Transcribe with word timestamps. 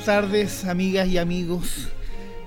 Buenas 0.00 0.22
tardes, 0.22 0.64
amigas 0.64 1.08
y 1.08 1.18
amigos 1.18 1.88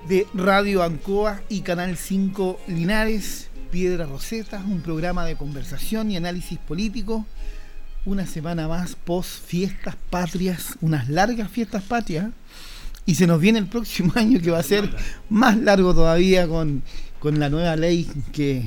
de 0.08 0.26
Radio 0.34 0.82
Ancoa 0.82 1.40
y 1.48 1.60
Canal 1.60 1.96
5 1.96 2.58
Linares, 2.66 3.48
Piedra 3.70 4.06
Roseta, 4.06 4.60
un 4.66 4.80
programa 4.80 5.24
de 5.24 5.36
conversación 5.36 6.10
y 6.10 6.16
análisis 6.16 6.58
político. 6.58 7.24
Una 8.06 8.26
semana 8.26 8.66
más 8.66 8.96
post 8.96 9.46
fiestas 9.46 9.94
patrias, 10.10 10.74
unas 10.80 11.08
largas 11.08 11.48
fiestas 11.48 11.84
patrias. 11.84 12.26
Y 13.06 13.14
se 13.14 13.28
nos 13.28 13.40
viene 13.40 13.60
el 13.60 13.66
próximo 13.68 14.12
año 14.16 14.40
que 14.40 14.50
va 14.50 14.58
a 14.58 14.64
ser 14.64 14.90
más 15.28 15.56
largo 15.56 15.94
todavía 15.94 16.48
con, 16.48 16.82
la 17.22 17.50
nueva 17.50 17.76
ley 17.76 18.10
que 18.32 18.64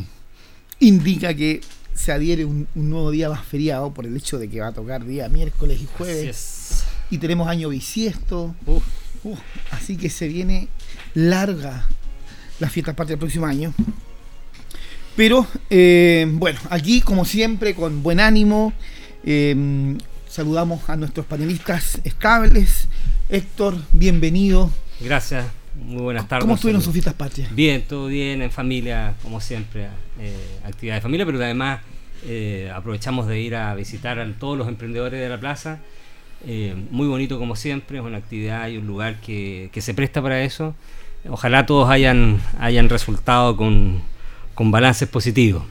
indica 0.80 1.34
que 1.34 1.60
se 1.94 2.14
adhiere 2.14 2.46
un, 2.46 2.70
un, 2.74 2.90
nuevo 2.90 3.12
día 3.12 3.28
más 3.28 3.46
feriado 3.46 3.94
por 3.94 4.06
el 4.06 4.16
hecho 4.16 4.40
de 4.40 4.50
que 4.50 4.62
va 4.62 4.68
a 4.68 4.74
tocar 4.74 5.04
día 5.04 5.28
miércoles 5.28 5.82
y 5.82 5.90
jueves 5.98 6.87
y 7.10 7.18
tenemos 7.18 7.48
año 7.48 7.70
bisiesto. 7.70 8.56
así 9.72 9.98
que 9.98 10.10
se 10.10 10.28
viene 10.28 10.68
larga 11.14 11.86
la 12.60 12.70
fiesta 12.70 12.96
parte 12.96 13.14
del 13.14 13.20
próximo 13.20 13.46
año. 13.46 13.74
Pero 15.16 15.48
eh, 15.70 16.28
bueno, 16.34 16.60
aquí 16.70 17.02
como 17.02 17.26
siempre 17.26 17.74
con 17.74 18.04
buen 18.04 18.20
ánimo, 18.20 18.72
em, 19.26 19.98
saludamos 20.30 20.88
a 20.90 20.96
nuestros 20.96 21.26
panelistas 21.26 22.00
estables. 22.04 22.88
Héctor, 23.30 23.82
bienvenido. 23.94 24.72
Gracias, 25.02 25.46
muy 25.76 26.02
buenas 26.02 26.28
tardes. 26.28 26.44
¿Cómo 26.44 26.56
estuvieron 26.56 26.82
sus 26.82 26.94
fiestas 26.94 27.16
patrias? 27.16 27.54
Bien, 27.54 27.84
todo 27.88 28.08
bien, 28.08 28.42
en 28.44 28.52
familia, 28.52 29.16
como 29.24 29.42
siempre, 29.42 29.88
eh, 30.20 30.60
actividad 30.64 30.96
de 30.96 31.02
familia, 31.02 31.26
pero 31.26 31.44
además 31.44 31.82
eh, 32.24 32.72
aprovechamos 32.74 33.28
de 33.28 33.40
ir 33.40 33.56
a 33.56 33.74
visitar 33.74 34.20
a 34.20 34.34
todos 34.34 34.58
los 34.58 34.68
emprendedores 34.68 35.20
de 35.20 35.30
la 35.30 35.40
plaza 35.40 35.80
eh, 36.46 36.76
muy 36.92 37.08
bonito 37.08 37.40
como 37.40 37.56
siempre, 37.56 37.98
es 37.98 38.04
una 38.04 38.18
actividad 38.18 38.68
y 38.68 38.78
un 38.78 38.88
lugar 38.88 39.20
que, 39.22 39.70
se 39.80 39.94
presta 39.94 40.22
para 40.22 40.44
eso. 40.44 40.76
Ojalá 41.30 41.66
todos 41.66 41.90
hayan, 41.90 42.42
hayan 42.60 42.90
resultado 42.90 43.58
con, 43.58 44.02
balances 44.56 45.08
positivos. 45.08 45.64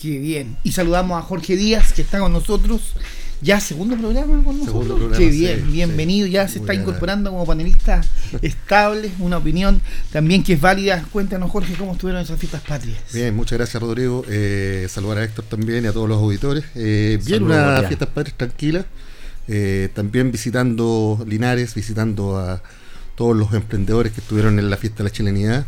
Qué 0.00 0.18
bien. 0.18 0.56
Y 0.62 0.72
saludamos 0.72 1.18
a 1.18 1.22
Jorge 1.22 1.56
Díaz, 1.56 1.92
que 1.92 2.02
está 2.02 2.18
con 2.18 2.32
nosotros. 2.32 2.94
Ya 3.40 3.60
segundo 3.60 3.96
programa 3.96 4.42
con 4.42 4.58
nosotros. 4.58 5.18
Qué 5.18 5.28
bien, 5.28 5.70
bienvenido. 5.70 6.26
Ya 6.26 6.48
se 6.48 6.60
está 6.60 6.72
incorporando 6.74 7.30
como 7.30 7.44
panelista 7.44 8.02
estable, 8.40 9.10
una 9.18 9.36
opinión 9.36 9.82
también 10.12 10.42
que 10.42 10.54
es 10.54 10.60
válida. 10.60 11.04
Cuéntanos, 11.12 11.50
Jorge, 11.50 11.74
cómo 11.74 11.92
estuvieron 11.92 12.22
esas 12.22 12.38
fiestas 12.38 12.62
patrias. 12.62 12.98
Bien, 13.12 13.34
muchas 13.34 13.58
gracias, 13.58 13.82
Rodrigo. 13.82 14.24
Eh, 14.28 14.86
saludar 14.88 15.18
a 15.18 15.24
Héctor 15.24 15.44
también 15.44 15.84
y 15.84 15.88
a 15.88 15.92
todos 15.92 16.08
los 16.08 16.18
auditores. 16.18 16.64
Eh, 16.74 17.18
bien, 17.24 17.42
una 17.42 17.82
fiestas 17.82 18.08
patrias 18.08 18.36
tranquila. 18.36 18.86
Eh, 19.48 19.90
también 19.94 20.32
visitando 20.32 21.22
Linares, 21.26 21.74
visitando 21.74 22.38
a 22.38 22.62
todos 23.14 23.36
los 23.36 23.52
emprendedores 23.52 24.12
que 24.12 24.20
estuvieron 24.20 24.58
en 24.58 24.70
la 24.70 24.76
fiesta 24.76 24.98
de 24.98 25.04
la 25.04 25.10
chilenidad. 25.10 25.66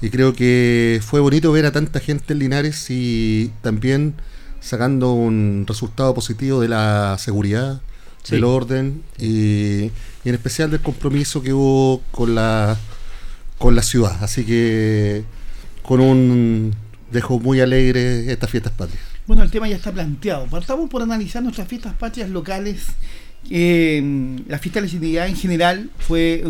Y 0.00 0.10
creo 0.10 0.34
que 0.34 1.00
fue 1.02 1.20
bonito 1.20 1.52
ver 1.52 1.66
a 1.66 1.72
tanta 1.72 2.00
gente 2.00 2.32
en 2.32 2.40
Linares 2.40 2.90
y 2.90 3.52
también 3.62 4.14
sacando 4.60 5.12
un 5.12 5.64
resultado 5.66 6.14
positivo 6.14 6.60
de 6.60 6.68
la 6.68 7.16
seguridad, 7.18 7.80
del 8.30 8.44
orden 8.44 9.02
y, 9.18 9.90
en 10.24 10.34
especial 10.34 10.70
del 10.70 10.80
compromiso 10.80 11.42
que 11.42 11.52
hubo 11.52 12.00
con 12.10 12.34
la, 12.34 12.78
con 13.58 13.76
la 13.76 13.82
ciudad. 13.82 14.16
Así 14.22 14.44
que 14.44 15.24
con 15.82 16.00
un 16.00 16.74
dejo 17.12 17.38
muy 17.38 17.60
alegre 17.60 18.32
estas 18.32 18.50
fiestas 18.50 18.72
patrias. 18.72 19.13
Bueno, 19.26 19.42
el 19.42 19.50
tema 19.50 19.68
ya 19.68 19.76
está 19.76 19.90
planteado. 19.90 20.46
Partamos 20.46 20.90
por 20.90 21.00
analizar 21.00 21.42
nuestras 21.42 21.66
fiestas 21.66 21.94
patrias 21.94 22.28
locales. 22.28 22.88
Eh, 23.48 24.02
la 24.46 24.58
fiesta 24.58 24.80
de 24.80 24.86
la 24.86 24.92
identidad 24.92 25.26
en 25.28 25.36
general 25.36 25.90
fue 25.98 26.44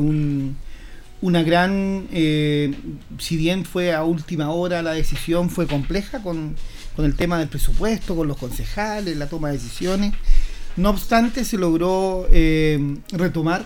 una 1.21 1.43
gran, 1.45 2.09
eh, 2.13 2.75
si 3.19 3.37
bien 3.37 3.65
fue 3.65 3.95
a 3.95 4.03
última 4.03 4.51
hora 4.51 4.83
la 4.83 4.93
decisión, 4.93 5.51
fue 5.51 5.69
compleja 5.69 6.21
con, 6.21 6.57
el 6.99 7.15
tema 7.15 7.39
del 7.39 7.49
presupuesto, 7.49 8.17
con 8.17 8.27
los 8.27 8.37
concejales, 8.37 9.17
la 9.17 9.29
toma 9.29 9.49
de 9.49 9.55
decisiones. 9.55 10.13
No 10.77 10.91
obstante, 10.91 11.45
se 11.45 11.57
logró 11.57 12.27
eh, 12.33 12.97
retomar 13.13 13.65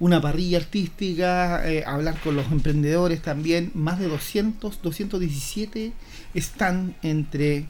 una 0.00 0.20
parrilla 0.20 0.58
artística, 0.58 1.62
hablar 1.86 2.20
con 2.22 2.36
los 2.36 2.50
emprendedores 2.52 3.20
también, 3.22 3.70
más 3.74 3.98
de 3.98 4.08
200, 4.08 4.80
217 4.82 5.92
están 6.34 6.94
entre 7.02 7.66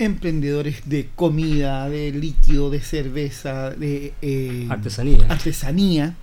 emprendedores 0.00 0.88
de 0.88 1.08
comida, 1.14 1.88
de 1.88 2.10
líquido, 2.12 2.70
de 2.70 2.80
cerveza, 2.80 3.70
de 3.70 4.14
eh, 4.22 4.66
artesanía. 4.68 5.26
artesanía. 5.28 6.16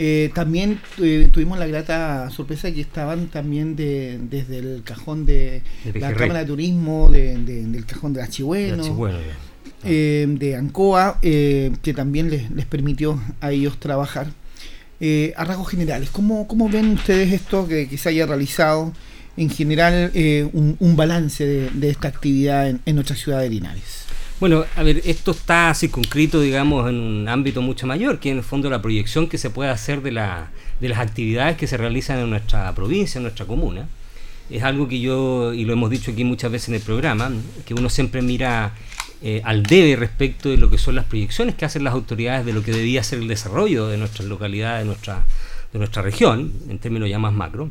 Eh, 0.00 0.30
también 0.32 0.80
eh, 1.02 1.28
tuvimos 1.32 1.58
la 1.58 1.66
grata 1.66 2.30
sorpresa 2.30 2.72
que 2.72 2.80
estaban 2.80 3.26
también 3.26 3.76
de, 3.76 4.18
desde 4.30 4.58
el 4.58 4.82
cajón 4.84 5.26
de, 5.26 5.62
la 5.94 6.14
Cámara 6.14 6.40
de 6.40 6.46
Turismo, 6.46 7.10
del 7.10 7.84
cajón 7.84 8.14
de 8.14 8.22
Achihueno, 8.22 8.84
de, 9.82 10.56
Ancoa, 10.56 11.18
que 11.20 11.94
también 11.94 12.30
les, 12.30 12.50
les, 12.50 12.64
permitió 12.64 13.20
a 13.40 13.52
ellos 13.52 13.78
trabajar. 13.78 14.28
A 15.00 15.44
rasgos 15.44 15.68
generales, 15.68 16.10
¿cómo, 16.10 16.48
¿cómo 16.48 16.68
ven 16.68 16.94
ustedes 16.94 17.32
esto 17.32 17.66
que, 17.68 17.96
se 17.96 18.08
haya 18.08 18.26
realizado? 18.26 18.92
en 19.38 19.50
general 19.50 20.10
eh, 20.14 20.48
un, 20.52 20.96
balance 20.96 21.46
de, 21.46 21.88
esta 21.88 22.08
actividad 22.08 22.68
en, 22.68 22.94
nuestra 22.94 23.14
ciudad 23.14 23.40
de 23.40 23.48
Linares. 23.48 24.04
Bueno, 24.40 24.64
a 24.76 24.82
ver, 24.82 25.00
esto 25.04 25.30
está 25.30 25.72
circunscrito, 25.74 26.40
digamos, 26.40 26.88
en 26.88 26.96
un 26.96 27.28
ámbito 27.28 27.62
mucho 27.62 27.86
mayor, 27.86 28.18
que 28.18 28.30
en 28.30 28.38
el 28.38 28.42
fondo 28.42 28.68
la 28.68 28.82
proyección 28.82 29.28
que 29.28 29.38
se 29.38 29.50
puede 29.50 29.70
hacer 29.70 30.02
de, 30.02 30.12
la, 30.12 30.50
de 30.80 30.88
las 30.88 30.98
actividades 30.98 31.56
que 31.56 31.66
se 31.66 31.76
realizan 31.76 32.18
en 32.18 32.30
nuestra 32.30 32.74
provincia, 32.74 33.18
en 33.18 33.24
nuestra 33.24 33.46
comuna. 33.46 33.88
Es 34.50 34.62
algo 34.62 34.88
que 34.88 35.00
yo, 35.00 35.52
y 35.52 35.64
lo 35.64 35.72
hemos 35.72 35.90
dicho 35.90 36.10
aquí 36.10 36.24
muchas 36.24 36.50
veces 36.50 36.70
en 36.70 36.76
el 36.76 36.80
programa, 36.80 37.30
que 37.64 37.74
uno 37.74 37.90
siempre 37.90 38.22
mira 38.22 38.74
eh, 39.22 39.42
al 39.44 39.64
debe 39.64 39.96
respecto 39.96 40.48
de 40.48 40.56
lo 40.56 40.70
que 40.70 40.78
son 40.78 40.94
las 40.94 41.04
proyecciones 41.04 41.56
que 41.56 41.64
hacen 41.64 41.82
las 41.82 41.94
autoridades 41.94 42.46
de 42.46 42.52
lo 42.52 42.62
que 42.62 42.72
debía 42.72 43.02
ser 43.02 43.18
el 43.18 43.28
desarrollo 43.28 43.88
de 43.88 43.98
nuestras 43.98 44.28
localidades, 44.28 44.80
de 44.82 44.86
nuestra, 44.86 45.24
de 45.72 45.78
nuestra 45.78 46.02
región, 46.02 46.52
en 46.68 46.78
términos 46.78 47.08
ya 47.08 47.18
más 47.18 47.32
macro. 47.32 47.70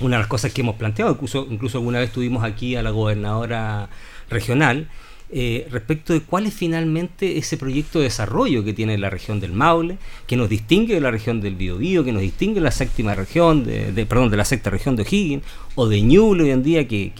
Una 0.00 0.16
de 0.16 0.22
las 0.22 0.28
cosas 0.28 0.52
que 0.52 0.62
hemos 0.62 0.74
planteado, 0.74 1.12
incluso, 1.12 1.46
incluso 1.48 1.78
alguna 1.78 2.00
vez 2.00 2.10
tuvimos 2.10 2.42
aquí 2.42 2.74
a 2.74 2.82
la 2.82 2.90
gobernadora 2.90 3.88
regional, 4.28 4.88
eh, 5.36 5.66
respecto 5.68 6.12
de 6.12 6.20
cuál 6.20 6.46
es 6.46 6.54
finalmente 6.54 7.38
ese 7.38 7.56
proyecto 7.56 7.98
de 7.98 8.04
desarrollo 8.04 8.62
que 8.62 8.72
tiene 8.72 8.96
la 8.98 9.10
región 9.10 9.40
del 9.40 9.52
Maule, 9.52 9.98
que 10.28 10.36
nos 10.36 10.48
distingue 10.48 10.94
de 10.94 11.00
la 11.00 11.10
región 11.10 11.40
del 11.40 11.56
Biobío, 11.56 12.04
que 12.04 12.12
nos 12.12 12.22
distingue 12.22 12.54
de 12.54 12.60
la 12.60 12.70
séptima 12.70 13.16
región, 13.16 13.64
de, 13.64 14.06
perdón, 14.08 14.30
de 14.30 14.36
la 14.36 14.44
sexta 14.44 14.70
región 14.70 14.94
de 14.94 15.02
O'Higgins, 15.02 15.42
o 15.74 15.88
de 15.88 16.00
Ñuble 16.02 16.44
hoy 16.44 16.50
en 16.50 16.62
día, 16.62 16.86
que, 16.86 17.10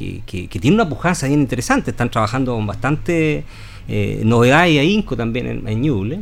tiene 0.48 0.74
una 0.76 0.88
pujanza 0.88 1.26
bien 1.26 1.40
interesante, 1.40 1.90
están 1.90 2.08
trabajando 2.08 2.54
con 2.54 2.68
bastante 2.68 3.42
eh, 3.88 4.22
novedad 4.24 4.68
y 4.68 4.78
ahínco 4.78 5.16
también 5.16 5.48
en, 5.48 5.66
en 5.66 5.82
Ñuble. 5.82 6.20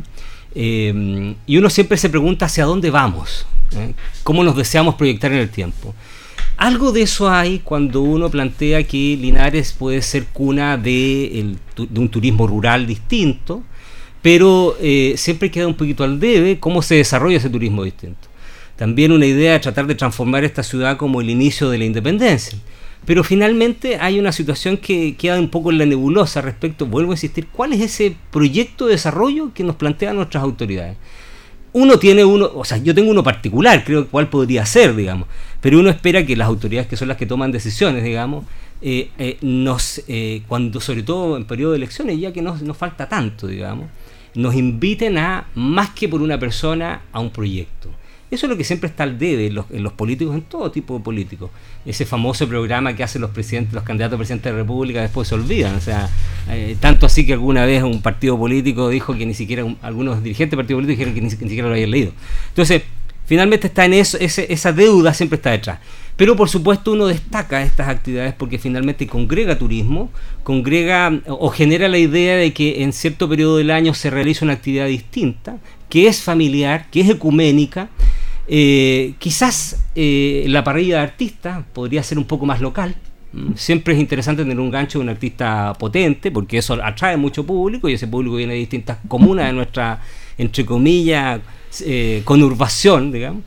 Eh, 0.54 1.34
y 1.46 1.56
uno 1.58 1.68
siempre 1.68 1.98
se 1.98 2.08
pregunta 2.08 2.46
hacia 2.46 2.64
dónde 2.64 2.90
vamos, 2.90 3.44
cómo 4.22 4.42
nos 4.42 4.56
deseamos 4.56 4.94
proyectar 4.94 5.30
en 5.30 5.40
el 5.40 5.50
tiempo. 5.50 5.94
Algo 6.56 6.92
de 6.92 7.02
eso 7.02 7.30
hay 7.30 7.58
cuando 7.58 8.02
uno 8.02 8.30
plantea 8.30 8.82
que 8.84 9.16
Linares 9.20 9.72
puede 9.72 10.00
ser 10.02 10.26
cuna 10.26 10.76
de, 10.76 11.56
un 11.94 12.08
turismo 12.08 12.46
rural 12.46 12.86
distinto, 12.86 13.62
pero 14.20 14.76
eh, 14.80 15.14
siempre 15.16 15.50
queda 15.50 15.66
un 15.66 15.74
poquito 15.74 16.04
al 16.04 16.20
debe 16.20 16.60
cómo 16.60 16.82
se 16.82 16.96
desarrolla 16.96 17.38
ese 17.38 17.50
turismo 17.50 17.82
distinto. 17.82 18.28
También 18.76 19.12
una 19.12 19.26
idea 19.26 19.52
de 19.52 19.60
tratar 19.60 19.86
de 19.86 19.94
transformar 19.94 20.44
esta 20.44 20.62
ciudad 20.62 20.96
como 20.96 21.20
el 21.20 21.30
inicio 21.30 21.68
de 21.68 21.78
la 21.78 21.84
independencia. 21.84 22.58
Pero 23.04 23.24
finalmente 23.24 23.96
hay 24.00 24.20
una 24.20 24.30
situación 24.30 24.76
que 24.76 25.16
queda 25.16 25.38
un 25.38 25.48
poco 25.48 25.70
en 25.70 25.78
la 25.78 25.86
nebulosa 25.86 26.40
respecto, 26.40 26.86
vuelvo 26.86 27.10
a 27.10 27.14
insistir, 27.14 27.48
cuál 27.48 27.72
es 27.72 27.80
ese 27.80 28.16
proyecto 28.30 28.86
de 28.86 28.92
desarrollo 28.92 29.52
que 29.52 29.64
nos 29.64 29.76
plantean 29.76 30.16
nuestras 30.16 30.44
autoridades. 30.44 30.96
uno 31.72 31.98
tiene 31.98 32.24
uno, 32.24 32.50
o 32.54 32.64
sea, 32.64 32.78
yo 32.78 32.94
tengo 32.94 33.10
uno 33.10 33.22
particular, 33.22 33.82
creo 33.84 34.06
cuál 34.06 34.28
podría 34.28 34.66
ser, 34.66 34.94
digamos, 34.94 35.26
pero 35.62 35.78
uno 35.78 35.88
espera 35.88 36.26
que 36.26 36.36
las 36.36 36.48
autoridades 36.48 36.88
que 36.88 36.96
son 36.96 37.08
las 37.08 37.16
que 37.16 37.24
toman 37.24 37.52
decisiones, 37.52 38.02
digamos, 38.02 38.44
eh, 38.82 39.10
eh, 39.16 39.38
nos, 39.42 40.02
eh, 40.08 40.42
cuando 40.48 40.80
sobre 40.80 41.04
todo 41.04 41.36
en 41.36 41.44
periodo 41.44 41.70
de 41.70 41.76
elecciones, 41.76 42.18
ya 42.18 42.32
que 42.32 42.42
no 42.42 42.56
nos 42.56 42.76
falta 42.76 43.08
tanto, 43.08 43.46
digamos, 43.46 43.86
nos 44.34 44.56
inviten 44.56 45.18
a, 45.18 45.46
más 45.54 45.90
que 45.90 46.08
por 46.08 46.20
una 46.20 46.36
persona, 46.36 47.02
a 47.12 47.20
un 47.20 47.30
proyecto. 47.30 47.90
Eso 48.28 48.46
es 48.46 48.50
lo 48.50 48.56
que 48.56 48.64
siempre 48.64 48.88
está 48.88 49.04
al 49.04 49.18
debe 49.18 49.46
en 49.46 49.54
los, 49.54 49.92
políticos, 49.92 50.34
en 50.34 50.42
todo 50.42 50.72
tipo 50.72 50.98
de 50.98 51.04
políticos. 51.04 51.50
Ese 51.86 52.06
famoso 52.06 52.48
programa 52.48 52.96
que 52.96 53.04
hacen 53.04 53.20
los 53.20 53.30
presidentes, 53.30 53.72
los 53.72 53.84
candidatos 53.84 54.16
a 54.16 54.18
presidente 54.18 54.48
de 54.48 54.54
la 54.54 54.62
República, 54.62 55.02
después 55.02 55.28
se 55.28 55.34
olvidan. 55.34 55.76
O 55.76 55.80
sea, 55.80 56.08
tanto 56.80 57.04
así 57.04 57.26
que 57.26 57.34
alguna 57.34 57.66
vez 57.66 57.82
un 57.82 58.00
partido 58.00 58.38
político 58.38 58.88
dijo 58.88 59.14
que 59.14 59.26
ni 59.26 59.34
siquiera, 59.34 59.64
algunos 59.82 60.22
dirigentes 60.22 60.56
del 60.56 60.64
partido 60.64 60.78
político 60.78 60.98
dijeron 60.98 61.14
que 61.14 61.20
ni, 61.20 61.30
siquiera 61.30 61.68
lo 61.68 61.74
habían 61.74 61.90
leído. 61.90 62.12
Entonces, 62.48 62.84
finalmente 63.26 63.66
está 63.66 63.84
en 63.84 63.94
eso, 63.94 64.18
esa 64.18 64.72
deuda 64.72 65.14
siempre 65.14 65.36
está 65.36 65.50
detrás. 65.50 65.78
Pero 66.16 66.36
por 66.36 66.48
supuesto 66.48 66.92
uno 66.92 67.06
destaca 67.06 67.62
estas 67.62 67.88
actividades 67.88 68.34
porque 68.34 68.58
finalmente 68.58 69.06
congrega 69.06 69.58
turismo, 69.58 70.10
congrega 70.42 71.20
o 71.26 71.48
genera 71.48 71.88
la 71.88 71.98
idea 71.98 72.36
de 72.36 72.52
que 72.52 72.82
en 72.82 72.92
cierto 72.92 73.28
periodo 73.28 73.56
del 73.56 73.70
año 73.70 73.94
se 73.94 74.10
realiza 74.10 74.44
una 74.44 74.54
actividad 74.54 74.86
distinta, 74.86 75.56
que 75.88 76.06
es 76.06 76.22
familiar, 76.22 76.86
que 76.90 77.00
es 77.00 77.10
ecuménica 77.10 77.88
eh, 78.48 79.14
quizás 79.18 79.84
eh, 79.94 80.44
la 80.48 80.64
parrilla 80.64 80.96
de 80.96 81.02
artistas 81.02 81.64
podría 81.72 82.02
ser 82.02 82.18
un 82.18 82.24
poco 82.24 82.46
más 82.46 82.60
local. 82.60 82.94
Mm, 83.32 83.54
siempre 83.54 83.94
es 83.94 84.00
interesante 84.00 84.42
tener 84.42 84.58
un 84.60 84.70
gancho 84.70 84.98
de 84.98 85.04
un 85.04 85.08
artista 85.08 85.72
potente, 85.78 86.30
porque 86.30 86.58
eso 86.58 86.74
atrae 86.82 87.16
mucho 87.16 87.46
público 87.46 87.88
y 87.88 87.94
ese 87.94 88.08
público 88.08 88.36
viene 88.36 88.54
de 88.54 88.58
distintas 88.58 88.98
comunas 89.08 89.46
de 89.46 89.52
nuestra, 89.52 90.00
entre 90.38 90.64
comillas, 90.66 91.40
eh, 91.80 92.22
conurbación, 92.24 93.12
digamos 93.12 93.42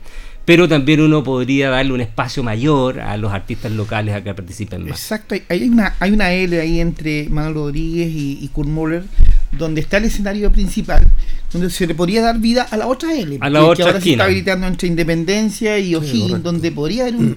pero 0.46 0.68
también 0.68 1.00
uno 1.00 1.24
podría 1.24 1.70
darle 1.70 1.92
un 1.92 2.00
espacio 2.00 2.42
mayor 2.44 3.00
a 3.00 3.16
los 3.16 3.32
artistas 3.32 3.72
locales 3.72 4.14
a 4.14 4.22
que 4.22 4.32
participen 4.32 4.84
más. 4.84 5.00
Exacto, 5.00 5.34
hay 5.48 5.68
una, 5.68 5.96
hay 5.98 6.12
una 6.12 6.32
L 6.32 6.58
ahí 6.58 6.78
entre 6.78 7.28
Manuel 7.28 7.54
Rodríguez 7.54 8.08
y, 8.14 8.38
y 8.40 8.48
Kurt 8.48 8.68
Moller, 8.68 9.02
donde 9.50 9.80
está 9.80 9.96
el 9.96 10.04
escenario 10.04 10.52
principal, 10.52 11.04
donde 11.52 11.68
se 11.68 11.84
le 11.88 11.96
podría 11.96 12.22
dar 12.22 12.38
vida 12.38 12.62
a 12.62 12.76
la 12.76 12.86
otra 12.86 13.12
L, 13.12 13.38
a 13.40 13.50
la 13.50 13.58
que, 13.58 13.64
otra 13.64 13.86
ahora 13.86 14.00
se 14.00 14.12
está 14.12 14.24
habilitando 14.24 14.68
entre 14.68 14.86
Independencia 14.86 15.80
y 15.80 15.96
O'Higgins, 15.96 16.44
donde 16.44 16.70
podría 16.70 17.08
haber 17.08 17.36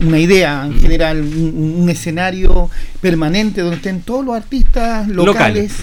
una 0.00 0.18
idea 0.18 0.64
en 0.64 0.80
general, 0.80 1.20
un, 1.20 1.90
escenario 1.90 2.70
permanente 3.02 3.60
donde 3.60 3.76
estén 3.76 4.00
todos 4.00 4.24
los 4.24 4.34
artistas 4.34 5.06
locales, 5.08 5.74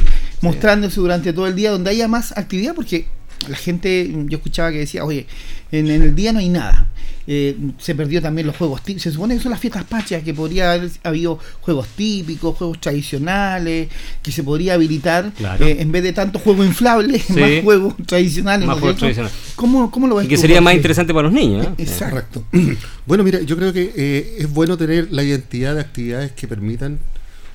mostrándose 0.41 0.99
durante 0.99 1.33
todo 1.33 1.45
el 1.45 1.55
día, 1.55 1.69
donde 1.69 1.91
haya 1.91 2.07
más 2.07 2.35
actividad, 2.35 2.73
porque 2.73 3.05
la 3.49 3.55
gente, 3.55 4.11
yo 4.27 4.37
escuchaba 4.37 4.71
que 4.71 4.79
decía, 4.79 5.05
oye, 5.05 5.25
en, 5.71 5.87
el 5.89 6.15
día 6.15 6.33
no 6.33 6.39
hay 6.39 6.49
nada. 6.49 6.87
Eh, 7.29 7.57
se 7.77 7.93
perdió 7.93 8.21
también 8.21 8.47
los 8.47 8.55
juegos 8.55 8.81
típicos. 8.81 9.03
Se 9.03 9.11
supone 9.11 9.35
que 9.35 9.41
son 9.41 9.51
las 9.51 9.59
fiestas 9.59 9.83
patrias, 9.83 10.23
que 10.23 10.33
podría 10.33 10.71
haber 10.71 10.89
habido 11.03 11.37
juegos 11.59 11.87
típicos, 11.89 12.55
juegos 12.55 12.79
tradicionales, 12.79 13.89
que 14.23 14.31
se 14.31 14.43
podría 14.43 14.75
habilitar 14.75 15.33
eh, 15.59 15.77
en 15.79 15.91
vez 15.91 16.03
de 16.03 16.13
tantos 16.13 16.41
juegos 16.41 16.65
inflables, 16.65 17.29
más 17.31 17.63
juegos 17.63 17.95
tradicionales. 18.05 18.65
Más 18.65 18.79
juegos 18.79 18.97
tradicionales. 18.97 19.37
¿Cómo, 19.55 19.91
¿Cómo, 19.91 20.07
lo 20.07 20.15
ves? 20.15 20.25
Y 20.25 20.29
que 20.29 20.37
sería 20.37 20.61
más 20.61 20.73
interesante 20.73 21.13
para 21.13 21.27
los 21.27 21.33
niños. 21.33 21.67
Exacto. 21.77 22.45
bueno, 23.05 23.23
mira, 23.25 23.41
yo 23.41 23.57
creo 23.57 23.73
que 23.73 23.91
eh, 23.95 24.37
es 24.39 24.49
bueno 24.49 24.77
tener 24.77 25.09
la 25.11 25.23
identidad 25.23 25.75
de 25.75 25.81
actividades 25.81 26.31
que 26.31 26.47
permitan 26.47 26.99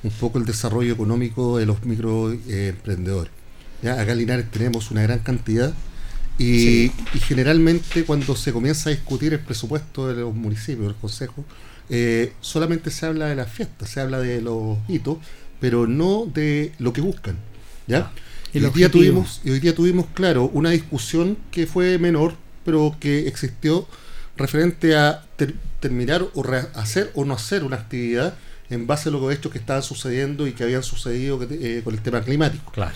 un 0.02 0.10
poco 0.10 0.38
el 0.38 0.44
desarrollo 0.44 0.92
económico 0.92 1.56
de 1.58 1.66
los 1.66 1.82
microemprendedores. 1.84 3.41
Acá 3.82 4.12
en 4.12 4.18
Linares 4.18 4.50
tenemos 4.50 4.90
una 4.90 5.02
gran 5.02 5.18
cantidad 5.20 5.74
y, 6.38 6.90
generalmente 7.26 8.04
cuando 8.04 8.34
se 8.36 8.52
comienza 8.52 8.90
a 8.90 8.92
discutir 8.92 9.32
el 9.32 9.40
presupuesto 9.40 10.08
de 10.08 10.22
los 10.22 10.34
municipios, 10.34 10.86
del 10.86 10.96
consejo, 10.96 11.44
eh, 11.90 12.32
solamente 12.40 12.90
se 12.90 13.06
habla 13.06 13.26
de 13.26 13.36
las 13.36 13.50
fiestas, 13.50 13.90
se 13.90 14.00
habla 14.00 14.18
de 14.18 14.40
los 14.40 14.78
hitos, 14.88 15.18
pero 15.60 15.86
no 15.86 16.26
de 16.26 16.72
lo 16.78 16.92
que 16.92 17.00
buscan. 17.00 17.36
¿ya? 17.86 17.98
Ah, 17.98 18.12
y, 18.52 18.64
hoy 18.64 18.70
día 18.70 18.90
tuvimos, 18.90 19.40
y 19.44 19.50
hoy 19.50 19.60
día 19.60 19.74
tuvimos, 19.74 20.06
claro, 20.14 20.50
una 20.52 20.70
discusión 20.70 21.36
que 21.50 21.66
fue 21.66 21.98
menor, 21.98 22.34
pero 22.64 22.96
que 22.98 23.28
existió 23.28 23.86
referente 24.36 24.96
a 24.96 25.24
terminar 25.80 26.26
o 26.34 26.44
hacer 26.74 27.10
o 27.14 27.24
no 27.24 27.34
hacer 27.34 27.64
una 27.64 27.76
actividad 27.76 28.34
en 28.70 28.86
base 28.86 29.10
a 29.10 29.12
los 29.12 29.32
hechos 29.32 29.52
que 29.52 29.58
estaban 29.58 29.82
sucediendo 29.82 30.46
y 30.46 30.52
que 30.52 30.64
habían 30.64 30.82
sucedido 30.82 31.38
eh, 31.50 31.82
con 31.84 31.94
el 31.94 32.00
tema 32.00 32.22
climático. 32.22 32.72
Claro. 32.72 32.94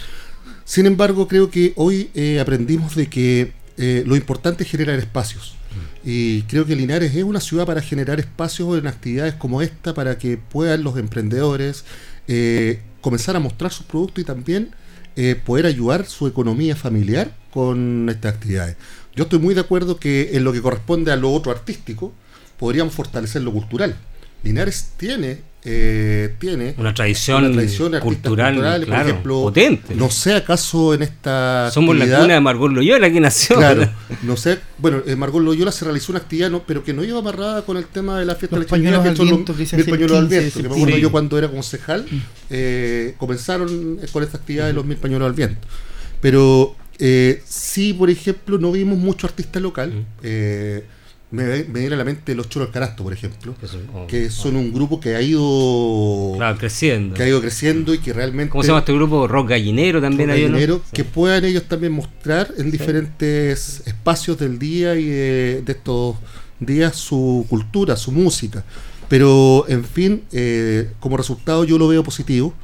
Sin 0.66 0.84
embargo, 0.84 1.28
creo 1.28 1.48
que 1.48 1.72
hoy 1.76 2.10
eh, 2.14 2.40
aprendimos 2.40 2.96
de 2.96 3.08
que 3.08 3.52
eh, 3.78 4.02
lo 4.04 4.16
importante 4.16 4.64
es 4.64 4.70
generar 4.70 4.98
espacios. 4.98 5.54
Mm. 5.70 6.08
Y 6.08 6.42
creo 6.42 6.66
que 6.66 6.74
Linares 6.74 7.14
es 7.14 7.22
una 7.22 7.38
ciudad 7.38 7.64
para 7.66 7.80
generar 7.80 8.18
espacios 8.18 8.76
en 8.76 8.88
actividades 8.88 9.34
como 9.34 9.62
esta 9.62 9.94
para 9.94 10.18
que 10.18 10.36
puedan 10.36 10.82
los 10.82 10.98
emprendedores 10.98 11.84
eh, 12.26 12.80
comenzar 13.00 13.36
a 13.36 13.38
mostrar 13.38 13.72
sus 13.72 13.86
productos 13.86 14.22
y 14.22 14.26
también 14.26 14.70
poder 15.46 15.64
ayudar 15.64 16.04
su 16.04 16.26
economía 16.26 16.76
familiar 16.76 17.34
con 17.50 18.06
estas 18.10 18.34
actividades. 18.34 18.76
Yo 19.14 19.24
estoy 19.24 19.38
muy 19.38 19.54
de 19.54 19.62
acuerdo 19.62 19.96
que 19.96 20.36
en 20.36 20.44
lo 20.44 20.52
que 20.52 20.60
corresponde 20.60 21.10
a 21.10 21.16
lo 21.16 21.32
otro 21.32 21.50
artístico, 21.50 22.12
podríamos 22.58 22.92
fortalecer 22.92 23.40
lo 23.40 23.50
cultural. 23.50 23.96
Linares 24.42 24.90
tiene 24.98 25.38
eh, 25.68 26.32
tiene 26.38 26.76
una 26.78 26.94
tradición, 26.94 27.52
cultural, 28.00 28.84
por 28.86 28.94
ejemplo, 28.94 29.40
potente. 29.42 29.96
No 29.96 30.10
sé 30.10 30.34
acaso 30.34 30.94
en 30.94 31.02
esta. 31.02 31.72
Somos 31.72 31.96
la 31.96 32.04
cuna 32.04 32.34
de 32.34 32.40
Margot 32.40 32.70
Loyola 32.70 33.10
que 33.10 33.20
nació. 33.20 33.56
Claro, 33.56 33.90
no 34.22 34.36
sé. 34.36 34.60
Bueno, 34.78 35.02
en 35.04 35.18
Margot 35.18 35.42
Loyola 35.42 35.72
se 35.72 35.84
realizó 35.84 36.12
una 36.12 36.20
actividad, 36.20 36.52
pero 36.64 36.84
que 36.84 36.92
no 36.92 37.02
iba 37.02 37.18
amarrada 37.18 37.62
con 37.62 37.76
el 37.76 37.86
tema 37.86 38.16
de 38.20 38.26
la 38.26 38.36
fiesta 38.36 38.56
los 38.56 38.66
de 38.66 38.70
la 38.70 39.02
pañuelos 39.02 39.06
al 39.06 39.26
viento, 39.26 39.56
que 39.56 39.76
mil 39.76 39.86
pañuelos 39.86 40.18
al 40.18 40.28
viento. 40.28 40.62
Que 40.62 40.68
me 40.68 40.74
acuerdo 40.74 40.98
yo 40.98 41.10
cuando 41.10 41.36
era 41.36 41.48
concejal, 41.48 42.06
mm. 42.08 42.18
eh, 42.50 43.14
comenzaron 43.18 43.98
con 44.12 44.22
esta 44.22 44.38
actividad 44.38 44.68
de 44.68 44.72
los 44.72 44.84
mil 44.84 44.98
pañuelos 44.98 45.26
al 45.26 45.34
viento. 45.34 45.66
Pero 46.20 46.76
eh, 47.00 47.42
sí, 47.44 47.92
por 47.92 48.08
ejemplo, 48.08 48.58
no 48.58 48.70
vimos 48.70 48.98
mucho 48.98 49.26
artista 49.26 49.58
local. 49.58 49.90
Mm. 49.90 50.04
Eh, 50.22 50.84
me, 51.36 51.62
viene 51.62 51.94
a 51.94 51.98
la 51.98 52.04
mente 52.04 52.34
los 52.34 52.48
Choros 52.48 52.70
Carasto, 52.70 53.02
por 53.02 53.12
ejemplo, 53.12 53.54
oh, 53.94 54.06
que 54.06 54.30
son, 54.30 54.56
un 54.56 54.72
grupo 54.72 54.98
que 54.98 55.14
ha 55.14 55.22
ido 55.22 56.36
creciendo. 56.58 57.14
Que 57.14 57.24
ha 57.24 57.28
ido 57.28 57.40
creciendo 57.40 57.94
y 57.94 57.98
que 57.98 58.12
realmente. 58.12 58.50
¿Cómo 58.50 58.62
se 58.62 58.68
llama 58.68 58.80
este 58.80 58.92
grupo? 58.92 59.28
Rock 59.28 59.50
Gallinero 59.50 60.00
también. 60.00 60.28
Rock 60.30 60.38
Gallinero, 60.38 60.82
que 60.92 61.04
puedan 61.04 61.44
ellos 61.44 61.64
también 61.64 61.92
mostrar 61.92 62.52
en 62.56 62.70
diferentes 62.70 63.82
espacios 63.86 64.38
del 64.38 64.58
día 64.58 64.94
y 64.96 65.04
de, 65.04 65.64
estos 65.66 66.16
días 66.58 66.96
su 66.96 67.46
cultura, 67.48 67.96
su 67.96 68.12
música. 68.12 68.64
Pero, 69.08 69.66
en 69.68 69.84
fin, 69.84 70.22
eh, 70.32 70.90
como 70.98 71.16
resultado 71.16 71.64
yo 71.64 71.78
lo 71.78 71.86
veo 71.86 72.02
positivo 72.02 72.54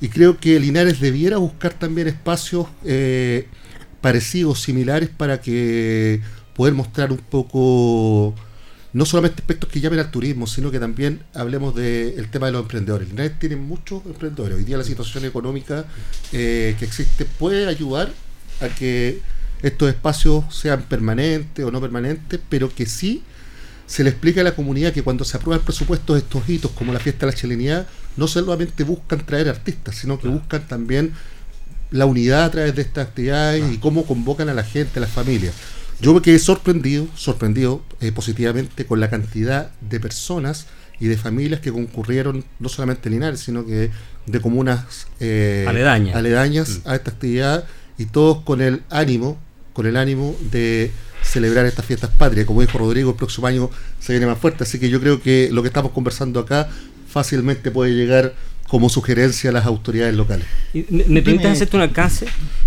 y 0.00 0.08
creo 0.08 0.38
que 0.38 0.60
Linares 0.60 1.00
debiera 1.00 1.38
buscar 1.38 1.74
también 1.74 2.06
espacios 2.06 2.66
eh, 2.84 3.48
parecidos, 4.00 4.60
similares, 4.62 5.08
para 5.08 5.40
que 5.40 6.20
poder 6.58 6.74
mostrar 6.74 7.12
un 7.12 7.18
poco, 7.18 8.34
no 8.92 9.06
solamente 9.06 9.42
aspectos 9.42 9.70
que 9.70 9.78
llamen 9.78 10.00
al 10.00 10.10
turismo, 10.10 10.48
sino 10.48 10.72
que 10.72 10.80
también 10.80 11.22
hablemos 11.32 11.72
del 11.72 12.28
tema 12.30 12.46
de 12.46 12.52
los 12.52 12.62
emprendedores. 12.62 13.08
Linares 13.08 13.38
tiene 13.38 13.54
muchos 13.54 14.04
emprendedores. 14.04 14.58
Hoy 14.58 14.64
día 14.64 14.76
la 14.76 14.82
situación 14.82 15.24
económica 15.24 15.84
eh, 16.32 16.74
que 16.76 16.84
existe 16.84 17.26
puede 17.26 17.68
ayudar 17.68 18.12
a 18.60 18.68
que 18.70 19.20
estos 19.62 19.88
espacios 19.88 20.52
sean 20.52 20.82
permanentes 20.82 21.64
o 21.64 21.70
no 21.70 21.80
permanentes, 21.80 22.40
pero 22.48 22.74
que 22.74 22.86
sí 22.86 23.22
se 23.86 24.02
le 24.02 24.10
explica 24.10 24.40
a 24.40 24.44
la 24.44 24.56
comunidad 24.56 24.92
que 24.92 25.04
cuando 25.04 25.24
se 25.24 25.36
aprueba 25.36 25.60
el 25.60 25.64
presupuesto 25.64 26.14
de 26.14 26.20
estos 26.20 26.48
hitos, 26.48 26.72
como 26.72 26.92
la 26.92 26.98
fiesta 26.98 27.24
de 27.24 27.32
la 27.32 27.38
chilenidad, 27.38 27.86
no 28.16 28.26
solamente 28.26 28.82
buscan 28.82 29.24
traer 29.24 29.48
artistas, 29.48 29.94
sino 29.94 30.18
que 30.18 30.26
buscan 30.26 30.66
también 30.66 31.12
la 31.92 32.04
unidad 32.04 32.46
a 32.46 32.50
través 32.50 32.74
de 32.74 32.82
estas 32.82 33.06
actividades 33.06 33.64
y 33.72 33.78
cómo 33.78 34.04
convocan 34.04 34.48
a 34.48 34.54
la 34.54 34.64
gente, 34.64 34.98
a 34.98 35.02
las 35.02 35.10
familias. 35.12 35.54
Yo 36.00 36.14
me 36.14 36.22
quedé 36.22 36.38
sorprendido, 36.38 37.06
sorprendido 37.16 37.82
eh, 38.00 38.12
positivamente 38.12 38.86
con 38.86 39.00
la 39.00 39.10
cantidad 39.10 39.70
de 39.80 39.98
personas 39.98 40.66
y 41.00 41.06
de 41.06 41.16
familias 41.16 41.60
que 41.60 41.72
concurrieron 41.72 42.44
no 42.60 42.68
solamente 42.68 43.08
en 43.08 43.14
Linares, 43.14 43.40
sino 43.40 43.66
que 43.66 43.90
de 44.26 44.40
comunas 44.40 45.06
eh, 45.20 45.64
aledañas, 46.14 46.80
mm. 46.84 46.88
a 46.88 46.94
esta 46.94 47.10
actividad 47.10 47.64
y 47.98 48.06
todos 48.06 48.42
con 48.42 48.60
el 48.60 48.82
ánimo, 48.90 49.38
con 49.72 49.86
el 49.86 49.96
ánimo 49.96 50.36
de 50.52 50.92
celebrar 51.22 51.66
estas 51.66 51.84
fiestas 51.84 52.10
patrias. 52.10 52.46
Como 52.46 52.60
dijo 52.60 52.78
Rodrigo, 52.78 53.10
el 53.10 53.16
próximo 53.16 53.46
año 53.46 53.70
se 54.00 54.12
viene 54.12 54.26
más 54.26 54.38
fuerte, 54.38 54.64
así 54.64 54.78
que 54.78 54.88
yo 54.88 55.00
creo 55.00 55.20
que 55.20 55.50
lo 55.52 55.62
que 55.62 55.68
estamos 55.68 55.92
conversando 55.92 56.40
acá 56.40 56.68
fácilmente 57.08 57.70
puede 57.70 57.94
llegar 57.94 58.34
como 58.68 58.90
sugerencia 58.90 59.50
a 59.50 59.52
las 59.52 59.66
autoridades 59.66 60.14
locales. 60.14 60.46
¿Me, 60.90 61.22
permites 61.22 61.52
hacerte 61.52 61.76
un 61.76 61.82
alcance? 61.82 62.26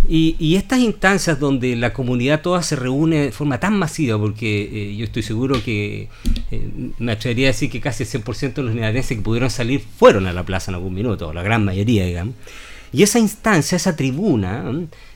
Y, 0.10 0.56
estas 0.56 0.80
instancias 0.80 1.40
donde 1.40 1.76
la 1.76 1.94
comunidad 1.94 2.42
toda 2.42 2.64
se 2.64 2.76
reúne 2.76 3.26
de 3.26 3.32
forma 3.32 3.60
tan 3.60 3.78
masiva, 3.78 4.18
porque 4.18 4.64
eh, 4.64 4.96
yo 4.96 5.06
estoy 5.06 5.22
seguro 5.22 5.64
que 5.64 6.10
eh, 6.50 6.70
me 6.98 7.12
atrevería 7.12 7.48
a 7.48 7.52
decir 7.52 7.70
que 7.70 7.80
casi 7.80 8.04
el 8.04 8.10
100% 8.10 8.54
de 8.56 8.64
los 8.64 8.74
linarenses 8.74 9.16
que 9.16 9.24
pudieron 9.24 9.52
salir 9.52 9.84
fueron 9.98 10.26
a 10.26 10.34
la 10.34 10.44
plaza 10.44 10.72
en 10.72 10.76
algún 10.76 10.94
minuto, 10.94 11.30
o 11.30 11.34
la 11.34 11.44
gran 11.44 11.64
mayoría, 11.64 12.06
digamos. 12.06 12.36
Y 12.92 13.04
esa 13.04 13.20
instancia, 13.20 13.76
esa 13.76 13.96
tribuna, 13.96 14.66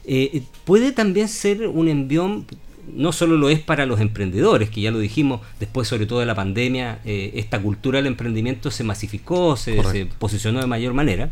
eh, 0.05 0.43
puede 0.65 0.91
también 0.91 1.27
ser 1.27 1.67
un 1.67 1.87
envión 1.89 2.45
no 2.93 3.11
solo 3.11 3.37
lo 3.37 3.49
es 3.49 3.59
para 3.59 3.85
los 3.85 3.99
emprendedores, 3.99 4.69
que 4.69 4.81
ya 4.81 4.91
lo 4.91 4.99
dijimos, 4.99 5.41
después 5.59 5.87
sobre 5.87 6.05
todo 6.05 6.19
de 6.19 6.25
la 6.25 6.35
pandemia, 6.35 6.99
eh, 7.05 7.31
esta 7.35 7.61
cultura 7.61 7.99
del 7.99 8.07
emprendimiento 8.07 8.71
se 8.71 8.83
masificó, 8.83 9.55
se, 9.57 10.07
posicionó 10.19 10.61
de 10.61 10.67
mayor 10.67 10.93
manera. 10.93 11.29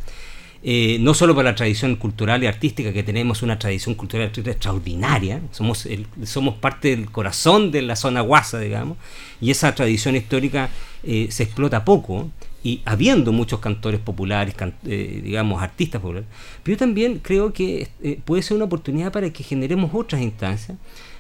Eh, 0.65 0.97
no 1.01 1.13
solo 1.13 1.35
para 1.35 1.51
la 1.51 1.55
tradición 1.55 1.97
cultural 1.97 2.41
y 2.41 2.47
artística, 2.47 2.93
que 2.93 3.03
tenemos 3.03 3.41
una 3.41 3.59
tradición 3.59 3.95
cultural 3.95 4.23
y 4.23 4.27
artística 4.27 4.51
extraordinaria, 4.51 5.41
somos, 5.51 5.87
somos 6.23 6.55
parte 6.55 6.95
del 6.95 7.11
corazón 7.11 7.71
de 7.71 7.81
la 7.81 7.97
zona 7.97 8.21
guasa, 8.21 8.59
digamos, 8.59 8.97
y 9.41 9.51
esa 9.51 9.75
tradición 9.75 10.15
histórica 10.15 10.69
se 11.03 11.43
explota 11.43 11.83
poco, 11.83 12.29
y 12.63 12.81
habiendo 12.85 13.31
muchos 13.33 13.59
cantores 13.59 13.99
populares, 13.99 14.55
eh, 14.85 15.21
digamos, 15.23 15.61
artistas 15.61 16.01
populares, 16.01 16.27
pero 16.63 16.75
yo 16.75 16.79
también 16.79 17.19
creo 17.19 17.51
que 17.51 17.89
eh, 18.01 18.19
puede 18.23 18.41
ser 18.41 18.55
una 18.55 18.65
oportunidad 18.65 19.11
para 19.11 19.29
que 19.31 19.43
generemos 19.43 19.91
otras 19.93 20.21
instancias 20.21 20.77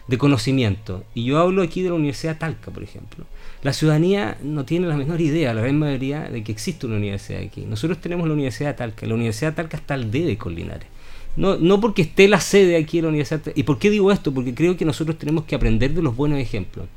de 0.07 0.17
conocimiento. 0.17 1.03
Y 1.13 1.23
yo 1.25 1.39
hablo 1.39 1.61
aquí 1.61 1.81
de 1.81 1.89
la 1.89 1.95
Universidad 1.95 2.33
de 2.33 2.39
Talca, 2.39 2.71
por 2.71 2.83
ejemplo. 2.83 3.25
La 3.61 3.73
ciudadanía 3.73 4.37
no 4.43 4.65
tiene 4.65 4.87
la 4.87 4.97
menor 4.97 5.21
idea, 5.21 5.53
la 5.53 5.61
gran 5.61 5.79
mayoría, 5.79 6.23
de 6.29 6.43
que 6.43 6.51
existe 6.51 6.85
una 6.85 6.97
universidad 6.97 7.41
aquí. 7.41 7.61
Nosotros 7.61 7.99
tenemos 8.01 8.27
la 8.27 8.33
Universidad 8.33 8.71
de 8.71 8.75
Talca. 8.75 9.05
La 9.05 9.15
Universidad 9.15 9.51
de 9.51 9.55
Talca 9.55 9.77
está 9.77 9.93
al 9.93 10.11
debe 10.11 10.37
con 10.37 10.53
Linares. 10.53 10.87
No, 11.35 11.55
no 11.57 11.79
porque 11.79 12.03
esté 12.03 12.27
la 12.27 12.41
sede 12.41 12.75
aquí 12.75 12.99
en 12.99 13.05
la 13.05 13.09
Universidad 13.09 13.39
de 13.39 13.43
Talca. 13.45 13.59
¿Y 13.59 13.63
por 13.63 13.79
qué 13.79 13.89
digo 13.89 14.11
esto? 14.11 14.33
Porque 14.33 14.53
creo 14.53 14.75
que 14.75 14.85
nosotros 14.85 15.17
tenemos 15.17 15.45
que 15.45 15.55
aprender 15.55 15.93
de 15.93 16.01
los 16.01 16.15
buenos 16.15 16.39
ejemplos. 16.39 16.87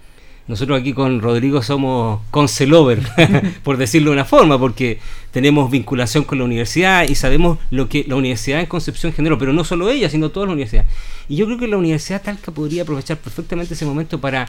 Nosotros 0.49 0.81
aquí 0.81 0.93
con 0.93 1.21
Rodrigo 1.21 1.61
somos 1.63 2.21
concelover, 2.31 3.01
por 3.65 3.77
decirlo 3.77 4.11
de 4.11 4.15
una 4.15 4.25
forma, 4.25 4.59
porque 4.59 5.01
tenemos 5.33 5.71
vinculación 5.71 6.23
con 6.23 6.39
la 6.39 6.45
universidad 6.45 7.09
y 7.09 7.17
sabemos 7.17 7.59
lo 7.71 7.89
que 7.89 8.05
la 8.07 8.15
universidad 8.15 8.61
en 8.61 8.67
Concepción 8.67 9.13
generó, 9.13 9.39
pero 9.39 9.53
no 9.53 9.65
solo 9.65 9.91
ella, 9.91 10.09
sino 10.09 10.31
toda 10.31 10.47
la 10.47 10.53
universidad. 10.53 10.87
Y 11.29 11.35
yo 11.35 11.47
creo 11.47 11.59
que 11.59 11.67
la 11.67 11.77
Universidad 11.77 12.23
Talca 12.23 12.53
podría 12.53 12.83
aprovechar 12.83 13.17
perfectamente 13.17 13.75
ese 13.75 13.85
momento 13.85 14.21
para 14.21 14.49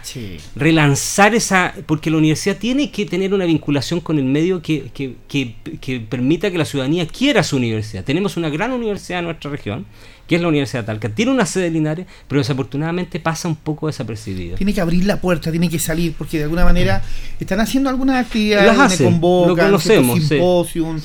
relanzar 0.55 1.33
esa, 1.33 1.73
porque 1.87 2.11
la 2.11 2.17
universidad 2.17 2.57
tiene 2.57 2.91
que 2.91 3.07
tener 3.07 3.33
una 3.33 3.45
vinculación 3.45 3.99
con 3.99 4.19
el 4.19 4.25
medio 4.25 4.61
que, 4.61 4.91
que, 4.93 5.15
que, 5.27 5.55
que 5.81 5.99
permita 5.99 6.51
que 6.51 6.59
la 6.59 6.65
ciudadanía 6.65 7.07
quiera 7.07 7.41
su 7.41 7.57
universidad. 7.57 8.03
Tenemos 8.03 8.37
una 8.37 8.49
gran 8.49 8.71
universidad 8.71 9.19
en 9.19 9.25
nuestra 9.25 9.49
región 9.49 9.87
que 10.27 10.35
es 10.35 10.41
la 10.41 10.49
Universidad 10.49 10.83
de 10.83 10.87
Talca. 10.87 11.09
Tiene 11.09 11.31
una 11.31 11.45
sede 11.45 11.71
Linares, 11.71 12.05
pero 12.27 12.39
desafortunadamente 12.39 13.19
pasa 13.19 13.47
un 13.47 13.55
poco 13.55 13.87
desapercibido. 13.87 14.57
Tiene 14.57 14.73
que 14.73 14.81
abrir 14.81 15.05
la 15.05 15.21
puerta, 15.21 15.51
tiene 15.51 15.69
que 15.69 15.79
salir, 15.79 16.13
porque 16.17 16.37
de 16.37 16.43
alguna 16.43 16.65
manera 16.65 17.01
están 17.39 17.61
haciendo 17.61 17.89
algunas 17.89 18.25
actividades, 18.25 18.77
Las 18.77 18.97
convocan, 18.97 19.71
lo 19.71 19.79
sí. 19.79 19.93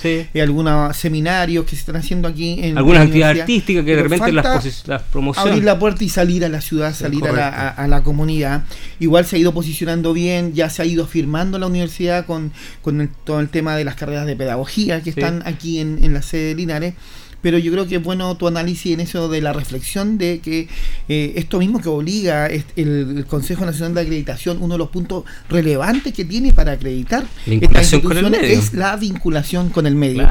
Eh, 0.05 0.43
algunos 0.43 0.97
seminarios 0.97 1.65
que 1.65 1.71
se 1.71 1.77
están 1.77 1.97
haciendo 1.97 2.27
aquí 2.27 2.59
en 2.61 2.77
Algunas 2.77 3.05
actividades 3.05 3.41
artísticas 3.43 3.85
que 3.85 3.97
de 3.97 4.03
repente 4.03 4.33
las, 4.33 4.89
las 4.89 5.03
promocionan. 5.03 5.53
Abrir 5.53 5.65
la 5.65 5.79
puerta 5.79 6.03
y 6.03 6.09
salir 6.09 6.45
a 6.45 6.49
la 6.49 6.61
ciudad, 6.61 6.93
salir 6.93 7.25
a 7.27 7.33
la, 7.33 7.69
a, 7.69 7.87
la, 7.87 8.03
comunidad. 8.03 8.65
Igual 8.99 9.25
se 9.25 9.37
ha 9.37 9.39
ido 9.39 9.55
posicionando 9.55 10.13
bien, 10.13 10.53
ya 10.53 10.69
se 10.69 10.83
ha 10.83 10.85
ido 10.85 11.05
afirmando 11.05 11.59
la 11.59 11.67
universidad 11.67 12.27
con, 12.27 12.53
con 12.83 13.09
todo 13.25 13.41
el 13.41 13.49
tema 13.49 13.77
de 13.77 13.85
las 13.85 13.95
carreras 13.95 14.27
de 14.27 14.35
pedagogía 14.35 15.01
que 15.03 15.11
están 15.11 15.43
aquí 15.47 15.79
en, 15.79 16.03
en 16.03 16.13
la 16.13 16.23
sede 16.23 16.49
de 16.49 16.55
Linares 16.57 16.95
pero 17.43 17.59
yo 17.59 17.73
creo 17.73 17.87
que 17.87 17.97
es 17.97 18.03
bueno 18.03 18.35
tu 18.37 18.47
análisis 18.47 18.95
en 18.95 19.01
eso 19.01 19.29
de 19.29 19.41
la 19.41 19.53
reflexión 19.53 20.17
de 20.17 20.41
que 20.41 20.69
eh, 21.09 21.35
esto 21.37 21.59
mismo 21.59 21.81
que 21.81 21.89
obliga 21.89 22.47
el, 22.47 23.27
Consejo 23.29 23.65
Nacional 23.65 23.95
de 23.95 24.01
Acreditación, 24.03 24.59
uno 24.61 24.75
de 24.75 24.79
los 24.79 24.91
puntos 24.91 25.25
relevantes 25.49 26.13
que 26.13 26.25
tiene 26.25 26.53
para 26.53 26.73
acreditar 26.73 27.25
el 27.47 27.61
medio. 27.61 28.39
es 28.43 28.75
la 28.75 28.97
vinculación 28.97 29.71
con 29.71 29.87
el 29.87 29.95
medio. 29.95 30.29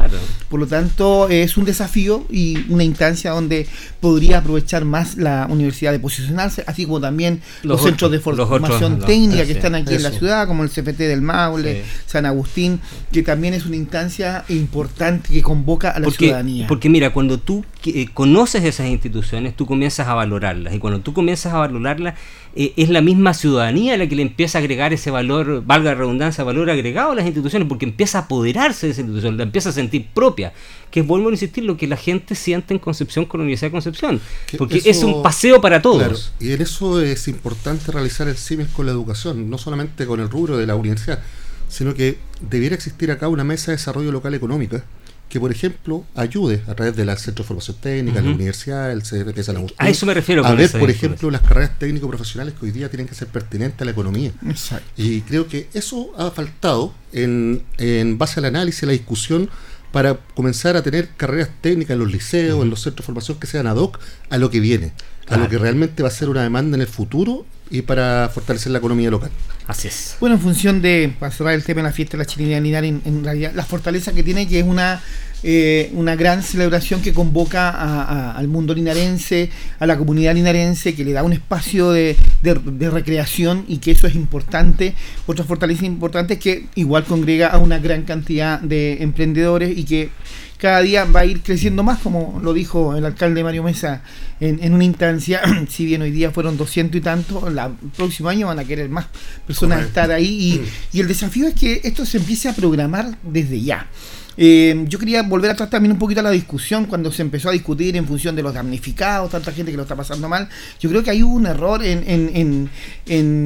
Por 0.48 0.60
lo 0.60 0.66
tanto, 0.66 1.28
es 1.28 1.56
un 1.56 1.64
desafío 1.64 2.26
y 2.30 2.58
una 2.70 2.84
instancia 2.84 3.32
donde 3.32 3.66
podría 4.00 4.38
aprovechar 4.38 4.84
más 4.84 5.16
la 5.16 5.46
universidad 5.50 5.92
de 5.92 5.98
posicionarse, 5.98 6.64
así 6.66 6.86
como 6.86 7.00
también 7.00 7.40
los, 7.62 7.82
centros 7.82 8.10
de 8.10 8.20
formación 8.20 9.00
técnica 9.00 9.44
que 9.44 9.52
están 9.52 9.74
aquí 9.74 9.94
en 9.94 10.02
la 10.02 10.10
ciudad, 10.10 10.46
como 10.46 10.62
el 10.62 10.70
CFT 10.70 10.98
del 10.98 11.22
Maule, 11.22 11.84
San 12.06 12.26
Agustín, 12.26 12.80
que 13.10 13.22
también 13.22 13.54
es 13.54 13.66
una 13.66 13.76
instancia 13.76 14.44
importante 14.48 15.32
que 15.32 15.42
convoca 15.42 15.90
a 15.90 16.00
la 16.00 16.10
ciudadanía. 16.10 16.66
Porque 16.66 16.88
mira, 16.88 17.01
cuando 17.10 17.38
tú 17.38 17.64
eh, 17.84 18.08
conoces 18.12 18.64
esas 18.64 18.86
instituciones, 18.86 19.56
tú 19.56 19.66
comienzas 19.66 20.08
a 20.08 20.14
valorarlas. 20.14 20.74
Y 20.74 20.78
cuando 20.78 21.00
tú 21.00 21.12
comienzas 21.12 21.52
a 21.52 21.58
valorarlas, 21.58 22.14
eh, 22.54 22.72
es 22.76 22.88
la 22.90 23.00
misma 23.00 23.34
ciudadanía 23.34 23.96
la 23.96 24.06
que 24.06 24.16
le 24.16 24.22
empieza 24.22 24.58
a 24.58 24.60
agregar 24.60 24.92
ese 24.92 25.10
valor, 25.10 25.64
valga 25.64 25.90
la 25.90 25.96
redundancia, 25.96 26.44
valor 26.44 26.70
agregado 26.70 27.12
a 27.12 27.14
las 27.14 27.26
instituciones, 27.26 27.68
porque 27.68 27.84
empieza 27.84 28.18
a 28.18 28.20
apoderarse 28.22 28.86
de 28.86 28.92
esa 28.92 29.00
institución, 29.00 29.36
la 29.36 29.42
empieza 29.42 29.70
a 29.70 29.72
sentir 29.72 30.06
propia. 30.14 30.52
Que 30.90 31.02
vuelvo 31.02 31.28
a 31.28 31.32
insistir, 31.32 31.64
lo 31.64 31.76
que 31.76 31.86
la 31.86 31.96
gente 31.96 32.34
siente 32.34 32.74
en 32.74 32.80
Concepción 32.80 33.24
con 33.24 33.40
la 33.40 33.44
Universidad 33.44 33.68
de 33.68 33.72
Concepción. 33.72 34.20
porque 34.58 34.82
es 34.84 35.02
un 35.02 35.22
paseo 35.22 35.60
para 35.60 35.80
todos. 35.80 36.32
y 36.38 36.52
en 36.52 36.60
eso 36.60 37.00
es 37.00 37.28
importante 37.28 37.90
realizar 37.92 38.28
el 38.28 38.36
CIMES 38.36 38.68
con 38.68 38.86
la 38.86 38.92
educación, 38.92 39.48
no 39.48 39.58
solamente 39.58 40.06
con 40.06 40.20
el 40.20 40.28
rubro 40.28 40.58
de 40.58 40.66
la 40.66 40.76
universidad, 40.76 41.20
sino 41.68 41.94
que 41.94 42.18
debiera 42.40 42.74
existir 42.74 43.10
acá 43.10 43.28
una 43.28 43.44
mesa 43.44 43.70
de 43.70 43.78
desarrollo 43.78 44.12
local 44.12 44.34
económica 44.34 44.84
que, 45.32 45.40
por 45.40 45.50
ejemplo, 45.50 46.04
ayude 46.14 46.60
a 46.68 46.74
través 46.74 46.94
del 46.94 47.08
Centro 47.16 47.42
de 47.42 47.48
Formación 47.48 47.78
Técnica, 47.80 48.20
la 48.20 48.32
universidad, 48.32 48.92
el 48.92 49.00
de 49.00 49.42
San 49.42 49.56
Agustín. 49.56 49.78
A 49.78 49.88
eso 49.88 50.04
me 50.04 50.12
refiero. 50.12 50.44
A 50.44 50.54
ver, 50.54 50.70
por 50.70 50.90
ejemplo, 50.90 51.30
las 51.30 51.40
carreras 51.40 51.78
técnico-profesionales 51.78 52.52
que 52.52 52.66
hoy 52.66 52.70
día 52.70 52.90
tienen 52.90 53.08
que 53.08 53.14
ser 53.14 53.28
pertinentes 53.28 53.80
a 53.80 53.86
la 53.86 53.92
economía. 53.92 54.30
Exacto. 54.46 54.84
Y 54.94 55.22
creo 55.22 55.48
que 55.48 55.68
eso 55.72 56.12
ha 56.18 56.30
faltado 56.32 56.92
en, 57.14 57.62
en 57.78 58.18
base 58.18 58.40
al 58.40 58.44
análisis, 58.44 58.82
a 58.82 58.86
la 58.88 58.92
discusión, 58.92 59.48
para 59.90 60.18
comenzar 60.34 60.76
a 60.76 60.82
tener 60.82 61.08
carreras 61.16 61.48
técnicas 61.62 61.94
en 61.94 62.00
los 62.00 62.12
liceos, 62.12 62.62
en 62.62 62.68
los 62.68 62.82
centros 62.82 63.04
de 63.04 63.06
formación 63.06 63.38
que 63.38 63.46
sean 63.46 63.66
ad 63.66 63.76
hoc 63.76 64.00
a 64.28 64.36
lo 64.36 64.50
que 64.50 64.60
viene, 64.60 64.92
a 65.28 65.36
lo 65.36 65.48
que 65.48 65.58
realmente 65.58 66.02
va 66.02 66.08
a 66.08 66.12
ser 66.12 66.28
una 66.28 66.42
demanda 66.42 66.76
en 66.76 66.82
el 66.82 66.86
futuro 66.86 67.46
y 67.70 67.82
para 67.82 68.30
fortalecer 68.32 68.72
la 68.72 68.78
economía 68.78 69.10
local. 69.10 69.30
Así 69.66 69.88
es. 69.88 70.16
Bueno, 70.20 70.36
en 70.36 70.42
función 70.42 70.82
de, 70.82 71.14
para 71.18 71.32
cerrar 71.32 71.54
el 71.54 71.64
tema 71.64 71.80
de 71.80 71.88
la 71.88 71.92
fiesta 71.92 72.16
de 72.16 72.24
la 72.24 72.26
chilenidad 72.26 72.84
en, 72.84 73.00
en 73.04 73.24
realidad 73.24 73.52
la 73.54 73.64
fortaleza 73.64 74.12
que 74.12 74.22
tiene, 74.22 74.46
que 74.46 74.60
es 74.60 74.66
una 74.66 75.00
eh, 75.44 75.90
una 75.94 76.14
gran 76.14 76.42
celebración 76.42 77.02
que 77.02 77.12
convoca 77.12 78.32
al 78.32 78.46
mundo 78.48 78.74
linarense, 78.74 79.50
a 79.80 79.86
la 79.86 79.98
comunidad 79.98 80.34
linarense, 80.34 80.94
que 80.94 81.04
le 81.04 81.12
da 81.12 81.24
un 81.24 81.32
espacio 81.32 81.90
de, 81.90 82.16
recreación 82.42 83.64
y 83.66 83.78
que 83.78 83.90
eso 83.92 84.06
es 84.06 84.14
importante. 84.14 84.94
Otra 85.26 85.44
fortaleza 85.44 85.84
importante 85.84 86.34
es 86.34 86.40
que 86.40 86.66
igual 86.76 87.04
congrega 87.04 87.48
a 87.48 87.58
una 87.58 87.78
gran 87.78 88.02
cantidad 88.02 88.60
de 88.60 89.02
emprendedores 89.02 89.76
y 89.76 89.84
que 89.84 90.10
cada 90.58 90.80
día 90.80 91.04
va 91.06 91.20
a 91.20 91.24
ir 91.24 91.42
creciendo 91.42 91.82
más, 91.82 91.98
como 91.98 92.38
lo 92.40 92.52
dijo 92.52 92.94
el 92.94 93.04
alcalde 93.04 93.42
Mario 93.42 93.64
Mesa 93.64 94.02
en, 94.38 94.72
una 94.72 94.84
instancia, 94.84 95.40
si 95.68 95.84
bien 95.84 96.02
hoy 96.02 96.12
día 96.12 96.30
fueron 96.30 96.56
200 96.56 96.96
y 96.98 97.00
tanto, 97.00 97.48
el 97.48 97.58
próximo 97.96 98.28
año 98.28 98.46
van 98.46 98.60
a 98.60 98.64
querer 98.64 98.88
más 98.88 99.06
personas 99.44 99.82
estar 99.82 100.12
ahí 100.12 100.62
y, 100.92 100.96
y 100.96 101.00
el 101.00 101.08
desafío 101.08 101.48
es 101.48 101.54
que 101.54 101.80
esto 101.82 102.06
se 102.06 102.18
empiece 102.18 102.48
a 102.48 102.54
programar 102.54 103.18
desde 103.24 103.60
ya. 103.60 103.88
Eh, 104.36 104.84
yo 104.88 104.98
quería 104.98 105.22
volver 105.22 105.50
atrás 105.50 105.70
también 105.70 105.92
un 105.92 105.98
poquito 105.98 106.20
a 106.20 106.22
la 106.22 106.30
discusión 106.30 106.86
cuando 106.86 107.12
se 107.12 107.22
empezó 107.22 107.48
a 107.48 107.52
discutir 107.52 107.96
en 107.96 108.06
función 108.06 108.34
de 108.34 108.42
los 108.42 108.54
damnificados, 108.54 109.30
tanta 109.30 109.52
gente 109.52 109.70
que 109.70 109.76
lo 109.76 109.82
está 109.82 109.96
pasando 109.96 110.28
mal. 110.28 110.48
Yo 110.80 110.88
creo 110.88 111.02
que 111.02 111.10
hay 111.10 111.22
un 111.22 111.46
error 111.46 111.82
en, 111.84 112.68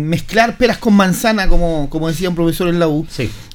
mezclar 0.09 0.57
peras 0.57 0.79
con 0.79 0.95
manzana, 0.95 1.49
como, 1.49 1.91
como 1.91 2.09
decía 2.09 2.29
un 2.29 2.35
profesor 2.35 2.69
en 2.69 2.79
la 2.79 2.89
U, 2.89 3.07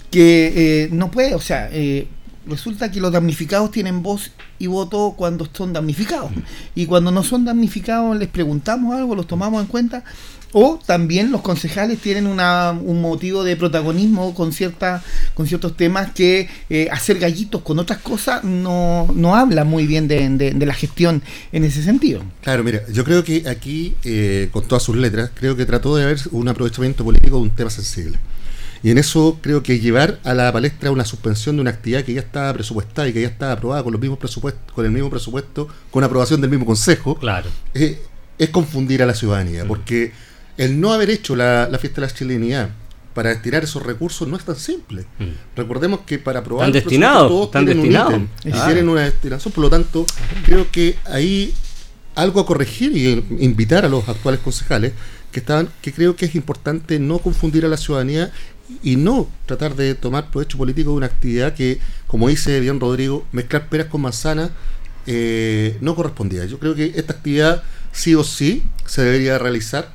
que 0.10 0.84
eh, 0.84 0.90
no 0.92 1.10
puede, 1.10 1.36
o 1.36 1.40
sea, 1.40 1.70
eh, 1.72 2.08
resulta 2.46 2.92
que 2.92 3.00
los 3.00 3.12
damnificados 3.12 3.72
tienen 3.72 4.04
voz 4.04 4.32
y 4.60 4.68
voto 4.68 5.14
cuando 5.18 5.48
son 5.52 5.74
damnificados. 5.74 6.32
Y 6.76 6.86
cuando 6.86 7.12
no 7.12 7.24
son 7.24 7.46
damnificados 7.46 8.18
les 8.18 8.28
preguntamos 8.28 8.96
algo, 8.96 9.16
los 9.16 9.28
tomamos 9.28 9.62
en 9.62 9.68
cuenta. 9.68 10.04
O 10.54 10.80
también 10.86 11.32
los 11.32 11.42
concejales 11.42 12.00
tienen 12.00 12.28
una, 12.28 12.72
un 12.72 13.02
motivo 13.02 13.44
de 13.44 13.56
protagonismo 13.56 14.34
con, 14.34 14.52
cierta, 14.52 15.04
con 15.34 15.48
ciertos 15.48 15.78
temas 15.78 16.12
que 16.12 16.50
eh, 16.70 16.90
hacer 16.92 17.20
gallitos 17.20 17.62
con 17.62 17.80
otras 17.80 18.00
cosas 18.00 18.44
no, 18.44 19.08
no 19.16 19.36
habla 19.36 19.64
muy 19.64 19.88
bien 19.88 20.08
de, 20.08 20.54
la 20.66 20.74
gestión 20.74 21.22
en 21.52 21.64
ese 21.64 21.84
sentido. 21.84 22.22
Claro, 22.42 22.64
mira, 22.64 22.82
yo 22.92 23.04
creo 23.04 23.24
que 23.24 23.48
aquí, 23.50 23.96
eh, 24.04 24.50
con 24.52 24.68
todas 24.68 24.84
sus 24.84 24.96
letras, 24.96 25.32
creo 25.34 25.56
que 25.56 25.66
trató 25.66 25.96
de 25.96 26.04
haber 26.04 26.20
un 26.32 26.48
aprovechamiento 26.48 27.04
político 27.04 27.38
de 27.38 27.42
un 27.44 27.50
tema 27.52 27.70
sensible. 27.70 28.20
Y 28.84 28.90
en 28.90 28.98
eso 28.98 29.38
creo 29.42 29.62
que 29.62 29.80
llevar 29.80 30.20
a 30.24 30.34
la 30.34 30.52
palestra 30.52 30.90
una 30.92 31.06
suspensión 31.06 31.56
de 31.56 31.62
una 31.62 31.70
actividad 31.70 32.04
que 32.04 32.14
ya 32.14 32.22
estaba 32.22 32.52
presupuestada 32.54 33.08
y 33.08 33.14
que 33.14 33.22
ya 33.22 33.28
estaba 33.28 33.54
aprobada 33.54 33.84
con 33.84 33.92
los 33.92 34.02
mismos 34.02 34.18
presupuestos, 34.18 34.74
con 34.74 34.86
el 34.86 34.92
mismo 34.92 35.10
presupuesto, 35.10 35.68
con 35.92 36.04
aprobación 36.04 36.42
del 36.42 36.50
mismo 36.50 36.66
consejo, 36.66 37.16
claro. 37.16 37.50
Eh, 37.76 38.02
es 38.40 38.50
confundir 38.50 39.04
a 39.04 39.06
la 39.06 39.14
ciudadanía, 39.14 39.66
mm. 39.66 39.68
porque 39.68 40.12
el 40.58 40.80
no 40.80 40.94
haber 40.94 41.10
hecho 41.10 41.36
la, 41.36 41.68
fiesta 41.80 42.02
de 42.02 42.08
la 42.08 42.14
chilenidad 42.14 42.70
para 43.14 43.30
destinar 43.30 43.64
esos 43.64 43.84
recursos 43.84 44.28
no 44.28 44.38
es 44.38 44.46
tan 44.46 44.56
simple. 44.56 45.06
Mm. 45.20 45.58
Recordemos 45.58 46.02
que 46.06 46.18
para 46.18 46.40
aprobar 46.40 46.68
están 46.68 46.82
destinados, 46.82 47.28
todos 47.28 47.46
están 47.48 47.66
destinados. 47.66 48.22
y 48.46 48.52
tienen 48.52 48.88
una 48.88 49.02
destinación, 49.02 49.54
por 49.54 49.64
lo 49.64 49.70
tanto, 49.70 50.06
creo 50.46 50.72
que 50.72 50.98
ahí 51.06 51.54
algo 52.16 52.40
a 52.40 52.46
corregir 52.46 52.96
y 52.96 53.44
invitar 53.44 53.86
a 53.86 53.90
los 53.90 54.08
actuales 54.08 54.40
concejales 54.42 54.94
que 55.32 55.40
estaban 55.40 55.70
que 55.82 55.94
creo 55.94 56.16
que 56.16 56.26
es 56.26 56.36
importante 56.36 57.00
no 57.00 57.20
confundir 57.20 57.66
a 57.66 57.70
la 57.70 57.78
ciudadanía 57.78 58.32
y 58.84 58.96
no 58.96 59.30
tratar 59.46 59.76
de 59.76 59.96
tomar 59.96 60.30
provecho 60.30 60.58
político 60.58 60.92
de 60.92 60.98
una 60.98 61.06
actividad 61.06 61.54
que, 61.54 61.80
como 62.08 62.30
dice 62.30 62.60
bien 62.60 62.80
Rodrigo, 62.80 63.26
mezclar 63.32 63.68
peras 63.70 63.88
con 63.88 64.02
manzanas 64.02 64.52
eh, 65.08 65.78
no 65.82 65.96
correspondía. 65.96 66.46
Yo 66.46 66.60
creo 66.60 66.76
que 66.76 66.94
esta 66.96 67.14
actividad 67.14 67.64
sí 67.92 68.16
o 68.16 68.24
sí 68.24 68.64
se 68.86 69.04
debería 69.04 69.38
realizar 69.38 69.94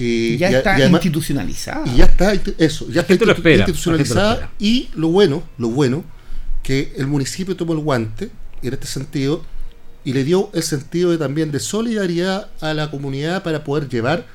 Y, 0.00 0.38
ya 0.38 0.50
está 0.50 0.88
institucionalizada. 0.88 1.86
Y 1.86 1.98
ya 1.98 2.06
está, 2.06 2.32
eso, 2.58 2.88
ya 2.90 3.02
está 3.02 3.12
institucionalizada. 3.12 4.50
Y 4.58 4.88
lo 4.94 5.08
bueno, 5.08 5.42
lo 5.58 5.68
bueno, 5.68 6.04
que 6.62 6.94
el 6.96 7.06
municipio 7.06 7.54
tomó 7.54 7.74
el 7.74 7.80
guante 7.80 8.30
en 8.62 8.72
este 8.72 8.86
sentido 8.86 9.44
y 10.02 10.14
le 10.14 10.24
dio 10.24 10.50
el 10.54 10.62
sentido 10.62 11.10
de, 11.10 11.18
también 11.18 11.52
de 11.52 11.60
solidaridad 11.60 12.48
a 12.60 12.72
la 12.72 12.90
comunidad 12.90 13.42
para 13.42 13.62
poder 13.62 13.88
llevar 13.88 14.26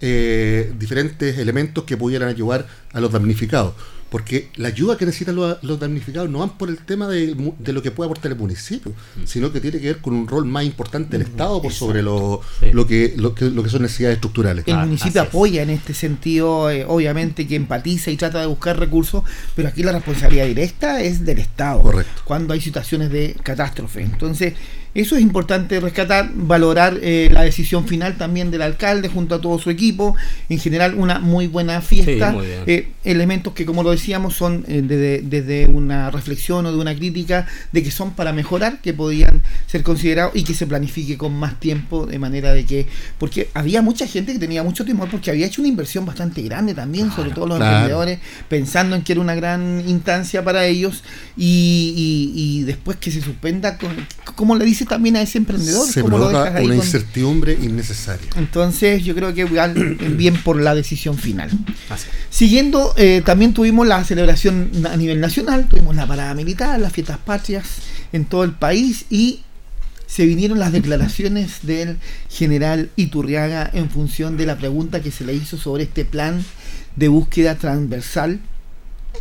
eh, 0.00 0.72
diferentes 0.78 1.38
elementos 1.38 1.84
que 1.84 1.96
pudieran 1.96 2.28
ayudar 2.28 2.66
a 2.92 3.00
los 3.00 3.10
damnificados 3.10 3.72
porque 4.14 4.46
la 4.54 4.68
ayuda 4.68 4.96
que 4.96 5.06
necesitan 5.06 5.34
los, 5.34 5.80
damnificados 5.80 6.30
no 6.30 6.38
van 6.38 6.50
por 6.50 6.68
el 6.68 6.78
tema 6.78 7.08
de, 7.08 7.34
lo 7.34 7.82
que 7.82 7.90
puede 7.90 8.06
aportar 8.06 8.30
el 8.30 8.38
municipio, 8.38 8.92
mm. 8.92 9.26
sino 9.26 9.52
que 9.52 9.60
tiene 9.60 9.80
que 9.80 9.86
ver 9.86 9.98
con 9.98 10.14
un 10.14 10.28
rol 10.28 10.44
más 10.44 10.62
importante 10.62 11.18
del 11.18 11.26
mm, 11.26 11.30
Estado 11.32 11.60
por 11.60 11.72
sobre 11.72 12.00
lo, 12.00 12.40
lo, 12.72 12.86
que, 12.86 13.14
lo, 13.16 13.34
que, 13.34 13.50
son 13.68 13.82
necesidades 13.82 14.18
estructurales. 14.18 14.68
El 14.68 14.74
ah, 14.74 14.84
municipio 14.84 15.20
apoya 15.20 15.62
en 15.62 15.70
este 15.70 15.94
sentido, 15.94 16.70
eh, 16.70 16.84
obviamente 16.86 17.48
que 17.48 17.56
empatiza 17.56 18.12
y 18.12 18.16
trata 18.16 18.38
de 18.38 18.46
buscar 18.46 18.78
recursos, 18.78 19.24
pero 19.56 19.66
aquí 19.66 19.82
la 19.82 19.90
responsabilidad 19.90 20.46
directa 20.46 21.02
es 21.02 21.24
del 21.24 21.40
Estado, 21.40 21.82
Correcto. 21.82 22.22
cuando 22.24 22.54
hay 22.54 22.60
situaciones 22.60 23.10
de 23.10 23.34
catástrofe. 23.42 24.02
Entonces, 24.02 24.54
eso 24.94 25.16
es 25.16 25.22
importante 25.22 25.80
rescatar, 25.80 26.30
valorar 26.34 26.98
eh, 27.02 27.28
la 27.32 27.42
decisión 27.42 27.88
final 27.88 28.16
también 28.16 28.52
del 28.52 28.62
alcalde 28.62 29.08
junto 29.08 29.34
a 29.34 29.40
todo 29.40 29.58
su 29.58 29.70
equipo. 29.70 30.14
En 30.48 30.60
general, 30.60 30.94
una 30.94 31.18
muy 31.18 31.48
buena 31.48 31.80
fiesta. 31.80 32.36
Eh, 32.66 32.92
elementos 33.02 33.54
que, 33.54 33.66
como 33.66 33.82
lo 33.82 33.90
decíamos, 33.90 34.36
son 34.36 34.64
eh, 34.68 34.82
desde, 34.84 35.66
una 35.66 36.10
reflexión 36.10 36.64
o 36.66 36.72
de 36.72 36.78
una 36.78 36.94
crítica 36.94 37.46
de 37.72 37.82
que 37.82 37.90
son 37.90 38.12
para 38.12 38.32
mejorar, 38.32 38.80
que 38.80 38.94
podían 38.94 39.42
ser 39.66 39.82
considerados 39.82 40.36
y 40.36 40.44
que 40.44 40.54
se 40.54 40.64
planifique 40.64 41.18
con 41.18 41.34
más 41.34 41.58
tiempo, 41.58 42.06
de 42.06 42.20
manera 42.20 42.52
de 42.52 42.64
que. 42.64 42.86
Porque 43.18 43.48
había 43.52 43.82
mucha 43.82 44.06
gente 44.06 44.32
que 44.32 44.38
tenía 44.38 44.62
mucho 44.62 44.84
temor 44.84 45.08
porque 45.10 45.28
había 45.30 45.46
hecho 45.46 45.60
una 45.60 45.68
inversión 45.68 46.06
bastante 46.06 46.40
grande 46.42 46.72
también, 46.72 47.10
sobre 47.10 47.30
todo 47.30 47.48
los 47.48 47.60
emprendedores, 47.60 48.20
pensando 48.48 48.94
en 48.94 49.02
que 49.02 49.12
era 49.12 49.20
una 49.20 49.34
gran 49.34 49.82
instancia 49.88 50.44
para 50.44 50.66
ellos 50.66 51.02
y, 51.36 52.32
y, 52.36 52.62
después 52.62 52.96
que 52.98 53.10
se 53.10 53.20
suspenda, 53.20 53.76
con, 53.76 53.90
¿cómo 54.36 54.54
le 54.56 54.64
dice? 54.64 54.83
También 54.86 55.16
a 55.16 55.22
ese 55.22 55.38
emprendedor. 55.38 55.86
Se 55.86 56.02
provoca 56.02 56.54
una 56.62 56.74
incertidumbre 56.74 57.58
innecesaria. 57.60 58.28
Entonces 58.36 59.04
yo 59.04 59.14
creo 59.14 59.34
que 59.34 59.44
bien 59.44 60.36
por 60.42 60.60
la 60.60 60.74
decisión 60.74 61.18
final. 61.18 61.50
Siguiendo, 62.30 62.94
eh, 62.96 63.22
también 63.24 63.54
tuvimos 63.54 63.86
la 63.86 64.02
celebración 64.04 64.70
a 64.90 64.96
nivel 64.96 65.20
nacional, 65.20 65.68
tuvimos 65.68 65.96
la 65.96 66.06
parada 66.06 66.34
militar, 66.34 66.78
las 66.80 66.92
fiestas 66.92 67.18
patrias 67.18 67.64
en 68.12 68.24
todo 68.24 68.44
el 68.44 68.52
país 68.52 69.06
y 69.10 69.42
se 70.06 70.26
vinieron 70.26 70.58
las 70.58 70.72
declaraciones 70.72 71.60
del 71.62 71.98
general 72.28 72.90
Iturriaga 72.96 73.68
en 73.72 73.90
función 73.90 74.36
de 74.36 74.46
la 74.46 74.56
pregunta 74.56 75.00
que 75.00 75.10
se 75.10 75.24
le 75.24 75.34
hizo 75.34 75.56
sobre 75.56 75.84
este 75.84 76.04
plan 76.04 76.44
de 76.96 77.08
búsqueda 77.08 77.56
transversal 77.56 78.38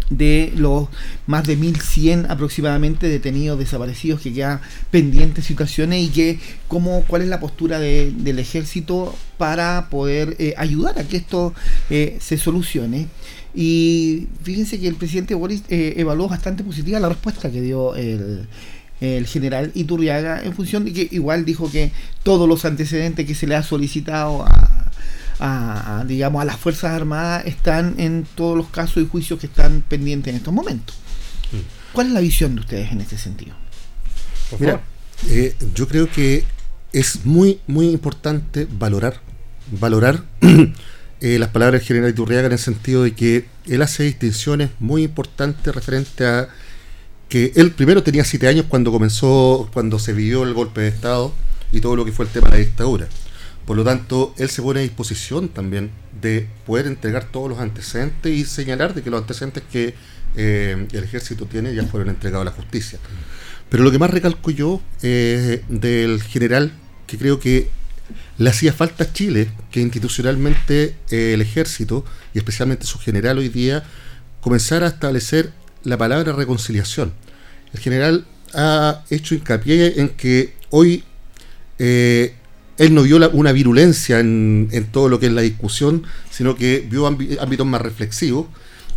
de 0.09 0.51
los 0.55 0.87
más 1.27 1.45
de 1.45 1.57
1.100 1.57 2.27
aproximadamente 2.29 3.07
detenidos 3.07 3.59
desaparecidos 3.59 4.21
que 4.21 4.33
quedan 4.33 4.61
pendientes 4.91 5.45
situaciones 5.45 6.03
y 6.03 6.09
que 6.09 6.39
cómo, 6.67 7.03
cuál 7.07 7.21
es 7.21 7.27
la 7.27 7.39
postura 7.39 7.79
del 7.79 8.39
ejército 8.39 9.15
para 9.37 9.89
poder 9.89 10.35
eh, 10.39 10.53
ayudar 10.57 10.99
a 10.99 11.03
que 11.03 11.17
esto 11.17 11.53
eh, 11.89 12.17
se 12.19 12.37
solucione. 12.37 13.07
Y 13.55 14.27
fíjense 14.41 14.79
que 14.79 14.87
el 14.87 14.95
presidente 14.95 15.35
Boris 15.35 15.63
eh, 15.69 15.93
evaluó 15.97 16.27
bastante 16.27 16.63
positiva 16.63 16.99
la 16.99 17.09
respuesta 17.09 17.51
que 17.51 17.61
dio 17.61 17.95
el, 17.95 18.47
el 18.99 19.27
general 19.27 19.71
Iturriaga 19.75 20.41
en 20.43 20.53
función 20.53 20.85
de 20.85 20.93
que 20.93 21.07
igual 21.11 21.45
dijo 21.45 21.69
que 21.69 21.91
todos 22.23 22.47
los 22.49 22.65
antecedentes 22.65 23.27
que 23.27 23.35
se 23.35 23.45
le 23.45 23.55
ha 23.55 23.63
solicitado 23.63 24.43
a 24.43 24.82
a, 25.39 26.03
digamos, 26.07 26.41
a 26.41 26.45
las 26.45 26.57
Fuerzas 26.57 26.91
Armadas 26.91 27.45
están 27.45 27.95
en 27.97 28.25
todos 28.35 28.57
los 28.57 28.69
casos 28.69 29.03
y 29.03 29.07
juicios 29.07 29.39
que 29.39 29.47
están 29.47 29.83
pendientes 29.87 30.31
en 30.31 30.37
estos 30.37 30.53
momentos. 30.53 30.95
Mm. 31.51 31.93
¿Cuál 31.93 32.07
es 32.07 32.13
la 32.13 32.19
visión 32.19 32.55
de 32.55 32.61
ustedes 32.61 32.91
en 32.91 33.01
este 33.01 33.17
sentido? 33.17 33.55
Mira, 34.59 34.81
eh, 35.29 35.55
yo 35.73 35.87
creo 35.87 36.09
que 36.09 36.43
es 36.91 37.25
muy, 37.25 37.59
muy 37.67 37.89
importante 37.89 38.67
valorar, 38.69 39.19
valorar 39.71 40.23
eh, 41.21 41.39
las 41.39 41.49
palabras 41.49 41.81
del 41.81 41.87
general 41.87 42.09
Iturriaga 42.11 42.47
en 42.47 42.53
el 42.53 42.59
sentido 42.59 43.03
de 43.03 43.13
que 43.13 43.45
él 43.67 43.81
hace 43.81 44.03
distinciones 44.03 44.69
muy 44.79 45.03
importantes 45.03 45.73
referente 45.73 46.25
a 46.25 46.49
que 47.29 47.51
él 47.55 47.71
primero 47.71 48.03
tenía 48.03 48.23
siete 48.23 48.47
años 48.47 48.65
cuando 48.69 48.91
comenzó, 48.91 49.69
cuando 49.73 49.97
se 49.97 50.13
vivió 50.13 50.43
el 50.43 50.53
golpe 50.53 50.81
de 50.81 50.89
Estado 50.89 51.33
y 51.71 51.81
todo 51.81 51.95
lo 51.95 52.05
que 52.05 52.11
fue 52.11 52.25
el 52.25 52.31
tema 52.31 52.49
de 52.49 52.53
la 52.53 52.59
dictadura. 52.59 53.07
Por 53.65 53.77
lo 53.77 53.83
tanto, 53.83 54.33
él 54.37 54.49
se 54.49 54.61
pone 54.61 54.81
a 54.81 54.83
disposición 54.83 55.47
también 55.49 55.91
de 56.21 56.47
poder 56.65 56.87
entregar 56.87 57.25
todos 57.25 57.49
los 57.49 57.59
antecedentes 57.59 58.31
y 58.31 58.43
señalar 58.43 58.93
de 58.93 59.01
que 59.01 59.09
los 59.09 59.21
antecedentes 59.21 59.63
que 59.71 59.93
eh, 60.35 60.87
el 60.91 61.03
ejército 61.03 61.45
tiene 61.45 61.73
ya 61.73 61.83
fueron 61.83 62.09
entregados 62.09 62.41
a 62.41 62.51
la 62.51 62.55
justicia. 62.55 62.99
Pero 63.69 63.83
lo 63.83 63.91
que 63.91 63.99
más 63.99 64.09
recalco 64.09 64.51
yo 64.51 64.81
eh, 65.01 65.63
del 65.69 66.21
general, 66.21 66.73
que 67.07 67.17
creo 67.17 67.39
que 67.39 67.69
le 68.37 68.49
hacía 68.49 68.73
falta 68.73 69.05
a 69.05 69.13
Chile 69.13 69.49
que 69.71 69.79
institucionalmente 69.79 70.95
eh, 71.09 71.33
el 71.33 71.41
ejército, 71.41 72.03
y 72.33 72.39
especialmente 72.39 72.85
su 72.85 72.99
general 72.99 73.37
hoy 73.37 73.47
día, 73.47 73.83
comenzara 74.41 74.87
a 74.87 74.89
establecer 74.89 75.51
la 75.83 75.97
palabra 75.97 76.33
reconciliación. 76.33 77.13
El 77.73 77.79
general 77.79 78.25
ha 78.53 79.03
hecho 79.09 79.35
hincapié 79.35 80.01
en 80.01 80.09
que 80.09 80.53
hoy 80.69 81.03
él 82.77 82.93
no 82.93 83.03
vio 83.03 83.17
una 83.31 83.51
virulencia 83.51 84.19
en, 84.19 84.87
todo 84.91 85.09
lo 85.09 85.19
que 85.19 85.27
es 85.27 85.31
la 85.31 85.41
discusión, 85.41 86.03
sino 86.31 86.55
que 86.55 86.87
vio 86.89 87.05
ámbitos 87.07 87.67
más 87.67 87.81
reflexivos 87.81 88.47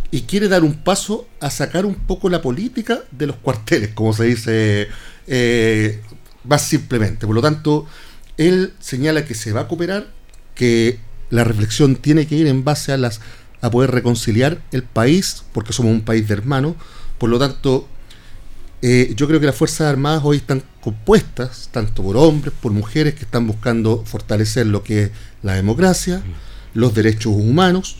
y 0.09 0.21
quiere 0.21 0.47
dar 0.47 0.63
un 0.63 0.73
paso 0.83 1.27
a 1.39 1.49
sacar 1.49 1.85
un 1.85 1.95
poco 1.95 2.29
la 2.29 2.41
política 2.41 3.03
de 3.11 3.27
los 3.27 3.35
cuarteles, 3.35 3.89
como 3.89 4.13
se 4.13 4.23
dice 4.25 4.87
eh, 5.27 6.01
más 6.43 6.61
simplemente. 6.63 7.27
Por 7.27 7.35
lo 7.35 7.41
tanto, 7.41 7.85
él 8.37 8.73
señala 8.79 9.25
que 9.25 9.35
se 9.35 9.51
va 9.51 9.61
a 9.61 9.67
cooperar, 9.67 10.07
que 10.55 10.99
la 11.29 11.43
reflexión 11.43 11.97
tiene 11.97 12.25
que 12.25 12.35
ir 12.35 12.47
en 12.47 12.63
base 12.63 12.93
a 12.93 12.97
las 12.97 13.19
a 13.61 13.71
poder 13.71 13.91
reconciliar 13.91 14.61
el 14.71 14.83
país, 14.83 15.43
porque 15.51 15.73
somos 15.73 15.91
un 15.91 16.01
país 16.01 16.27
de 16.27 16.33
hermanos. 16.35 16.75
Por 17.17 17.29
lo 17.29 17.39
tanto, 17.39 17.87
eh, 18.81 19.13
yo 19.15 19.27
creo 19.27 19.39
que 19.39 19.47
las 19.47 19.55
Fuerzas 19.55 19.87
Armadas 19.87 20.21
hoy 20.23 20.37
están 20.37 20.63
compuestas 20.87 21.67
tanto 21.73 22.01
por 22.01 22.15
hombres, 22.15 22.53
por 22.61 22.71
mujeres 22.71 23.13
que 23.13 23.25
están 23.25 23.45
buscando 23.45 24.05
fortalecer 24.05 24.67
lo 24.67 24.83
que 24.83 25.03
es 25.03 25.11
la 25.43 25.55
democracia, 25.55 26.21
los 26.73 26.93
derechos 26.93 27.33
humanos 27.35 27.97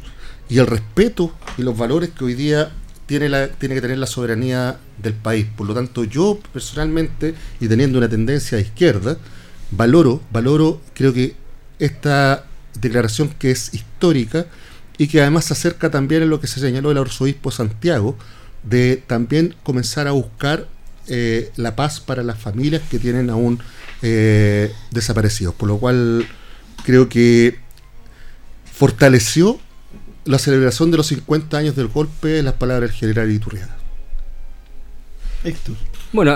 y 0.48 0.60
el 0.60 0.68
respeto 0.68 1.34
y 1.58 1.64
los 1.64 1.78
valores 1.78 2.12
que 2.12 2.24
hoy 2.24 2.34
día 2.34 2.72
tiene, 3.06 3.28
la, 3.28 3.50
tiene 3.50 3.76
que 3.76 3.82
tener 3.82 3.98
la 3.98 4.08
soberanía 4.08 4.78
del 5.04 5.16
país. 5.16 5.48
Por 5.58 5.68
lo 5.68 5.74
tanto, 5.74 6.06
yo 6.06 6.40
personalmente, 6.54 7.36
y 7.60 7.68
teniendo 7.68 7.98
una 7.98 8.08
tendencia 8.08 8.58
a 8.58 8.62
izquierda, 8.62 9.18
valoro, 9.72 10.22
valoro, 10.32 10.80
creo 10.94 11.12
que 11.12 11.36
esta 11.80 12.46
declaración 12.80 13.28
que 13.38 13.52
es 13.52 13.74
histórica 13.74 14.46
y 14.98 15.08
que 15.08 15.20
además 15.20 15.44
se 15.44 15.52
acerca 15.52 15.92
también 15.92 16.24
a 16.24 16.26
lo 16.26 16.40
que 16.40 16.48
se 16.48 16.62
señaló 16.62 16.92
el 16.92 17.00
arzobispo 17.00 17.52
Santiago, 17.52 18.18
de 18.64 19.04
también 19.08 19.56
comenzar 19.64 20.08
a 20.08 20.12
buscar 20.12 20.70
eh, 21.08 21.52
la 21.56 21.76
paz 21.76 22.00
para 22.00 22.24
las 22.24 22.40
familias 22.40 22.82
que 22.90 23.00
tienen 23.00 23.30
aún 23.30 23.60
eh, 24.02 24.72
desaparecidos. 24.92 25.54
Por 25.56 25.70
lo 25.70 25.78
cual 25.78 26.28
creo 26.84 27.10
que 27.10 27.60
fortaleció 28.72 29.60
la 30.26 30.40
celebración 30.40 30.92
de 30.92 30.98
los 30.98 31.08
50 31.08 31.58
años 31.58 31.76
del 31.76 31.88
golpe 31.88 32.44
las 32.44 32.54
palabras 32.56 32.90
del 32.90 33.00
general 33.00 33.32
Iturriaga. 33.32 33.76
Bueno, 36.12 36.36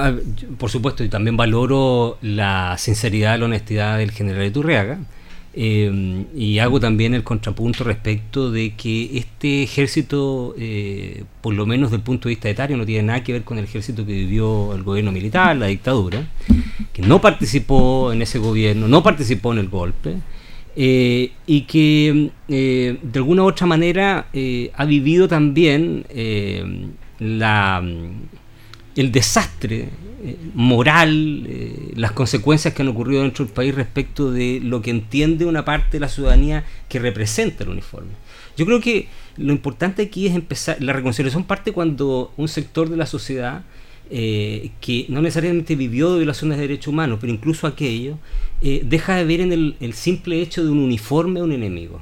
por 0.57 0.69
supuesto, 0.69 1.03
y 1.03 1.09
también 1.09 1.35
valoro 1.35 2.17
la 2.21 2.75
sinceridad, 2.77 3.37
la 3.39 3.45
honestidad 3.45 3.97
del 3.97 4.11
general 4.11 4.45
Iturriaga 4.45 4.99
eh, 5.53 6.25
y 6.33 6.59
hago 6.59 6.79
también 6.79 7.13
el 7.13 7.23
contrapunto 7.23 7.83
respecto 7.83 8.51
de 8.51 8.73
que 8.75 9.17
este 9.17 9.63
ejército, 9.63 10.55
eh, 10.57 11.25
por 11.41 11.53
lo 11.53 11.65
menos 11.65 11.89
desde 11.89 11.97
el 11.97 12.03
punto 12.03 12.29
de 12.29 12.35
vista 12.35 12.49
etario, 12.49 12.77
no 12.77 12.85
tiene 12.85 13.03
nada 13.03 13.23
que 13.23 13.33
ver 13.33 13.43
con 13.43 13.57
el 13.57 13.65
ejército 13.65 14.05
que 14.05 14.13
vivió 14.13 14.73
el 14.73 14.83
gobierno 14.83 15.11
militar, 15.11 15.57
la 15.57 15.67
dictadura, 15.67 16.25
que 16.93 17.01
no 17.01 17.19
participó 17.19 18.13
en 18.13 18.21
ese 18.21 18.39
gobierno, 18.39 18.87
no 18.87 19.03
participó 19.03 19.51
en 19.51 19.59
el 19.59 19.67
golpe, 19.67 20.15
eh, 20.77 21.31
y 21.45 21.61
que 21.61 22.31
de 22.47 23.19
alguna 23.19 23.43
u 23.43 23.47
otra 23.47 23.67
manera 23.67 24.27
ha 24.73 24.85
vivido 24.85 25.27
también 25.27 26.05
la 27.19 27.83
el 28.95 29.11
desastre 29.11 29.89
eh, 30.23 30.37
moral, 30.53 31.45
eh, 31.47 31.93
las 31.95 32.11
consecuencias 32.11 32.73
que 32.73 32.81
han 32.81 32.87
ocurrido 32.89 33.23
dentro 33.23 33.45
del 33.45 33.53
país 33.53 33.73
respecto 33.73 34.31
de 34.31 34.59
lo 34.61 34.81
que 34.81 34.91
entiende 34.91 35.45
una 35.45 35.65
parte 35.65 35.93
de 35.93 35.99
la 35.99 36.09
ciudadanía 36.09 36.65
que 36.89 36.99
representa 36.99 37.63
el 37.63 37.69
uniforme. 37.69 38.11
Yo 38.57 38.65
creo 38.65 38.81
que 38.81 39.07
lo 39.37 39.53
importante 39.53 40.03
aquí 40.03 40.27
es 40.27 40.35
empezar, 40.35 40.81
la 40.81 40.93
reconciliación 40.93 41.45
parte 41.45 41.71
cuando 41.71 42.33
un 42.37 42.47
sector 42.47 42.89
de 42.89 42.97
la 42.97 43.05
sociedad 43.05 43.63
eh, 44.09 44.71
que 44.81 45.05
no 45.07 45.21
necesariamente 45.21 45.75
vivió 45.75 46.11
de 46.11 46.17
violaciones 46.17 46.57
de 46.57 46.67
derechos 46.67 46.87
humanos, 46.87 47.17
pero 47.21 47.31
incluso 47.31 47.65
aquello, 47.65 48.17
deja 48.61 49.15
de 49.15 49.25
ver 49.25 49.41
en 49.41 49.53
el, 49.53 49.75
el 49.79 49.93
simple 49.93 50.41
hecho 50.41 50.63
de 50.63 50.69
un 50.69 50.79
uniforme 50.79 51.41
un 51.41 51.53
enemigo. 51.53 52.01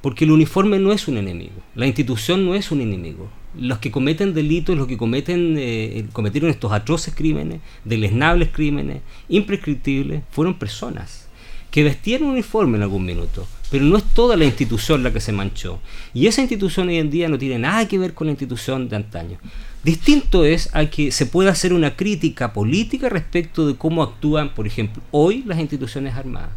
Porque 0.00 0.24
el 0.24 0.30
uniforme 0.30 0.78
no 0.78 0.92
es 0.92 1.08
un 1.08 1.18
enemigo, 1.18 1.60
la 1.74 1.86
institución 1.86 2.46
no 2.46 2.54
es 2.54 2.70
un 2.70 2.80
enemigo. 2.80 3.28
Los 3.56 3.78
que 3.78 3.90
cometen 3.90 4.34
delitos, 4.34 4.76
los 4.76 4.86
que 4.86 4.98
cometen, 4.98 5.56
eh, 5.58 6.06
cometieron 6.12 6.50
estos 6.50 6.72
atroces 6.72 7.14
crímenes, 7.14 7.60
deleznables 7.84 8.50
crímenes, 8.52 9.02
imprescriptibles, 9.28 10.22
fueron 10.30 10.58
personas 10.58 11.28
que 11.70 11.82
vestían 11.82 12.22
un 12.22 12.30
uniforme 12.30 12.76
en 12.76 12.82
algún 12.82 13.04
minuto, 13.04 13.46
pero 13.70 13.84
no 13.84 13.98
es 13.98 14.04
toda 14.04 14.36
la 14.36 14.44
institución 14.44 15.02
la 15.02 15.12
que 15.12 15.20
se 15.20 15.32
manchó. 15.32 15.80
Y 16.14 16.26
esa 16.26 16.40
institución 16.40 16.88
hoy 16.88 16.96
en 16.96 17.10
día 17.10 17.28
no 17.28 17.38
tiene 17.38 17.58
nada 17.58 17.86
que 17.86 17.98
ver 17.98 18.14
con 18.14 18.26
la 18.26 18.32
institución 18.32 18.88
de 18.88 18.96
antaño. 18.96 19.38
Distinto 19.84 20.44
es 20.44 20.74
a 20.74 20.86
que 20.86 21.12
se 21.12 21.26
pueda 21.26 21.50
hacer 21.50 21.72
una 21.72 21.94
crítica 21.94 22.52
política 22.52 23.08
respecto 23.08 23.66
de 23.66 23.76
cómo 23.76 24.02
actúan, 24.02 24.54
por 24.54 24.66
ejemplo, 24.66 25.02
hoy 25.10 25.42
las 25.46 25.58
instituciones 25.58 26.14
armadas. 26.14 26.50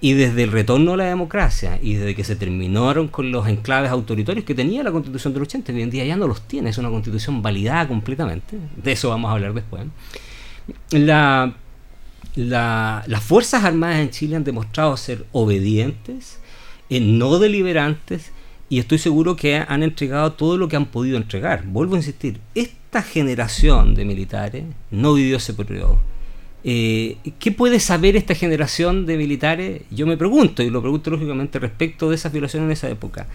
Y 0.00 0.12
desde 0.12 0.42
el 0.42 0.52
retorno 0.52 0.92
a 0.92 0.96
la 0.98 1.04
democracia 1.04 1.78
y 1.82 1.94
desde 1.94 2.14
que 2.14 2.22
se 2.22 2.36
terminaron 2.36 3.08
con 3.08 3.32
los 3.32 3.48
enclaves 3.48 3.90
autoritorios 3.90 4.44
que 4.44 4.54
tenía 4.54 4.82
la 4.82 4.92
constitución 4.92 5.32
del 5.32 5.44
80, 5.44 5.72
hoy 5.72 5.82
en 5.82 5.90
día 5.90 6.04
ya 6.04 6.16
no 6.16 6.28
los 6.28 6.42
tiene, 6.42 6.70
es 6.70 6.78
una 6.78 6.90
constitución 6.90 7.40
validada 7.40 7.88
completamente, 7.88 8.58
de 8.76 8.92
eso 8.92 9.08
vamos 9.08 9.30
a 9.30 9.32
hablar 9.32 9.54
después. 9.54 9.84
La, 10.90 11.54
las 12.34 13.22
Fuerzas 13.22 13.64
Armadas 13.64 14.00
en 14.00 14.10
Chile 14.10 14.36
han 14.36 14.44
demostrado 14.44 14.94
ser 14.98 15.24
obedientes, 15.32 16.40
eh, 16.90 17.00
no 17.00 17.38
deliberantes, 17.38 18.32
y 18.68 18.78
estoy 18.78 18.98
seguro 18.98 19.36
que 19.36 19.56
han 19.56 19.82
entregado 19.82 20.32
todo 20.32 20.58
lo 20.58 20.68
que 20.68 20.76
han 20.76 20.86
podido 20.86 21.16
entregar. 21.16 21.64
Vuelvo 21.64 21.94
a 21.94 21.98
insistir, 21.98 22.40
esta 22.54 23.02
generación 23.02 23.94
de 23.94 24.04
militares 24.04 24.64
no 24.90 25.14
vivió 25.14 25.38
ese 25.38 25.54
periodo 25.54 25.98
eh, 26.68 27.18
¿Qué 27.38 27.52
puede 27.52 27.78
saber 27.78 28.16
esta 28.16 28.34
generación 28.34 29.06
de 29.06 29.16
militares? 29.16 29.82
Yo 29.92 30.04
me 30.04 30.16
pregunto, 30.16 30.64
y 30.64 30.70
lo 30.70 30.82
pregunto 30.82 31.10
lógicamente 31.12 31.60
respecto 31.60 32.10
de 32.10 32.16
esas 32.16 32.32
violaciones 32.32 32.66
en 32.66 32.72
esa 32.72 32.88
época. 32.90 33.28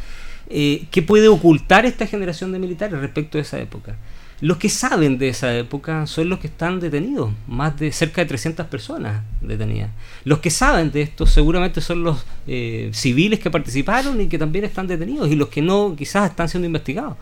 Eh, 0.50 0.88
¿Qué 0.92 1.02
puede 1.02 1.30
ocultar 1.30 1.86
esta 1.86 2.06
generación 2.06 2.52
de 2.52 2.60
militares 2.60 3.00
respecto 3.00 3.38
de 3.38 3.44
esa 3.44 3.58
época? 3.62 3.96
Los 4.42 4.58
que 4.58 4.68
saben 4.68 5.18
de 5.18 5.30
esa 5.30 5.56
época 5.56 6.08
son 6.08 6.28
los 6.28 6.40
que 6.40 6.48
están 6.48 6.82
detenidos, 6.82 7.32
más 7.48 7.80
de 7.80 7.94
cerca 7.94 8.20
de 8.20 8.28
300 8.28 8.66
personas 8.66 9.24
detenidas. 9.40 9.92
Los 10.26 10.40
que 10.40 10.50
saben 10.50 10.92
de 10.92 11.04
esto 11.04 11.26
seguramente 11.26 11.80
son 11.80 12.04
los 12.04 12.26
eh, 12.48 12.90
civiles 12.92 13.40
que 13.40 13.50
participaron 13.50 14.20
y 14.20 14.28
que 14.28 14.38
también 14.38 14.66
están 14.66 14.88
detenidos, 14.88 15.30
y 15.32 15.36
los 15.36 15.48
que 15.48 15.62
no 15.62 15.96
quizás 15.98 16.30
están 16.30 16.50
siendo 16.50 16.66
investigados. 16.66 17.16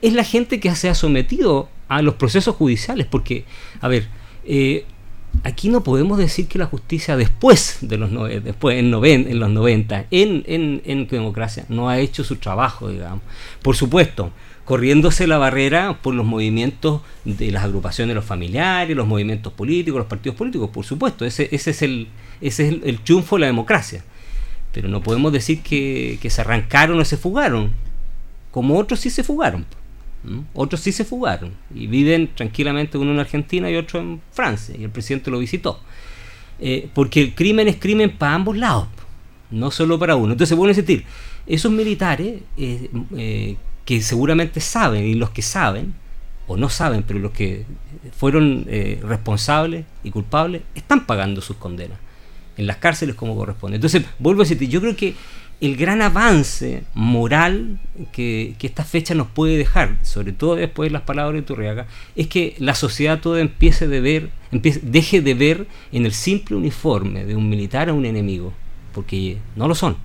Es 0.00 0.14
la 0.14 0.24
gente 0.24 0.58
que 0.58 0.74
se 0.74 0.88
ha 0.88 0.94
sometido 0.94 1.68
a 1.88 2.00
los 2.00 2.14
procesos 2.14 2.56
judiciales, 2.56 3.06
porque, 3.06 3.44
a 3.82 3.88
ver, 3.88 4.08
eh, 4.46 4.86
aquí 5.44 5.68
no 5.68 5.82
podemos 5.82 6.18
decir 6.18 6.48
que 6.48 6.58
la 6.58 6.66
justicia 6.66 7.16
después 7.16 7.78
de 7.80 7.96
los 7.96 8.10
después 8.42 8.78
en, 8.78 8.90
los 8.90 9.50
90 9.50 10.06
en, 10.10 10.44
en, 10.84 11.06
democracia 11.08 11.64
no 11.68 11.88
ha 11.88 11.98
hecho 11.98 12.24
su 12.24 12.36
trabajo 12.36 12.88
digamos. 12.88 13.22
Por 13.62 13.76
supuesto 13.76 14.32
corriéndose 14.64 15.26
la 15.26 15.38
barrera 15.38 15.98
por 16.00 16.14
los 16.14 16.26
movimientos 16.26 17.02
de 17.24 17.50
las 17.50 17.64
agrupaciones 17.64 18.10
de 18.10 18.14
los 18.14 18.24
familiares 18.24 18.96
los 18.96 19.06
movimientos 19.06 19.52
políticos 19.52 19.98
los 19.98 20.06
partidos 20.06 20.36
políticos 20.36 20.70
por 20.70 20.84
supuesto 20.84 21.24
ese, 21.24 21.48
ese 21.52 21.70
es 21.70 21.82
el 21.82 22.08
ese 22.40 22.80
triunfo 23.04 23.36
de 23.36 23.40
la 23.40 23.46
democracia. 23.46 24.04
Pero 24.72 24.88
no 24.88 25.02
podemos 25.02 25.32
decir 25.32 25.62
que, 25.62 26.18
que 26.22 26.30
se 26.30 26.40
arrancaron 26.40 26.98
o 26.98 27.04
se 27.04 27.16
fugaron 27.16 27.72
como 28.50 28.78
otros 28.78 29.00
sí 29.00 29.10
se 29.10 29.24
fugaron 29.24 29.66
otros 30.54 30.80
sí 30.80 30.92
se 30.92 31.04
fugaron 31.04 31.54
y 31.74 31.86
viven 31.86 32.30
tranquilamente 32.34 32.98
uno 32.98 33.12
en 33.12 33.20
Argentina 33.20 33.70
y 33.70 33.76
otro 33.76 34.00
en 34.00 34.20
Francia 34.32 34.74
y 34.78 34.84
el 34.84 34.90
presidente 34.90 35.30
lo 35.30 35.38
visitó. 35.38 35.80
Eh, 36.58 36.90
porque 36.94 37.22
el 37.22 37.34
crimen 37.34 37.68
es 37.68 37.76
crimen 37.76 38.16
para 38.16 38.34
ambos 38.34 38.56
lados, 38.56 38.86
no 39.50 39.70
solo 39.70 39.98
para 39.98 40.16
uno. 40.16 40.32
Entonces, 40.32 40.56
bueno, 40.56 40.74
decir, 40.74 41.04
esos 41.46 41.72
militares 41.72 42.40
eh, 42.58 42.90
eh, 43.16 43.56
que 43.86 44.02
seguramente 44.02 44.60
saben 44.60 45.04
y 45.04 45.14
los 45.14 45.30
que 45.30 45.40
saben, 45.40 45.94
o 46.46 46.56
no 46.56 46.68
saben, 46.68 47.02
pero 47.02 47.18
los 47.18 47.30
que 47.30 47.64
fueron 48.16 48.66
responsables 49.02 49.86
y 50.02 50.10
culpables, 50.10 50.62
están 50.74 51.06
pagando 51.06 51.40
sus 51.40 51.56
condenas 51.56 51.98
en 52.56 52.66
las 52.66 52.76
cárceles 52.76 53.14
como 53.14 53.36
corresponde. 53.36 53.76
Entonces, 53.76 54.02
vuelvo 54.18 54.42
a 54.42 54.44
decirte, 54.44 54.66
yo 54.66 54.80
creo 54.80 54.96
que 54.96 55.14
el 55.60 55.76
gran 55.76 56.00
avance 56.00 56.84
moral 56.94 57.78
que, 58.12 58.56
esta 58.60 58.84
fecha 58.84 59.14
nos 59.14 59.28
puede 59.28 59.58
dejar, 59.58 59.98
sobre 60.02 60.32
todo 60.32 60.56
después 60.56 60.88
de 60.88 60.92
las 60.92 61.02
palabras 61.02 61.34
de 61.34 61.46
Turriaga, 61.46 61.86
es 62.16 62.28
que 62.28 62.56
la 62.58 62.74
sociedad 62.74 63.20
toda 63.20 63.40
empiece 63.40 63.86
de 63.86 64.00
ver, 64.00 64.30
deje 64.52 65.20
de 65.20 65.34
ver 65.34 65.66
en 65.92 66.06
el 66.06 66.12
simple 66.12 66.56
uniforme 66.56 67.24
de 67.24 67.36
un 67.36 67.48
militar 67.48 67.90
a 67.90 67.92
un 67.92 68.06
enemigo, 68.06 68.52
porque 68.94 69.38
no 69.54 69.68
lo 69.68 69.74
son, 69.74 69.96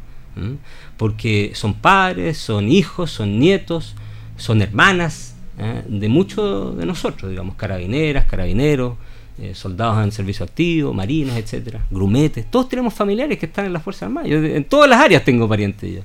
porque 0.97 1.51
son 1.53 1.73
padres, 1.75 2.37
son 2.37 2.69
hijos, 2.69 3.11
son 3.11 3.39
nietos, 3.39 3.95
son 4.35 4.61
hermanas 4.61 5.35
¿eh? 5.57 5.83
de 5.87 6.09
muchos 6.09 6.77
de 6.77 6.85
nosotros, 6.85 7.31
digamos, 7.31 7.55
carabineras, 7.55 8.25
carabineros, 8.25 8.97
eh, 9.39 9.53
soldados 9.53 10.03
en 10.03 10.11
servicio 10.11 10.45
activo, 10.45 10.93
marinos, 10.93 11.35
etcétera, 11.35 11.85
grumetes, 11.91 12.49
todos 12.49 12.69
tenemos 12.69 12.93
familiares 12.93 13.37
que 13.37 13.47
están 13.47 13.65
en 13.65 13.73
las 13.73 13.83
Fuerzas 13.83 14.03
Armadas, 14.03 14.29
yo 14.29 14.37
en 14.37 14.63
todas 14.63 14.89
las 14.89 15.01
áreas 15.01 15.23
tengo 15.25 15.47
parientes. 15.47 16.03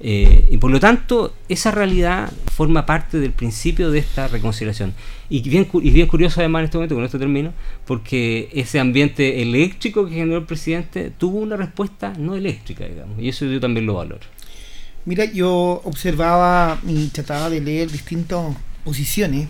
Eh, 0.00 0.48
y 0.50 0.56
por 0.58 0.70
lo 0.70 0.78
tanto, 0.78 1.34
esa 1.48 1.72
realidad 1.72 2.32
forma 2.54 2.86
parte 2.86 3.18
del 3.18 3.32
principio 3.32 3.90
de 3.90 3.98
esta 3.98 4.28
reconciliación. 4.28 4.94
Y 5.28 5.40
bien, 5.40 5.66
y 5.82 5.90
bien 5.90 6.06
curioso 6.06 6.40
además 6.40 6.60
en 6.60 6.64
este 6.66 6.78
momento, 6.78 6.94
con 6.94 7.04
esto 7.04 7.18
termino, 7.18 7.52
porque 7.84 8.48
ese 8.52 8.78
ambiente 8.78 9.42
eléctrico 9.42 10.06
que 10.06 10.14
generó 10.14 10.38
el 10.38 10.46
presidente 10.46 11.10
tuvo 11.10 11.38
una 11.38 11.56
respuesta 11.56 12.12
no 12.16 12.36
eléctrica, 12.36 12.86
digamos, 12.86 13.18
y 13.20 13.28
eso 13.28 13.44
yo 13.46 13.58
también 13.58 13.86
lo 13.86 13.94
valoro. 13.94 14.26
Mira, 15.04 15.24
yo 15.24 15.80
observaba 15.84 16.78
y 16.86 17.08
trataba 17.08 17.50
de 17.50 17.60
leer 17.60 17.90
distintas 17.90 18.54
posiciones 18.84 19.48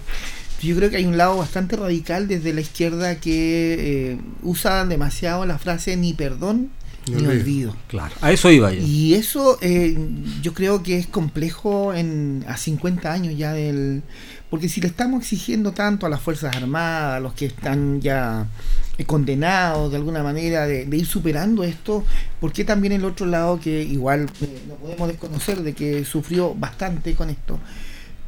yo 0.60 0.76
creo 0.76 0.90
que 0.90 0.96
hay 0.96 1.06
un 1.06 1.16
lado 1.16 1.36
bastante 1.36 1.76
radical 1.76 2.28
desde 2.28 2.52
la 2.52 2.60
izquierda 2.60 3.16
que 3.20 4.12
eh, 4.12 4.18
usa 4.42 4.84
demasiado 4.84 5.46
la 5.46 5.58
frase 5.58 5.96
ni 5.96 6.14
perdón 6.14 6.70
ni 7.10 7.26
olvido. 7.26 7.74
Claro, 7.88 8.14
a 8.20 8.32
eso 8.32 8.50
iba 8.50 8.72
yo. 8.72 8.82
Y 8.82 9.14
eso 9.14 9.58
eh, 9.60 9.96
yo 10.42 10.54
creo 10.54 10.82
que 10.82 10.98
es 10.98 11.06
complejo 11.06 11.94
en, 11.94 12.44
a 12.48 12.56
50 12.56 13.12
años 13.12 13.36
ya 13.36 13.52
del... 13.52 14.02
Porque 14.50 14.68
si 14.68 14.80
le 14.80 14.88
estamos 14.88 15.22
exigiendo 15.22 15.72
tanto 15.72 16.06
a 16.06 16.08
las 16.08 16.20
Fuerzas 16.20 16.56
Armadas, 16.56 17.18
a 17.18 17.20
los 17.20 17.34
que 17.34 17.46
están 17.46 18.00
ya 18.00 18.46
eh, 18.96 19.04
condenados 19.04 19.90
de 19.90 19.98
alguna 19.98 20.22
manera 20.22 20.66
de, 20.66 20.84
ir 20.90 21.06
superando 21.06 21.64
esto, 21.64 22.04
¿por 22.40 22.52
qué 22.52 22.64
también 22.64 22.92
el 22.94 23.04
otro 23.04 23.26
lado 23.26 23.60
que 23.60 23.82
igual 23.82 24.26
no 24.66 24.74
podemos 24.76 25.08
desconocer 25.08 25.62
de 25.62 25.74
que 25.74 26.04
sufrió 26.04 26.54
bastante 26.54 27.14
con 27.14 27.28
esto? 27.28 27.58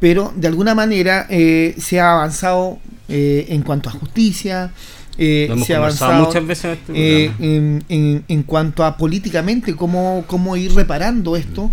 Pero 0.00 0.32
de 0.34 0.48
alguna 0.48 0.74
manera 0.74 1.26
eh, 1.28 1.76
se 1.78 2.00
ha 2.00 2.12
avanzado 2.12 2.78
eh, 3.08 3.46
en 3.50 3.62
cuanto 3.62 3.90
a 3.90 3.92
justicia, 3.92 4.72
eh, 5.18 5.54
se 5.64 5.74
ha 5.74 5.76
avanzado 5.76 6.24
muchas 6.26 6.46
veces 6.46 6.78
en, 6.88 7.84
en, 8.26 8.42
cuanto 8.44 8.82
a 8.84 8.96
políticamente 8.96 9.76
cómo, 9.76 10.24
cómo 10.26 10.56
ir 10.56 10.74
reparando 10.74 11.36
esto. 11.36 11.70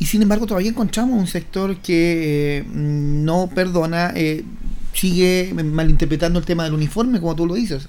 Y 0.00 0.06
sin 0.06 0.22
embargo 0.22 0.46
todavía 0.46 0.70
encontramos 0.70 1.18
un 1.18 1.26
sector 1.26 1.76
que 1.76 2.64
no 2.72 3.50
perdona, 3.54 4.14
sigue 4.92 5.52
malinterpretando 5.54 6.38
el 6.38 6.44
tema 6.44 6.64
del 6.64 6.74
uniforme, 6.74 7.20
como 7.20 7.36
tú 7.36 7.46
lo 7.46 7.54
dices. 7.54 7.86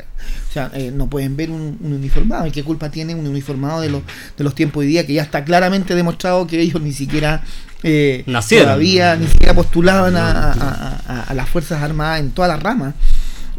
O 0.50 0.54
sea, 0.54 0.72
no 0.94 1.08
pueden 1.08 1.36
ver 1.36 1.50
un, 1.52 1.78
uniformado. 1.82 2.48
¿Y 2.48 2.52
qué 2.52 2.64
culpa 2.64 2.90
tiene 2.90 3.16
un 3.16 3.28
uniformado 3.28 3.82
de 3.82 3.90
los, 3.90 4.04
de 4.38 4.44
los 4.44 4.56
tiempos 4.56 4.84
de 4.84 4.88
día? 4.88 5.06
Que 5.06 5.14
ya 5.14 5.24
está 5.24 5.44
claramente 5.44 5.96
demostrado 5.96 6.48
que 6.48 6.60
ellos 6.60 6.82
ni 6.82 6.94
siquiera 6.94 7.44
eh, 7.84 8.24
todavía 8.50 9.16
ni 9.16 9.28
siquiera 9.28 9.54
postulaban 9.54 10.16
a, 10.16 11.32
las 11.34 11.50
Fuerzas 11.50 11.82
Armadas 11.82 12.20
en 12.20 12.32
todas 12.32 12.50
las 12.50 12.62
ramas. 12.62 12.94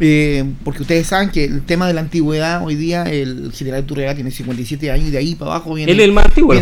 Eh, 0.01 0.45
porque 0.65 0.83
ustedes 0.83 1.07
saben 1.07 1.31
que 1.31 1.45
el 1.45 1.63
tema 1.63 1.87
de 1.87 1.95
la 1.95 2.01
antigüedad, 2.01 2.65
hoy 2.65 2.75
día 2.75 3.05
el 3.05 3.53
general 3.55 3.85
Turrega 3.85 4.15
tiene 4.15 4.31
57 4.31 4.91
años 4.91 5.09
y 5.09 5.11
de 5.11 5.19
ahí 5.19 5.35
para 5.35 5.53
abajo 5.53 5.75
viene. 5.75 5.93
Él 5.93 6.01
es 6.01 6.05
el 6.05 6.13
más 6.13 6.27
antiguo 6.27 6.55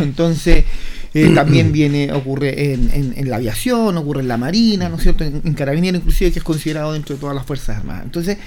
Entonces, 0.00 0.64
eh, 1.14 1.32
también 1.34 1.72
viene, 1.72 2.12
ocurre 2.12 2.72
en, 2.72 3.28
la 3.28 3.36
aviación, 3.36 3.96
ocurre 3.96 4.20
en 4.20 4.28
la 4.28 4.36
marina, 4.36 4.88
¿no 4.88 4.96
es 4.96 5.02
cierto? 5.02 5.24
En, 5.24 5.42
en 5.44 5.54
Carabinero, 5.54 5.96
inclusive, 5.96 6.32
que 6.32 6.38
es 6.38 6.44
considerado 6.44 6.92
dentro 6.92 7.14
de 7.14 7.20
todas 7.20 7.34
las 7.34 7.46
Fuerzas 7.46 7.78
Armadas. 7.78 8.04
Entonces, 8.04 8.38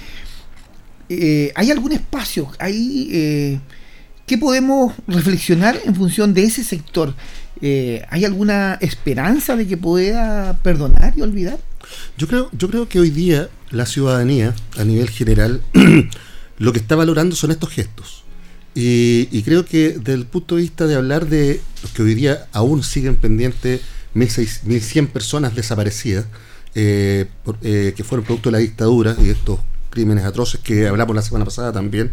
eh, 1.08 1.52
¿hay 1.54 1.70
algún 1.70 1.92
espacio? 1.92 2.50
¿Hay, 2.58 3.60
¿Qué 4.26 4.38
podemos 4.38 4.92
reflexionar 5.06 5.78
en 5.84 5.94
función 5.94 6.34
de 6.34 6.42
ese 6.42 6.64
sector? 6.64 7.14
Eh, 7.62 8.04
¿hay 8.10 8.24
alguna 8.24 8.76
esperanza 8.80 9.56
de 9.56 9.66
que 9.66 9.76
pueda 9.76 10.58
perdonar 10.62 11.14
y 11.16 11.22
olvidar? 11.22 11.58
Yo 12.18 12.26
creo, 12.26 12.50
yo 12.52 12.68
creo 12.68 12.88
que 12.88 12.98
hoy 12.98 13.10
día 13.10 13.48
la 13.70 13.86
ciudadanía, 13.86 14.54
a 14.76 14.84
nivel 14.84 15.08
general, 15.10 15.62
lo 16.58 16.72
que 16.72 16.78
está 16.80 16.96
valorando 16.96 17.36
son 17.36 17.52
estos 17.52 17.70
gestos. 17.70 18.24
Y, 18.78 19.42
creo 19.42 19.64
que 19.64 19.92
desde 19.92 20.12
el 20.12 20.26
punto 20.26 20.56
de 20.56 20.60
vista 20.60 20.86
de 20.86 20.96
hablar 20.96 21.26
de 21.28 21.62
los 21.82 21.92
que 21.92 22.02
hoy 22.02 22.14
día 22.14 22.46
aún 22.52 22.82
siguen 22.82 23.16
pendientes 23.16 23.80
1.100 24.14 25.08
personas 25.08 25.54
desaparecidas, 25.54 26.26
eh, 26.74 27.24
eh, 27.62 27.94
que 27.96 28.04
fueron 28.04 28.26
producto 28.26 28.50
de 28.50 28.52
la 28.52 28.58
dictadura 28.58 29.16
y 29.18 29.30
estos 29.30 29.60
crímenes 29.88 30.26
atroces 30.26 30.60
que 30.60 30.86
hablamos 30.86 31.16
la 31.16 31.22
semana 31.22 31.46
pasada 31.46 31.72
también, 31.72 32.10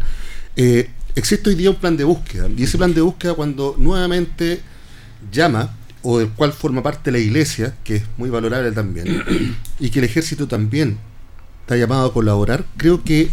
existe 1.14 1.50
hoy 1.50 1.54
día 1.54 1.68
un 1.68 1.76
plan 1.76 1.98
de 1.98 2.04
búsqueda. 2.04 2.48
Y 2.56 2.62
ese 2.62 2.78
plan 2.78 2.94
de 2.94 3.02
búsqueda 3.02 3.34
cuando 3.34 3.76
nuevamente 3.78 4.62
llama 5.30 5.76
o 6.00 6.18
del 6.18 6.30
cual 6.30 6.54
forma 6.54 6.82
parte 6.82 7.12
la 7.12 7.18
iglesia, 7.18 7.74
que 7.84 7.96
es 7.96 8.04
muy 8.16 8.30
valorable 8.30 8.72
también, 8.72 9.22
y 9.78 9.90
que 9.90 9.98
el 9.98 10.06
ejército 10.06 10.48
también 10.48 10.96
está 11.60 11.76
llamado 11.76 12.06
a 12.06 12.12
colaborar, 12.12 12.64
creo 12.78 13.04
que 13.04 13.30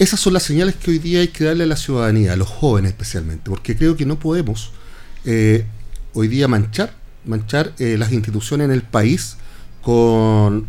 esas 0.00 0.18
son 0.18 0.32
las 0.32 0.44
señales 0.44 0.76
que 0.76 0.92
hoy 0.92 0.98
día 0.98 1.20
hay 1.20 1.28
que 1.28 1.44
darle 1.44 1.64
a 1.64 1.66
la 1.66 1.76
ciudadanía, 1.76 2.32
a 2.32 2.36
los 2.36 2.48
jóvenes 2.48 2.92
especialmente, 2.92 3.50
porque 3.50 3.76
creo 3.76 3.98
que 3.98 4.06
no 4.06 4.18
podemos 4.18 4.72
eh, 5.26 5.66
hoy 6.14 6.26
día 6.26 6.48
manchar, 6.48 6.94
manchar 7.26 7.74
eh, 7.78 7.96
las 7.98 8.10
instituciones 8.10 8.64
en 8.64 8.70
el 8.70 8.80
país 8.80 9.36
con 9.82 10.68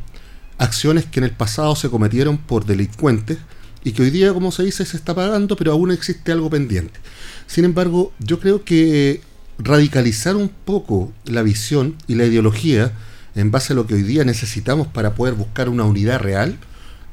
acciones 0.57 1.05
que 1.05 1.21
en 1.21 1.23
el 1.23 1.31
pasado 1.31 1.77
se 1.77 1.89
cometieron 1.89 2.39
por 2.39 2.65
delincuentes 2.65 3.37
y 3.85 3.93
que 3.93 4.01
hoy 4.01 4.09
día, 4.09 4.33
como 4.33 4.51
se 4.51 4.63
dice, 4.63 4.85
se 4.85 4.97
está 4.97 5.15
pagando, 5.15 5.55
pero 5.55 5.71
aún 5.71 5.91
existe 5.91 6.33
algo 6.33 6.49
pendiente. 6.49 6.99
Sin 7.47 7.63
embargo, 7.63 8.11
yo 8.19 8.37
creo 8.41 8.65
que 8.65 9.21
radicalizar 9.59 10.35
un 10.35 10.49
poco 10.49 11.13
la 11.23 11.41
visión 11.41 11.95
y 12.05 12.15
la 12.15 12.25
ideología 12.25 12.91
en 13.35 13.49
base 13.49 13.71
a 13.71 13.77
lo 13.77 13.87
que 13.87 13.93
hoy 13.93 14.03
día 14.03 14.25
necesitamos 14.25 14.87
para 14.87 15.15
poder 15.15 15.35
buscar 15.35 15.69
una 15.69 15.85
unidad 15.85 16.19
real, 16.19 16.57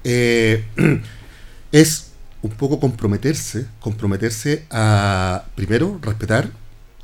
eh, 0.02 0.64
es 1.72 2.09
un 2.42 2.50
poco 2.50 2.81
comprometerse, 2.81 3.66
comprometerse 3.81 4.64
a, 4.70 5.44
primero, 5.54 5.98
respetar 6.02 6.50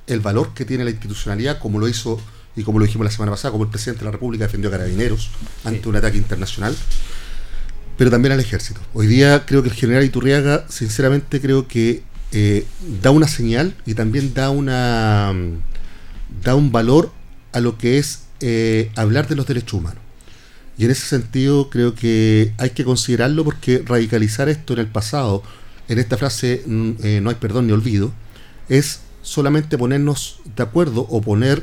el 0.07 0.21
valor 0.21 0.55
que 0.55 0.65
tiene 0.65 0.85
la 0.85 0.91
institucionalidad, 0.91 1.59
como 1.59 1.79
lo 1.79 1.89
hizo 1.89 2.21
y 2.57 2.63
como 2.63 2.79
lo 2.79 2.85
dijimos 2.85 3.05
la 3.05 3.11
semana 3.11 3.33
pasada, 3.33 3.53
como 3.53 3.65
el 3.65 3.71
presidente 3.71 4.01
de 4.01 4.05
la 4.07 4.13
República 4.13 4.45
defendió 4.45 4.69
a 4.69 4.73
Carabineros 4.73 5.31
ante 5.65 5.89
un 5.89 5.97
ataque 5.97 6.19
internacional, 6.19 6.77
pero 7.97 8.11
también 8.11 8.33
al 8.33 8.41
ejército. 8.41 8.81
Hoy 8.93 9.07
día 9.07 9.45
creo 9.47 9.63
que 9.63 9.71
el 9.71 9.75
general 9.75 10.05
Iturriaga, 10.05 10.67
sinceramente 10.69 11.41
creo 11.41 11.67
que 11.67 12.05
eh, 12.33 12.67
da 13.03 13.11
una 13.11 13.29
señal 13.29 13.75
y 13.87 13.95
también 13.95 14.35
da 14.35 14.51
una 14.51 15.33
da 16.43 16.55
un 16.55 16.73
valor 16.73 17.13
a 17.53 17.61
lo 17.61 17.79
que 17.79 17.99
es 17.99 18.25
eh, 18.41 18.91
hablar 18.97 19.29
de 19.29 19.37
los 19.37 19.47
derechos 19.47 19.75
humanos. 19.75 20.04
Y 20.77 20.85
en 20.85 20.91
ese 20.91 21.07
sentido 21.07 21.71
creo 21.71 21.95
que 21.95 22.53
hay 22.59 22.71
que 22.71 22.85
considerarlo 22.85 23.45
porque 23.45 23.83
radicalizar 23.85 24.49
esto 24.49 24.73
en 24.73 24.81
el 24.81 24.89
pasado, 24.89 25.43
en 25.89 25.99
esta 25.99 26.17
frase 26.17 26.63
mm, 26.67 26.91
eh, 27.03 27.21
no 27.23 27.31
hay 27.31 27.37
perdón 27.37 27.67
ni 27.67 27.73
olvido, 27.73 28.13
es 28.69 29.01
solamente 29.23 29.79
ponernos 29.79 30.41
de 30.57 30.63
acuerdo 30.63 31.07
o 31.09 31.21
poner 31.21 31.63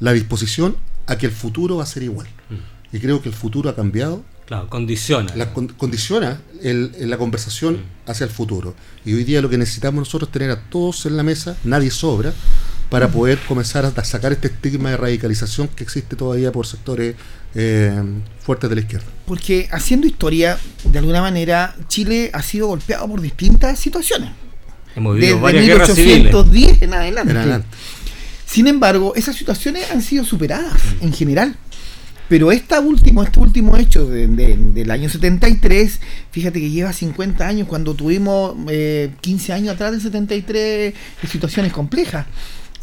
la 0.00 0.12
disposición 0.12 0.76
a 1.06 1.16
que 1.16 1.26
el 1.26 1.32
futuro 1.32 1.76
va 1.76 1.82
a 1.82 1.86
ser 1.86 2.02
igual. 2.02 2.26
Mm. 2.50 2.96
Y 2.96 3.00
creo 3.00 3.20
que 3.20 3.28
el 3.28 3.34
futuro 3.34 3.68
ha 3.68 3.76
cambiado. 3.76 4.24
Claro, 4.46 4.68
condiciona. 4.68 5.34
La, 5.34 5.52
condiciona 5.52 6.40
la 6.62 7.18
conversación 7.18 7.74
mm. 7.74 8.10
hacia 8.10 8.24
el 8.24 8.30
futuro. 8.30 8.74
Y 9.04 9.14
hoy 9.14 9.24
día 9.24 9.42
lo 9.42 9.50
que 9.50 9.58
necesitamos 9.58 9.98
nosotros 9.98 10.28
es 10.28 10.32
tener 10.32 10.50
a 10.50 10.62
todos 10.70 11.04
en 11.06 11.16
la 11.16 11.22
mesa, 11.22 11.56
nadie 11.64 11.90
sobra, 11.90 12.32
para 12.90 13.08
poder 13.08 13.38
comenzar 13.48 13.84
a 13.84 14.04
sacar 14.04 14.32
este 14.32 14.48
estigma 14.48 14.90
de 14.90 14.96
radicalización 14.96 15.68
que 15.68 15.82
existe 15.82 16.14
todavía 16.14 16.52
por 16.52 16.66
sectores 16.66 17.16
eh, 17.54 18.02
fuertes 18.40 18.68
de 18.68 18.76
la 18.76 18.82
izquierda. 18.82 19.06
Porque 19.26 19.68
haciendo 19.70 20.06
historia, 20.06 20.58
de 20.84 20.98
alguna 20.98 21.20
manera, 21.20 21.74
Chile 21.88 22.30
ha 22.32 22.42
sido 22.42 22.68
golpeado 22.68 23.08
por 23.08 23.20
distintas 23.20 23.78
situaciones. 23.78 24.30
Hemos 24.94 25.16
vivido 25.16 25.40
Desde 25.46 25.60
1810 25.60 26.82
en 26.82 26.94
adelante. 26.94 27.64
Sin 28.46 28.66
embargo, 28.68 29.14
esas 29.16 29.36
situaciones 29.36 29.90
han 29.90 30.00
sido 30.00 30.24
superadas 30.24 30.74
mm. 31.00 31.04
en 31.04 31.12
general. 31.12 31.56
Pero 32.28 32.50
esta 32.50 32.80
último, 32.80 33.22
este 33.22 33.38
último 33.38 33.76
hecho 33.76 34.06
del 34.06 34.90
año 34.90 35.08
73, 35.08 36.00
fíjate 36.32 36.60
que 36.60 36.70
lleva 36.70 36.92
50 36.92 37.46
años, 37.46 37.68
cuando 37.68 37.94
tuvimos 37.94 38.56
15 39.20 39.52
eh, 39.52 39.54
años 39.54 39.74
atrás 39.74 39.92
del 39.92 40.00
73 40.00 40.92
situaciones 41.28 41.72
complejas. 41.72 42.26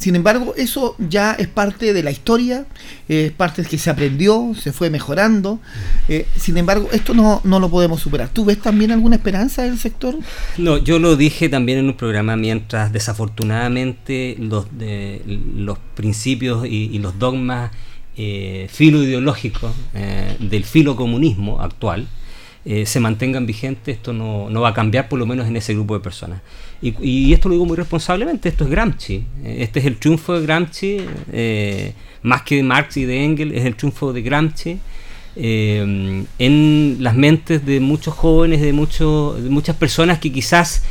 Sin 0.04 0.18
embargo, 0.18 0.54
eso 0.58 0.98
ya 1.00 1.32
es 1.32 1.48
parte 1.48 1.94
de 1.94 2.04
la 2.04 2.12
historia, 2.12 2.66
es 3.08 3.32
parte 3.32 3.64
que 3.64 3.78
se 3.78 3.90
aprendió, 3.90 4.52
se 4.54 4.74
fue 4.74 4.90
mejorando. 4.90 5.62
Eh, 6.10 6.26
sin 6.36 6.58
embargo, 6.58 6.90
esto 6.92 7.14
no, 7.14 7.40
no 7.46 7.58
lo 7.62 7.70
podemos 7.70 8.02
superar. 8.02 8.28
¿Tú 8.28 8.44
ves 8.44 8.60
también 8.60 8.92
alguna 8.92 9.16
esperanza 9.16 9.64
del 9.64 9.80
sector? 9.80 10.18
No, 10.58 10.78
yo 10.78 11.00
lo 11.00 11.16
dije 11.16 11.48
también 11.48 11.78
en 11.78 11.86
un 11.86 11.96
programa 11.96 12.36
mientras 12.36 12.92
desafortunadamente 12.92 14.36
los, 14.40 14.78
de, 14.78 15.22
los 15.56 15.78
principios 15.96 16.68
y, 16.68 17.00
los 17.00 17.18
dogmas 17.18 17.72
eh, 18.18 18.68
filo 18.70 19.02
ideológicos 19.02 19.72
eh, 19.94 20.36
del 20.38 20.66
filo 20.66 20.98
comunismo 20.98 21.62
actual 21.62 22.08
eh, 22.66 22.86
se 22.86 23.02
mantengan 23.02 23.46
vigentes, 23.46 23.98
esto 23.98 24.14
no, 24.14 24.50
no 24.50 24.62
va 24.62 24.70
a 24.70 24.74
cambiar 24.74 25.10
por 25.10 25.20
lo 25.20 25.26
menos 25.26 25.48
en 25.48 25.58
ese 25.58 25.74
grupo 25.74 25.96
de 25.96 26.00
personas. 26.00 26.42
Y, 26.84 27.32
esto 27.32 27.48
lo 27.48 27.56
digo 27.56 27.66
muy 27.66 27.78
responsablemente, 27.78 28.50
esto 28.50 28.66
es 28.66 28.70
Gramsci. 28.70 29.24
Eh, 29.44 29.58
este 29.60 29.80
es 29.80 29.86
el 29.86 29.96
triunfo 29.98 30.38
de 30.38 30.46
Gramsci, 30.46 30.98
eh, 31.32 31.94
más 32.24 32.42
que 32.42 32.58
de 32.58 32.64
Marx 32.64 32.98
y 32.98 33.06
de 33.06 33.24
Engels, 33.24 33.54
es 33.56 33.64
el 33.64 33.76
triunfo 33.76 34.12
de 34.12 34.22
Gramsci 34.22 34.80
eh, 35.38 36.26
en 36.40 36.98
las 37.00 37.16
mentes 37.16 37.66
de 37.66 37.80
muchos 37.80 38.14
jóvenes, 38.14 38.62
de, 38.62 38.74
muchos, 38.74 39.42
de 39.42 39.50
muchas 39.50 39.78
personas 39.78 40.20
que 40.20 40.32
quizás 40.32 40.84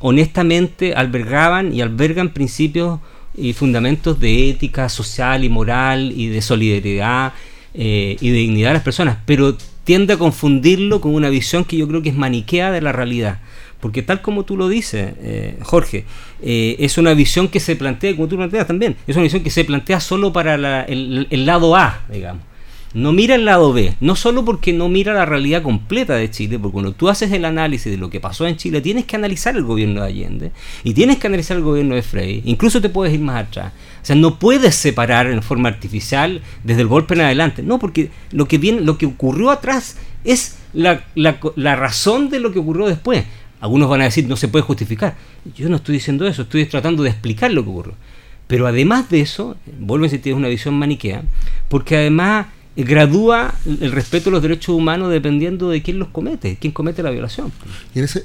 honestamente 0.00 0.94
albergaban 0.94 1.74
y 1.74 1.82
albergan 1.82 2.30
principios 2.30 3.00
y 3.36 3.52
fundamentos 3.52 4.18
de 4.18 4.48
ética 4.48 4.88
social 4.88 5.44
y 5.44 5.50
moral 5.50 6.10
y 6.16 6.28
de 6.28 6.40
solidaridad 6.40 7.34
y 7.74 8.16
de 8.16 8.38
dignidad 8.38 8.70
de 8.70 8.74
las 8.74 8.82
personas, 8.82 9.18
pero 9.26 9.58
tiende 9.84 10.14
a 10.14 10.16
confundirlo 10.16 11.02
con 11.02 11.14
una 11.14 11.28
visión 11.28 11.64
que 11.64 11.76
yo 11.76 11.86
creo 11.86 12.00
que 12.00 12.08
es 12.08 12.16
maniquea 12.16 12.70
de 12.70 12.80
la 12.80 12.92
realidad. 12.92 13.40
Porque 13.80 14.02
tal 14.02 14.20
como 14.20 14.44
tú 14.44 14.56
lo 14.56 14.68
dices, 14.68 15.14
eh, 15.20 15.58
Jorge, 15.62 16.04
eh, 16.42 16.76
es 16.78 16.98
una 16.98 17.14
visión 17.14 17.48
que 17.48 17.60
se 17.60 17.76
plantea, 17.76 18.14
como 18.14 18.28
tú 18.28 18.36
planteas 18.36 18.66
también, 18.66 18.96
es 19.06 19.16
una 19.16 19.22
visión 19.22 19.42
que 19.42 19.50
se 19.50 19.64
plantea 19.64 20.00
solo 20.00 20.32
para 20.32 20.84
el, 20.84 21.46
lado 21.46 21.76
A, 21.76 22.04
digamos. 22.10 22.44
No 22.92 23.12
mira 23.12 23.36
el 23.36 23.44
lado 23.44 23.72
B, 23.72 23.94
no 24.00 24.16
solo 24.16 24.44
porque 24.44 24.72
no 24.72 24.88
mira 24.88 25.14
la 25.14 25.24
realidad 25.24 25.62
completa 25.62 26.16
de 26.16 26.28
Chile, 26.28 26.58
porque 26.58 26.72
cuando 26.72 26.92
tú 26.92 27.08
haces 27.08 27.30
el 27.30 27.44
análisis 27.44 27.90
de 27.90 27.96
lo 27.96 28.10
que 28.10 28.18
pasó 28.18 28.48
en 28.48 28.56
Chile, 28.56 28.80
tienes 28.80 29.04
que 29.04 29.14
analizar 29.14 29.56
el 29.56 29.62
gobierno 29.62 30.02
de 30.02 30.08
Allende 30.08 30.50
y 30.82 30.92
tienes 30.92 31.18
que 31.18 31.28
analizar 31.28 31.56
el 31.56 31.62
gobierno 31.62 31.94
de 31.94 32.02
Frey, 32.02 32.42
incluso 32.44 32.80
te 32.80 32.88
puedes 32.88 33.14
ir 33.14 33.20
más 33.20 33.46
atrás. 33.46 33.72
O 34.02 34.04
sea, 34.04 34.16
no 34.16 34.40
puedes 34.40 34.74
separar 34.74 35.28
en 35.28 35.40
forma 35.40 35.68
artificial 35.68 36.42
desde 36.64 36.82
el 36.82 36.88
golpe 36.88 37.14
en 37.14 37.20
adelante, 37.20 37.62
no, 37.62 37.78
porque 37.78 38.10
lo 38.32 38.48
que, 38.48 38.58
viene, 38.58 38.80
lo 38.80 38.98
que 38.98 39.06
ocurrió 39.06 39.50
atrás 39.50 39.96
es 40.24 40.58
la, 40.72 41.04
la, 41.14 41.38
la 41.54 41.76
razón 41.76 42.28
de 42.28 42.40
lo 42.40 42.52
que 42.52 42.58
ocurrió 42.58 42.86
después. 42.86 43.24
Algunos 43.60 43.88
van 43.88 44.00
a 44.00 44.04
decir 44.04 44.26
no 44.26 44.36
se 44.36 44.48
puede 44.48 44.62
justificar. 44.64 45.16
Yo 45.56 45.68
no 45.68 45.76
estoy 45.76 45.94
diciendo 45.94 46.26
eso, 46.26 46.42
estoy 46.42 46.64
tratando 46.66 47.02
de 47.02 47.10
explicar 47.10 47.50
lo 47.52 47.62
que 47.62 47.70
ocurrió. 47.70 47.94
Pero 48.46 48.66
además 48.66 49.08
de 49.10 49.20
eso, 49.20 49.56
vuelvo 49.78 50.06
a 50.06 50.08
tienes 50.08 50.34
una 50.34 50.48
visión 50.48 50.74
maniquea, 50.74 51.22
porque 51.68 51.96
además 51.96 52.46
gradúa 52.76 53.54
el 53.64 53.92
respeto 53.92 54.30
a 54.30 54.32
los 54.32 54.42
derechos 54.42 54.74
humanos 54.74 55.10
dependiendo 55.10 55.68
de 55.68 55.82
quién 55.82 55.98
los 55.98 56.08
comete, 56.08 56.56
quién 56.60 56.72
comete 56.72 57.02
la 57.02 57.10
violación. 57.10 57.52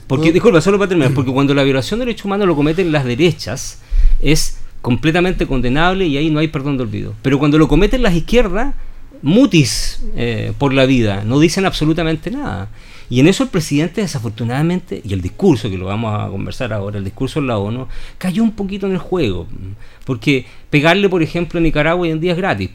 porque, 0.08 0.32
disculpa, 0.32 0.62
solo 0.62 0.78
para 0.78 0.90
terminar, 0.90 1.14
porque 1.14 1.32
cuando 1.32 1.54
la 1.54 1.64
violación 1.64 2.00
de 2.00 2.06
derechos 2.06 2.26
humanos 2.26 2.48
lo 2.48 2.56
cometen 2.56 2.92
las 2.92 3.06
derechas, 3.06 3.82
es 4.20 4.58
completamente 4.82 5.48
condenable 5.48 6.06
y 6.06 6.18
ahí 6.18 6.30
no 6.30 6.40
hay 6.40 6.48
perdón 6.48 6.78
de 6.78 6.84
olvido. 6.84 7.14
Pero 7.22 7.40
cuando 7.40 7.58
lo 7.58 7.68
cometen 7.68 8.02
las 8.02 8.14
izquierdas, 8.14 8.76
mutis 9.22 10.02
eh, 10.16 10.54
por 10.58 10.74
la 10.74 10.86
vida, 10.86 11.24
no 11.26 11.40
dicen 11.40 11.66
absolutamente 11.66 12.32
nada. 12.32 12.70
Y 13.10 13.20
en 13.20 13.28
eso 13.28 13.44
el 13.44 13.50
presidente 13.50 14.02
desafortunadamente, 14.02 15.02
y 15.04 15.14
el 15.14 15.22
discurso, 15.22 15.70
que 15.70 15.78
lo 15.78 15.86
vamos 15.86 16.20
a 16.20 16.30
conversar 16.30 16.74
ahora, 16.74 16.98
el 16.98 17.04
discurso 17.04 17.40
en 17.40 17.48
la 17.48 17.58
ONU, 17.58 17.88
cayó 18.18 18.44
un 18.44 18.52
poquito 18.52 18.88
en 18.88 18.94
el 18.94 18.98
juego. 18.98 19.48
Porque 20.06 20.46
pegarle, 20.70 21.10
por 21.10 21.22
ejemplo, 21.22 21.60
a 21.60 21.64
Nicaragua 21.64 22.04
hoy 22.04 22.12
en 22.12 22.20
día 22.20 22.32
es 22.32 22.38
gratis. 22.38 22.70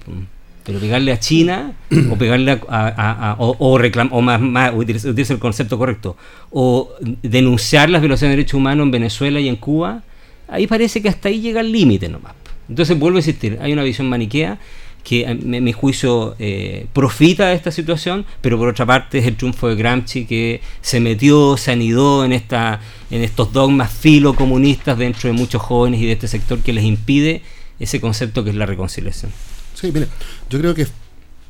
Pero 0.64 0.78
pegarle 0.78 1.12
a 1.12 1.18
China, 1.18 1.72
o 2.10 2.16
pegarle 2.16 2.60
a, 2.68 3.36
o, 3.38 3.56
o, 3.58 4.22
más, 4.22 4.40
más 4.40 4.72
utilizar 4.74 5.34
el 5.34 5.38
concepto 5.38 5.78
correcto, 5.78 6.16
o 6.50 6.90
denunciar 7.22 7.90
las 7.90 8.00
violaciones 8.00 8.32
de 8.32 8.36
derechos 8.36 8.54
humanos 8.54 8.84
en 8.84 8.90
Venezuela 8.90 9.40
y 9.40 9.48
en 9.48 9.56
Cuba, 9.56 10.02
ahí 10.48 10.66
parece 10.66 11.02
que 11.02 11.08
hasta 11.08 11.28
ahí 11.28 11.40
llega 11.40 11.60
el 11.60 11.72
límite 11.72 12.08
nomás. 12.08 12.34
Entonces 12.68 12.96
vuelvo 12.96 13.16
a 13.16 13.20
insistir, 13.20 13.58
hay 13.60 13.72
una 13.72 13.82
visión 13.82 14.08
maniquea 14.08 14.58
que 15.02 15.22
en 15.22 15.64
mi 15.64 15.72
juicio 15.72 16.36
eh, 16.38 16.86
profita 16.92 17.48
de 17.48 17.54
esta 17.54 17.70
situación, 17.70 18.26
pero 18.40 18.58
por 18.58 18.68
otra 18.68 18.86
parte 18.86 19.18
es 19.18 19.26
el 19.26 19.36
triunfo 19.36 19.68
de 19.68 19.76
Gramsci 19.76 20.26
que 20.26 20.60
se 20.82 21.00
metió, 21.00 21.56
se 21.56 21.72
anidó 21.72 22.24
en, 22.24 22.32
esta, 22.32 22.80
en 23.10 23.22
estos 23.22 23.52
dogmas 23.52 23.90
filocomunistas 23.90 24.98
dentro 24.98 25.28
de 25.28 25.32
muchos 25.32 25.62
jóvenes 25.62 26.00
y 26.00 26.06
de 26.06 26.12
este 26.12 26.28
sector 26.28 26.60
que 26.60 26.72
les 26.72 26.84
impide 26.84 27.42
ese 27.78 28.00
concepto 28.00 28.44
que 28.44 28.50
es 28.50 28.56
la 28.56 28.66
reconciliación. 28.66 29.32
Sí, 29.74 29.90
mire, 29.92 30.08
yo 30.50 30.58
creo 30.58 30.74
que 30.74 30.86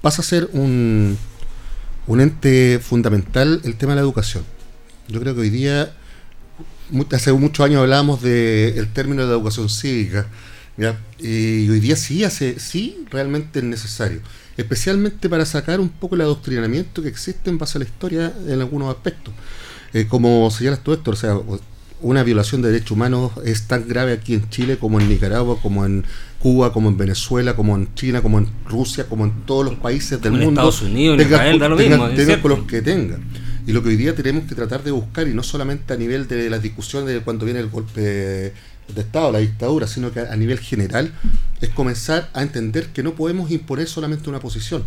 pasa 0.00 0.22
a 0.22 0.24
ser 0.24 0.48
un, 0.52 1.18
un 2.06 2.20
ente 2.20 2.78
fundamental 2.80 3.60
el 3.64 3.76
tema 3.76 3.92
de 3.92 3.96
la 3.96 4.02
educación. 4.02 4.44
Yo 5.08 5.20
creo 5.20 5.34
que 5.34 5.40
hoy 5.40 5.50
día, 5.50 5.92
hace 7.12 7.32
muchos 7.32 7.66
años 7.66 7.80
hablábamos 7.80 8.22
del 8.22 8.88
término 8.92 9.22
de 9.22 9.28
la 9.28 9.34
educación 9.34 9.68
cívica, 9.68 10.28
y 11.18 11.68
hoy 11.68 11.80
día 11.80 11.96
sí 11.96 12.24
hace, 12.24 12.58
sí 12.58 13.04
realmente 13.10 13.58
es 13.58 13.64
necesario, 13.64 14.20
especialmente 14.56 15.28
para 15.28 15.44
sacar 15.44 15.80
un 15.80 15.88
poco 15.88 16.14
el 16.14 16.22
adoctrinamiento 16.22 17.02
que 17.02 17.08
existe 17.08 17.50
en 17.50 17.58
base 17.58 17.78
a 17.78 17.80
la 17.80 17.84
historia 17.84 18.32
en 18.46 18.60
algunos 18.60 18.94
aspectos. 18.94 19.34
Eh, 19.92 20.06
como 20.08 20.50
señalas 20.50 20.82
tú, 20.82 20.92
Héctor, 20.92 21.14
o 21.14 21.16
sea, 21.16 21.38
una 22.02 22.22
violación 22.22 22.62
de 22.62 22.70
derechos 22.70 22.92
humanos 22.92 23.32
es 23.44 23.66
tan 23.66 23.86
grave 23.86 24.12
aquí 24.12 24.34
en 24.34 24.48
Chile 24.48 24.78
como 24.78 25.00
en 25.00 25.08
Nicaragua, 25.08 25.58
como 25.60 25.84
en 25.84 26.04
Cuba, 26.38 26.72
como 26.72 26.88
en 26.88 26.96
Venezuela, 26.96 27.54
como 27.54 27.76
en 27.76 27.94
China, 27.94 28.22
como 28.22 28.38
en 28.38 28.48
Rusia, 28.66 29.04
como 29.06 29.24
en 29.24 29.44
todos 29.44 29.64
los 29.66 29.74
países 29.74 30.20
del 30.20 30.32
mundo. 30.32 30.48
Estados 30.48 30.82
Unidos, 30.82 31.20
en 31.20 31.26
Israel, 31.26 31.58
da 31.58 31.68
lo 31.68 31.76
mismo. 31.76 32.08
Tenga 32.10 32.40
con 32.40 32.50
los 32.52 32.60
que 32.60 32.80
tenga. 32.80 33.18
Y 33.66 33.72
lo 33.72 33.82
que 33.82 33.90
hoy 33.90 33.96
día 33.96 34.14
tenemos 34.14 34.44
que 34.48 34.54
tratar 34.54 34.82
de 34.82 34.90
buscar, 34.90 35.28
y 35.28 35.34
no 35.34 35.42
solamente 35.42 35.92
a 35.92 35.96
nivel 35.96 36.26
de 36.26 36.48
las 36.48 36.62
discusiones 36.62 37.12
de 37.12 37.20
cuando 37.20 37.44
viene 37.44 37.60
el 37.60 37.68
golpe 37.68 38.54
de 38.94 39.02
Estado, 39.02 39.32
la 39.32 39.38
dictadura, 39.38 39.86
sino 39.86 40.12
que 40.12 40.20
a 40.20 40.36
nivel 40.36 40.58
general, 40.58 41.12
es 41.60 41.68
comenzar 41.70 42.30
a 42.32 42.42
entender 42.42 42.88
que 42.88 43.02
no 43.02 43.14
podemos 43.14 43.50
imponer 43.50 43.88
solamente 43.88 44.28
una 44.28 44.40
posición. 44.40 44.84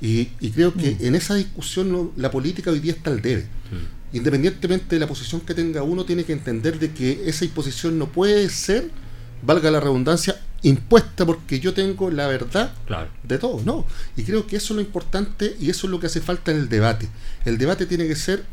Y, 0.00 0.26
creo 0.50 0.72
que 0.74 0.92
mm. 0.92 1.06
en 1.06 1.14
esa 1.14 1.34
discusión 1.34 2.12
la 2.16 2.30
política 2.30 2.70
hoy 2.70 2.80
día 2.80 2.92
está 2.92 3.10
al 3.10 3.20
debe. 3.20 3.42
Mm. 3.42 4.16
Independientemente 4.16 4.96
de 4.96 5.00
la 5.00 5.06
posición 5.06 5.40
que 5.40 5.54
tenga 5.54 5.82
uno, 5.82 6.04
tiene 6.04 6.24
que 6.24 6.32
entender 6.32 6.78
de 6.78 6.92
que 6.92 7.22
esa 7.26 7.44
imposición 7.44 7.98
no 7.98 8.06
puede 8.06 8.48
ser, 8.48 8.90
valga 9.42 9.70
la 9.70 9.80
redundancia, 9.80 10.40
impuesta 10.62 11.24
porque 11.24 11.60
yo 11.60 11.72
tengo 11.74 12.10
la 12.10 12.26
verdad 12.26 12.72
de 13.22 13.38
todo, 13.38 13.60
no. 13.64 13.86
Y 14.16 14.22
creo 14.22 14.46
que 14.46 14.56
eso 14.56 14.72
es 14.72 14.76
lo 14.76 14.82
importante 14.82 15.56
y 15.60 15.70
eso 15.70 15.86
es 15.86 15.90
lo 15.90 16.00
que 16.00 16.06
hace 16.06 16.20
falta 16.20 16.50
en 16.50 16.58
el 16.58 16.68
debate. 16.68 17.08
El 17.44 17.58
debate 17.58 17.86
tiene 17.86 18.06
que 18.06 18.16
ser 18.16 18.44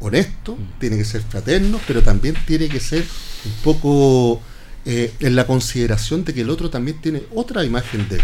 honesto, 0.00 0.56
mm. 0.56 0.80
tiene 0.80 0.96
que 0.96 1.04
ser 1.04 1.22
fraterno, 1.22 1.80
pero 1.86 2.02
también 2.02 2.34
tiene 2.46 2.68
que 2.68 2.80
ser 2.80 3.04
un 3.44 3.52
poco 3.62 4.42
eh, 4.84 5.12
en 5.20 5.36
la 5.36 5.46
consideración 5.46 6.24
de 6.24 6.34
que 6.34 6.40
el 6.40 6.50
otro 6.50 6.70
también 6.70 7.00
tiene 7.00 7.22
otra 7.34 7.64
imagen 7.64 8.08
de 8.08 8.16
él. 8.16 8.22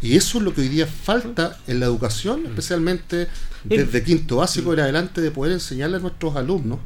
Y 0.00 0.16
eso 0.16 0.38
es 0.38 0.44
lo 0.44 0.54
que 0.54 0.60
hoy 0.60 0.68
día 0.68 0.86
falta 0.86 1.58
en 1.66 1.80
la 1.80 1.86
educación, 1.86 2.42
mm. 2.42 2.46
especialmente 2.46 3.28
desde 3.64 4.02
quinto 4.02 4.36
básico 4.36 4.72
en 4.72 4.80
adelante, 4.80 5.20
de 5.20 5.30
poder 5.30 5.52
enseñarle 5.52 5.96
a 5.96 6.00
nuestros 6.00 6.36
alumnos, 6.36 6.78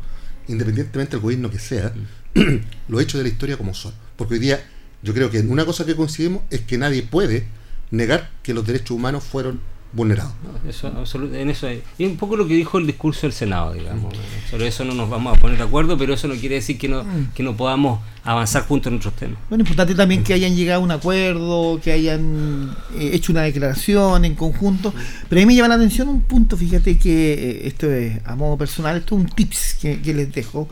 independientemente 0.49 1.13
del 1.13 1.21
gobierno 1.21 1.51
que 1.51 1.59
sea, 1.59 1.93
mm. 2.35 2.41
los 2.89 3.03
hechos 3.03 3.19
de 3.19 3.25
la 3.25 3.29
historia 3.29 3.57
como 3.57 3.75
son. 3.75 3.93
Porque 4.17 4.35
hoy 4.35 4.41
día 4.41 4.65
yo 5.03 5.13
creo 5.13 5.31
que 5.31 5.41
una 5.41 5.65
cosa 5.65 5.85
que 5.85 5.95
coincidimos 5.95 6.43
es 6.51 6.63
que 6.63 6.79
nadie 6.79 7.03
puede 7.03 7.47
negar 7.91 8.31
que 8.43 8.55
los 8.55 8.67
derechos 8.67 8.93
humanos 8.93 9.23
fueron 9.25 9.61
vulnerado. 9.93 10.33
eso, 10.69 10.91
en 11.35 11.51
eso 11.51 11.69
y 11.99 12.05
un 12.05 12.17
poco 12.17 12.37
lo 12.37 12.47
que 12.47 12.55
dijo 12.55 12.79
el 12.79 12.87
discurso 12.87 13.23
del 13.23 13.33
Senado, 13.33 13.75
digamos. 13.75 14.15
Sobre 14.51 14.69
eso 14.69 14.85
no 14.85 14.95
nos 14.95 15.11
vamos 15.11 15.37
a 15.37 15.41
poner 15.41 15.59
de 15.59 15.65
acuerdo, 15.65 15.99
pero 15.99 16.15
eso 16.15 16.29
no 16.29 16.35
quiere 16.35 16.57
decir 16.57 16.79
que 16.79 16.89
no, 16.89 17.05
mm. 17.05 17.33
que 17.35 17.43
no 17.43 17.57
podamos 17.57 18.01
avanzar 18.25 18.67
juntos 18.67 18.91
en 18.91 18.99
otros 18.99 19.15
temas. 19.15 19.39
Bueno, 19.49 19.63
importante 19.63 19.95
también 19.95 20.25
que 20.25 20.33
hayan 20.33 20.55
llegado 20.57 20.81
a 20.81 20.85
un 20.85 20.91
acuerdo, 20.91 21.81
que 21.83 21.93
hayan 21.93 22.75
eh, 22.97 23.11
hecho 23.13 23.33
una 23.33 23.43
declaración 23.43 24.25
en 24.25 24.35
conjunto. 24.35 24.95
Pero 25.29 25.41
a 25.41 25.43
mí 25.43 25.47
me 25.47 25.55
llama 25.55 25.69
la 25.69 25.75
atención 25.75 26.09
un 26.09 26.23
punto, 26.23 26.57
fíjate 26.57 26.97
que 26.97 27.33
eh, 27.33 27.67
esto 27.67 27.91
es 27.91 28.21
a 28.25 28.35
modo 28.35 28.57
personal, 28.57 28.97
esto 28.97 29.17
es 29.17 29.23
un 29.23 29.29
tips 29.29 29.75
que, 29.81 30.15
les 30.15 30.33
dejo. 30.33 30.69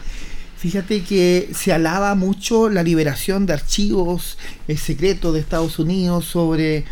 Fíjate 0.56 1.02
que 1.02 1.50
se 1.54 1.72
alaba 1.72 2.14
mucho 2.14 2.68
la 2.68 2.82
liberación 2.82 3.46
de 3.46 3.54
archivos 3.54 4.36
secretos 4.76 5.32
de 5.32 5.40
Estados 5.40 5.78
Unidos 5.78 6.26
sobre 6.26 6.84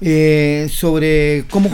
eh, 0.00 0.68
sobre 0.70 1.46
cómo 1.48 1.70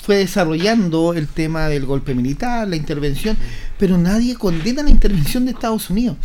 fue 0.00 0.16
desarrollando 0.16 1.12
el 1.12 1.28
tema 1.28 1.68
del 1.68 1.84
golpe 1.84 2.14
militar, 2.14 2.66
la 2.66 2.76
intervención, 2.76 3.36
pero 3.78 3.98
nadie 3.98 4.34
condena 4.34 4.82
la 4.82 4.88
intervención 4.88 5.44
de 5.44 5.50
Estados 5.50 5.90
Unidos. 5.90 6.16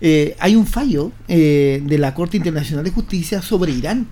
Eh, 0.00 0.34
hay 0.40 0.56
un 0.56 0.66
fallo 0.66 1.12
eh, 1.28 1.80
de 1.84 1.98
la 1.98 2.12
Corte 2.12 2.36
Internacional 2.36 2.84
de 2.84 2.90
Justicia 2.90 3.40
sobre 3.40 3.72
Irán. 3.72 4.08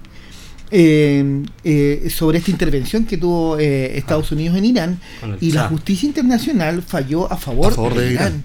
sobre 0.70 2.38
esta 2.38 2.50
intervención 2.50 3.04
que 3.04 3.16
tuvo 3.16 3.58
Estados 3.58 4.30
ah. 4.30 4.34
Unidos 4.34 4.56
en 4.56 4.64
Irán 4.64 5.00
y 5.40 5.50
la 5.52 5.68
justicia 5.68 6.06
internacional 6.06 6.82
falló 6.82 7.30
a 7.30 7.36
favor, 7.36 7.94
de, 7.94 8.12
Irán. 8.12 8.44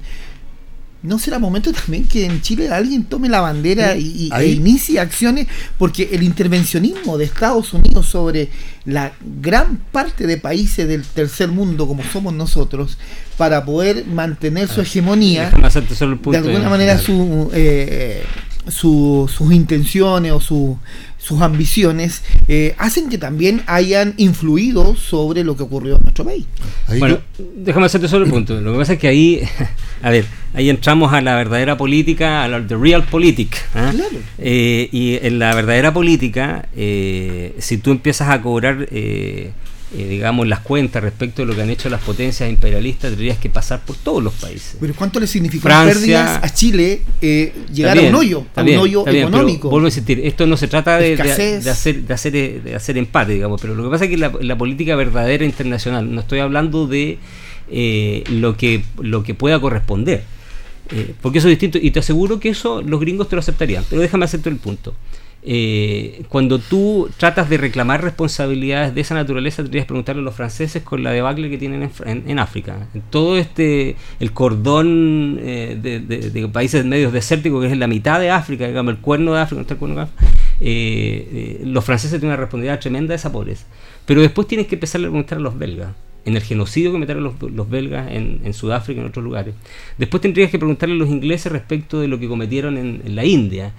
¿No 1.01 1.17
será 1.17 1.39
momento 1.39 1.71
también 1.71 2.07
que 2.07 2.25
en 2.25 2.41
Chile 2.41 2.69
alguien 2.69 3.05
tome 3.05 3.29
la 3.29 3.39
bandera 3.39 3.95
y, 3.95 4.29
e 4.37 4.47
inicie 4.47 4.99
acciones? 4.99 5.47
Porque 5.77 6.09
el 6.11 6.23
intervencionismo 6.23 7.17
de 7.17 7.23
Estados 7.23 7.73
Unidos 7.73 8.05
sobre 8.07 8.49
la 8.83 9.13
gran 9.41 9.77
parte 9.91 10.27
de 10.27 10.37
países 10.37 10.87
del 10.89 11.05
tercer 11.05 11.49
mundo, 11.49 11.87
como 11.87 12.03
somos 12.03 12.33
nosotros, 12.33 12.97
para 13.37 13.63
poder 13.63 14.05
mantener 14.07 14.67
su 14.67 14.81
hegemonía, 14.81 15.51
de 15.51 16.37
alguna 16.37 16.69
manera 16.69 16.97
su, 16.97 17.49
eh, 17.53 18.23
sus 18.67 19.51
intenciones 19.51 20.33
o 20.33 20.41
su, 20.41 20.77
sus 21.19 21.41
ambiciones 21.41 22.23
eh, 22.47 22.73
hacen 22.77 23.09
que 23.09 23.17
también 23.17 23.61
hayan 23.67 24.13
influido 24.17 24.95
sobre 24.95 25.43
lo 25.43 25.55
que 25.55 25.63
ocurrió 25.63 25.97
en 25.97 26.03
nuestro 26.03 26.25
país. 26.25 26.45
bueno, 26.97 27.19
déjame 27.57 27.85
hacerte 27.85 28.07
solo 28.07 28.25
el 28.25 28.31
punto. 28.31 28.59
Lo 28.59 28.71
que 28.71 28.79
pasa 28.79 28.93
es 28.93 28.99
que 28.99 29.09
ahí, 29.09 29.41
a 30.01 30.09
ver, 30.09 30.25
ahí 30.53 30.69
entramos 30.69 31.13
a 31.13 31.21
la 31.21 31.35
verdadera 31.35 31.77
política, 31.77 32.43
a 32.43 32.47
la 32.47 32.65
the 32.65 32.75
real 32.75 33.03
politic. 33.03 33.55
¿ah? 33.75 33.93
Eh, 34.37 34.89
y 34.91 35.19
en 35.21 35.37
la 35.37 35.53
verdadera 35.53 35.93
política, 35.93 36.67
eh, 36.75 37.53
si 37.59 37.77
tú 37.77 37.91
empiezas 37.91 38.29
a 38.29 38.41
cobrar 38.41 38.87
eh, 39.97 40.07
digamos, 40.07 40.47
las 40.47 40.59
cuentas 40.59 41.01
respecto 41.01 41.41
de 41.41 41.47
lo 41.47 41.55
que 41.55 41.63
han 41.63 41.69
hecho 41.71 41.89
las 41.89 42.01
potencias 42.01 42.47
imperialistas, 42.47 43.09
tendrías 43.09 43.39
que 43.39 43.49
pasar 43.49 43.83
por 43.83 43.95
todos 43.95 44.21
los 44.21 44.33
países. 44.35 44.77
Pero 44.79 44.93
¿cuánto 44.93 45.19
le 45.19 45.25
significó 45.25 45.67
pérdidas 45.67 46.43
a 46.43 46.53
Chile 46.53 47.01
eh, 47.21 47.53
llegar 47.73 47.97
a 47.97 48.01
un 48.01 48.13
hoyo, 48.13 48.45
a 48.55 48.61
un 48.61 48.77
hoyo 48.77 49.07
económico? 49.07 49.67
Vuelvo 49.71 49.87
a 49.87 49.89
insistir, 49.89 50.19
esto 50.23 50.45
no 50.45 50.57
se 50.57 50.67
trata 50.67 50.99
de, 50.99 51.17
de, 51.17 51.31
hacer, 51.31 51.63
de, 51.63 51.71
hacer, 52.13 52.63
de 52.63 52.75
hacer 52.75 52.97
empate, 52.99 53.33
digamos, 53.33 53.59
pero 53.59 53.73
lo 53.73 53.83
que 53.83 53.89
pasa 53.89 54.03
es 54.03 54.11
que 54.11 54.17
la, 54.17 54.31
la 54.41 54.55
política 54.55 54.95
verdadera 54.95 55.43
internacional, 55.43 56.13
no 56.13 56.21
estoy 56.21 56.37
hablando 56.37 56.85
de 56.85 57.17
eh, 57.71 58.23
lo, 58.29 58.57
que, 58.57 58.83
lo 59.01 59.23
que 59.23 59.33
pueda 59.33 59.59
corresponder. 59.59 60.23
porque 61.19 61.39
eso 61.39 61.47
es 61.47 61.53
distinto 61.53 61.79
y 61.81 61.89
te 61.89 61.97
aseguro 61.97 62.39
que 62.39 62.49
eso 62.49 62.83
los 62.83 62.99
gringos 62.99 63.27
te 63.27 63.35
lo 63.35 63.39
aceptarían. 63.39 63.83
Pero 63.89 64.03
déjame 64.03 64.25
hacerte 64.25 64.49
el 64.49 64.57
punto. 64.57 64.93
Eh, 65.41 66.23
cuando 66.27 66.59
tú 66.59 67.09
tratas 67.17 67.49
de 67.49 67.57
reclamar 67.57 68.03
responsabilidades 68.03 68.93
de 68.93 69.01
esa 69.01 69.15
naturaleza, 69.15 69.63
tendrías 69.63 69.85
que 69.85 69.89
preguntarle 69.89 70.21
a 70.21 70.25
los 70.25 70.35
franceses 70.35 70.83
con 70.83 71.01
la 71.01 71.11
debacle 71.11 71.49
que 71.49 71.57
tienen 71.57 71.89
en, 72.05 72.39
África. 72.39 72.87
En 72.93 73.01
todo 73.09 73.37
este, 73.37 73.95
el 74.19 74.33
cordón 74.33 75.39
eh, 75.41 75.77
de, 75.81 76.47
países 76.49 76.83
medios 76.85 77.13
desérticos, 77.13 77.61
que 77.61 77.67
es 77.67 77.73
en 77.73 77.79
la 77.79 77.87
mitad 77.87 78.19
de 78.19 78.29
África, 78.31 78.67
digamos, 78.67 78.93
el 78.95 78.99
cuerno 78.99 79.33
de 79.33 79.41
África, 79.41 79.65
eh, 80.59 81.61
los 81.63 81.85
franceses 81.85 82.19
tienen 82.19 82.33
una 82.33 82.37
responsabilidad 82.37 82.79
tremenda 82.79 83.13
de 83.13 83.15
esa 83.15 83.31
pobreza. 83.31 83.65
Pero 84.05 84.21
después 84.21 84.47
tienes 84.47 84.67
que 84.67 84.75
empezar 84.75 84.99
a 84.99 85.03
preguntar 85.03 85.37
a 85.37 85.41
los 85.41 85.57
belgas 85.57 85.93
en 86.25 86.35
el 86.35 86.43
genocidio 86.43 86.91
que 86.91 86.97
metieron 86.97 87.23
los, 87.23 87.69
belgas 87.69 88.11
en, 88.11 88.53
Sudáfrica 88.53 88.99
y 88.99 89.01
en 89.01 89.09
otros 89.09 89.23
lugares. 89.23 89.55
Después 89.97 90.19
tendrías 90.19 90.51
que 90.51 90.59
preguntarle 90.59 90.95
a 90.95 90.97
los 90.97 91.09
ingleses 91.09 91.49
respecto 91.49 92.01
de 92.01 92.09
lo 92.09 92.19
que 92.19 92.27
cometieron 92.27 92.77
en 92.77 93.15
la 93.15 93.23
India. 93.23 93.71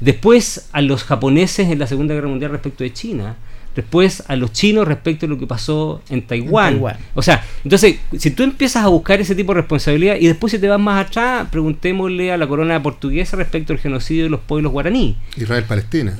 Después 0.00 0.68
a 0.72 0.80
los 0.80 1.04
japoneses 1.04 1.68
en 1.68 1.78
la 1.78 1.86
Segunda 1.86 2.14
Guerra 2.14 2.28
Mundial 2.28 2.50
respecto 2.52 2.84
de 2.84 2.92
China. 2.92 3.36
Después 3.74 4.24
a 4.26 4.34
los 4.34 4.52
chinos 4.52 4.88
respecto 4.88 5.26
a 5.26 5.28
lo 5.28 5.38
que 5.38 5.46
pasó 5.46 6.02
en 6.10 6.22
Taiwán. 6.22 6.80
O 7.14 7.22
sea, 7.22 7.44
entonces, 7.62 7.96
si 8.16 8.32
tú 8.32 8.42
empiezas 8.42 8.84
a 8.84 8.88
buscar 8.88 9.20
ese 9.20 9.36
tipo 9.36 9.52
de 9.54 9.60
responsabilidad 9.60 10.16
y 10.18 10.26
después 10.26 10.50
si 10.50 10.58
te 10.58 10.66
vas 10.66 10.80
más 10.80 11.06
atrás, 11.06 11.46
preguntémosle 11.48 12.32
a 12.32 12.36
la 12.36 12.48
corona 12.48 12.82
portuguesa 12.82 13.36
respecto 13.36 13.72
al 13.72 13.78
genocidio 13.78 14.24
de 14.24 14.30
los 14.30 14.40
pueblos 14.40 14.72
guaraní. 14.72 15.16
Israel-Palestina. 15.36 16.16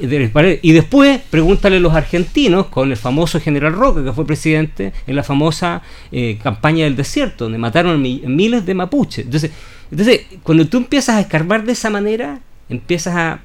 Y 0.62 0.73
después 0.73 1.21
pregúntale 1.31 1.79
a 1.79 1.81
los 1.81 1.95
argentinos 1.95 2.67
con 2.67 2.93
el 2.93 2.97
famoso 2.97 3.41
general 3.41 3.73
Roca, 3.73 4.05
que 4.05 4.12
fue 4.12 4.25
presidente 4.25 4.93
en 5.09 5.17
la 5.17 5.25
famosa 5.25 5.83
eh, 6.12 6.38
campaña 6.41 6.85
del 6.85 6.95
desierto, 6.95 7.47
donde 7.47 7.59
mataron 7.59 8.01
miles 8.01 8.67
de 8.67 8.75
mapuches. 8.75 9.25
Entonces, 9.25 9.51
entonces, 9.91 10.27
cuando 10.45 10.69
tú 10.69 10.77
empiezas 10.77 11.17
a 11.17 11.21
escarbar 11.21 11.64
de 11.64 11.73
esa 11.73 11.91
manera, 11.91 12.41
empiezas 12.69 13.17
a 13.17 13.41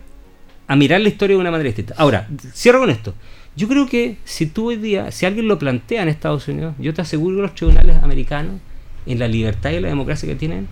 a 0.67 0.75
mirar 0.75 1.01
la 1.01 1.09
historia 1.09 1.35
de 1.35 1.41
una 1.41 1.51
manera 1.51 1.67
distinta. 1.67 1.93
Ahora, 1.97 2.27
cierro 2.53 2.79
con 2.79 2.89
esto. 2.89 3.13
Yo 3.55 3.67
creo 3.67 3.87
que 3.87 4.17
si 4.23 4.47
tú 4.47 4.69
hoy 4.69 4.77
día, 4.77 5.11
si 5.11 5.25
alguien 5.25 5.47
lo 5.47 5.59
plantea 5.59 6.01
en 6.01 6.09
Estados 6.09 6.47
Unidos, 6.47 6.73
yo 6.79 6.93
te 6.93 7.01
aseguro 7.01 7.35
que 7.35 7.41
los 7.43 7.55
tribunales 7.55 8.01
americanos, 8.01 8.59
en 9.05 9.19
la 9.19 9.27
libertad 9.27 9.71
y 9.71 9.79
la 9.79 9.89
democracia 9.89 10.27
que 10.27 10.35
tienen, 10.35 10.67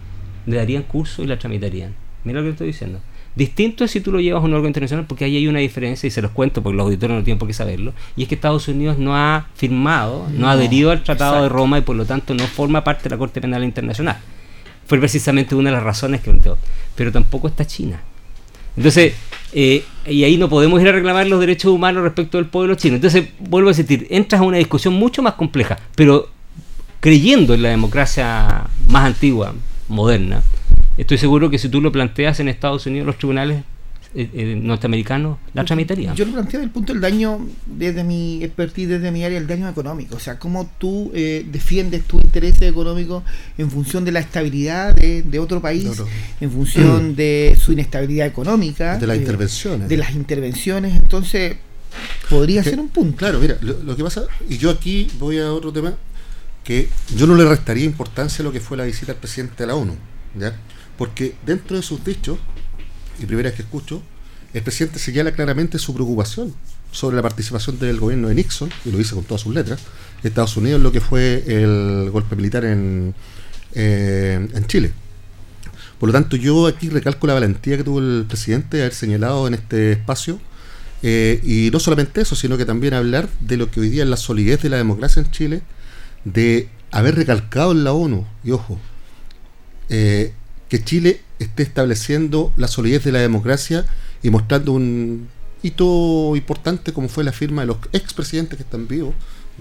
le 0.46 0.56
darían 0.56 0.83
curso 0.83 1.21
y 1.21 1.27
la 1.27 1.37
tramitarían. 1.37 1.94
Mira 2.23 2.39
lo 2.39 2.46
que 2.46 2.52
estoy 2.52 2.67
diciendo. 2.67 3.00
Distinto 3.35 3.83
es 3.83 3.92
si 3.92 4.02
tú 4.02 4.12
lo 4.12 4.19
llevas 4.19 4.42
a 4.42 4.46
un 4.46 4.54
órgano 4.54 4.67
internacional, 4.67 5.06
porque 5.08 5.25
ahí 5.25 5.37
hay 5.37 5.48
una 5.48 5.60
diferencia, 5.60 6.08
y 6.08 6.12
se 6.12 6.21
los 6.21 6.31
cuento 6.31 6.62
porque 6.62 6.75
los 6.75 6.85
auditores 6.85 7.15
no 7.15 7.23
tienen 7.23 7.39
por 7.39 7.48
qué 7.48 7.54
saberlo, 7.54 7.94
y 8.15 8.23
es 8.23 8.27
que 8.27 8.35
Estados 8.35 8.67
Unidos 8.67 8.98
no 8.98 9.15
ha 9.15 9.48
firmado, 9.56 10.27
no, 10.35 10.48
ha 10.48 10.52
adherido 10.52 10.92
al 10.92 11.04
Tratado 11.04 11.44
de 11.44 11.50
Roma 11.50 11.77
y 11.77 11.81
por 11.81 11.96
lo 11.96 12.06
tanto 12.06 12.33
no 12.33 12.46
forma 12.46 12.83
parte 12.83 13.04
de 13.04 13.12
la 13.12 13.17
Corte 13.17 13.39
Penal 13.39 13.63
Internacional. 13.63 14.17
Fue 14.85 15.00
precisamente 15.00 15.56
una 15.56 15.69
de 15.69 15.77
las 15.77 15.83
razones 15.83 16.19
que 16.19 16.31
planteó. 16.31 16.58
Pero 16.96 17.13
tampoco 17.13 17.48
está 17.48 17.65
China. 17.65 18.02
Entonces, 18.75 19.13
eh, 19.54 19.83
y 20.06 20.23
ahí 20.23 20.37
no 20.37 20.49
podemos 20.49 20.81
ir 20.81 20.87
a 20.87 20.91
reclamar 20.91 21.27
los 21.27 21.39
derechos 21.39 21.71
humanos 21.71 22.04
respecto 22.04 22.37
del 22.37 22.47
pueblo 22.47 22.75
chino. 22.75 22.95
Entonces, 22.95 23.29
vuelvo 23.39 23.69
a 23.69 23.73
decir, 23.73 24.08
entras 24.10 24.41
a 24.41 24.43
una 24.43 24.58
discusión 24.58 24.93
mucho 24.93 25.21
más 25.21 25.33
compleja, 25.33 25.77
pero 25.95 26.29
creyendo 26.99 27.54
en 27.54 27.63
la 27.63 27.69
democracia 27.69 28.67
más 28.87 29.06
antigua, 29.06 29.54
moderna, 29.87 30.41
estoy 30.97 31.17
seguro 31.17 31.49
que 31.49 31.58
si 31.58 31.69
tú 31.69 31.81
lo 31.81 31.91
planteas 31.91 32.39
en 32.39 32.47
Estados 32.47 32.85
Unidos, 32.85 33.08
los 33.08 33.17
tribunales 33.17 33.63
norteamericanos 34.13 35.37
la 35.53 35.63
tramitarían. 35.63 36.15
Yo 36.15 36.25
lo 36.25 36.33
planteo 36.33 36.59
desde 36.59 36.65
el 36.65 36.71
punto 36.71 36.93
del 36.93 37.01
daño, 37.01 37.47
desde 37.65 38.03
mi 38.03 38.43
expertise, 38.43 38.89
desde 38.89 39.12
mi 39.12 39.23
área, 39.23 39.37
el 39.37 39.47
daño 39.47 39.69
económico. 39.69 40.15
O 40.15 40.19
sea, 40.19 40.37
cómo 40.37 40.69
tú 40.77 41.12
defiendes 41.13 42.03
tus 42.05 42.23
intereses 42.23 42.63
económicos 42.63 43.23
en 43.57 43.71
función 43.71 44.03
de 44.03 44.12
la 44.12 44.19
estabilidad 44.19 44.95
de, 44.95 45.39
otro 45.39 45.62
país, 45.62 45.87
en 46.39 46.51
función 46.51 47.15
de 47.15 47.57
su 47.59 47.71
inestabilidad 47.73 48.27
económica. 48.27 48.97
De 48.97 49.07
las 49.07 49.17
intervenciones. 49.17 49.87
De 49.87 49.97
las 49.97 50.13
intervenciones. 50.13 50.95
Entonces, 50.95 51.55
podría 52.29 52.63
ser 52.63 52.79
un 52.79 52.89
punto. 52.89 53.17
Claro, 53.17 53.39
mira, 53.39 53.57
lo, 53.62 53.95
que 53.95 54.03
pasa, 54.03 54.25
y 54.47 54.57
yo 54.57 54.69
aquí 54.69 55.07
voy 55.19 55.39
a 55.39 55.51
otro 55.51 55.71
tema, 55.71 55.95
que 56.63 56.89
yo 57.15 57.27
no 57.27 57.35
le 57.35 57.45
restaría 57.45 57.85
importancia 57.85 58.43
a 58.43 58.45
lo 58.45 58.51
que 58.51 58.59
fue 58.59 58.77
la 58.77 58.85
visita 58.85 59.12
al 59.12 59.17
presidente 59.17 59.55
de 59.63 59.67
la 59.67 59.75
ONU, 59.75 59.95
¿ya? 60.37 60.55
Porque 60.97 61.35
dentro 61.45 61.75
de 61.75 61.83
sus 61.83 62.03
dichos, 62.03 62.37
y 63.24 63.28
primera 63.28 63.50
vez 63.50 63.56
que 63.56 63.63
escucho, 63.63 64.02
el 64.54 64.63
presidente 64.63 65.00
señala 65.00 65.32
claramente 65.32 65.80
su 65.80 65.94
preocupación 65.94 66.54
sobre 66.92 67.15
la 67.15 67.22
participación 67.22 67.80
del 67.80 68.00
gobierno 68.00 68.28
de 68.28 68.36
Nixon, 68.36 68.69
y 68.86 68.92
lo 68.92 68.98
dice 68.98 69.15
con 69.15 69.24
todas 69.24 69.42
sus 69.42 69.54
letras, 69.54 69.80
Estados 70.24 70.58
Unidos 70.58 70.78
en 70.78 70.84
lo 70.84 70.92
que 70.92 71.02
fue 71.02 71.44
el 71.48 72.10
golpe 72.12 72.36
militar 72.36 72.65
en, 72.65 73.15
eh, 73.74 74.48
en 74.54 74.67
Chile. 74.67 74.92
Por 76.00 76.10
lo 76.10 76.13
tanto, 76.13 76.36
yo 76.36 76.67
aquí 76.67 76.90
recalco 76.90 77.28
la 77.28 77.36
valentía 77.36 77.78
que 77.78 77.84
tuvo 77.84 78.00
el 78.00 78.26
presidente 78.28 78.78
de 78.78 78.84
haber 78.84 78.94
señalado 78.94 79.48
en 79.48 79.54
este 79.54 79.92
espacio 79.94 80.40
eh, 81.04 81.40
y 81.44 81.69
no 81.72 81.80
solamente 81.80 82.22
eso, 82.22 82.36
sino 82.36 82.58
que 82.58 82.65
también 82.65 82.94
hablar 82.94 83.30
de 83.40 83.58
lo 83.58 83.72
que 83.72 83.80
hoy 83.80 83.90
día 83.90 84.04
es 84.04 84.10
la 84.10 84.17
solidez 84.17 84.62
de 84.62 84.69
la 84.69 84.78
democracia 84.78 85.22
en 85.22 85.32
Chile, 85.32 85.62
de 86.26 86.69
haber 86.92 87.15
recalcado 87.15 87.72
en 87.72 87.84
la 87.84 87.94
ONU, 87.94 88.26
y 88.44 88.52
ojo, 88.52 88.80
eh, 89.90 90.34
que 90.69 90.84
Chile 90.84 91.22
esté 91.44 91.63
estableciendo 91.63 92.54
la 92.58 92.67
solidez 92.67 93.04
de 93.04 93.12
la 93.12 93.19
democracia 93.19 93.85
y 94.23 94.29
mostrando 94.29 94.73
un 94.73 95.27
hito 95.63 96.35
importante 96.35 96.94
como 96.94 97.08
fue 97.08 97.23
la 97.23 97.31
firma 97.31 97.62
de 97.62 97.67
los 97.67 97.77
expresidentes 97.94 98.58
que 98.58 98.63
están 98.63 98.87
vivos 98.87 99.13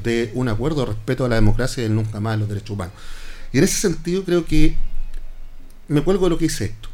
de 0.03 0.31
un 0.35 0.49
acuerdo 0.49 0.81
de 0.81 0.93
respeto 0.93 1.25
a 1.25 1.29
la 1.29 1.35
democracia 1.35 1.85
y 1.85 1.89
nunca 1.89 2.21
más 2.21 2.35
a 2.35 2.37
los 2.39 2.49
derechos 2.49 2.71
humanos. 2.71 2.95
Y 3.53 3.59
en 3.59 3.65
ese 3.65 3.81
sentido 3.81 4.25
creo 4.25 4.45
que 4.45 4.77
me 5.89 6.03
cuelgo 6.03 6.27
de 6.27 6.31
lo 6.31 6.39
que 6.39 6.45
dice 6.45 6.67
esto. 6.67 6.89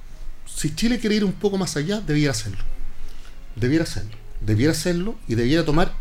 Si 0.47 0.75
Chile 0.75 0.99
quiere 0.99 1.17
ir 1.17 1.25
un 1.25 1.33
poco 1.33 1.59
más 1.59 1.77
allá, 1.77 2.01
debiera 2.01 2.31
hacerlo. 2.31 2.65
Debiera 3.57 3.85
hacerlo 3.85 4.27
debiera 4.41 4.73
hacerlo 4.73 5.17
y 5.29 5.35
debiera 5.35 5.65
tomar 5.65 5.93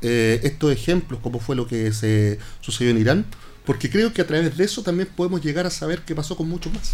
eh, 0.00 0.40
estos 0.42 0.72
ejemplos, 0.72 1.20
como 1.20 1.40
fue 1.40 1.56
lo 1.56 1.66
que 1.66 1.92
se 1.92 2.38
sucedió 2.60 2.90
en 2.90 2.98
Irán, 2.98 3.26
porque 3.64 3.90
creo 3.90 4.12
que 4.12 4.22
a 4.22 4.26
través 4.26 4.56
de 4.56 4.64
eso 4.64 4.82
también 4.82 5.08
podemos 5.14 5.42
llegar 5.42 5.66
a 5.66 5.70
saber 5.70 6.02
qué 6.02 6.14
pasó 6.14 6.36
con 6.36 6.48
mucho 6.48 6.70
más. 6.70 6.92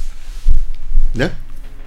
¿Ya? 1.15 1.37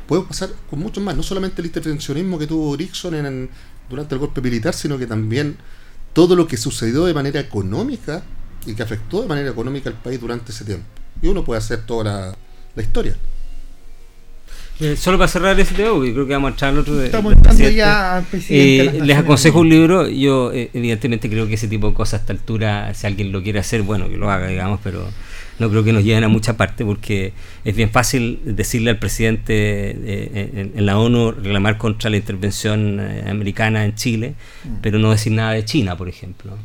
Podemos 0.08 0.30
pasar 0.30 0.50
con 0.70 0.80
mucho 0.80 1.02
más, 1.02 1.16
no 1.16 1.24
solamente 1.24 1.62
el 1.62 1.68
intervencionismo 1.68 2.40
que 2.40 2.48
tuvo 2.48 2.76
Nixon 2.78 3.14
en, 3.16 3.50
durante 3.90 4.16
el 4.16 4.20
golpe 4.20 4.42
militar, 4.42 4.74
sino 4.74 4.98
que 4.98 5.06
también 5.06 5.58
todo 6.14 6.36
lo 6.36 6.48
que 6.48 6.58
sucedió 6.58 7.06
de 7.06 7.14
manera 7.14 7.40
económica 7.40 8.24
y 8.66 8.74
que 8.74 8.84
afectó 8.84 9.22
de 9.22 9.28
manera 9.28 9.50
económica 9.50 9.90
al 9.90 9.96
país 9.96 10.20
durante 10.20 10.52
ese 10.52 10.66
tiempo. 10.66 10.86
Y 11.22 11.28
uno 11.28 11.44
puede 11.44 11.60
hacer 11.60 11.86
toda 11.86 12.36
la 12.76 12.82
historia. 12.82 13.18
Eh, 14.80 14.96
solo 14.96 15.18
para 15.18 15.28
cerrar 15.28 15.60
ese 15.60 15.74
tema, 15.74 15.92
porque 15.92 16.14
creo 16.14 16.28
que 16.28 16.34
vamos 16.34 16.52
a 16.52 16.54
echar 16.54 16.78
otro 16.78 16.96
de. 16.96 17.08
Estamos 17.08 17.34
entrando 17.34 17.68
ya 17.70 18.18
al 18.18 18.24
presidente. 18.26 18.98
Eh, 18.98 19.02
les 19.04 19.18
aconsejo 19.18 19.60
un 19.60 19.70
libro. 19.70 20.08
Yo, 20.08 20.52
eh, 20.54 20.70
evidentemente, 20.74 21.30
creo 21.30 21.48
que 21.48 21.56
ese 21.56 21.68
tipo 21.68 21.90
de 21.90 21.96
cosas 21.96 22.20
a 22.20 22.22
esta 22.22 22.34
altura, 22.34 22.94
si 22.94 23.08
alguien 23.08 23.32
lo 23.32 23.42
quiere 23.42 23.58
hacer, 23.58 23.82
bueno, 23.82 24.08
que 24.08 24.18
lo 24.18 24.30
haga, 24.30 24.48
digamos, 24.48 24.80
pero 24.84 25.08
no 25.60 25.70
creo 25.70 25.84
que 25.84 25.94
nos 25.94 26.04
lleven 26.04 26.24
a 26.24 26.28
mucha 26.28 26.56
parte 26.56 26.86
porque 26.86 27.34
es 27.66 27.76
bien 27.76 27.90
fácil 27.90 28.40
decirle 28.44 28.92
al 28.92 29.00
presidente 29.00 29.54
eh, 29.56 30.72
en, 30.76 30.86
la 30.86 31.00
ONU 31.00 31.32
reclamar 31.32 31.78
contra 31.78 32.10
la 32.10 32.18
intervención 32.18 33.00
eh, 33.00 33.26
americana 33.28 33.86
en 33.86 33.96
Chile, 33.96 34.36
mm. 34.64 34.76
pero 34.82 35.00
no 35.00 35.12
decir 35.12 35.34
nada 35.34 35.52
de 35.52 35.66
China, 35.66 35.98
por 35.98 36.10
ejemplo. 36.10 36.58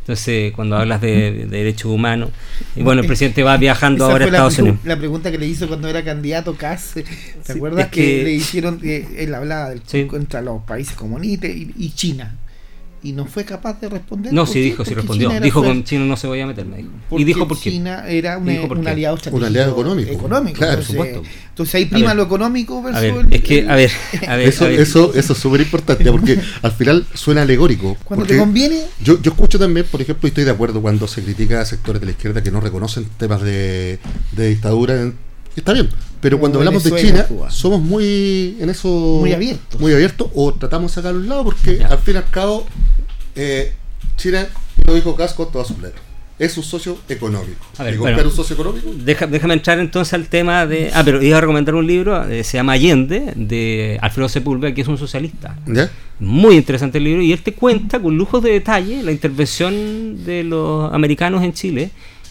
Entonces, 0.00 0.52
cuando 0.52 0.76
hablas 0.76 1.00
de, 1.00 1.46
derechos 1.48 1.92
humanos, 1.92 2.30
y 2.74 2.82
bueno, 2.82 3.02
el 3.02 3.06
presidente 3.06 3.42
va 3.42 3.56
viajando 3.56 4.06
ahora 4.06 4.24
a 4.24 4.28
Estados 4.28 4.58
Unidos. 4.58 4.78
La 4.84 4.96
pregunta 4.96 5.30
que 5.30 5.38
le 5.38 5.46
hizo 5.46 5.68
cuando 5.68 5.88
era 5.88 6.02
candidato 6.02 6.54
Kass, 6.54 6.94
¿te 7.46 7.52
acuerdas 7.52 7.88
que, 7.88 8.24
le 8.24 8.32
hicieron, 8.32 8.80
que 8.80 9.06
él 9.18 9.34
hablaba 9.34 9.70
del, 9.70 10.06
contra 10.06 10.40
los 10.40 10.62
países 10.62 10.96
comunistas 10.96 11.50
y 11.50 11.92
China? 11.94 12.39
Y 13.02 13.12
no 13.12 13.24
fue 13.26 13.44
capaz 13.44 13.80
de 13.80 13.88
responder. 13.88 14.32
No, 14.32 14.46
sí 14.46 14.60
dijo, 14.60 14.84
sí 14.84 14.94
respondió. 14.94 15.30
Dijo 15.40 15.62
con 15.62 15.84
China 15.84 16.04
no 16.04 16.16
se 16.16 16.26
voy 16.26 16.40
a 16.40 16.46
meter, 16.46 16.66
me 16.66 16.78
dijo. 16.78 16.90
Y 17.12 17.24
dijo 17.24 17.48
por 17.48 17.58
qué. 17.58 17.70
China 17.70 18.06
era 18.08 18.38
un, 18.38 18.48
aliado 18.86 19.16
estratégico. 19.16 19.36
Un 19.36 19.44
aliado 19.44 19.72
económico. 19.72 20.12
económico 20.12 20.58
claro, 20.58 20.76
por 20.76 20.84
supuesto. 20.84 21.22
Entonces 21.48 21.74
ahí 21.74 21.84
prima 21.86 22.14
lo 22.14 22.22
económico 22.24 22.82
versus 22.82 22.98
a 22.98 23.00
ver, 23.00 23.26
Es 23.30 23.42
que, 23.42 23.68
a 23.68 23.74
ver, 23.74 23.90
a 24.26 24.36
ver, 24.36 24.48
eso, 24.48 24.66
eso, 24.66 25.14
eso 25.14 25.32
es 25.32 25.38
súper 25.38 25.60
importante 25.60 26.10
porque 26.10 26.38
al 26.62 26.72
final 26.72 27.06
suena 27.14 27.42
alegórico. 27.42 27.96
Cuando 28.04 28.26
te 28.26 28.36
conviene. 28.36 28.82
Yo, 29.02 29.20
yo 29.20 29.32
escucho 29.32 29.58
también, 29.58 29.86
por 29.90 30.00
ejemplo, 30.00 30.26
y 30.26 30.30
estoy 30.30 30.44
de 30.44 30.50
acuerdo 30.50 30.80
cuando 30.82 31.06
se 31.06 31.22
critica 31.22 31.60
a 31.60 31.64
sectores 31.64 32.00
de 32.00 32.06
la 32.06 32.12
izquierda 32.12 32.42
que 32.42 32.50
no 32.50 32.60
reconocen 32.60 33.06
temas 33.18 33.42
de, 33.42 33.98
de 34.32 34.48
dictadura. 34.48 35.12
Está 35.56 35.72
bien, 35.72 35.88
pero 36.20 36.38
cuando 36.38 36.58
hablamos 36.58 36.84
de 36.84 36.94
China, 37.00 37.26
somos 37.48 37.80
muy 37.80 38.56
en 38.60 38.70
eso 38.70 38.88
muy 38.88 39.32
abiertos. 39.32 39.80
Muy 39.80 39.92
abiertos 39.92 40.28
o 40.34 40.54
tratamos 40.54 40.92
de 40.92 40.94
sacar 40.94 41.12
a 41.12 41.16
un 41.16 41.28
lado 41.28 41.44
porque 41.44 41.82
al 41.84 41.98
fin 41.98 42.14
y 42.14 42.18
al 42.18 42.30
cabo 42.30 42.66
eh, 43.34 43.72
China, 44.16 44.46
lo 44.86 44.94
dijo 44.94 45.16
Casco, 45.16 45.46
toda 45.46 45.64
su 45.64 45.74
letras. 45.80 46.02
Es 46.38 46.56
un 46.56 46.64
socio 46.64 46.96
económico. 47.08 47.66
A 47.76 47.84
ver, 47.84 48.00
un 48.00 48.30
socio 48.30 48.54
económico? 48.54 48.88
déjame 48.94 49.52
entrar 49.52 49.78
entonces 49.78 50.14
al 50.14 50.26
tema 50.26 50.66
de. 50.66 50.90
Ah, 50.94 51.02
pero 51.04 51.22
iba 51.22 51.36
a 51.36 51.40
recomendar 51.40 51.74
un 51.74 51.86
libro, 51.86 52.26
eh, 52.30 52.44
se 52.44 52.56
llama 52.56 52.72
Allende, 52.72 53.34
de 53.36 53.98
Alfredo 54.00 54.26
Sepúlveda, 54.26 54.72
que 54.72 54.80
es 54.80 54.88
un 54.88 54.96
socialista. 54.96 55.58
Muy 56.18 56.56
interesante 56.56 56.96
el 56.96 57.04
libro, 57.04 57.22
y 57.22 57.32
él 57.32 57.42
te 57.42 57.52
cuenta 57.52 58.00
con 58.00 58.16
lujos 58.16 58.42
de 58.42 58.52
detalle 58.52 59.02
la 59.02 59.12
intervención 59.12 60.24
de 60.24 60.44
los 60.44 60.90
americanos 60.94 61.42
en 61.42 61.52
Chile 61.52 61.90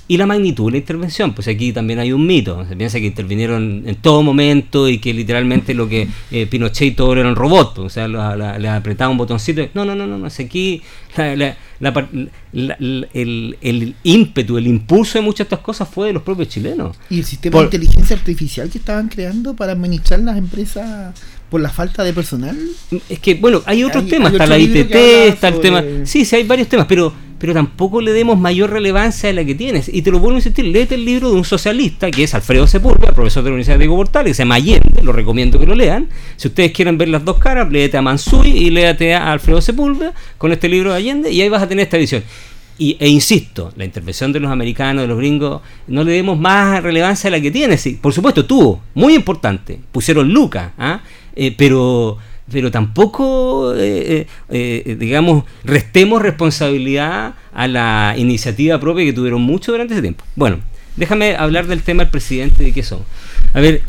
y 0.10 0.18
la 0.18 0.26
magnitud 0.26 0.66
de 0.66 0.72
la 0.72 0.78
intervención. 0.80 1.34
Pues 1.34 1.48
aquí 1.48 1.72
también 1.72 2.00
hay 2.00 2.12
un 2.12 2.26
mito. 2.26 2.66
Se 2.68 2.76
piensa 2.76 3.00
que 3.00 3.06
intervinieron 3.06 3.84
en 3.86 3.96
todo 3.98 4.24
momento 4.24 4.90
y 4.90 4.98
que 4.98 5.14
literalmente 5.14 5.76
lo 5.76 5.88
que 5.88 6.08
eh, 6.32 6.48
Pinochet 6.48 6.88
y 6.88 6.92
todo 6.92 7.14
eran 7.14 7.36
robots. 7.36 7.78
O 7.78 7.90
sea, 7.90 8.08
le 8.08 8.68
apretaba 8.70 9.12
un 9.12 9.18
botoncito. 9.18 9.62
No, 9.76 9.86
no, 9.86 9.94
no, 9.94 10.08
no. 10.08 10.18
no. 10.18 10.26
aquí 10.26 10.82
el, 11.16 11.56
el, 13.14 13.96
ímpetu, 14.02 14.58
el 14.58 14.66
impulso 14.66 15.20
de 15.20 15.22
muchas 15.22 15.48
de 15.48 15.56
estas 15.56 15.60
cosas 15.60 15.88
fue 15.88 16.08
de 16.08 16.14
los 16.14 16.24
propios 16.24 16.50
chilenos. 16.50 16.98
Y 17.12 17.20
el 17.20 17.26
sistema 17.26 17.60
de 17.60 17.66
inteligencia 17.66 18.16
artificial 18.16 18.68
que 18.68 18.80
estaban 18.80 19.10
creando 19.10 19.56
para 19.56 19.74
administrar 19.74 20.22
las 20.22 20.40
empresas 20.40 21.14
por 21.52 21.62
la 21.62 21.70
falta 21.70 22.04
de 22.04 22.14
personal. 22.14 22.58
Es 23.10 23.20
que, 23.20 23.36
bueno, 23.36 23.62
hay 23.68 23.84
otros 23.84 24.08
temas. 24.08 24.32
está 24.32 24.48
la 24.48 24.58
ITT, 24.58 24.96
está 25.28 25.50
el 25.50 25.60
tema. 25.60 25.84
Sí, 26.04 26.26
sí, 26.26 26.36
hay 26.36 26.46
varios 26.46 26.68
temas, 26.68 26.88
pero 26.88 27.29
pero 27.40 27.54
tampoco 27.54 28.02
le 28.02 28.12
demos 28.12 28.38
mayor 28.38 28.70
relevancia 28.70 29.30
a 29.30 29.34
la 29.34 29.46
que 29.46 29.56
tienes. 29.56 29.90
Y 29.92 30.02
te 30.02 30.12
lo 30.12 30.20
vuelvo 30.20 30.36
a 30.36 30.40
insistir, 30.40 30.66
léete 30.66 30.96
el 30.96 31.06
libro 31.06 31.32
de 31.32 31.38
un 31.38 31.46
socialista 31.46 32.12
que 32.12 32.24
es 32.24 32.34
Alfredo 32.34 32.68
Sepúlveda, 32.68 33.14
profesor 33.14 33.44
de 33.44 33.50
la 33.50 33.54
Universidad 33.54 33.76
de 33.76 33.80
Diego 33.80 33.96
Portales, 33.96 34.32
que 34.32 34.36
se 34.36 34.44
llama 34.44 34.56
Allende, 34.56 35.02
lo 35.02 35.14
recomiendo 35.14 35.58
que 35.58 35.66
lo 35.66 35.74
lean. 35.74 36.10
Si 36.36 36.50
ustedes 36.50 36.72
quieren 36.74 36.98
ver 36.98 37.08
las 37.08 37.24
dos 37.24 37.40
caras, 37.40 37.72
léete 37.72 37.98
a 37.98 38.02
Mansui 38.02 38.50
y 38.50 38.70
léate 38.70 39.16
a 39.16 39.32
Alfredo 39.32 39.62
Sepúlveda 39.62 40.14
con 40.38 40.52
este 40.52 40.68
libro 40.68 40.92
de 40.92 40.98
Allende 40.98 41.32
y 41.32 41.42
ahí 41.42 41.50
vas 41.50 41.64
a 41.64 41.68
tener 41.68 41.84
esta 41.84 41.98
visión. 41.98 42.24
Y, 42.78 42.96
e 43.00 43.10
insisto, 43.10 43.74
la 43.76 43.84
intervención 43.84 44.32
de 44.32 44.40
los 44.40 44.52
americanos, 44.52 45.02
de 45.02 45.08
los 45.08 45.18
gringos, 45.18 45.62
no 45.88 46.04
le 46.04 46.14
demos 46.14 46.40
más 46.40 46.82
relevancia 46.82 47.28
a 47.28 47.32
la 47.32 47.42
que 47.42 47.52
tiene. 47.52 47.78
Sí, 47.78 48.00
por 48.02 48.14
supuesto, 48.14 48.46
tuvo, 48.46 48.82
muy 48.94 49.16
importante. 49.16 49.80
Pusieron 49.92 50.30
Luca, 50.30 50.74
¿ah? 50.78 51.02
eh, 51.36 51.54
pero 51.58 52.18
pero 52.52 52.72
tampoco, 52.72 53.74
eh, 53.76 54.28
eh, 54.50 54.84
eh, 54.86 54.96
digamos, 55.00 55.44
restemos 55.64 56.22
responsabilidad 56.22 57.36
a 57.54 57.68
la 57.68 58.16
iniciativa 58.18 58.80
propia 58.80 59.06
que 59.06 59.14
tuvieron 59.14 59.42
mucho 59.42 59.72
durante 59.72 59.94
ese 59.94 60.02
tiempo. 60.02 60.24
Bueno, 60.36 60.60
déjame 60.96 61.36
hablar 61.36 61.68
del 61.68 61.82
tema 61.84 62.04
del 62.04 62.12
presidente 62.12 62.64
de 62.64 62.72
qué 62.72 62.84
son. 62.84 63.00
A 63.54 63.60
ver, 63.60 63.82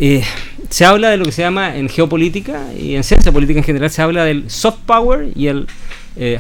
se 0.69 0.85
habla 0.85 1.11
de 1.11 1.17
lo 1.17 1.25
que 1.25 1.33
se 1.33 1.43
llama 1.43 1.77
en 1.77 1.89
geopolítica 1.89 2.63
y 2.79 2.95
en 2.95 3.05
ciencia 3.05 3.33
política 3.33 3.61
en 3.61 3.65
general, 3.65 3.91
se 3.91 4.03
habla 4.03 4.25
del 4.25 4.51
soft 4.51 4.79
power 4.87 5.29
y 5.35 5.49
el 5.49 5.67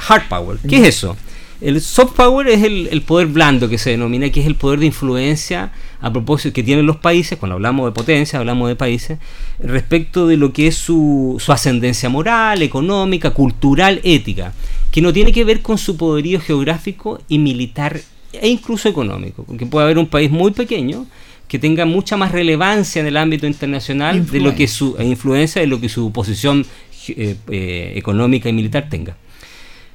hard 0.08 0.28
power. 0.28 0.58
¿Qué 0.68 0.76
es 0.76 0.88
eso? 0.88 1.16
El 1.60 1.80
soft 1.80 2.14
power 2.14 2.48
es 2.48 2.62
el, 2.62 2.88
el, 2.90 3.02
poder 3.02 3.26
blando 3.26 3.68
que 3.68 3.76
se 3.76 3.90
denomina, 3.90 4.30
que 4.30 4.40
es 4.40 4.46
el 4.46 4.54
poder 4.54 4.80
de 4.80 4.86
influencia 4.86 5.72
a 6.00 6.10
propósito 6.10 6.54
que 6.54 6.62
tienen 6.62 6.86
los 6.86 6.96
países, 6.96 7.38
cuando 7.38 7.54
hablamos 7.54 7.86
de 7.86 7.92
potencia, 7.92 8.38
hablamos 8.38 8.68
de 8.68 8.76
países, 8.76 9.18
respecto 9.58 10.26
de 10.26 10.36
lo 10.36 10.52
que 10.52 10.68
es 10.68 10.76
su, 10.76 11.36
su 11.38 11.52
ascendencia 11.52 12.08
moral, 12.08 12.62
económica, 12.62 13.32
cultural, 13.32 14.00
ética, 14.04 14.54
que 14.90 15.02
no 15.02 15.12
tiene 15.12 15.32
que 15.32 15.44
ver 15.44 15.60
con 15.60 15.76
su 15.76 15.96
poderío 15.96 16.40
geográfico 16.40 17.20
y 17.28 17.38
militar 17.38 18.00
e 18.32 18.48
incluso 18.48 18.88
económico, 18.88 19.44
porque 19.44 19.66
puede 19.66 19.84
haber 19.84 19.98
un 19.98 20.06
país 20.06 20.30
muy 20.30 20.52
pequeño 20.52 21.06
que 21.48 21.58
tenga 21.58 21.84
mucha 21.84 22.16
más 22.16 22.30
relevancia 22.30 23.00
en 23.00 23.08
el 23.08 23.16
ámbito 23.16 23.46
internacional 23.46 24.24
de 24.30 24.40
lo 24.40 24.54
que 24.54 24.68
su 24.68 24.94
e 24.98 25.04
influencia 25.04 25.60
de 25.60 25.66
lo 25.66 25.80
que 25.80 25.88
su 25.88 26.12
posición 26.12 26.64
eh, 27.08 27.36
eh, 27.48 27.92
económica 27.96 28.48
y 28.48 28.52
militar 28.52 28.88
tenga. 28.88 29.16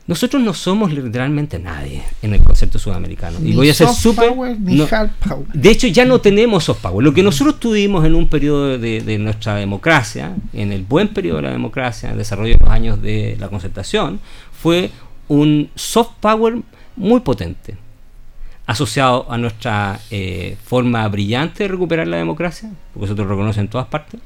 Nosotros 0.08 0.44
no 0.44 0.54
somos 0.54 0.94
literalmente 0.94 1.58
nadie 1.58 2.04
en 2.22 2.36
el 2.36 2.44
concepto 2.44 2.78
sudamericano. 2.78 3.40
y 3.42 3.54
voy 3.54 3.70
a 3.70 3.74
ser 3.74 3.88
súper. 3.88 4.36
de 4.36 5.72
hecho, 5.72 5.88
ya 5.88 6.06
no 6.06 6.22
tenemos 6.22 6.66
soft 6.66 6.82
power. 6.82 7.04
Lo 7.04 7.14
que 7.14 7.24
nosotros 7.24 7.60
tuvimos 7.60 8.06
en 8.06 8.14
un 8.14 8.28
periodo 8.28 8.78
de, 8.78 9.18
nuestra 9.18 9.56
democracia, 9.56 10.36
en 10.54 10.72
el 10.72 10.84
buen 10.84 11.08
periodo 11.08 11.38
de 11.38 11.44
la 11.44 11.52
democracia, 11.52 12.10
en 12.10 12.14
el 12.14 12.18
desarrollo 12.20 12.54
de 12.54 12.60
los 12.60 12.70
años 12.70 13.02
de 13.02 13.36
la 13.40 13.48
concertación, 13.48 14.20
fue 14.52 14.92
un 15.28 15.72
soft 15.74 16.12
power 16.20 16.58
muy 16.96 17.22
potente, 17.22 17.76
asociado 18.68 19.26
a 19.32 19.40
nuestra 19.40 20.00
eh, 20.12 20.56
forma 20.64 21.08
brillante 21.08 21.64
de 21.64 21.70
recuperar 21.70 22.08
la 22.08 22.18
democracia, 22.18 22.70
porque 22.94 23.06
eso 23.06 23.16
te 23.16 23.24
lo 23.24 23.30
reconocen 23.30 23.62
en 23.62 23.70
todas 23.70 23.88
partes 23.88 24.22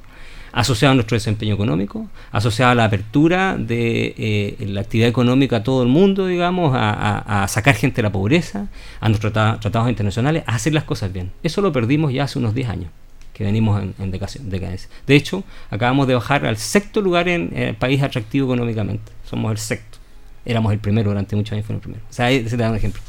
asociado 0.51 0.91
a 0.91 0.95
nuestro 0.95 1.15
desempeño 1.15 1.53
económico, 1.53 2.07
asociado 2.31 2.71
a 2.71 2.75
la 2.75 2.85
apertura 2.85 3.57
de 3.57 4.13
eh, 4.17 4.65
la 4.67 4.81
actividad 4.81 5.09
económica 5.09 5.57
a 5.57 5.63
todo 5.63 5.83
el 5.83 5.89
mundo, 5.89 6.27
digamos, 6.27 6.73
a, 6.75 7.45
sacar 7.47 7.75
gente 7.75 7.97
de 7.97 8.03
la 8.03 8.11
pobreza, 8.11 8.67
a 8.99 9.09
nuestros 9.09 9.33
tratados 9.33 9.89
internacionales, 9.89 10.43
a 10.45 10.55
hacer 10.55 10.73
las 10.73 10.83
cosas 10.83 11.11
bien. 11.11 11.31
Eso 11.43 11.61
lo 11.61 11.71
perdimos 11.71 12.13
ya 12.13 12.23
hace 12.23 12.39
unos 12.39 12.53
10 12.53 12.69
años 12.69 12.91
que 13.33 13.45
venimos 13.45 13.81
en, 13.81 14.11
decadencia. 14.11 14.89
De 15.07 15.15
hecho, 15.15 15.43
acabamos 15.69 16.07
de 16.07 16.13
bajar 16.13 16.45
al 16.45 16.57
sexto 16.57 17.01
lugar 17.01 17.29
en 17.29 17.55
el 17.55 17.75
país 17.75 18.03
atractivo 18.03 18.47
económicamente. 18.47 19.11
Somos 19.23 19.51
el 19.51 19.57
sexto. 19.57 19.97
Éramos 20.43 20.73
el 20.73 20.79
primero 20.79 21.09
durante 21.09 21.35
muchos 21.35 21.53
años, 21.53 21.65
fue 21.65 21.75
el 21.75 21.81
primero. 21.81 22.03
O 22.09 22.13
sea, 22.13 22.31
ese 22.31 22.49
te 22.49 22.57
da 22.57 22.69
un 22.69 22.75
ejemplo. 22.75 23.01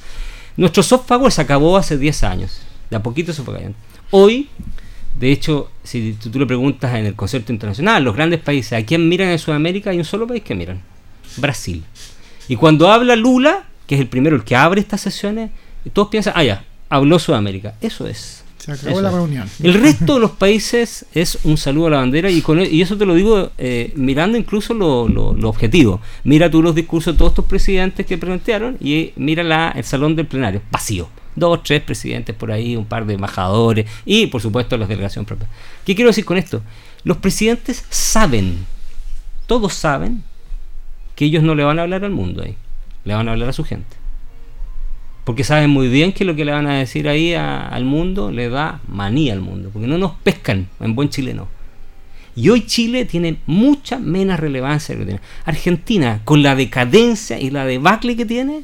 Nuestro 0.57 0.82
soft 0.82 1.07
power 1.07 1.32
se 1.32 1.41
acabó 1.41 1.76
hace 1.76 1.99
10 1.99 2.22
años. 2.22 2.62
De 2.91 2.97
a 2.97 3.03
poquito 3.03 3.32
se 3.32 3.43
fue 3.43 3.55
cayendo. 3.55 3.76
Hoy 4.11 4.49
de 5.20 5.32
hecho, 5.32 5.70
si 5.84 6.14
tú, 6.14 6.38
le 6.38 6.46
preguntas 6.46 6.94
en 6.94 7.04
el 7.04 7.14
concepto 7.14 7.52
internacional, 7.52 8.02
los 8.02 8.16
grandes 8.16 8.40
países, 8.40 8.72
¿a 8.72 8.82
quién 8.86 9.06
miran 9.06 9.28
en 9.28 9.38
Sudamérica? 9.38 9.90
Hay 9.90 9.98
un 9.98 10.04
solo 10.06 10.26
país 10.26 10.42
que 10.42 10.54
miran, 10.54 10.80
Brasil. 11.36 11.84
Y 12.48 12.56
cuando 12.56 12.90
habla 12.90 13.16
Lula, 13.16 13.64
que 13.86 13.96
es 13.96 14.00
el 14.00 14.06
primero, 14.06 14.34
el 14.34 14.44
que 14.44 14.56
abre 14.56 14.80
estas 14.80 15.02
sesiones, 15.02 15.50
todos 15.92 16.08
piensan, 16.08 16.32
ah, 16.36 16.42
ya, 16.42 16.64
habló 16.88 17.18
Sudamérica. 17.18 17.74
Eso 17.82 18.06
es. 18.06 18.44
Se 18.56 18.72
acabó 18.72 19.02
la 19.02 19.10
reunión. 19.10 19.46
El 19.62 19.74
resto 19.74 20.14
de 20.14 20.20
los 20.20 20.30
países 20.30 21.04
es 21.12 21.38
un 21.44 21.58
saludo 21.58 21.88
a 21.88 21.90
la 21.90 21.96
bandera 21.98 22.30
y, 22.30 22.40
con, 22.40 22.58
e, 22.58 22.66
y 22.68 22.80
eso 22.80 22.96
te 22.96 23.04
lo 23.04 23.14
digo 23.14 23.50
eh, 23.58 23.92
mirando 23.96 24.38
incluso 24.38 24.72
lo, 24.72 25.06
lo, 25.06 25.48
objetivo. 25.50 26.00
Mira 26.24 26.50
tú 26.50 26.62
los 26.62 26.74
discursos 26.74 27.12
de 27.12 27.18
todos 27.18 27.32
estos 27.32 27.44
presidentes 27.44 28.06
que 28.06 28.16
plantearon 28.16 28.78
y 28.80 29.12
mira 29.16 29.42
la, 29.42 29.70
el 29.70 29.84
salón 29.84 30.16
del 30.16 30.26
plenario, 30.26 30.62
vacío 30.70 31.08
dos, 31.37 31.62
tres 31.62 31.83
presidentes 31.83 32.35
por 32.35 32.53
ahí, 32.53 32.76
un 32.76 32.85
par 32.85 33.07
de 33.07 33.14
embajadores 33.14 33.87
y 34.05 34.26
por 34.26 34.41
supuesto 34.41 34.76
la 34.76 34.87
delegación 34.87 35.24
propia. 35.24 35.49
¿Qué 35.85 35.95
quiero 35.95 36.11
decir 36.11 36.24
con 36.24 36.37
esto? 36.37 36.62
Los 37.05 37.16
presidentes 37.18 37.85
saben, 37.89 38.66
todos 39.47 39.74
saben, 39.74 40.22
que 41.14 41.26
ellos 41.26 41.43
no 41.43 41.55
le 41.55 41.64
van 41.64 41.78
a 41.78 41.83
hablar 41.83 42.05
al 42.05 42.12
mundo 42.12 42.43
ahí, 42.43 42.57
le 43.05 43.14
van 43.14 43.28
a 43.28 43.33
hablar 43.33 43.51
a 43.51 43.53
su 43.53 43.64
gente. 43.64 43.97
Porque 45.24 45.45
saben 45.45 45.70
muy 45.70 45.89
bien 45.89 46.12
que 46.12 46.24
lo 46.24 46.35
que 46.35 46.45
le 46.45 46.53
van 46.53 46.66
a 46.66 46.78
decir 46.78 47.09
ahí 47.09 47.35
al 47.35 47.85
mundo 47.85 48.31
le 48.31 48.49
da 48.49 48.81
manía 48.89 49.33
al 49.33 49.41
mundo, 49.41 49.70
porque 49.72 49.87
no 49.87 49.99
nos 49.99 50.12
pescan 50.12 50.68
en 50.81 50.95
buen 50.95 51.11
chileno. 51.11 51.47
Y 52.37 52.49
hoy 52.49 52.64
Chile 52.64 53.05
tiene 53.05 53.37
mucha 53.47 53.99
menos 53.99 54.41
relevancia 54.41 54.97
que 54.97 55.05
tiene. 55.05 55.20
Argentina, 55.45 56.22
con 56.24 56.43
la 56.43 56.55
decadencia 56.55 57.39
y 57.39 57.51
la 57.51 57.66
debacle 57.66 58.16
que 58.16 58.24
tiene, 58.24 58.62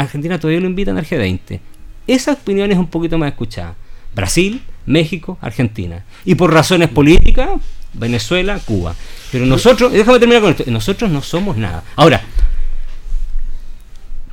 Argentina 0.00 0.38
todavía 0.38 0.60
lo 0.60 0.66
invitan 0.66 0.96
al 0.96 1.04
G20. 1.04 1.60
Esa 2.06 2.32
opinión 2.32 2.70
es 2.70 2.78
un 2.78 2.86
poquito 2.86 3.18
más 3.18 3.30
escuchada. 3.30 3.74
Brasil, 4.14 4.62
México, 4.86 5.38
Argentina. 5.40 6.04
Y 6.24 6.34
por 6.34 6.52
razones 6.52 6.88
políticas, 6.88 7.50
Venezuela, 7.92 8.58
Cuba. 8.64 8.94
Pero 9.30 9.44
nosotros, 9.46 9.92
déjame 9.92 10.18
terminar 10.18 10.42
con 10.42 10.50
esto, 10.50 10.64
nosotros 10.68 11.10
no 11.10 11.22
somos 11.22 11.56
nada. 11.56 11.84
Ahora, 11.96 12.22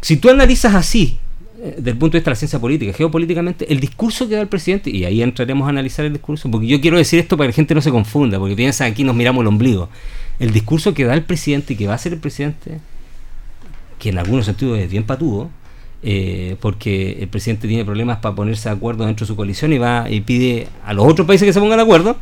si 0.01 0.17
tú 0.17 0.29
analizas 0.29 0.73
así, 0.75 1.17
eh, 1.59 1.75
desde 1.77 1.91
el 1.91 1.97
punto 1.97 2.13
de 2.13 2.19
vista 2.19 2.29
de 2.29 2.35
la 2.35 2.39
ciencia 2.39 2.59
política, 2.59 2.93
geopolíticamente, 2.93 3.71
el 3.71 3.79
discurso 3.79 4.29
que 4.29 4.35
da 4.35 4.41
el 4.41 4.47
presidente, 4.47 4.89
y 4.89 5.03
ahí 5.03 5.21
entraremos 5.21 5.65
a 5.65 5.69
analizar 5.69 6.05
el 6.05 6.13
discurso, 6.13 6.49
porque 6.49 6.67
yo 6.67 6.79
quiero 6.79 6.97
decir 6.97 7.19
esto 7.19 7.37
para 7.37 7.47
que 7.47 7.51
la 7.51 7.55
gente 7.55 7.75
no 7.75 7.81
se 7.81 7.91
confunda, 7.91 8.39
porque 8.39 8.55
piensa 8.55 8.85
aquí 8.85 9.03
nos 9.03 9.15
miramos 9.15 9.41
el 9.41 9.47
ombligo. 9.47 9.89
El 10.39 10.51
discurso 10.51 10.93
que 10.93 11.05
da 11.05 11.13
el 11.13 11.23
presidente 11.23 11.73
y 11.73 11.75
que 11.75 11.87
va 11.87 11.95
a 11.95 11.97
ser 11.97 12.13
el 12.13 12.19
presidente 12.19 12.79
que 13.99 14.09
en 14.09 14.17
algunos 14.17 14.45
sentidos 14.45 14.79
es 14.79 14.89
bien 14.89 15.03
patudo, 15.03 15.49
eh, 16.07 16.55
porque 16.59 17.17
el 17.21 17.27
presidente 17.29 17.67
tiene 17.67 17.83
problemas 17.83 18.19
para 18.19 18.35
ponerse 18.35 18.69
de 18.69 18.75
acuerdo 18.75 19.05
dentro 19.07 19.25
de 19.25 19.27
su 19.27 19.35
coalición 19.35 19.73
y 19.73 19.79
va 19.79 20.07
y 20.09 20.21
pide 20.21 20.67
a 20.85 20.93
los 20.93 21.07
otros 21.07 21.25
países 21.25 21.47
que 21.47 21.53
se 21.53 21.59
pongan 21.59 21.77
de 21.77 21.83
acuerdo. 21.83 22.17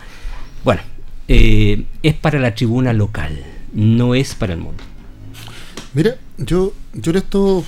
Bueno, 0.64 0.82
eh, 1.28 1.84
es 2.02 2.14
para 2.14 2.40
la 2.40 2.56
tribuna 2.56 2.94
local, 2.94 3.44
no 3.74 4.16
es 4.16 4.36
para 4.36 4.54
el 4.54 4.60
mundo. 4.60 4.82
Mira, 5.94 6.16
yo, 6.38 6.74
yo 6.94 7.12
en 7.12 7.18
esto 7.18 7.64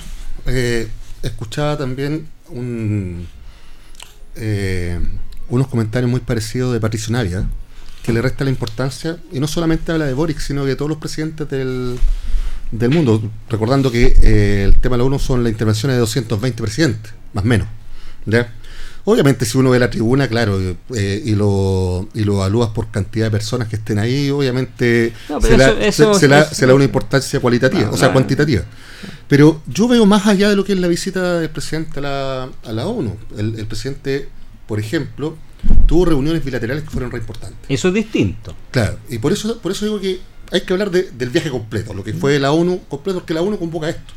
eh, 0.46 0.88
escuchaba 1.22 1.76
también 1.76 2.26
un, 2.48 3.26
unos 5.50 5.68
comentarios 5.68 6.10
muy 6.10 6.20
parecidos 6.20 6.72
de 6.72 6.80
Patricio 6.80 7.12
Navia, 7.12 7.46
que 8.02 8.12
le 8.12 8.22
resta 8.22 8.44
la 8.44 8.50
importancia, 8.50 9.18
y 9.32 9.40
no 9.40 9.46
solamente 9.46 9.92
habla 9.92 10.06
de 10.06 10.14
Boric, 10.14 10.38
sino 10.38 10.64
de 10.64 10.76
todos 10.76 10.88
los 10.88 10.98
presidentes 10.98 11.48
del, 11.50 11.98
del 12.70 12.90
mundo, 12.90 13.22
recordando 13.48 13.90
que 13.90 14.16
eh, 14.22 14.64
el 14.64 14.76
tema 14.76 14.96
de 14.96 14.98
la 14.98 15.04
ONU 15.04 15.18
son 15.18 15.42
las 15.42 15.52
intervenciones 15.52 15.96
de 15.96 16.00
220 16.00 16.62
presidentes, 16.62 17.12
más 17.32 17.44
o 17.44 17.48
menos. 17.48 17.68
¿ya? 18.26 18.52
Obviamente 19.04 19.46
si 19.46 19.56
uno 19.56 19.70
ve 19.70 19.78
la 19.78 19.88
tribuna, 19.88 20.26
claro, 20.26 20.58
eh, 20.60 21.22
y, 21.24 21.36
lo, 21.36 22.08
y 22.12 22.24
lo 22.24 22.34
evalúas 22.34 22.70
por 22.70 22.90
cantidad 22.90 23.26
de 23.26 23.30
personas 23.30 23.68
que 23.68 23.76
estén 23.76 24.00
ahí, 24.00 24.30
obviamente 24.30 25.12
se, 25.40 26.26
le 26.26 26.66
da 26.66 26.74
una 26.74 26.84
importancia 26.84 27.38
cualitativa, 27.38 27.88
o 27.90 27.96
sea, 27.96 28.12
cuantitativa. 28.12 28.64
Pero 29.28 29.62
yo 29.68 29.86
veo 29.86 30.06
más 30.06 30.26
allá 30.26 30.48
de 30.48 30.56
lo 30.56 30.64
que 30.64 30.72
es 30.72 30.80
la 30.80 30.88
visita 30.88 31.38
del 31.38 31.50
presidente 31.50 32.00
a 32.00 32.02
la, 32.02 32.48
a 32.64 32.72
la 32.72 32.86
ONU. 32.88 33.16
El, 33.38 33.56
el 33.56 33.66
presidente, 33.66 34.28
por 34.66 34.80
ejemplo, 34.80 35.36
tuvo 35.86 36.06
reuniones 36.06 36.44
bilaterales 36.44 36.82
que 36.82 36.90
fueron 36.90 37.12
re 37.12 37.18
importantes. 37.18 37.60
Eso 37.68 37.88
es 37.88 37.94
distinto. 37.94 38.56
Claro, 38.72 38.98
y 39.08 39.18
por 39.18 39.32
eso, 39.32 39.60
por 39.60 39.70
eso 39.70 39.84
digo 39.84 40.00
que 40.00 40.18
hay 40.52 40.60
que 40.62 40.72
hablar 40.72 40.90
del 40.90 41.30
viaje 41.30 41.50
completo, 41.50 41.94
lo 41.94 42.04
que 42.04 42.12
fue 42.12 42.38
la 42.38 42.52
ONU 42.52 42.80
completo, 42.88 43.20
porque 43.20 43.34
la 43.34 43.42
ONU 43.42 43.58
convoca 43.58 43.88
esto. 43.88 44.14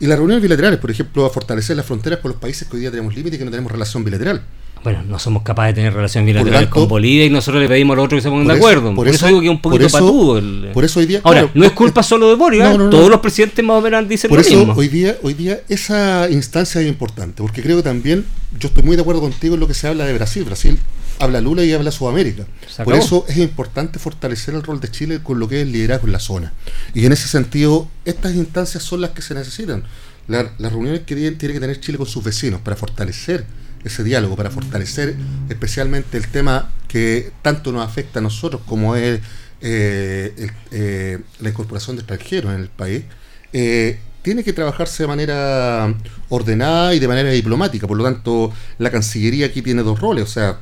Y 0.00 0.06
las 0.06 0.18
reuniones 0.18 0.42
bilaterales, 0.42 0.80
por 0.80 0.90
ejemplo, 0.90 1.24
a 1.24 1.30
fortalecer 1.30 1.76
las 1.76 1.86
fronteras 1.86 2.18
con 2.18 2.32
los 2.32 2.40
países 2.40 2.66
que 2.66 2.76
hoy 2.76 2.80
día 2.80 2.90
tenemos 2.90 3.14
límite 3.14 3.36
y 3.36 3.38
que 3.38 3.44
no 3.44 3.50
tenemos 3.50 3.70
relación 3.70 4.02
bilateral. 4.02 4.42
Bueno, 4.84 5.02
no 5.04 5.18
somos 5.18 5.42
capaces 5.42 5.74
de 5.74 5.80
tener 5.80 5.94
relación 5.94 6.26
bilateral 6.26 6.68
con 6.68 6.88
Bolivia 6.88 7.26
y 7.26 7.30
nosotros 7.30 7.62
le 7.62 7.68
pedimos 7.68 7.94
a 7.94 7.96
los 7.96 8.04
otros 8.06 8.18
que 8.18 8.22
se 8.22 8.28
pongan 8.28 8.48
de 8.48 8.54
acuerdo. 8.54 8.94
Por, 8.94 9.06
eso, 9.08 9.26
digo 9.26 9.40
que 9.40 9.46
es 9.46 9.50
un 9.50 9.60
poquito 9.60 9.88
patudo. 9.88 10.42
por 10.72 10.84
eso 10.84 11.00
hoy 11.00 11.06
día. 11.06 11.20
Ahora, 11.22 11.50
no 11.54 11.64
es 11.64 11.72
culpa 11.72 12.02
solo 12.02 12.28
de 12.28 12.34
Boris, 12.34 12.62
¿eh? 12.62 12.76
todos 12.90 13.08
los 13.08 13.20
presidentes 13.20 13.64
más 13.64 13.78
o 13.78 13.80
menos 13.80 14.08
dicen 14.08 14.28
por 14.28 14.40
eso, 14.40 14.72
Hoy 14.74 14.88
día, 14.88 15.16
hoy 15.22 15.34
día 15.34 15.60
esa 15.68 16.28
instancia 16.30 16.80
es 16.80 16.88
importante, 16.88 17.42
porque 17.42 17.62
creo 17.62 17.76
que 17.76 17.82
también, 17.82 18.24
yo 18.58 18.68
estoy 18.68 18.82
muy 18.82 18.96
de 18.96 19.02
acuerdo 19.02 19.20
contigo 19.20 19.54
en 19.54 19.60
lo 19.60 19.68
que 19.68 19.74
se 19.74 19.86
habla 19.86 20.04
de 20.04 20.14
Brasil. 20.14 20.44
Brasil 20.44 20.78
habla 21.18 21.40
Lula 21.40 21.64
y 21.64 21.72
habla 21.72 21.90
Sudamérica. 21.90 22.46
Por 22.84 22.94
eso 22.94 23.24
es 23.28 23.36
importante 23.36 23.98
fortalecer 23.98 24.54
el 24.54 24.62
rol 24.62 24.80
de 24.80 24.90
Chile 24.90 25.20
con 25.22 25.38
lo 25.38 25.48
que 25.48 25.60
es 25.60 25.62
el 25.62 25.72
liderazgo 25.72 26.06
en 26.06 26.12
la 26.12 26.18
zona. 26.18 26.52
Y 26.94 27.06
en 27.06 27.12
ese 27.12 27.28
sentido, 27.28 27.88
estas 28.04 28.34
instancias 28.34 28.82
son 28.82 29.00
las 29.00 29.10
que 29.10 29.22
se 29.22 29.34
necesitan. 29.34 29.84
las 30.26 30.48
reuniones 30.58 31.00
que 31.00 31.14
tiene, 31.14 31.36
que 31.36 31.60
tener 31.60 31.80
Chile 31.80 31.98
con 31.98 32.06
sus 32.06 32.24
vecinos 32.24 32.60
para 32.60 32.76
fortalecer 32.76 33.46
ese 33.84 34.04
diálogo, 34.04 34.36
para 34.36 34.50
fortalecer 34.50 35.16
especialmente 35.48 36.16
el 36.16 36.28
tema 36.28 36.70
que 36.88 37.32
tanto 37.42 37.72
nos 37.72 37.86
afecta 37.86 38.18
a 38.18 38.22
nosotros 38.22 38.62
como 38.66 38.96
es 38.96 39.20
eh, 39.60 40.50
eh, 40.70 41.18
la 41.40 41.48
incorporación 41.48 41.96
de 41.96 42.00
extranjeros 42.00 42.52
en 42.54 42.60
el 42.60 42.68
país, 42.68 43.04
eh, 43.52 43.98
tiene 44.22 44.44
que 44.44 44.52
trabajarse 44.52 45.02
de 45.02 45.06
manera 45.08 45.94
ordenada 46.28 46.94
y 46.94 46.98
de 46.98 47.08
manera 47.08 47.30
diplomática. 47.30 47.86
Por 47.86 47.96
lo 47.96 48.04
tanto, 48.04 48.52
la 48.78 48.90
Cancillería 48.90 49.46
aquí 49.46 49.62
tiene 49.62 49.82
dos 49.82 50.00
roles, 50.00 50.24
o 50.24 50.28
sea, 50.28 50.58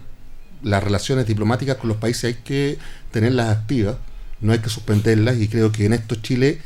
las 0.62 0.82
relaciones 0.82 1.26
diplomáticas 1.26 1.76
con 1.76 1.88
los 1.88 1.98
países 1.98 2.24
hay 2.24 2.34
que 2.42 2.78
tenerlas 3.10 3.56
activas, 3.56 3.96
no 4.40 4.52
hay 4.52 4.58
que 4.58 4.68
suspenderlas 4.68 5.38
y 5.38 5.48
creo 5.48 5.72
que 5.72 5.86
en 5.86 5.94
esto 5.94 6.16
Chile 6.16 6.60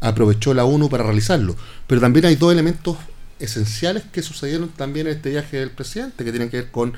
aprovechó 0.00 0.54
la 0.54 0.64
ONU 0.64 0.88
para 0.88 1.04
realizarlo. 1.04 1.56
Pero 1.86 2.00
también 2.00 2.26
hay 2.26 2.36
dos 2.36 2.52
elementos 2.52 2.96
esenciales 3.40 4.04
que 4.12 4.22
sucedieron 4.22 4.68
también 4.68 5.06
en 5.06 5.16
este 5.16 5.30
viaje 5.30 5.58
del 5.58 5.70
presidente 5.70 6.24
que 6.24 6.30
tienen 6.30 6.50
que 6.50 6.58
ver 6.58 6.70
con 6.70 6.92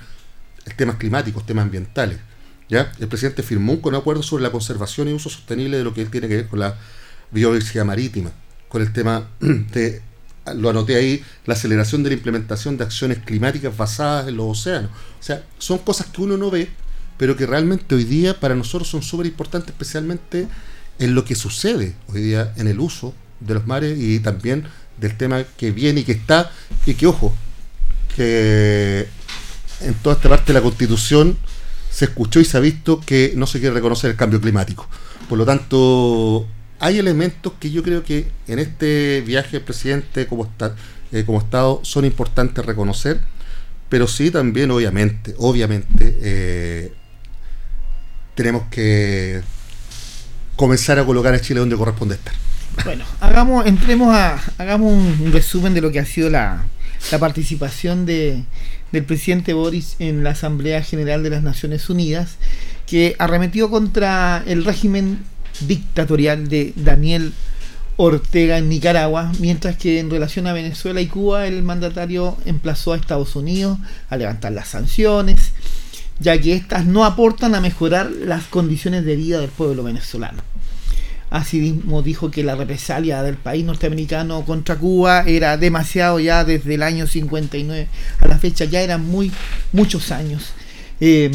temas 0.77 0.97
climáticos, 0.97 1.47
temas 1.47 1.65
ambientales. 1.65 2.19
¿ya? 2.69 2.93
El 3.01 3.09
presidente 3.09 3.43
firmó 3.43 3.73
un 3.73 3.95
acuerdo 3.95 4.23
sobre 4.23 4.43
la 4.43 4.51
conservación 4.51 5.09
y 5.09 5.13
uso 5.13 5.31
sostenible 5.31 5.79
de 5.79 5.85
lo 5.85 5.95
que 5.95 6.03
él 6.03 6.11
tiene 6.11 6.29
que 6.29 6.37
ver 6.37 6.49
con 6.49 6.61
la 6.61 6.77
biodiversidad 7.31 7.85
marítima, 7.85 8.33
con 8.69 8.83
el 8.83 8.93
tema 8.93 9.29
de 9.41 10.03
lo 10.57 10.71
anoté 10.71 10.97
ahí, 10.97 11.23
la 11.47 11.55
aceleración 11.55 12.03
de 12.03 12.11
la 12.11 12.15
implementación 12.17 12.77
de 12.77 12.85
acciones 12.85 13.19
climáticas 13.19 13.77
basadas 13.77 14.27
en 14.27 14.37
los 14.37 14.59
océanos. 14.59 14.91
O 14.91 15.23
sea, 15.23 15.45
son 15.59 15.79
cosas 15.79 16.09
que 16.09 16.21
uno 16.21 16.37
no 16.37 16.51
ve, 16.51 16.69
pero 17.17 17.37
que 17.37 17.47
realmente 17.47 17.95
hoy 17.95 18.05
día 18.05 18.39
para 18.41 18.57
nosotros 18.57 18.89
son 18.89 19.03
súper 19.03 19.27
importantes, 19.27 19.71
especialmente 19.71 20.49
en 20.99 21.15
lo 21.15 21.25
que 21.25 21.37
sucede 21.37 21.95
hoy 22.09 22.23
día 22.23 22.53
en 22.57 22.67
el 22.67 22.81
uso 22.81 23.15
de 23.41 23.55
los 23.55 23.67
mares 23.67 23.99
y 23.99 24.19
también 24.21 24.65
del 24.99 25.17
tema 25.17 25.45
que 25.57 25.71
viene 25.71 26.01
y 26.01 26.05
que 26.05 26.13
está, 26.13 26.51
y 26.87 26.95
que 26.95 27.07
ojo, 27.07 27.35
que 28.15 29.09
en 29.81 29.95
toda 29.95 30.17
esta 30.17 30.29
parte 30.29 30.49
de 30.49 30.55
la 30.55 30.63
constitución 30.63 31.37
se 31.91 32.07
escuchó 32.07 32.41
y 32.41 32.45
se 32.45 32.57
ha 32.57 32.61
visto 32.61 33.01
que 33.05 33.35
no 33.37 33.47
se 33.47 33.61
quiere 33.61 33.75
reconocer 33.75 34.11
el 34.11 34.17
cambio 34.17 34.41
climático. 34.41 34.89
Por 35.29 35.39
lo 35.39 35.45
tanto, 35.45 36.47
hay 36.79 36.99
elementos 36.99 37.53
que 37.61 37.71
yo 37.71 37.83
creo 37.83 38.03
que 38.03 38.31
en 38.49 38.59
este 38.59 39.23
viaje 39.27 39.53
del 39.53 39.63
presidente 39.63 40.27
como, 40.27 40.45
está, 40.45 40.75
eh, 41.13 41.25
como 41.25 41.39
Estado 41.39 41.81
son 41.83 42.05
importantes 42.05 42.65
reconocer, 42.65 43.21
pero 43.89 44.07
sí 44.07 44.31
también 44.31 44.71
obviamente, 44.71 45.35
obviamente, 45.39 46.19
eh, 46.23 46.93
tenemos 48.35 48.65
que 48.71 49.43
comenzar 50.57 50.99
a 50.99 51.05
colocar 51.05 51.35
a 51.35 51.41
Chile 51.41 51.61
donde 51.61 51.77
corresponde 51.77 52.15
estar. 52.15 52.35
Bueno, 52.85 53.05
hagamos, 53.21 53.67
entremos 53.67 54.15
a, 54.15 54.41
hagamos 54.59 54.93
un 54.93 55.33
resumen 55.33 55.75
de 55.75 55.81
lo 55.81 55.93
que 55.93 56.01
ha 56.01 56.05
sido 56.05 56.31
la, 56.31 56.65
participación 57.21 58.07
de, 58.07 58.45
del 58.91 59.05
presidente 59.05 59.53
Boris 59.53 59.97
en 59.99 60.25
la 60.25 60.31
Asamblea 60.31 60.83
General 60.83 61.23
de 61.23 61.31
las 61.31 61.43
Naciones 61.43 61.89
Unidas, 61.91 62.37
que 62.87 63.15
arremetió 63.19 63.71
contra 63.71 64.43
el 64.47 64.65
régimen 64.65 65.19
dictatorial 65.61 66.49
de 66.49 66.73
Daniel 66.77 67.33
Ortega 67.97 68.59
en 68.59 68.69
Nicaragua, 68.69 69.33
mientras 69.39 69.77
que 69.77 70.01
en 70.01 70.11
relación 70.11 70.47
a 70.47 70.53
Venezuela 70.53 71.01
y 71.01 71.07
Cuba 71.07 71.47
el 71.47 71.63
mandatario 71.63 72.37
emplazó 72.47 72.93
a 72.93 72.97
Estados 72.97 73.37
Unidos 73.37 73.79
a 74.09 74.17
levantar 74.17 74.53
las 74.53 74.69
sanciones, 74.69 75.53
ya 76.19 76.41
que 76.41 76.55
éstas 76.55 76.87
no 76.87 77.05
aportan 77.05 77.55
a 77.55 77.61
mejorar 77.61 78.11
las 78.11 78.45
condiciones 78.45 79.05
de 79.05 79.17
vida 79.17 79.41
del 79.41 79.51
pueblo 79.51 79.85
venezolano. 79.85 80.43
Asimismo 81.33 82.03
dijo 82.03 82.31
que 82.31 82.45
la 82.45 82.55
represalia 82.55 83.23
del 83.23 83.37
país 83.37 83.65
norteamericano 83.65 84.45
contra 84.45 84.77
Cuba 84.77 85.25
era 85.27 85.57
demasiado 85.57 86.21
ya 86.21 86.45
desde 86.45 86.75
el 86.75 86.83
año 86.83 87.07
59 87.07 87.89
a 88.21 88.29
la 88.29 88.39
fecha, 88.39 88.67
ya 88.67 88.83
eran 88.83 89.05
muy 89.05 89.33
muchos 89.73 90.13
años. 90.13 90.53
Eh, 91.01 91.31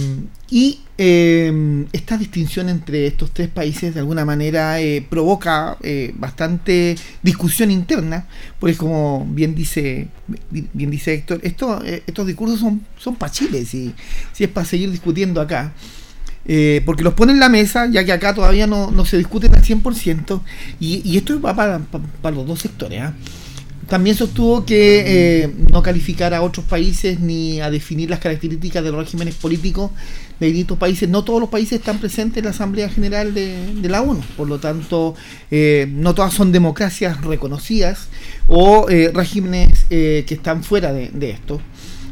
y 0.50 0.80
eh, 0.98 1.86
esta 1.92 2.18
distinción 2.18 2.70
entre 2.70 3.06
estos 3.06 3.32
tres 3.32 3.50
países 3.50 3.94
de 3.94 4.00
alguna 4.00 4.24
manera 4.24 4.80
eh, 4.80 5.06
provoca 5.08 5.78
eh, 5.82 6.14
bastante 6.16 6.96
discusión 7.22 7.70
interna, 7.70 8.28
porque 8.60 8.78
como 8.78 9.28
bien 9.30 9.54
dice 9.54 10.08
bien 10.50 10.90
dice 10.90 11.14
Héctor, 11.14 11.42
esto, 11.44 11.84
estos 11.84 12.26
discursos 12.26 12.60
son, 12.60 12.86
son 12.98 13.16
para 13.16 13.32
Chile, 13.32 13.66
si, 13.66 13.94
si 14.34 14.46
es 14.46 14.50
para 14.50 14.66
seguir 14.66 14.90
discutiendo 14.90 15.42
acá. 15.42 15.74
Porque 16.86 17.04
los 17.04 17.14
pone 17.14 17.34
en 17.34 17.40
la 17.40 17.50
mesa, 17.50 17.88
ya 17.92 18.06
que 18.06 18.12
acá 18.12 18.34
todavía 18.34 18.68
no, 18.68 18.92
no 18.92 19.06
se 19.06 19.18
discuten 19.18 19.54
al 19.54 19.64
100%, 19.64 20.42
y, 20.80 21.02
y 21.04 21.18
esto 21.18 21.40
va 21.42 21.56
para, 21.56 21.80
para, 21.80 22.36
los 22.36 22.48
dos 22.48 22.60
sectores. 22.60 23.02
¿ah? 23.02 23.14
También 23.88 24.18
sostuvo 24.18 24.66
que 24.66 25.44
eh, 25.44 25.54
no 25.72 25.82
calificar 25.82 26.34
a 26.34 26.42
otros 26.42 26.66
países 26.66 27.22
ni 27.22 27.62
a 27.62 27.72
definir 27.72 28.10
las 28.10 28.20
características 28.20 28.84
de 28.84 28.92
los 28.92 29.00
regímenes 29.00 29.36
políticos 29.36 29.92
de 30.42 30.48
distintos 30.48 30.78
países. 30.78 31.08
No 31.08 31.24
todos 31.24 31.40
los 31.40 31.50
países 31.50 31.80
están 31.80 32.00
presentes 32.00 32.40
en 32.40 32.46
la 32.46 32.52
Asamblea 32.52 32.90
General 32.90 33.34
de, 33.34 33.88
la 33.88 34.02
ONU, 34.02 34.22
por 34.36 34.50
lo 34.50 34.60
tanto, 34.60 35.16
eh, 35.52 35.88
no 35.90 36.14
todas 36.14 36.34
son 36.34 36.52
democracias 36.52 37.22
reconocidas 37.22 38.10
o 38.48 38.90
eh, 38.90 39.12
regímenes 39.14 39.86
que 39.86 40.26
están 40.30 40.66
fuera 40.66 40.92
de, 40.92 41.30
esto. 41.30 41.62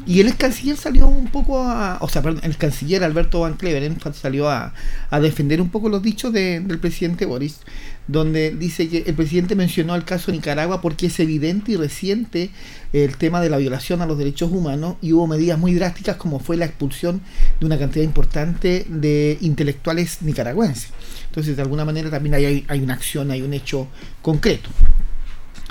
Y 0.07 0.19
el 0.19 0.27
ex 0.27 0.37
canciller 0.37 0.77
salió 0.77 1.07
un 1.07 1.27
poco 1.27 1.59
a. 1.63 1.97
O 2.01 2.07
sea, 2.07 2.21
perdón, 2.21 2.41
el 2.43 2.57
canciller 2.57 3.03
Alberto 3.03 3.39
Van 3.39 3.55
Cleveren 3.55 3.97
salió 4.13 4.49
a, 4.49 4.73
defender 5.19 5.61
un 5.61 5.69
poco 5.69 5.89
los 5.89 6.03
dichos 6.03 6.31
del 6.31 6.79
presidente 6.79 7.25
Boris, 7.25 7.59
donde 8.07 8.51
dice 8.51 8.87
que 8.87 9.03
el 9.07 9.15
presidente 9.15 9.55
mencionó 9.55 9.95
el 9.95 10.03
caso 10.03 10.31
de 10.31 10.37
Nicaragua 10.37 10.81
porque 10.81 11.07
es 11.07 11.19
evidente 11.19 11.71
y 11.71 11.75
reciente 11.75 12.51
el 12.93 13.17
tema 13.17 13.41
de 13.41 13.49
la 13.49 13.57
violación 13.57 14.01
a 14.01 14.05
los 14.05 14.17
derechos 14.17 14.51
humanos 14.51 14.97
y 15.01 15.13
hubo 15.13 15.25
medidas 15.25 15.57
muy 15.57 15.73
drásticas 15.73 16.17
como 16.17 16.39
fue 16.39 16.55
la 16.55 16.65
expulsión 16.65 17.21
de 17.59 17.65
una 17.65 17.79
cantidad 17.79 18.05
importante 18.05 18.85
de 18.87 19.39
intelectuales 19.41 20.21
nicaragüenses. 20.21 20.89
Entonces, 21.27 21.55
de 21.55 21.63
alguna 21.63 21.83
manera 21.83 22.11
también 22.11 22.35
hay, 22.35 22.65
hay 22.67 22.79
una 22.79 22.93
acción, 22.93 23.31
hay 23.31 23.41
un 23.41 23.53
hecho 23.53 23.87
concreto. 24.21 24.69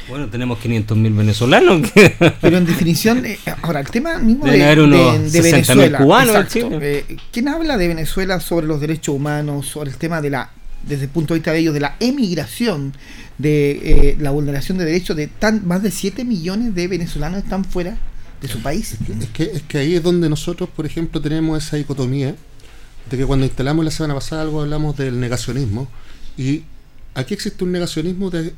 Bueno, 0.08 0.28
tenemos 0.28 0.58
500.000 0.58 1.16
venezolanos. 1.16 1.90
Pero 2.40 2.58
en 2.58 2.66
definición, 2.66 3.24
eh, 3.24 3.38
ahora 3.62 3.80
el 3.80 3.88
tema 3.88 4.18
mismo 4.18 4.46
de, 4.46 4.58
de, 4.58 5.40
Venezuela. 5.40 5.98
Cubanos 5.98 6.56
eh, 6.56 7.16
¿Quién 7.32 7.48
habla 7.48 7.76
de 7.76 7.88
Venezuela 7.88 8.40
sobre 8.40 8.66
los 8.66 8.80
derechos 8.80 9.14
humanos, 9.14 9.66
sobre 9.66 9.90
el 9.90 9.96
tema 9.96 10.20
de 10.20 10.30
la 10.30 10.50
desde 10.86 11.04
el 11.04 11.10
punto 11.10 11.32
de 11.32 11.40
vista 11.40 11.52
de 11.52 11.60
ellos, 11.60 11.72
de 11.72 11.80
la 11.80 11.96
emigración, 12.00 12.92
de 13.38 13.70
eh, 14.10 14.16
la 14.20 14.30
vulneración 14.30 14.76
de 14.78 14.84
derechos 14.84 15.16
de 15.16 15.28
tan, 15.28 15.66
más 15.66 15.82
de 15.82 15.90
7 15.90 16.24
millones 16.24 16.74
de 16.74 16.88
venezolanos 16.88 17.42
están 17.42 17.64
fuera 17.64 17.96
de 18.40 18.48
su 18.48 18.60
país. 18.60 18.96
Es 19.20 19.28
que, 19.30 19.44
es 19.44 19.62
que 19.62 19.78
ahí 19.78 19.94
es 19.94 20.02
donde 20.02 20.28
nosotros, 20.28 20.68
por 20.68 20.84
ejemplo, 20.84 21.20
tenemos 21.20 21.64
esa 21.64 21.76
dicotomía 21.76 22.36
de 23.10 23.16
que 23.16 23.24
cuando 23.24 23.46
instalamos 23.46 23.84
la 23.84 23.90
semana 23.90 24.14
pasada 24.14 24.42
algo 24.42 24.62
hablamos 24.62 24.96
del 24.96 25.20
negacionismo 25.20 25.88
y 26.36 26.62
aquí 27.14 27.34
existe 27.34 27.64
un 27.64 27.72
negacionismo 27.72 28.30
de 28.30 28.54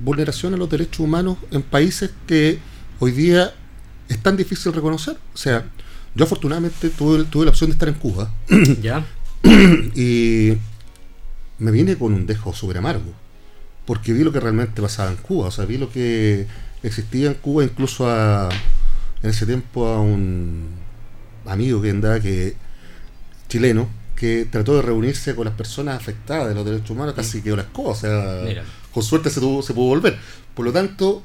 vulneración 0.00 0.54
a 0.54 0.56
los 0.56 0.68
derechos 0.68 1.00
humanos 1.00 1.38
en 1.50 1.62
países 1.62 2.10
que 2.26 2.58
hoy 2.98 3.12
día 3.12 3.52
es 4.08 4.18
tan 4.18 4.36
difícil 4.36 4.72
reconocer. 4.72 5.16
O 5.34 5.36
sea, 5.36 5.64
yo 6.14 6.24
afortunadamente 6.24 6.90
tuve, 6.90 7.24
tuve 7.24 7.44
la 7.44 7.50
opción 7.50 7.70
de 7.70 7.74
estar 7.74 7.88
en 7.88 7.94
Cuba. 7.94 8.32
¿Ya? 8.82 9.06
y 9.42 10.52
me 11.58 11.70
vine 11.70 11.96
con 11.96 12.12
un 12.12 12.26
dejo 12.26 12.52
súper 12.52 12.78
amargo, 12.78 13.12
porque 13.86 14.12
vi 14.12 14.24
lo 14.24 14.32
que 14.32 14.40
realmente 14.40 14.82
pasaba 14.82 15.10
en 15.10 15.16
Cuba, 15.16 15.48
o 15.48 15.50
sea, 15.50 15.64
vi 15.64 15.78
lo 15.78 15.90
que 15.90 16.46
existía 16.82 17.28
en 17.28 17.34
Cuba, 17.34 17.64
incluso 17.64 18.08
a, 18.08 18.48
en 19.22 19.30
ese 19.30 19.46
tiempo 19.46 19.86
a 19.86 20.00
un 20.00 20.68
amigo 21.46 21.80
que 21.80 21.90
andaba 21.90 22.20
que 22.20 22.54
chileno 23.48 23.88
que 24.14 24.46
trató 24.50 24.76
de 24.76 24.82
reunirse 24.82 25.34
con 25.34 25.46
las 25.46 25.54
personas 25.54 25.96
afectadas 25.96 26.48
de 26.48 26.54
los 26.54 26.64
derechos 26.64 26.90
humanos, 26.90 27.14
casi 27.14 27.40
quedó 27.40 27.56
la 27.56 27.62
escoba, 27.62 27.90
o 27.90 27.94
sea, 27.94 28.42
con 28.92 29.02
suerte 29.02 29.30
se, 29.30 29.40
tuvo, 29.40 29.62
se 29.62 29.74
pudo 29.74 29.86
volver. 29.86 30.18
Por 30.54 30.64
lo 30.64 30.72
tanto, 30.72 31.22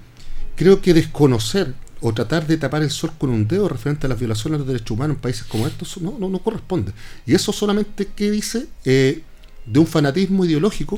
creo 0.55 0.81
que 0.81 0.93
desconocer 0.93 1.73
o 2.01 2.13
tratar 2.13 2.45
de 2.45 2.57
tapar 2.57 2.83
el 2.83 2.91
sol 2.91 3.11
con 3.17 3.29
un 3.29 3.47
dedo 3.47 3.67
referente 3.67 4.05
a 4.05 4.09
las 4.09 4.19
violaciones 4.19 4.59
de 4.59 4.65
los 4.65 4.67
derechos 4.67 4.91
humanos 4.91 5.15
en 5.15 5.21
países 5.21 5.43
como 5.45 5.65
estos 5.65 5.97
no, 6.01 6.17
no, 6.19 6.29
no 6.29 6.39
corresponde. 6.39 6.91
Y 7.25 7.33
eso 7.33 7.51
solamente, 7.51 8.09
¿qué 8.15 8.29
dice? 8.29 8.67
Eh, 8.83 9.23
de 9.65 9.79
un 9.79 9.87
fanatismo 9.87 10.45
ideológico. 10.45 10.97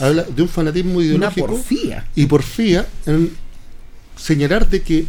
Habla 0.00 0.24
de 0.24 0.42
un 0.42 0.48
fanatismo 0.48 1.00
ideológico. 1.00 1.46
porfía. 1.46 2.06
Y 2.14 2.26
porfía 2.26 2.86
en 3.06 3.30
señalar 4.16 4.68
de 4.68 4.82
que 4.82 5.06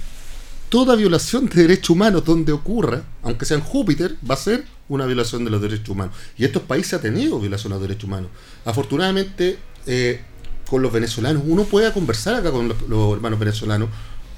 toda 0.69 0.95
violación 0.95 1.47
de 1.47 1.61
derechos 1.63 1.91
humanos 1.91 2.23
donde 2.25 2.51
ocurra, 2.51 3.03
aunque 3.21 3.45
sea 3.45 3.57
en 3.57 3.63
Júpiter, 3.63 4.15
va 4.29 4.35
a 4.35 4.37
ser 4.37 4.65
una 4.87 5.05
violación 5.05 5.43
de 5.43 5.51
los 5.51 5.61
derechos 5.61 5.89
humanos. 5.89 6.15
Y 6.37 6.45
estos 6.45 6.63
países 6.63 6.93
han 6.93 7.01
tenido 7.01 7.39
violación 7.39 7.71
de 7.71 7.79
los 7.79 7.87
derechos 7.87 8.05
humanos. 8.05 8.29
Afortunadamente, 8.63 9.57
eh, 9.85 10.21
con 10.70 10.82
los 10.82 10.91
venezolanos, 10.91 11.43
uno 11.45 11.63
puede 11.63 11.91
conversar 11.93 12.36
acá 12.36 12.51
con 12.51 12.68
los, 12.68 13.13
hermanos 13.13 13.39
venezolanos 13.39 13.89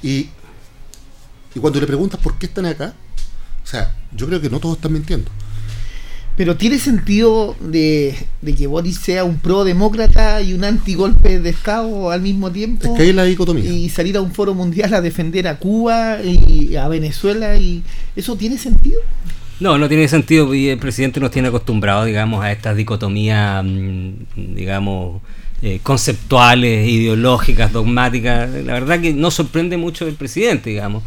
y, 0.03 0.29
y 1.55 1.59
cuando 1.59 1.79
le 1.79 1.87
preguntas 1.87 2.19
por 2.19 2.37
qué 2.37 2.47
están 2.47 2.65
acá, 2.65 2.93
o 3.63 3.67
sea, 3.67 3.95
yo 4.13 4.27
creo 4.27 4.41
que 4.41 4.49
no 4.49 4.59
todos 4.59 4.75
están 4.75 4.93
mintiendo. 4.93 5.29
Pero 6.37 6.55
tiene 6.55 6.77
sentido 6.77 7.55
de, 7.59 8.15
que 8.55 8.67
Boris 8.67 8.97
sea 8.97 9.23
un 9.23 9.39
pro-demócrata 9.39 10.39
y 10.43 10.53
un 10.53 10.63
anti-golpe 10.63 11.39
de 11.39 11.49
Estado 11.49 12.11
al 12.11 12.21
mismo 12.21 12.51
tiempo. 12.51 12.91
Es 12.91 12.95
que 12.95 13.03
hay 13.03 13.13
la 13.13 13.23
dicotomía. 13.23 13.65
Y 13.65 13.89
salir 13.89 14.15
a 14.17 14.21
un 14.21 14.31
foro 14.31 14.53
mundial 14.53 14.93
a 14.93 15.01
defender 15.01 15.47
a 15.47 15.57
Cuba 15.57 16.19
y 16.21 16.75
a 16.75 16.87
Venezuela. 16.89 17.57
y 17.57 17.83
¿Eso 18.15 18.35
tiene 18.35 18.59
sentido? 18.59 19.01
No, 19.59 19.79
no 19.79 19.89
tiene 19.89 20.07
sentido. 20.07 20.53
Y 20.53 20.69
el 20.69 20.77
presidente 20.77 21.19
nos 21.19 21.31
tiene 21.31 21.47
acostumbrados, 21.47 22.05
digamos, 22.05 22.43
a 22.43 22.51
estas 22.51 22.77
dicotomías, 22.77 23.63
mm, 23.65 24.53
digamos, 24.53 25.23
eh, 25.63 25.79
conceptuales, 25.81 26.87
ideológicas, 26.87 27.73
dogmáticas. 27.73 28.47
La 28.63 28.73
verdad 28.73 29.01
que 29.01 29.13
no 29.13 29.31
sorprende 29.31 29.75
mucho 29.75 30.07
el 30.07 30.13
presidente, 30.13 30.69
digamos. 30.69 31.01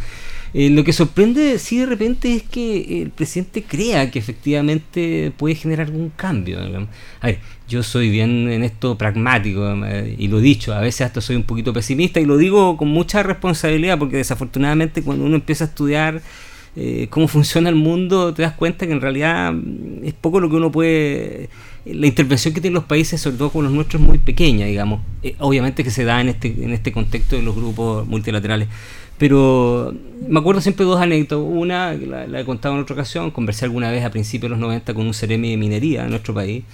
Eh, 0.52 0.70
lo 0.70 0.82
que 0.82 0.92
sorprende, 0.92 1.56
sí, 1.60 1.78
de 1.78 1.86
repente 1.86 2.34
es 2.34 2.42
que 2.42 3.02
el 3.02 3.10
presidente 3.10 3.62
crea 3.62 4.10
que 4.10 4.18
efectivamente 4.18 5.32
puede 5.36 5.54
generar 5.54 5.86
algún 5.86 6.10
cambio. 6.10 6.58
A 7.20 7.26
ver, 7.28 7.38
yo 7.68 7.84
soy 7.84 8.10
bien 8.10 8.50
en 8.50 8.64
esto 8.64 8.98
pragmático 8.98 9.72
eh, 9.84 10.16
y 10.18 10.26
lo 10.26 10.40
he 10.40 10.42
dicho, 10.42 10.74
a 10.74 10.80
veces 10.80 11.02
hasta 11.02 11.20
soy 11.20 11.36
un 11.36 11.44
poquito 11.44 11.72
pesimista 11.72 12.18
y 12.18 12.24
lo 12.24 12.36
digo 12.36 12.76
con 12.76 12.88
mucha 12.88 13.22
responsabilidad 13.22 14.00
porque 14.00 14.16
desafortunadamente 14.16 15.04
cuando 15.04 15.24
uno 15.26 15.36
empieza 15.36 15.64
a 15.64 15.68
estudiar 15.68 16.22
cómo 17.10 17.28
funciona 17.28 17.68
el 17.68 17.74
mundo, 17.74 18.32
te 18.32 18.42
das 18.42 18.54
cuenta 18.54 18.86
que 18.86 18.92
en 18.92 19.00
realidad 19.00 19.52
mm, 19.52 20.04
es 20.04 20.14
poco 20.14 20.40
lo 20.40 20.50
que 20.50 20.56
uno 20.56 20.72
puede... 20.72 21.48
La 21.84 22.06
intervención 22.06 22.52
que 22.52 22.60
tienen 22.60 22.74
los 22.74 22.84
países, 22.84 23.20
sobre 23.20 23.38
todo 23.38 23.50
con 23.50 23.64
los 23.64 23.72
nuestros, 23.72 24.02
es 24.02 24.06
muy 24.06 24.18
pequeña, 24.18 24.66
digamos. 24.66 25.00
obviamente 25.38 25.82
que 25.82 25.90
se 25.90 26.04
da 26.04 26.20
en 26.20 26.28
este, 26.28 26.48
en 26.48 26.72
este 26.72 26.92
contexto 26.92 27.36
de 27.36 27.42
los 27.42 27.54
grupos 27.54 28.06
multilaterales. 28.06 28.68
Pero 29.20 29.94
me 30.26 30.40
acuerdo 30.40 30.62
siempre 30.62 30.86
dos 30.86 30.98
anécdotas. 30.98 31.38
Una, 31.46 31.92
la, 31.92 32.40
he 32.40 32.44
contado 32.46 32.74
en 32.74 32.80
otra 32.80 32.94
ocasión, 32.94 33.30
conversé 33.30 33.66
alguna 33.66 33.90
vez 33.90 34.02
a 34.04 34.10
principios 34.10 34.48
de 34.48 34.56
los 34.56 34.58
90 34.58 34.94
con 34.94 35.06
un 35.06 35.12
seremi 35.12 35.50
de 35.50 35.56
minería 35.58 36.04
en 36.04 36.10
nuestro 36.10 36.32
país. 36.32 36.64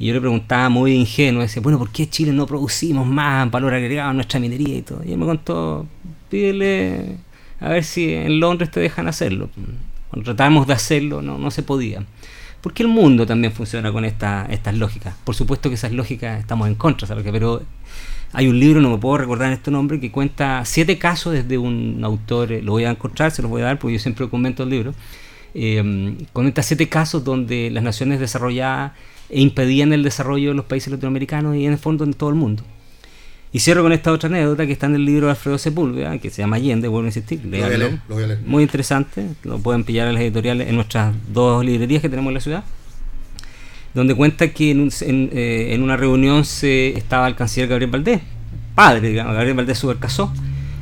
Y 0.00 0.06
yo 0.06 0.14
le 0.14 0.20
preguntaba 0.20 0.68
muy 0.68 0.94
ingenuo, 0.94 1.42
decía, 1.42 1.62
bueno, 1.62 1.78
¿por 1.78 1.90
qué 1.90 2.08
Chile 2.08 2.32
no 2.32 2.44
producimos 2.46 3.06
más 3.06 3.48
valor 3.50 3.72
agregado 3.72 4.10
en 4.10 4.16
nuestra 4.16 4.40
minería 4.40 4.78
y 4.78 4.82
todo? 4.82 5.00
Y 5.04 5.12
él 5.12 5.18
me 5.18 5.26
contó, 5.26 5.86
pídele 6.28 7.18
a 7.60 7.68
ver 7.68 7.84
si 7.84 8.12
en 8.12 8.40
Londres 8.40 8.72
te 8.72 8.80
dejan 8.80 9.06
hacerlo. 9.06 9.48
Cuando 10.10 10.24
tratábamos 10.24 10.66
de 10.66 10.72
hacerlo, 10.72 11.22
no, 11.22 11.38
no 11.38 11.52
se 11.52 11.62
podía. 11.62 12.04
Porque 12.62 12.84
el 12.84 12.88
mundo 12.88 13.26
también 13.26 13.52
funciona 13.52 13.92
con 13.92 14.04
esta, 14.04 14.46
estas 14.48 14.76
lógicas. 14.76 15.14
Por 15.24 15.34
supuesto 15.34 15.68
que 15.68 15.74
esas 15.74 15.92
lógicas 15.92 16.38
estamos 16.38 16.68
en 16.68 16.76
contra, 16.76 17.08
¿sabes? 17.08 17.24
pero 17.30 17.62
hay 18.32 18.48
un 18.48 18.58
libro, 18.58 18.80
no 18.80 18.90
me 18.90 18.98
puedo 18.98 19.18
recordar 19.18 19.52
este 19.52 19.70
nombre, 19.70 20.00
que 20.00 20.10
cuenta 20.10 20.64
siete 20.64 20.96
casos 20.96 21.34
desde 21.34 21.58
un 21.58 22.00
autor, 22.02 22.52
eh, 22.52 22.62
lo 22.62 22.72
voy 22.72 22.84
a 22.84 22.90
encontrar, 22.90 23.30
se 23.30 23.42
los 23.42 23.50
voy 23.50 23.62
a 23.62 23.66
dar 23.66 23.78
porque 23.78 23.94
yo 23.94 23.98
siempre 23.98 24.28
comento 24.28 24.62
el 24.62 24.70
libro, 24.70 24.94
eh, 25.54 26.16
cuenta 26.32 26.62
siete 26.62 26.88
casos 26.88 27.24
donde 27.24 27.70
las 27.70 27.82
naciones 27.82 28.20
desarrolladas 28.20 28.92
impedían 29.28 29.92
el 29.92 30.02
desarrollo 30.02 30.50
de 30.50 30.54
los 30.54 30.64
países 30.64 30.90
latinoamericanos 30.90 31.56
y 31.56 31.66
en 31.66 31.72
el 31.72 31.78
fondo 31.78 32.04
en 32.04 32.14
todo 32.14 32.30
el 32.30 32.36
mundo. 32.36 32.62
Y 33.52 33.60
cierro 33.60 33.82
con 33.82 33.92
esta 33.92 34.12
otra 34.12 34.28
anécdota 34.28 34.66
que 34.66 34.72
está 34.72 34.86
en 34.86 34.94
el 34.94 35.04
libro 35.04 35.26
de 35.26 35.32
Alfredo 35.32 35.58
Sepúlveda, 35.58 36.18
que 36.18 36.30
se 36.30 36.40
llama 36.40 36.56
Allende, 36.56 36.88
vuelvo 36.88 37.06
a 37.06 37.08
insistir. 37.08 37.44
Lo 37.44 37.50
voy 37.50 37.60
a 37.60 38.26
leer, 38.26 38.38
Muy 38.46 38.62
interesante, 38.62 39.26
lo 39.42 39.58
pueden 39.58 39.84
pillar 39.84 40.08
en 40.08 40.14
las 40.14 40.22
editoriales 40.22 40.68
en 40.68 40.76
nuestras 40.76 41.14
dos 41.32 41.64
librerías 41.64 42.00
que 42.00 42.08
tenemos 42.08 42.30
en 42.30 42.34
la 42.34 42.40
ciudad 42.40 42.64
donde 43.94 44.14
cuenta 44.14 44.48
que 44.52 44.70
en, 44.70 44.90
eh, 45.02 45.68
en, 45.72 45.82
una 45.82 45.96
reunión 45.96 46.44
se 46.44 46.96
estaba 46.96 47.28
el 47.28 47.34
canciller 47.34 47.68
Gabriel 47.68 47.90
Valdés, 47.90 48.20
padre, 48.74 49.10
digamos, 49.10 49.34
Gabriel 49.34 49.56
Valdés 49.56 49.78
super 49.78 49.98
casó, 49.98 50.32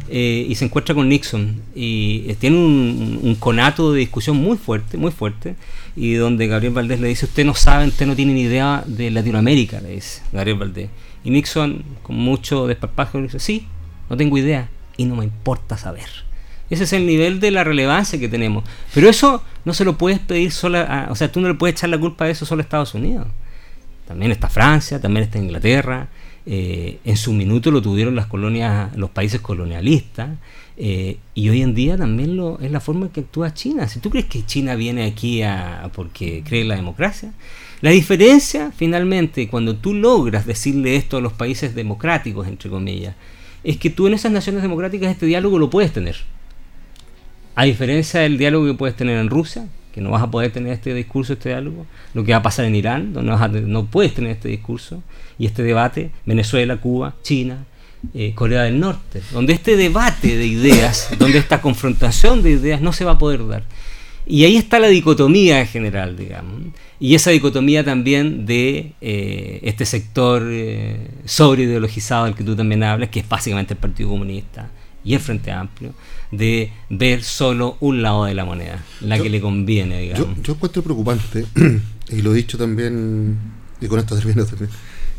eh, 0.09 0.47
y 0.49 0.55
se 0.57 0.65
encuentra 0.65 0.95
con 0.95 1.09
Nixon 1.09 1.61
y 1.75 2.25
eh, 2.27 2.37
tiene 2.39 2.57
un, 2.57 3.21
un, 3.23 3.35
conato 3.37 3.93
de 3.93 4.01
discusión 4.01 4.37
muy 4.37 4.57
fuerte, 4.57 4.97
muy 4.97 5.13
fuerte, 5.13 5.55
y 5.97 6.15
donde 6.15 6.47
Gabriel 6.47 6.73
Valdés 6.73 7.01
le 7.01 7.09
dice, 7.09 7.27
usted 7.27 7.45
no 7.45 7.55
sabe, 7.55 7.87
usted 7.89 8.07
no 8.07 8.17
tiene 8.17 8.33
ni 8.33 8.43
idea 8.43 8.83
de 8.87 9.11
Latinoamérica, 9.11 9.81
le 9.81 9.95
dice 9.95 10.23
Gabriel 10.33 10.59
Valdés. 10.59 10.91
Y 11.25 11.31
Nixon, 11.31 11.85
con 12.03 12.17
mucho 12.17 12.67
desparpajo, 12.67 13.21
dice, 13.21 13.39
sí, 13.39 13.67
no 14.09 14.17
tengo 14.17 14.39
idea 14.39 14.69
y 14.97 15.05
no 15.05 15.17
me 15.17 15.25
importa 15.25 15.77
saber. 15.77 16.09
Ese 16.71 16.85
es 16.85 16.93
el 16.93 17.07
nivel 17.07 17.41
de 17.41 17.51
la 17.51 17.65
relevancia 17.65 18.19
que 18.19 18.29
tenemos. 18.29 18.65
Pero 18.95 19.09
eso 19.09 19.43
no 19.65 19.75
se 19.75 19.85
lo 19.85 19.99
puedes 19.99 20.21
pedir 20.21 20.53
solo 20.53 20.79
a, 20.79 21.09
o 21.11 21.17
sea, 21.17 21.31
tú 21.31 21.41
no 21.41 21.49
le 21.49 21.55
puedes 21.55 21.75
echar 21.75 21.91
la 21.91 21.99
culpa 21.99 22.27
de 22.27 22.31
eso 22.31 22.47
solo 22.47 22.61
a 22.61 22.63
Estados 22.63 22.95
Unidos. 22.95 23.27
También 24.07 24.31
está 24.31 24.49
Francia, 24.49 25.01
también 25.01 25.25
está 25.25 25.39
Inglaterra. 25.39 26.09
Eh, 26.47 26.99
en 27.05 27.17
su 27.17 27.33
minuto 27.33 27.71
lo 27.71 27.83
tuvieron 27.83 28.17
las 28.17 28.27
colonias, 28.27 28.97
los 28.97 29.11
países 29.11 29.41
colonialistas. 29.41 30.31
Eh, 30.77 31.19
y 31.35 31.49
hoy 31.49 31.63
en 31.63 31.75
día 31.75 31.97
también 31.97 32.37
lo, 32.37 32.59
es 32.61 32.71
la 32.71 32.81
forma 32.81 33.07
en 33.07 33.13
que 33.13 33.21
actúa 33.21 33.53
China. 33.53 33.89
Si 33.89 34.01
tú 34.01 34.09
crees 34.11 34.27
que 34.27 34.47
China 34.47 34.77
viene 34.77 35.05
aquí 35.05 35.43
a, 35.43 35.91
porque 35.95 36.43
cree 36.45 36.63
en 36.63 36.69
la 36.69 36.77
democracia, 36.77 37.33
la 37.81 37.91
diferencia 37.91 38.73
finalmente 38.77 39.49
cuando 39.49 39.77
tú 39.77 39.95
logras 39.95 40.47
decirle 40.47 40.97
esto 40.97 41.17
a 41.17 41.21
los 41.21 41.33
países 41.33 41.75
democráticos, 41.75 42.47
entre 42.47 42.69
comillas, 42.69 43.15
es 43.65 43.77
que 43.79 43.91
tú 43.91 44.07
en 44.07 44.15
esas 44.15 44.33
naciones 44.33 44.63
democráticas 44.63 45.11
este 45.11 45.27
diálogo 45.27 45.59
lo 45.59 45.71
puedes 45.71 45.93
tener. 45.93 46.17
A 47.55 47.65
diferencia 47.65 48.21
del 48.21 48.39
diálogo 48.39 48.67
que 48.67 48.75
puedes 48.75 48.97
tener 48.97 49.19
en 49.19 49.29
Rusia, 49.29 49.67
que 49.93 50.01
no 50.01 50.11
vas 50.11 50.23
a 50.23 50.31
poder 50.31 50.53
tener 50.53 50.73
este 50.73 50.95
discurso, 50.95 51.33
este 51.33 51.49
diálogo, 51.51 51.87
lo 52.15 52.25
que 52.25 52.33
va 52.33 52.39
a 52.39 52.43
pasar 52.43 52.65
en 52.65 52.75
Irán, 52.75 53.13
donde 53.13 53.61
no, 53.63 53.87
puedes 53.87 54.15
tener 54.15 54.31
este 54.31 54.49
discurso 54.49 55.03
y 55.39 55.47
este 55.47 55.63
debate, 55.63 56.11
Venezuela, 56.27 56.77
Cuba, 56.77 57.15
China, 57.23 57.65
eh, 58.15 58.33
Corea 58.35 58.63
del 58.63 58.79
Norte, 58.79 59.21
donde 59.33 59.53
este 59.53 59.77
debate 59.77 60.37
de 60.37 60.47
ideas, 60.47 61.11
donde 61.19 61.39
esta 61.39 61.61
confrontación 61.61 62.43
de 62.43 62.51
ideas 62.51 62.81
no 62.81 62.93
se 62.93 63.05
va 63.05 63.13
a 63.13 63.19
poder 63.19 63.47
dar. 63.47 63.65
Y 64.27 64.45
ahí 64.45 64.57
está 64.57 64.79
la 64.79 64.89
dicotomía 64.89 65.61
en 65.61 65.67
general, 65.67 66.17
digamos. 66.17 66.63
Y 66.99 67.15
esa 67.15 67.31
dicotomía 67.31 67.85
también 67.85 68.47
de 68.47 68.93
eh, 69.01 69.61
este 69.63 69.87
sector 69.87 70.43
eh, 70.47 71.09
sobre 71.25 71.63
ideologizado 71.63 72.27
al 72.27 72.35
que 72.35 72.45
tú 72.45 72.55
también 72.55 72.83
hablas, 72.83 73.09
que 73.09 73.21
es 73.21 73.29
básicamente 73.29 73.75
el 73.75 73.81
Partido 73.81 74.11
Comunista 74.11 74.71
y 75.03 75.15
el 75.15 75.21
Frente 75.21 75.51
Amplio, 75.51 75.95
de 76.31 76.71
ver 76.91 77.23
solo 77.25 77.77
un 77.81 78.03
lado 78.03 78.27
de 78.27 78.35
la 78.35 78.45
moneda, 78.45 78.85
la 79.01 79.19
que 79.19 79.31
le 79.31 79.41
conviene, 79.41 79.99
digamos. 79.99 80.37
Yo, 80.37 80.43
yo 80.43 80.53
encuentro 80.53 80.83
preocupante, 80.83 81.47
y 82.11 82.23
lo 82.23 82.33
he 82.33 82.37
dicho 82.37 82.59
también, 82.59 83.39
y 83.81 83.87
con 83.87 83.99
esto 83.99 84.15
termino 84.15 84.45
también, 84.45 84.71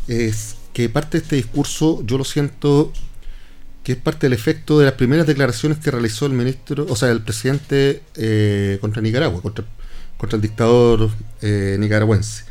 es 0.07 0.57
que 0.73 0.87
parte 0.87 1.17
de 1.17 1.23
este 1.23 1.35
discurso 1.35 2.03
yo 2.05 2.17
lo 2.17 2.23
siento 2.23 2.93
que 3.83 3.93
es 3.93 3.97
parte 3.97 4.27
del 4.27 4.33
efecto 4.33 4.79
de 4.79 4.85
las 4.85 4.93
primeras 4.93 5.25
declaraciones 5.25 5.79
que 5.79 5.89
realizó 5.89 6.25
el 6.25 6.33
ministro, 6.33 6.85
o 6.87 6.95
sea, 6.95 7.09
el 7.09 7.21
presidente 7.21 8.01
eh, 8.15 8.77
contra 8.79 9.01
Nicaragua, 9.01 9.41
contra, 9.41 9.65
contra 10.17 10.35
el 10.35 10.41
dictador 10.41 11.09
eh, 11.41 11.77
nicaragüense. 11.79 12.43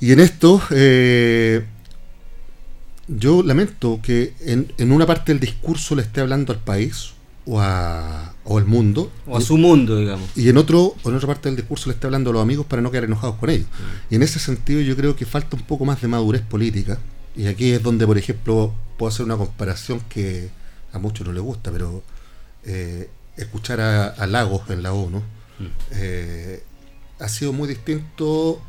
Y 0.00 0.12
en 0.12 0.20
esto, 0.20 0.62
eh, 0.70 1.62
yo 3.08 3.42
lamento 3.42 4.00
que 4.02 4.32
en, 4.40 4.72
en, 4.78 4.92
una 4.92 5.04
parte 5.04 5.32
del 5.32 5.40
discurso 5.40 5.94
le 5.94 6.02
esté 6.02 6.22
hablando 6.22 6.54
al 6.54 6.60
país 6.60 7.12
o, 7.44 7.60
a, 7.60 8.32
o 8.44 8.56
al 8.56 8.64
mundo. 8.64 9.12
O 9.26 9.36
a 9.36 9.42
su 9.42 9.58
mundo, 9.58 9.98
digamos. 9.98 10.30
Y 10.34 10.48
en, 10.48 10.56
otro, 10.56 10.94
en 11.04 11.14
otra 11.14 11.26
parte 11.26 11.50
del 11.50 11.56
discurso 11.56 11.90
le 11.90 11.94
esté 11.94 12.06
hablando 12.06 12.30
a 12.30 12.32
los 12.32 12.42
amigos 12.42 12.64
para 12.64 12.80
no 12.80 12.90
quedar 12.90 13.04
enojados 13.04 13.36
con 13.36 13.50
ellos. 13.50 13.66
Mm. 13.66 14.14
Y 14.14 14.16
en 14.16 14.22
ese 14.22 14.38
sentido 14.38 14.80
yo 14.80 14.96
creo 14.96 15.14
que 15.14 15.26
falta 15.26 15.56
un 15.56 15.62
poco 15.62 15.84
más 15.84 16.00
de 16.00 16.08
madurez 16.08 16.40
política. 16.40 16.98
Y 17.36 17.46
aquí 17.46 17.72
es 17.72 17.82
donde, 17.82 18.06
por 18.06 18.16
ejemplo, 18.16 18.74
puedo 19.00 19.08
hacer 19.08 19.24
una 19.24 19.38
comparación 19.38 19.98
que 20.10 20.50
a 20.92 20.98
muchos 20.98 21.26
no 21.26 21.32
les 21.32 21.42
gusta, 21.42 21.72
pero 21.72 22.02
eh, 22.64 23.08
escuchar 23.38 23.80
a, 23.80 24.26
Lagos 24.26 24.68
en 24.68 24.82
la 24.82 24.92
ONU 24.92 25.20
mm. 25.20 25.64
eh, 25.92 26.62
ha 27.18 27.28
sido 27.28 27.54
muy 27.54 27.66
distinto, 27.66 28.60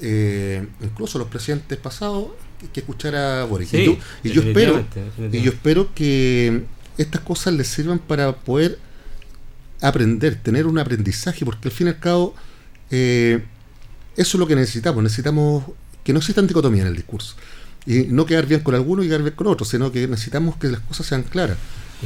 eh, 0.00 0.66
incluso 0.80 1.18
los 1.18 1.28
presidentes 1.28 1.76
pasados, 1.76 2.28
que 2.72 2.80
escuchar 2.80 3.14
a 3.14 3.44
Boris. 3.44 3.74
y, 3.74 3.84
yo, 4.32 4.42
espero, 4.42 4.86
y 5.30 5.42
yo 5.42 5.50
espero 5.50 5.94
que 5.94 6.64
estas 6.96 7.20
cosas 7.20 7.52
les 7.52 7.68
sirvan 7.68 7.98
para 7.98 8.34
poder 8.34 8.78
aprender, 9.82 10.36
tener 10.36 10.66
un 10.66 10.78
aprendizaje, 10.78 11.44
porque 11.44 11.68
al 11.68 11.74
fin 11.74 11.88
y 11.88 11.90
al 11.90 11.98
cabo 11.98 12.34
eh, 12.90 13.42
eso 14.16 14.36
es 14.36 14.40
lo 14.40 14.46
que 14.46 14.56
necesitamos. 14.56 15.02
Necesitamos 15.02 15.64
que 16.02 16.14
no 16.14 16.20
exista 16.20 16.40
dicotomía 16.40 16.82
en 16.82 16.88
el 16.88 16.96
discurso. 16.96 17.36
Y 17.86 18.04
no 18.08 18.26
quedar 18.26 18.46
bien 18.46 18.60
con 18.60 18.74
alguno 18.74 19.02
y 19.02 19.06
quedar 19.06 19.22
bien 19.22 19.34
con 19.34 19.46
otro, 19.48 19.66
sino 19.66 19.90
que 19.90 20.06
necesitamos 20.06 20.56
que 20.56 20.68
las 20.68 20.80
cosas 20.80 21.06
sean 21.06 21.22
claras. 21.22 21.56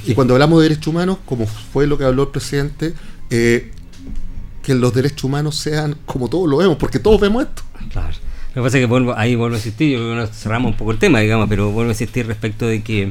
Y 0.06 0.14
cuando 0.14 0.34
hablamos 0.34 0.60
de 0.60 0.68
derechos 0.68 0.88
humanos, 0.88 1.18
como 1.24 1.46
fue 1.46 1.86
lo 1.86 1.96
que 1.96 2.04
habló 2.04 2.24
el 2.24 2.28
presidente, 2.28 2.94
eh, 3.30 3.70
que 4.62 4.74
los 4.74 4.92
derechos 4.92 5.24
humanos 5.24 5.56
sean 5.56 5.96
como 6.04 6.28
todos 6.28 6.48
lo 6.48 6.58
vemos, 6.58 6.76
porque 6.76 6.98
todos 6.98 7.20
vemos 7.20 7.44
esto. 7.44 7.62
Claro. 7.90 8.14
Lo 8.54 8.62
que 8.62 8.66
pasa 8.66 8.78
es 8.78 8.82
que 8.82 8.86
vuelvo, 8.86 9.14
ahí 9.16 9.34
vuelvo 9.34 9.54
a 9.54 9.58
insistir, 9.58 9.98
yo 9.98 9.98
creo 9.98 10.26
que 10.26 10.34
cerramos 10.34 10.72
un 10.72 10.76
poco 10.76 10.90
el 10.90 10.98
tema, 10.98 11.20
digamos, 11.20 11.48
pero 11.48 11.70
vuelvo 11.70 11.90
a 11.90 11.92
insistir 11.92 12.26
respecto 12.26 12.66
de 12.66 12.82
que 12.82 13.10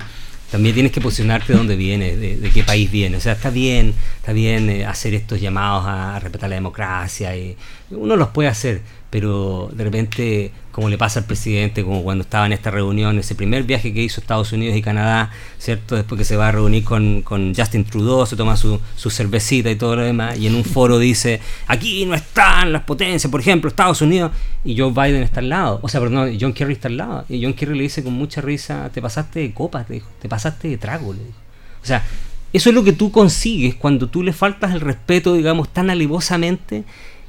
también 0.52 0.74
tienes 0.74 0.92
que 0.92 1.02
posicionarte 1.02 1.54
de 1.54 1.58
dónde 1.58 1.76
viene, 1.76 2.16
de, 2.16 2.50
qué 2.50 2.64
país 2.64 2.90
viene. 2.92 3.18
O 3.18 3.20
sea, 3.20 3.34
está 3.34 3.50
bien, 3.50 3.94
está 4.18 4.34
bien 4.34 4.70
eh, 4.70 4.86
hacer 4.86 5.14
estos 5.14 5.40
llamados 5.40 5.86
a 5.88 6.20
respetar 6.20 6.50
la 6.50 6.56
democracia, 6.56 7.36
y 7.38 7.56
uno 7.92 8.16
los 8.16 8.30
puede 8.30 8.50
hacer, 8.50 8.82
pero 9.16 9.70
de 9.72 9.86
repente 9.86 10.52
como 10.74 10.90
le 10.90 10.98
pasa 10.98 11.22
al 11.22 11.26
presidente, 11.26 11.86
como 11.86 12.04
cuando 12.04 12.24
estaba 12.24 12.48
en 12.48 12.52
esta 12.52 12.70
reunión, 12.70 13.18
ese 13.18 13.34
primer 13.34 13.64
viaje 13.64 13.94
que 13.94 14.04
hizo 14.04 14.20
Estados 14.20 14.52
Unidos 14.52 14.76
y 14.76 14.82
Canadá, 14.82 15.32
¿cierto? 15.58 15.96
Después 15.96 16.20
que 16.20 16.26
se 16.26 16.36
va 16.36 16.50
a 16.50 16.52
reunir 16.52 16.84
con, 16.84 17.24
Justin 17.56 17.86
Trudeau, 17.86 18.26
se 18.26 18.36
toma 18.36 18.58
su, 18.58 18.82
su, 18.98 19.10
cervecita 19.10 19.72
y 19.72 19.78
todo 19.78 19.96
lo 19.96 20.02
demás, 20.02 20.38
y 20.38 20.48
en 20.48 20.56
un 20.56 20.66
foro 20.66 21.00
dice, 21.00 21.40
aquí 21.68 22.06
no 22.06 22.14
están 22.14 22.74
las 22.74 22.84
potencias, 22.84 23.32
por 23.32 23.40
ejemplo, 23.40 23.70
Estados 23.70 24.02
Unidos, 24.02 24.34
y 24.66 24.78
Joe 24.78 24.92
Biden 24.92 25.24
está 25.24 25.40
al 25.40 25.48
lado, 25.48 25.80
o 25.82 25.88
sea, 25.88 26.02
perdón, 26.02 26.38
John 26.38 26.52
Kerry 26.52 26.74
está 26.74 26.90
al 26.90 26.98
lado, 26.98 27.26
y 27.30 27.42
John 27.42 27.54
Kerry 27.54 27.78
le 27.78 27.84
dice 27.84 28.04
con 28.04 28.12
mucha 28.12 28.42
risa, 28.42 28.90
te 28.94 29.02
pasaste 29.02 29.40
de 29.40 29.54
copas, 29.54 29.88
te 29.88 29.94
dijo, 29.94 30.10
te 30.22 30.28
pasaste 30.28 30.68
de 30.68 30.78
trago, 30.78 31.14
le 31.14 31.20
dijo. 31.20 31.40
O 31.82 31.86
sea, 31.86 32.04
eso 32.52 32.68
es 32.68 32.76
lo 32.76 32.84
que 32.84 32.92
tú 32.92 33.12
consigues 33.12 33.76
cuando 33.76 34.08
tú 34.08 34.24
le 34.24 34.34
faltas 34.34 34.74
el 34.74 34.82
respeto, 34.82 35.36
digamos, 35.36 35.70
tan 35.70 35.90
alivosamente 35.90 36.84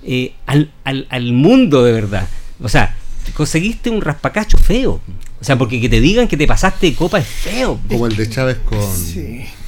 eh, 0.06 0.32
al, 0.46 0.70
al, 0.84 1.06
al 1.10 1.32
mundo 1.32 1.84
de 1.84 1.92
verdad. 1.92 2.28
O 2.62 2.68
sea, 2.68 2.96
conseguiste 3.34 3.90
un 3.90 4.00
raspacacho 4.00 4.58
feo. 4.58 5.00
O 5.40 5.44
sea, 5.44 5.58
porque 5.58 5.80
que 5.80 5.88
te 5.88 6.00
digan 6.00 6.28
que 6.28 6.36
te 6.36 6.46
pasaste 6.46 6.86
de 6.86 6.94
copa 6.94 7.18
es 7.18 7.26
feo. 7.26 7.78
Como 7.88 8.06
el 8.06 8.16
de 8.16 8.28
Chávez 8.30 8.56
con, 8.64 8.78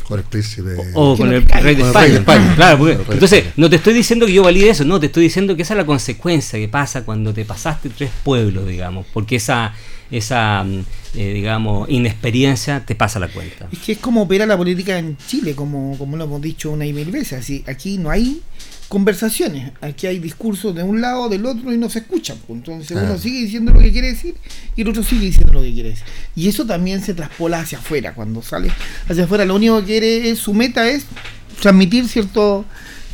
con 0.07 0.19
el 0.19 0.25
príncipe. 0.25 0.71
O, 0.95 1.17
con 1.17 1.33
el 1.33 1.47
rey 1.47 1.75
de 1.75 1.83
España. 1.83 2.55
Claro, 2.57 2.79
porque, 2.79 2.99
entonces, 3.11 3.45
no 3.57 3.69
te 3.69 3.77
estoy 3.77 3.93
diciendo 3.93 4.25
que 4.25 4.33
yo 4.33 4.43
valide 4.43 4.71
eso, 4.71 4.85
no, 4.85 4.99
te 4.99 5.07
estoy 5.07 5.25
diciendo 5.25 5.55
que 5.57 5.63
esa 5.63 5.75
es 5.75 5.79
la 5.79 5.87
consecuencia 5.87 6.59
que 6.59 6.69
pasa 6.69 7.05
cuando 7.05 7.35
te 7.35 7.45
pasaste 7.45 7.91
tres 7.91 8.11
pueblos, 8.25 8.67
digamos. 8.67 9.07
Porque 9.13 9.37
esa 9.37 9.75
esa, 10.11 10.65
mm, 10.65 10.85
eh, 11.15 11.33
digamos, 11.35 11.89
inexperiencia 11.91 12.85
te 12.85 12.95
pasa 12.95 13.19
la 13.19 13.29
cuenta. 13.29 13.69
Es 13.71 13.79
que 13.79 13.93
es 13.93 13.99
como 13.99 14.23
opera 14.23 14.47
la 14.47 14.57
política 14.57 14.99
en 14.99 15.17
Chile, 15.27 15.55
como, 15.55 15.97
como 15.99 16.17
lo 16.17 16.25
hemos 16.25 16.41
dicho 16.41 16.71
una 16.71 16.87
y 16.87 16.93
mil 16.93 17.11
veces. 17.11 17.41
Así, 17.41 17.65
aquí 17.67 17.99
no 17.99 18.11
hay 18.11 18.41
conversaciones. 18.89 19.73
Aquí 19.81 20.07
hay 20.07 20.19
discursos 20.19 20.75
de 20.75 20.83
un 20.83 21.01
lado, 21.01 21.29
del 21.29 21.45
otro 21.47 21.73
y 21.73 21.77
no 21.77 21.91
se 21.91 22.01
escuchan. 22.01 22.39
Pues. 22.47 22.59
Entonces 22.59 22.97
uno 22.97 23.19
sigue 23.19 23.41
diciendo 23.43 23.73
lo 23.73 23.81
que 23.81 23.93
quiere 23.93 24.09
decir 24.09 24.35
y 24.75 24.83
el 24.83 24.89
otro 24.89 25.03
sigue 25.03 25.27
diciendo 25.27 25.53
lo 25.53 25.63
que 25.63 25.73
quiere 25.73 25.91
decir. 25.91 26.05
Y 26.35 26.49
eso 26.49 26.67
también 26.67 27.03
se 27.03 27.15
traspola 27.15 27.61
hacia 27.61 27.79
afuera. 27.79 28.15
Cuando 28.15 28.43
sale 28.43 28.71
hacia 29.09 29.25
afuera, 29.25 29.45
lo 29.45 29.55
único 29.55 29.81
que 29.81 29.87
quiere 29.87 30.31
es, 30.31 30.39
su 30.39 30.55
meta 30.55 30.89
es 30.89 31.05
transmitir 31.61 32.09
cierto 32.09 32.65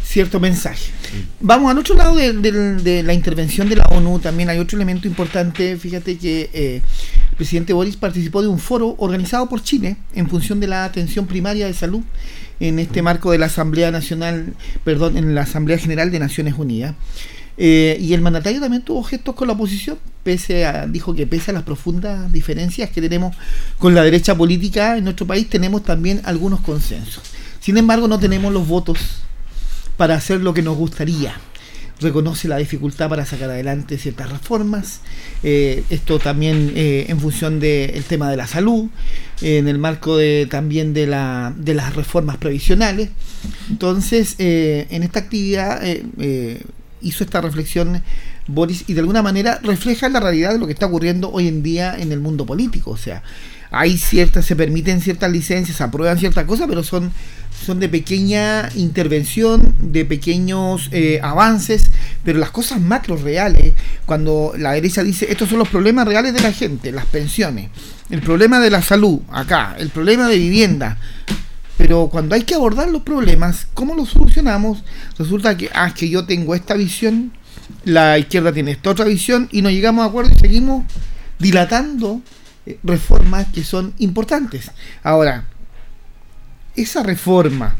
cierto 0.05 0.39
mensaje. 0.39 0.93
Vamos 1.41 1.71
al 1.71 1.79
otro 1.79 1.95
lado 1.97 2.15
de, 2.15 3.03
la 3.03 3.15
intervención 3.15 3.69
de 3.69 3.77
la 3.77 3.87
ONU, 3.87 4.19
también 4.19 4.49
hay 4.49 4.59
otro 4.59 4.77
elemento 4.77 5.09
importante, 5.09 5.77
fíjate 5.77 6.19
que 6.19 6.51
eh, 6.53 6.83
el 7.35 7.39
presidente 7.39 7.73
Boris 7.73 7.97
participó 7.97 8.43
de 8.43 8.47
un 8.49 8.61
foro 8.61 8.95
organizado 8.97 9.49
por 9.49 9.61
Chile 9.61 9.97
en 10.15 10.31
función 10.31 10.61
de 10.61 10.69
la 10.69 10.85
atención 10.85 11.27
primaria 11.27 11.67
de 11.67 11.75
salud 11.75 12.01
en 12.61 12.79
este 12.79 13.03
marco 13.03 13.33
de 13.33 13.39
la 13.39 13.47
Asamblea 13.47 13.91
Nacional, 13.91 14.55
perdón, 14.85 15.17
en 15.17 15.35
la 15.35 15.43
Asamblea 15.43 15.77
General 15.77 16.13
de 16.13 16.21
Naciones 16.21 16.55
Unidas. 16.57 16.95
Eh, 17.57 17.99
y 18.01 18.13
el 18.13 18.21
mandatario 18.21 18.61
también 18.61 18.85
tuvo 18.85 19.03
gestos 19.03 19.35
con 19.35 19.49
la 19.49 19.55
oposición, 19.55 19.99
pese 20.23 20.65
a, 20.65 20.87
dijo 20.87 21.13
que 21.13 21.27
pese 21.27 21.51
a 21.51 21.55
las 21.55 21.65
profundas 21.65 22.33
diferencias 22.33 22.91
que 22.91 23.01
tenemos 23.01 23.35
con 23.79 23.97
la 23.97 24.05
derecha 24.05 24.37
política 24.37 24.97
en 24.97 25.03
nuestro 25.03 25.27
país, 25.27 25.51
tenemos 25.51 25.83
también 25.83 26.21
algunos 26.23 26.61
consensos. 26.61 27.25
Sin 27.59 27.77
embargo, 27.77 28.07
no 28.07 28.21
tenemos 28.21 28.53
los 28.53 28.69
votos 28.69 29.25
para 29.97 30.15
hacer 30.15 30.41
lo 30.41 30.55
que 30.55 30.63
nos 30.63 30.77
gustaría 30.77 31.35
reconoce 32.01 32.49
la 32.49 32.57
dificultad 32.57 33.09
para 33.09 33.25
sacar 33.25 33.51
adelante 33.51 33.99
ciertas 33.99 34.31
reformas, 34.31 35.01
eh, 35.43 35.85
esto 35.91 36.19
también 36.19 36.73
eh, 36.75 37.07
en 37.09 37.21
función 37.21 37.61
del 37.61 38.03
tema 38.05 38.31
de 38.31 38.37
la 38.37 38.47
salud, 38.47 38.89
en 39.41 39.69
el 39.69 39.79
marco 39.79 40.17
de, 40.17 40.47
también 40.51 40.95
de, 40.95 41.07
la, 41.07 41.53
de 41.57 41.75
las 41.75 41.95
reformas 41.95 42.37
previsionales. 42.37 43.11
Entonces, 43.69 44.37
eh, 44.39 44.87
en 44.91 45.03
esta 45.03 45.21
actividad 45.21 45.83
hizo 47.01 47.25
esta 47.25 47.41
reflexión 47.41 48.03
Boris 48.47 48.85
y 48.87 48.95
de 48.95 49.01
alguna 49.01 49.23
manera 49.23 49.59
refleja 49.63 50.09
la 50.09 50.21
realidad 50.21 50.53
de 50.53 50.59
lo 50.59 50.67
que 50.67 50.73
está 50.73 50.87
ocurriendo 50.87 51.31
hoy 51.31 51.49
en 51.49 51.63
día 51.63 51.97
en 51.99 52.13
el 52.13 52.21
mundo 52.21 52.45
político. 52.45 52.91
O 52.91 52.97
sea, 52.97 53.23
hay 53.75 53.99
ciertas, 53.99 54.45
se 54.47 54.57
permiten 54.57 55.01
ciertas 55.01 55.31
licencias, 55.31 55.81
aprueban 55.81 56.19
ciertas 56.19 56.45
cosas, 56.45 56.67
pero 56.69 56.83
son 56.83 57.13
son 57.65 57.81
de 57.81 57.89
pequeña 57.89 58.69
intervención, 58.75 59.75
de 59.81 60.05
pequeños 60.05 60.89
eh, 60.93 61.21
avances, 61.23 61.91
pero 62.23 62.39
las 62.39 62.51
cosas 62.51 62.81
macro 62.81 63.17
reales, 63.17 63.73
cuando 64.05 64.53
la 64.59 64.73
derecha 64.73 65.03
dice 65.03 65.31
estos 65.31 65.49
son 65.49 65.59
los 65.59 65.69
problemas 65.69 66.07
reales 66.07 66.35
de 66.35 66.41
la 66.41 66.53
gente, 66.53 66.93
las 66.93 67.07
pensiones, 67.07 67.71
el 68.11 68.21
problema 68.21 68.61
de 68.61 68.71
la 68.71 68.83
salud, 68.83 69.21
acá, 69.31 69.77
el 69.79 69.89
problema 69.89 70.29
de 70.29 70.37
vivienda, 70.37 70.99
pero 71.79 72.09
cuando 72.11 72.35
hay 72.35 72.43
que 72.43 72.55
abordar 72.55 72.89
los 72.89 73.03
problemas, 73.03 73.67
¿cómo 73.73 73.95
los 73.95 74.11
solucionamos? 74.11 74.85
Resulta 75.19 75.57
que, 75.57 75.71
ah, 75.75 75.93
que 75.95 76.09
yo 76.09 76.25
tengo 76.25 76.55
esta 76.55 76.75
visión, 76.75 77.33
la 77.85 78.19
izquierda 78.19 78.53
tiene 78.53 78.73
esta 78.73 78.91
otra 78.91 79.07
visión 79.07 79.49
y 79.53 79.63
no 79.63 79.71
llegamos 79.71 80.05
a 80.05 80.09
acuerdo 80.09 80.33
y 80.35 80.39
seguimos 80.39 80.85
dilatando 81.39 82.21
reformas 82.83 83.49
que 83.53 83.65
son 83.65 83.95
importantes. 83.99 84.71
Ahora, 85.03 85.47
esa 86.77 87.03
reforma 87.03 87.77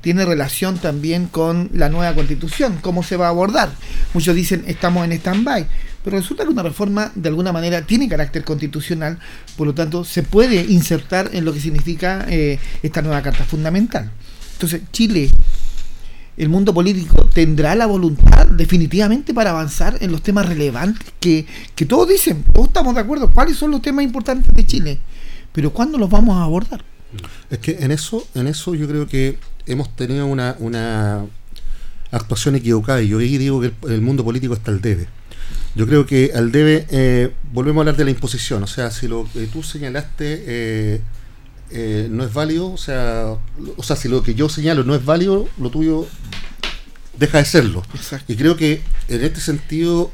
tiene 0.00 0.24
relación 0.26 0.78
también 0.78 1.28
con 1.28 1.70
la 1.72 1.88
nueva 1.88 2.14
constitución, 2.14 2.78
cómo 2.82 3.02
se 3.02 3.16
va 3.16 3.26
a 3.26 3.30
abordar. 3.30 3.72
Muchos 4.12 4.34
dicen 4.34 4.64
estamos 4.66 5.04
en 5.04 5.12
stand-by, 5.12 5.66
pero 6.04 6.18
resulta 6.18 6.44
que 6.44 6.50
una 6.50 6.62
reforma 6.62 7.10
de 7.14 7.30
alguna 7.30 7.52
manera 7.52 7.82
tiene 7.86 8.08
carácter 8.08 8.44
constitucional, 8.44 9.18
por 9.56 9.66
lo 9.66 9.74
tanto 9.74 10.04
se 10.04 10.22
puede 10.22 10.62
insertar 10.64 11.30
en 11.32 11.46
lo 11.46 11.54
que 11.54 11.60
significa 11.60 12.26
eh, 12.28 12.58
esta 12.82 13.00
nueva 13.00 13.22
carta 13.22 13.44
fundamental. 13.44 14.10
Entonces, 14.52 14.82
Chile, 14.92 15.30
el 16.36 16.48
mundo 16.48 16.74
político, 16.74 17.28
tendrá 17.32 17.74
la 17.74 17.86
voluntad 17.86 18.46
definitivamente 18.46 19.32
para 19.32 19.50
avanzar 19.50 19.98
en 20.00 20.10
los 20.10 20.22
temas 20.22 20.46
relevantes 20.46 21.12
que, 21.20 21.46
que 21.74 21.86
todos 21.86 22.08
dicen, 22.08 22.44
todos 22.52 22.68
estamos 22.68 22.94
de 22.94 23.00
acuerdo, 23.00 23.30
cuáles 23.30 23.56
son 23.56 23.70
los 23.70 23.82
temas 23.82 24.04
importantes 24.04 24.52
de 24.52 24.66
Chile, 24.66 24.98
pero 25.52 25.72
¿cuándo 25.72 25.98
los 25.98 26.10
vamos 26.10 26.36
a 26.36 26.42
abordar? 26.42 26.84
Es 27.50 27.58
que 27.58 27.76
en 27.80 27.92
eso, 27.92 28.26
en 28.34 28.48
eso 28.48 28.74
yo 28.74 28.88
creo 28.88 29.06
que 29.06 29.38
hemos 29.66 29.94
tenido 29.94 30.26
una, 30.26 30.56
una 30.58 31.24
actuación 32.10 32.56
equivocada 32.56 33.02
y 33.02 33.08
yo 33.08 33.18
ahí 33.18 33.38
digo 33.38 33.60
que 33.60 33.72
el, 33.88 34.00
mundo 34.00 34.24
político 34.24 34.54
está 34.54 34.70
al 34.70 34.80
debe. 34.80 35.06
Yo 35.74 35.86
creo 35.86 36.06
que 36.06 36.32
al 36.34 36.52
debe, 36.52 36.86
eh, 36.90 37.32
volvemos 37.52 37.78
a 37.78 37.82
hablar 37.82 37.96
de 37.96 38.04
la 38.04 38.10
imposición, 38.10 38.62
o 38.62 38.66
sea, 38.66 38.90
si 38.90 39.08
lo 39.08 39.28
que 39.32 39.46
tú 39.46 39.62
señalaste 39.62 40.44
eh, 40.46 41.00
eh, 41.70 42.08
no 42.10 42.24
es 42.24 42.32
válido, 42.32 42.72
o 42.72 42.76
sea, 42.76 43.36
o 43.76 43.82
sea, 43.82 43.96
si 43.96 44.08
lo 44.08 44.22
que 44.22 44.34
yo 44.34 44.48
señalo 44.48 44.84
no 44.84 44.94
es 44.94 45.04
válido, 45.04 45.48
lo 45.58 45.70
tuyo 45.70 46.06
deja 47.18 47.38
de 47.38 47.44
serlo. 47.44 47.82
Y 48.28 48.36
creo 48.36 48.56
que 48.56 48.82
en 49.08 49.24
este 49.24 49.40
sentido 49.40 50.10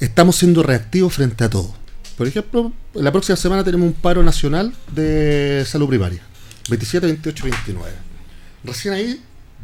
estamos 0.00 0.36
siendo 0.36 0.62
reactivos 0.62 1.14
frente 1.14 1.44
a 1.44 1.50
todo. 1.50 1.74
Por 2.16 2.28
ejemplo, 2.28 2.72
la 2.92 3.10
próxima 3.10 3.36
semana 3.36 3.64
tenemos 3.64 3.88
un 3.88 3.92
paro 3.92 4.22
nacional 4.22 4.72
de 4.92 5.64
salud 5.66 5.88
primaria, 5.88 6.22
27, 6.70 7.06
28, 7.06 7.44
29. 7.44 7.92
Recién 8.62 8.94
ahí 8.94 9.20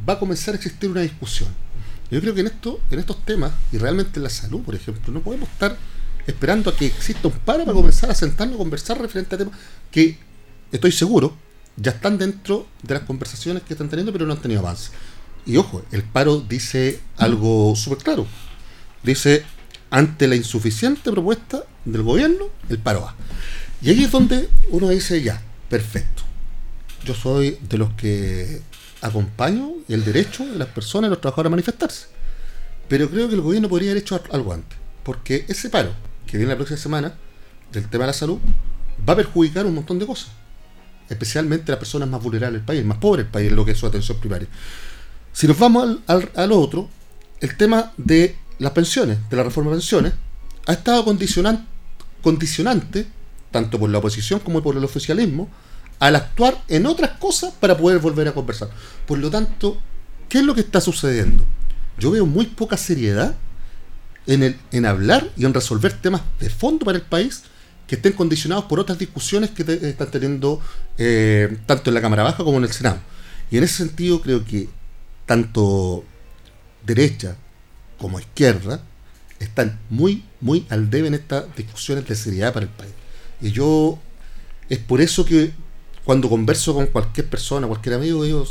va 0.08 0.14
a 0.14 0.18
comenzar 0.18 0.54
a 0.54 0.56
existir 0.56 0.90
una 0.90 1.02
discusión. 1.02 1.48
Yo 2.10 2.20
creo 2.20 2.34
que 2.34 2.40
en 2.40 2.48
esto, 2.48 2.80
en 2.90 2.98
estos 2.98 3.24
temas, 3.24 3.52
y 3.70 3.78
realmente 3.78 4.18
en 4.18 4.24
la 4.24 4.30
salud, 4.30 4.62
por 4.62 4.74
ejemplo, 4.74 5.12
no 5.12 5.20
podemos 5.20 5.48
estar 5.48 5.76
esperando 6.26 6.70
a 6.70 6.76
que 6.76 6.86
exista 6.86 7.28
un 7.28 7.34
paro 7.34 7.64
para 7.64 7.72
comenzar 7.74 8.10
a 8.10 8.14
sentarnos 8.14 8.56
a 8.56 8.58
conversar 8.58 9.00
referente 9.00 9.34
a 9.36 9.38
temas 9.38 9.54
que 9.92 10.18
estoy 10.72 10.92
seguro 10.92 11.36
ya 11.76 11.92
están 11.92 12.18
dentro 12.18 12.66
de 12.82 12.94
las 12.94 13.04
conversaciones 13.04 13.62
que 13.62 13.74
están 13.74 13.88
teniendo, 13.88 14.12
pero 14.12 14.26
no 14.26 14.34
han 14.34 14.42
tenido 14.42 14.60
avance. 14.60 14.90
Y 15.46 15.56
ojo, 15.56 15.82
el 15.92 16.02
paro 16.02 16.40
dice 16.40 17.00
algo 17.16 17.74
súper 17.74 17.98
claro. 17.98 18.26
Dice, 19.02 19.44
ante 19.88 20.28
la 20.28 20.36
insuficiente 20.36 21.10
propuesta 21.10 21.64
del 21.84 22.02
gobierno, 22.02 22.46
el 22.68 22.78
paro 22.78 23.02
va. 23.02 23.14
Y 23.80 23.90
ahí 23.90 24.04
es 24.04 24.10
donde 24.10 24.50
uno 24.68 24.90
dice, 24.90 25.22
ya, 25.22 25.40
perfecto. 25.70 26.22
Yo 27.04 27.14
soy 27.14 27.58
de 27.62 27.78
los 27.78 27.90
que 27.94 28.60
acompaño 29.00 29.72
el 29.88 30.04
derecho 30.04 30.44
de 30.44 30.58
las 30.58 30.68
personas, 30.68 31.08
de 31.08 31.14
los 31.14 31.20
trabajadores 31.22 31.48
a 31.48 31.50
manifestarse. 31.50 32.08
Pero 32.88 33.08
creo 33.08 33.28
que 33.28 33.36
el 33.36 33.40
gobierno 33.40 33.70
podría 33.70 33.92
haber 33.92 34.02
hecho 34.02 34.22
algo 34.32 34.52
antes. 34.52 34.78
Porque 35.02 35.46
ese 35.48 35.70
paro 35.70 35.92
que 36.26 36.36
viene 36.36 36.52
la 36.52 36.56
próxima 36.56 36.78
semana 36.78 37.14
del 37.72 37.88
tema 37.88 38.04
de 38.04 38.08
la 38.08 38.12
salud 38.12 38.38
va 39.08 39.14
a 39.14 39.16
perjudicar 39.16 39.64
un 39.64 39.74
montón 39.76 39.98
de 39.98 40.06
cosas. 40.06 40.39
Especialmente 41.10 41.72
las 41.72 41.78
personas 41.78 42.08
más 42.08 42.22
vulnerables 42.22 42.60
del 42.60 42.66
país, 42.66 42.84
más 42.84 42.98
pobres 42.98 43.26
del 43.26 43.32
país, 43.32 43.52
lo 43.52 43.64
que 43.64 43.72
es 43.72 43.78
su 43.78 43.86
atención 43.86 44.18
primaria. 44.18 44.48
Si 45.32 45.46
nos 45.46 45.58
vamos 45.58 45.98
al, 46.06 46.30
al 46.34 46.52
otro, 46.52 46.88
el 47.40 47.56
tema 47.56 47.92
de 47.98 48.36
las 48.58 48.72
pensiones, 48.72 49.18
de 49.28 49.36
la 49.36 49.42
reforma 49.42 49.70
de 49.70 49.76
pensiones, 49.76 50.12
ha 50.66 50.72
estado 50.72 51.04
condicionante, 51.04 53.06
tanto 53.50 53.78
por 53.78 53.90
la 53.90 53.98
oposición 53.98 54.40
como 54.40 54.62
por 54.62 54.76
el 54.76 54.84
oficialismo, 54.84 55.48
al 55.98 56.16
actuar 56.16 56.62
en 56.68 56.86
otras 56.86 57.18
cosas 57.18 57.52
para 57.58 57.76
poder 57.76 57.98
volver 57.98 58.28
a 58.28 58.32
conversar. 58.32 58.70
Por 59.06 59.18
lo 59.18 59.30
tanto, 59.30 59.78
¿qué 60.28 60.38
es 60.38 60.44
lo 60.44 60.54
que 60.54 60.62
está 60.62 60.80
sucediendo? 60.80 61.44
Yo 61.98 62.10
veo 62.10 62.24
muy 62.24 62.46
poca 62.46 62.76
seriedad 62.76 63.34
en, 64.26 64.42
el, 64.42 64.58
en 64.72 64.86
hablar 64.86 65.28
y 65.36 65.44
en 65.44 65.54
resolver 65.54 65.92
temas 65.92 66.22
de 66.38 66.48
fondo 66.48 66.86
para 66.86 66.98
el 66.98 67.04
país 67.04 67.42
que 67.90 67.96
estén 67.96 68.12
condicionados 68.12 68.66
por 68.66 68.78
otras 68.78 69.00
discusiones 69.00 69.50
que 69.50 69.62
están 69.62 70.12
teniendo 70.12 70.60
eh, 70.96 71.58
tanto 71.66 71.90
en 71.90 71.94
la 71.94 72.00
Cámara 72.00 72.22
Baja 72.22 72.44
como 72.44 72.58
en 72.58 72.62
el 72.62 72.70
Senado. 72.70 73.00
Y 73.50 73.58
en 73.58 73.64
ese 73.64 73.78
sentido 73.78 74.22
creo 74.22 74.44
que 74.44 74.68
tanto 75.26 76.04
derecha, 76.86 77.36
como 77.98 78.20
izquierda 78.20 78.80
están 79.40 79.80
muy, 79.90 80.22
muy 80.40 80.68
al 80.70 80.88
debe 80.88 81.08
en 81.08 81.14
estas 81.14 81.46
discusiones 81.56 82.06
de 82.06 82.14
seriedad 82.14 82.52
para 82.52 82.66
el 82.66 82.70
país. 82.70 82.92
Y 83.40 83.50
yo, 83.50 83.98
es 84.68 84.78
por 84.78 85.00
eso 85.00 85.24
que 85.24 85.50
cuando 86.04 86.30
converso 86.30 86.72
con 86.72 86.86
cualquier 86.86 87.28
persona, 87.28 87.66
cualquier 87.66 87.96
amigo, 87.96 88.22
digo, 88.22 88.46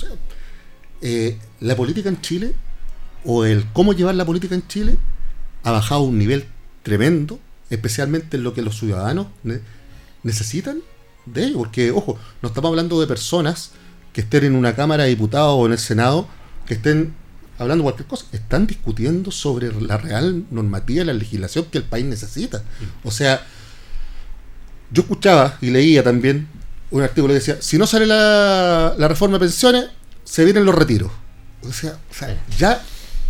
eh, 1.01 1.37
la 1.61 1.77
política 1.77 2.09
en 2.09 2.19
Chile, 2.19 2.55
o 3.23 3.45
el 3.45 3.71
cómo 3.71 3.93
llevar 3.93 4.15
la 4.15 4.25
política 4.25 4.53
en 4.53 4.67
Chile, 4.67 4.97
ha 5.63 5.71
bajado 5.71 6.01
un 6.01 6.17
nivel 6.17 6.45
tremendo, 6.83 7.39
especialmente 7.69 8.37
en 8.37 8.43
lo 8.43 8.53
que 8.53 8.61
los 8.61 8.77
ciudadanos 8.77 9.27
necesitan 10.23 10.81
de 11.25 11.45
ello, 11.45 11.57
porque, 11.59 11.91
ojo, 11.91 12.17
no 12.41 12.49
estamos 12.49 12.69
hablando 12.69 12.99
de 12.99 13.07
personas 13.07 13.71
que 14.13 14.21
estén 14.21 14.45
en 14.45 14.55
una 14.55 14.75
Cámara 14.75 15.03
de 15.03 15.09
Diputados 15.09 15.55
o 15.57 15.65
en 15.65 15.73
el 15.73 15.77
Senado, 15.77 16.27
que 16.65 16.73
estén 16.73 17.13
hablando 17.57 17.83
cualquier 17.83 18.07
cosa, 18.07 18.25
están 18.31 18.65
discutiendo 18.67 19.31
sobre 19.31 19.71
la 19.81 19.97
real 19.97 20.45
normativa 20.49 21.03
la 21.03 21.13
legislación 21.13 21.65
que 21.65 21.77
el 21.77 21.83
país 21.83 22.05
necesita. 22.05 22.59
Mm. 22.59 23.07
O 23.07 23.11
sea, 23.11 23.45
yo 24.91 25.03
escuchaba 25.03 25.57
y 25.61 25.69
leía 25.69 26.03
también 26.03 26.47
un 26.89 27.03
artículo 27.03 27.33
que 27.33 27.39
decía, 27.39 27.57
si 27.61 27.77
no 27.77 27.85
sale 27.85 28.07
la, 28.07 28.95
reforma 28.97 29.35
de 29.35 29.41
pensiones, 29.41 29.85
se 30.23 30.45
vienen 30.45 30.65
los 30.65 30.73
retiros. 30.73 31.11
O 31.67 31.73
sea, 31.73 31.99
ya 32.57 32.81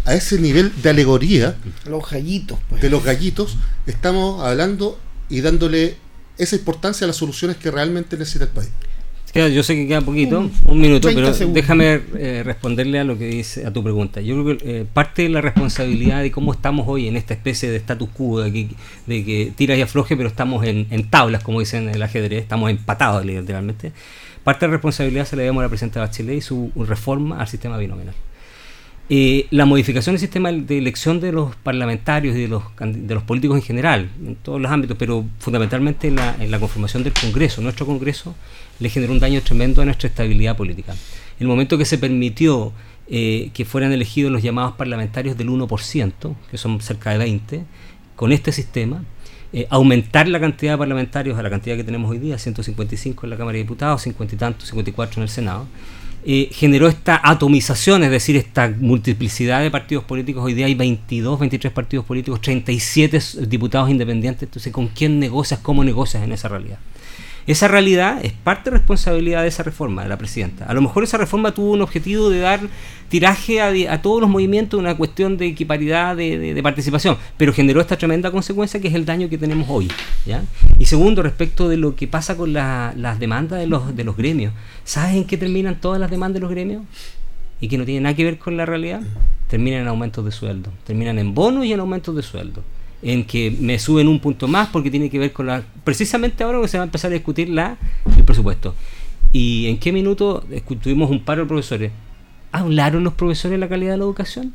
a 0.06 0.16
ese 0.16 0.40
nivel 0.40 0.72
de 0.82 0.90
alegoría, 0.90 1.56
los 1.86 2.10
gallitos, 2.10 2.60
pues. 2.70 2.82
de 2.82 2.90
los 2.90 3.04
gallitos, 3.04 3.58
estamos 3.86 4.44
hablando 4.44 5.00
y 5.30 5.42
dándole 5.42 5.98
esa 6.38 6.56
importancia 6.56 7.06
a 7.06 7.08
las 7.08 7.18
soluciones 7.18 7.58
que 7.58 7.70
realmente 7.70 8.18
necesita 8.18 8.46
el 8.46 8.52
país 8.52 8.70
yo 9.34 9.64
sé 9.64 9.76
que 9.76 9.88
queda 9.88 10.02
poquito, 10.02 10.50
un, 10.66 10.82
minuto, 10.82 11.10
pero 11.14 11.32
déjame 11.32 12.02
eh, 12.18 12.42
responderle 12.44 13.00
a 13.00 13.04
lo 13.04 13.18
que 13.18 13.28
dice 13.28 13.66
a 13.66 13.72
tu 13.72 13.84
pregunta. 13.84 14.22
Yo 14.22 14.44
creo 14.44 14.58
que 14.58 14.80
eh, 14.80 14.86
parte 14.92 15.24
de 15.24 15.30
la 15.30 15.42
responsabilidad 15.42 16.22
de 16.22 16.32
cómo 16.32 16.52
estamos 16.52 16.88
hoy 16.88 17.08
en 17.08 17.16
esta 17.16 17.34
especie 17.34 17.70
de 17.70 17.78
status 17.78 18.10
quo, 18.10 18.42
de 18.42 18.52
que, 18.52 18.70
de 19.06 19.26
que 19.26 19.54
tiras 19.56 19.78
y 19.78 19.82
afloje, 19.82 20.18
pero 20.18 20.30
estamos 20.30 20.66
en, 20.66 21.10
tablas, 21.10 21.44
como 21.44 21.60
dicen 21.60 21.90
en 21.90 21.96
el 21.96 22.02
ajedrez, 22.02 22.42
estamos 22.42 22.70
empatados 22.70 23.26
literalmente. 23.26 23.92
Parte 24.44 24.66
de 24.66 24.70
la 24.70 24.74
responsabilidad 24.74 25.26
se 25.26 25.36
le 25.36 25.44
debemos 25.44 25.62
a 25.62 25.64
la 25.66 25.70
presidenta 25.70 26.00
Bachelet 26.00 26.38
y 26.38 26.42
su 26.42 26.72
reforma 26.76 27.40
al 27.40 27.48
sistema 27.48 27.78
binominal. 27.78 28.16
Eh, 29.12 29.48
la 29.50 29.66
modificación 29.66 30.14
del 30.14 30.20
sistema 30.20 30.52
de 30.52 30.78
elección 30.78 31.20
de 31.20 31.32
los 31.32 31.56
parlamentarios 31.56 32.36
y 32.36 32.42
de 32.42 32.48
los, 32.48 32.64
de 32.80 33.16
los 33.16 33.24
políticos 33.24 33.58
en 33.58 33.64
general, 33.64 34.12
en 34.24 34.36
todos 34.36 34.62
los 34.62 34.72
ámbitos, 34.72 34.98
pero 35.00 35.26
fundamentalmente 35.40 36.10
en 36.10 36.16
la, 36.16 36.60
conformación 36.60 37.04
del 37.04 37.14
Congreso. 37.14 37.60
Nuestro 37.62 37.88
Congreso 37.88 38.36
le 38.80 38.88
generó 38.88 39.12
un 39.12 39.20
daño 39.20 39.42
tremendo 39.42 39.82
a 39.82 39.86
nuestra 39.86 40.10
estabilidad 40.10 40.56
política. 40.56 40.96
El 41.40 41.48
momento 41.48 41.76
que 41.76 41.86
se 41.86 41.98
permitió 41.98 42.72
eh, 43.08 43.50
que 43.56 43.66
fueran 43.66 43.92
elegidos 43.92 44.32
los 44.32 44.44
llamados 44.44 44.76
parlamentarios 44.76 45.36
del 45.36 45.50
1%, 45.50 46.36
que 46.52 46.58
son 46.60 46.80
cerca 46.80 47.10
de 47.10 47.18
20, 47.18 47.64
con 48.16 48.32
este 48.32 48.52
sistema, 48.52 49.04
eh, 49.54 49.66
aumentar 49.72 50.28
la 50.28 50.40
cantidad 50.40 50.74
de 50.74 50.78
parlamentarios 50.78 51.40
a 51.40 51.42
la 51.42 51.50
cantidad 51.50 51.76
que 51.76 51.84
tenemos 51.84 52.12
hoy 52.12 52.20
día, 52.20 52.38
155 52.38 53.26
en 53.26 53.30
la 53.32 53.38
Cámara 53.38 53.54
de 53.54 53.64
Diputados, 53.64 54.04
50 54.04 54.36
y 54.36 54.38
tantos, 54.38 54.68
54 54.68 55.20
en 55.20 55.24
el 55.24 55.30
Senado, 55.30 55.66
eh, 56.26 56.50
generó 56.52 56.88
esta 56.88 57.20
atomización, 57.24 58.04
es 58.04 58.12
decir, 58.12 58.36
esta 58.36 58.74
multiplicidad 58.78 59.62
de 59.62 59.72
partidos 59.72 60.04
políticos. 60.04 60.44
Hoy 60.44 60.54
día 60.54 60.66
hay 60.66 60.76
22, 60.76 61.40
23 61.40 61.74
partidos 61.74 62.06
políticos, 62.06 62.42
37 62.42 63.20
diputados 63.48 63.90
independientes. 63.90 64.44
Entonces, 64.44 64.74
¿con 64.74 64.88
quién 64.88 65.20
negocias? 65.20 65.60
¿Cómo 65.62 65.84
negocias 65.84 66.24
en 66.24 66.32
esa 66.32 66.50
realidad? 66.50 66.80
Esa 67.50 67.68
realidad 67.68 68.24
es 68.24 68.32
parte 68.32 68.70
de 68.70 68.78
responsabilidad 68.78 69.42
de 69.42 69.48
esa 69.48 69.64
reforma 69.64 70.04
de 70.04 70.10
la 70.10 70.20
presidenta. 70.20 70.66
A 70.66 70.74
lo 70.76 70.84
mejor 70.84 71.04
esa 71.04 71.18
reforma 71.18 71.52
tuvo 71.52 71.72
un 71.72 71.82
objetivo 71.82 72.30
de 72.30 72.42
dar 72.42 72.60
tiraje 73.10 73.60
a, 73.60 74.02
todos 74.04 74.22
los 74.22 74.30
movimientos, 74.30 74.80
una 74.80 74.96
cuestión 74.96 75.36
de 75.36 75.48
equiparidad 75.48 76.16
de, 76.16 76.60
participación, 76.62 77.18
pero 77.38 77.52
generó 77.52 77.82
esta 77.82 77.98
tremenda 77.98 78.30
consecuencia 78.30 78.80
que 78.80 78.88
es 78.88 78.94
el 78.94 79.04
daño 79.04 79.30
que 79.30 79.40
tenemos 79.40 79.68
hoy. 79.68 79.88
¿ya? 80.28 80.44
Y 80.78 80.86
segundo, 80.86 81.24
respecto 81.24 81.68
de 81.68 81.78
lo 81.78 81.96
que 81.96 82.08
pasa 82.08 82.38
con 82.38 82.54
las 82.54 83.20
demandas 83.20 83.60
de 83.60 83.66
los, 83.66 83.96
de 83.96 84.04
los 84.04 84.16
gremios. 84.16 84.54
¿Sabes 84.84 85.16
en 85.16 85.24
qué 85.26 85.36
terminan 85.36 85.82
todas 85.82 86.00
las 86.00 86.12
demandas 86.12 86.36
de 86.36 86.42
los 86.42 86.52
gremios? 86.52 86.84
Y 87.60 87.68
que 87.68 87.80
no 87.80 87.84
tienen 87.84 88.04
nada 88.04 88.16
que 88.16 88.26
ver 88.26 88.38
con 88.38 88.58
la 88.58 88.68
realidad. 88.68 89.02
Terminan 89.48 89.82
en 89.82 89.88
aumentos 89.88 90.24
de 90.24 90.32
sueldo. 90.32 90.72
Terminan 90.86 91.18
en 91.18 91.34
bonos 91.34 91.66
y 91.66 91.74
en 91.74 91.80
aumentos 91.80 92.16
de 92.16 92.22
sueldo 92.22 92.62
en 93.02 93.24
que 93.26 93.56
me 93.60 93.80
suben 93.80 94.08
un 94.08 94.20
punto 94.20 94.48
más 94.48 94.70
porque 94.70 94.92
tiene 94.92 95.10
que 95.10 95.20
ver 95.20 95.32
con 95.32 95.48
la... 95.48 95.64
Precisamente 95.84 96.44
ahora 96.44 96.62
que 96.62 96.68
se 96.68 96.78
va 96.78 96.84
a 96.84 96.86
empezar 96.86 97.12
a 97.12 97.14
discutir 97.14 97.50
la, 97.50 97.78
el 98.18 98.24
presupuesto. 98.24 98.76
¿Y 99.32 99.68
en 99.68 99.78
qué 99.78 99.92
minuto 99.92 100.44
tuvimos 100.82 101.10
un 101.10 101.24
paro 101.24 101.44
de 101.44 101.48
profesores? 101.48 101.92
¿Hablaron 102.52 103.04
los 103.04 103.14
profesores 103.14 103.52
de 103.52 103.60
la 103.60 103.70
calidad 103.70 103.92
de 103.92 103.98
la 103.98 104.04
educación? 104.04 104.54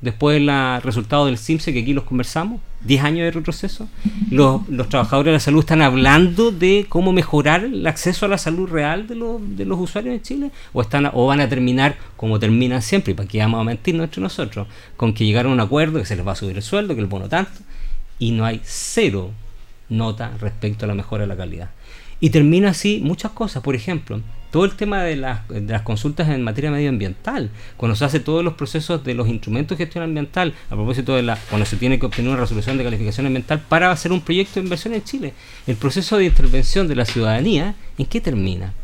Después 0.00 0.34
del 0.34 0.50
resultado 0.82 1.26
del 1.26 1.36
CIMSE, 1.36 1.74
que 1.74 1.80
aquí 1.80 1.92
los 1.92 2.04
conversamos, 2.04 2.62
10 2.86 3.04
años 3.04 3.24
de 3.26 3.30
retroceso, 3.32 3.86
los, 4.30 4.66
los, 4.66 4.88
trabajadores 4.88 5.26
de 5.26 5.32
la 5.34 5.40
salud 5.40 5.60
están 5.60 5.82
hablando 5.82 6.50
de 6.50 6.86
cómo 6.88 7.12
mejorar 7.12 7.64
el 7.64 7.86
acceso 7.86 8.24
a 8.24 8.28
la 8.30 8.38
salud 8.38 8.66
real 8.70 9.06
de 9.06 9.14
los, 9.14 9.56
de 9.58 9.66
los 9.66 9.78
usuarios 9.78 10.14
en 10.14 10.22
Chile, 10.22 10.50
o, 10.72 10.80
están, 10.80 11.10
o 11.12 11.26
van 11.26 11.40
a 11.40 11.48
terminar 11.50 11.98
como 12.16 12.38
terminan 12.38 12.80
siempre, 12.80 13.12
y 13.12 13.14
para 13.14 13.28
que 13.28 13.40
vamos 13.40 13.60
a 13.60 13.64
mentirnos 13.64 14.04
entre 14.04 14.22
nosotros, 14.22 14.66
con 14.96 15.12
que 15.12 15.26
llegaron 15.26 15.52
a 15.52 15.54
un 15.56 15.60
acuerdo 15.60 15.98
que 15.98 16.06
se 16.06 16.16
les 16.16 16.26
va 16.26 16.32
a 16.32 16.36
subir 16.36 16.56
el 16.56 16.62
sueldo, 16.62 16.94
que 16.94 17.00
el 17.02 17.06
bono 17.06 17.28
tanto, 17.28 17.52
y 18.20 18.30
no 18.30 18.44
hay 18.44 18.60
cero 18.62 19.32
nota 19.88 20.30
respecto 20.38 20.84
a 20.84 20.88
la 20.88 20.94
mejora 20.94 21.22
de 21.22 21.26
la 21.26 21.36
calidad. 21.36 21.70
Y 22.20 22.30
termina 22.30 22.70
así 22.70 23.00
muchas 23.02 23.32
cosas, 23.32 23.62
por 23.62 23.74
ejemplo, 23.74 24.20
todo 24.50 24.64
el 24.64 24.72
tema 24.72 25.02
de 25.02 25.16
las, 25.16 25.40
consultas 25.84 26.28
en 26.28 26.42
materia 26.42 26.70
medioambiental, 26.70 27.50
cuando 27.76 27.96
se 27.96 28.04
hace 28.04 28.20
todos 28.20 28.44
los 28.44 28.54
procesos 28.54 29.02
de 29.02 29.14
los 29.14 29.28
instrumentos 29.28 29.78
de 29.78 29.84
gestión 29.84 30.04
ambiental, 30.04 30.54
a 30.68 30.74
propósito 30.74 31.16
de 31.16 31.22
la, 31.22 31.36
cuando 31.48 31.64
se 31.64 31.76
tiene 31.76 31.98
que 31.98 32.06
obtener 32.06 32.30
una 32.30 32.40
resolución 32.40 32.76
de 32.76 32.84
calificación 32.84 33.26
ambiental 33.26 33.60
para 33.60 33.90
hacer 33.90 34.12
un 34.12 34.20
proyecto 34.20 34.54
de 34.54 34.64
inversión 34.64 34.94
en 34.94 35.04
Chile, 35.04 35.34
el 35.66 35.76
proceso 35.76 36.18
de 36.18 36.26
intervención 36.26 36.88
de 36.88 36.96
la 36.96 37.04
ciudadanía, 37.04 37.74
¿en 37.96 38.06
qué 38.06 38.20
termina? 38.20 38.74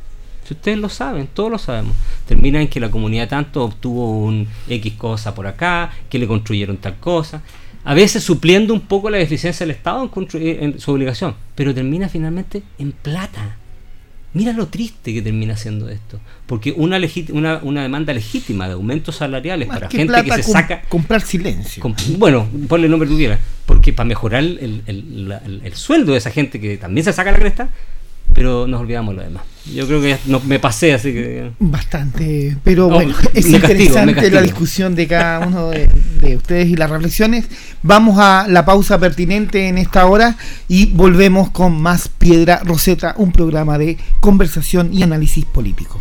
Si 0.45 0.55
ustedes 0.55 0.78
lo 0.78 0.89
saben, 0.89 1.26
todos 1.26 1.51
lo 1.51 1.59
sabemos. 1.59 1.97
Termina 2.24 2.61
en 2.61 2.68
que 2.68 2.78
la 2.78 2.89
comunidad 2.89 3.28
tanto 3.28 3.64
obtuvo 3.64 4.20
un 4.20 4.47
X 4.68 4.95
cosa 4.95 5.34
por 5.34 5.49
acá, 5.49 5.91
que 6.09 6.20
le 6.20 6.28
construyeron 6.28 6.76
tal 6.76 6.95
cosa 7.01 7.43
a 7.87 7.95
veces 7.95 8.24
supliendo 8.24 8.74
un 8.74 8.80
poco 8.80 9.11
la 9.11 9.18
deficiencia 9.18 9.64
del 9.64 9.76
Estado 9.76 10.11
en, 10.34 10.80
su 10.80 10.91
obligación, 10.91 11.37
pero 11.55 11.72
termina 11.72 12.09
finalmente 12.09 12.64
en 12.80 12.91
plata. 12.91 13.59
Mira 14.34 14.53
lo 14.53 14.66
triste 14.66 15.14
que 15.14 15.22
termina 15.22 15.57
siendo 15.57 15.89
esto. 15.89 16.18
Porque 16.47 16.72
una, 16.76 16.99
una, 17.30 17.61
una 17.62 17.82
demanda 17.82 18.12
legítima 18.12 18.66
de 18.66 18.74
aumentos 18.74 19.14
salariales 19.14 19.68
para 19.68 19.89
gente 19.89 20.24
que 20.24 20.32
se 20.32 20.43
saca. 20.43 20.82
Comprar 20.89 21.20
silencio. 21.20 21.80
bueno, 22.18 22.49
ponle 22.66 22.87
el 22.87 22.91
nombre 22.91 23.09
que 23.09 23.14
quieras. 23.14 23.39
Porque 23.66 23.93
para 23.93 24.09
mejorar 24.09 24.43
el, 24.43 24.82
el, 24.84 25.72
sueldo 25.74 26.11
de 26.12 26.18
esa 26.18 26.32
gente 26.32 26.61
que 26.61 26.76
también 26.78 27.05
se 27.05 27.12
saca 27.12 27.30
la 27.30 27.39
cresta, 27.39 27.68
pero 28.37 28.66
nos 28.66 28.82
olvidamos 28.82 29.14
lo 29.14 29.22
demás. 29.22 29.43
Yo 29.74 29.87
creo 29.87 30.01
que 30.01 30.11
ya 30.11 30.18
no, 30.26 30.41
me 30.41 30.61
pasé, 30.61 30.93
así 30.93 31.12
que... 31.12 31.51
Bastante, 31.59 32.57
pero 32.62 32.89
bueno, 32.89 33.14
es 33.34 33.49
interesante 33.49 34.30
la 34.30 34.43
discusión 34.43 34.95
de 34.95 35.09
cada 35.09 35.47
uno 35.47 35.70
de, 35.70 36.37
ustedes 36.37 36.68
y 36.68 36.76
las 36.76 36.91
reflexiones. 36.91 37.47
Vamos 37.82 38.18
a 38.20 38.47
la 38.47 38.64
pausa 38.64 39.01
pertinente 39.01 39.68
en 39.68 39.78
esta 39.78 40.07
hora 40.07 40.37
y 40.68 40.87
volvemos 40.87 41.51
con 41.51 41.80
más 41.80 42.09
Piedra 42.09 42.61
Roseta, 42.62 43.14
un 43.16 43.32
programa 43.32 43.78
de 43.78 43.97
conversación 44.20 44.93
y 44.93 45.03
análisis 45.03 45.47
político. 45.47 46.01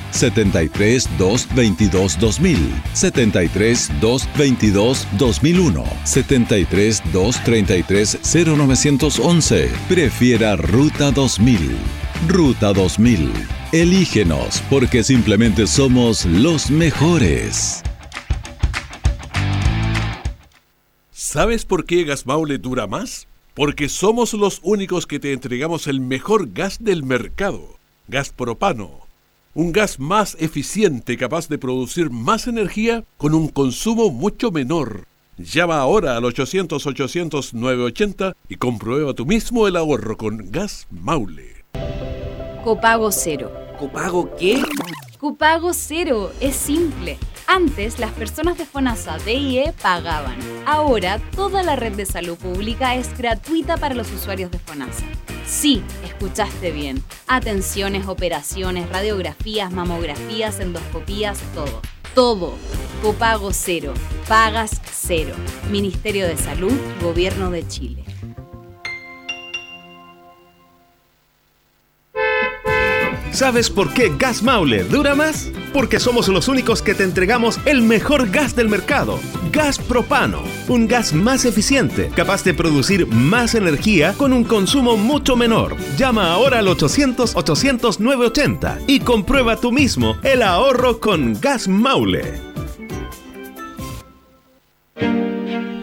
73 0.11 1.09
222 1.17 2.19
2000, 2.19 2.81
73 2.93 3.89
222 3.99 5.07
2001, 5.17 5.83
73 6.03 7.01
233 7.11 8.19
0911. 8.23 9.71
Prefiera 9.87 10.55
Ruta 10.55 11.11
2000. 11.11 11.75
Ruta 12.27 12.73
2000. 12.73 13.31
Elígenos 13.71 14.61
porque 14.69 15.03
simplemente 15.03 15.65
somos 15.65 16.25
los 16.25 16.69
mejores. 16.69 17.81
¿Sabes 21.11 21.65
por 21.65 21.85
qué 21.85 22.03
Gas 22.03 22.25
Maule 22.25 22.57
dura 22.57 22.87
más? 22.87 23.27
Porque 23.53 23.89
somos 23.89 24.33
los 24.33 24.59
únicos 24.63 25.07
que 25.07 25.19
te 25.19 25.33
entregamos 25.33 25.87
el 25.87 26.01
mejor 26.01 26.51
gas 26.51 26.83
del 26.83 27.03
mercado, 27.03 27.77
gas 28.07 28.29
propano 28.29 29.00
un 29.53 29.71
gas 29.71 29.99
más 29.99 30.35
eficiente 30.39 31.15
capaz 31.17 31.47
de 31.49 31.57
producir 31.57 32.09
más 32.09 32.47
energía 32.47 33.03
con 33.17 33.33
un 33.33 33.49
consumo 33.49 34.09
mucho 34.09 34.51
menor. 34.51 35.07
Llama 35.37 35.79
ahora 35.79 36.15
al 36.17 36.23
800-800-980 36.23 38.33
y 38.47 38.55
comprueba 38.55 39.13
tú 39.13 39.25
mismo 39.25 39.67
el 39.67 39.75
ahorro 39.75 40.15
con 40.17 40.49
Gas 40.51 40.87
Maule. 40.91 41.65
Copago 42.63 43.11
cero. 43.11 43.51
¿Copago 43.79 44.35
qué? 44.35 44.61
Copago 45.17 45.73
cero. 45.73 46.31
Es 46.39 46.55
simple. 46.55 47.17
Antes, 47.53 47.99
las 47.99 48.11
personas 48.11 48.57
de 48.57 48.65
FONASA 48.65 49.17
DIE 49.25 49.73
pagaban. 49.81 50.37
Ahora, 50.65 51.19
toda 51.35 51.63
la 51.63 51.75
red 51.75 51.91
de 51.91 52.05
salud 52.05 52.37
pública 52.37 52.95
es 52.95 53.17
gratuita 53.17 53.75
para 53.75 53.93
los 53.93 54.09
usuarios 54.13 54.51
de 54.51 54.57
FONASA. 54.57 55.03
Sí, 55.45 55.83
escuchaste 56.05 56.71
bien. 56.71 57.03
Atenciones, 57.27 58.07
operaciones, 58.07 58.87
radiografías, 58.87 59.69
mamografías, 59.69 60.61
endoscopías, 60.61 61.39
todo. 61.53 61.81
Todo. 62.15 62.53
Copago 63.01 63.51
cero. 63.51 63.93
Pagas 64.29 64.81
cero. 64.89 65.35
Ministerio 65.69 66.29
de 66.29 66.37
Salud, 66.37 66.71
Gobierno 67.01 67.51
de 67.51 67.67
Chile. 67.67 68.05
¿Sabes 73.31 73.69
por 73.69 73.93
qué 73.93 74.11
Gas 74.19 74.43
Maule 74.43 74.83
dura 74.83 75.15
más? 75.15 75.49
Porque 75.71 76.01
somos 76.01 76.27
los 76.27 76.49
únicos 76.49 76.81
que 76.81 76.93
te 76.93 77.03
entregamos 77.03 77.61
el 77.65 77.81
mejor 77.81 78.29
gas 78.29 78.57
del 78.57 78.67
mercado. 78.67 79.21
Gas 79.53 79.79
propano, 79.79 80.41
un 80.67 80.85
gas 80.85 81.13
más 81.13 81.45
eficiente, 81.45 82.11
capaz 82.13 82.43
de 82.43 82.53
producir 82.53 83.07
más 83.07 83.55
energía 83.55 84.13
con 84.17 84.33
un 84.33 84.43
consumo 84.43 84.97
mucho 84.97 85.37
menor. 85.37 85.77
Llama 85.97 86.33
ahora 86.33 86.59
al 86.59 86.67
800-800-980 86.67 88.79
y 88.87 88.99
comprueba 88.99 89.55
tú 89.55 89.71
mismo 89.71 90.17
el 90.23 90.41
ahorro 90.41 90.99
con 90.99 91.39
Gas 91.39 91.69
Maule. 91.69 92.33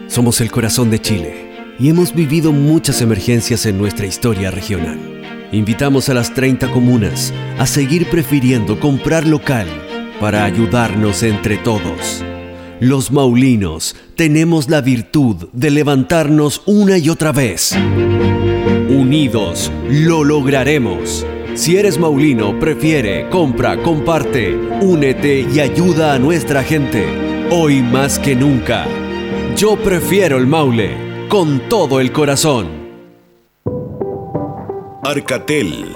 Somos 0.07 0.39
el 0.41 0.51
corazón 0.51 0.91
de 0.91 1.01
Chile 1.01 1.49
y 1.79 1.89
hemos 1.89 2.13
vivido 2.13 2.51
muchas 2.51 3.01
emergencias 3.01 3.65
en 3.65 3.79
nuestra 3.79 4.05
historia 4.05 4.51
regional. 4.51 5.18
Invitamos 5.51 6.09
a 6.09 6.13
las 6.13 6.33
30 6.35 6.69
comunas 6.71 7.33
a 7.57 7.65
seguir 7.65 8.07
prefiriendo 8.09 8.79
comprar 8.79 9.25
local 9.25 9.67
para 10.19 10.45
ayudarnos 10.45 11.23
entre 11.23 11.57
todos. 11.57 12.23
Los 12.79 13.11
maulinos 13.11 13.95
tenemos 14.15 14.69
la 14.69 14.81
virtud 14.81 15.47
de 15.51 15.71
levantarnos 15.71 16.61
una 16.67 16.99
y 16.99 17.09
otra 17.09 17.31
vez. 17.31 17.75
Unidos 18.89 19.71
lo 19.89 20.23
lograremos. 20.23 21.25
Si 21.55 21.77
eres 21.77 21.97
maulino, 21.97 22.59
prefiere, 22.59 23.27
compra, 23.29 23.81
comparte, 23.81 24.55
únete 24.81 25.47
y 25.51 25.59
ayuda 25.59 26.13
a 26.13 26.19
nuestra 26.19 26.63
gente. 26.63 27.05
Hoy 27.49 27.81
más 27.81 28.19
que 28.19 28.35
nunca. 28.35 28.85
Yo 29.57 29.77
prefiero 29.77 30.37
el 30.37 30.45
Maule, 30.45 31.27
con 31.27 31.67
todo 31.67 31.99
el 31.99 32.11
corazón. 32.11 32.78
Arcatel 35.01 35.95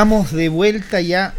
Estamos 0.00 0.32
de 0.32 0.48
vuelta 0.48 1.02
ya 1.02 1.34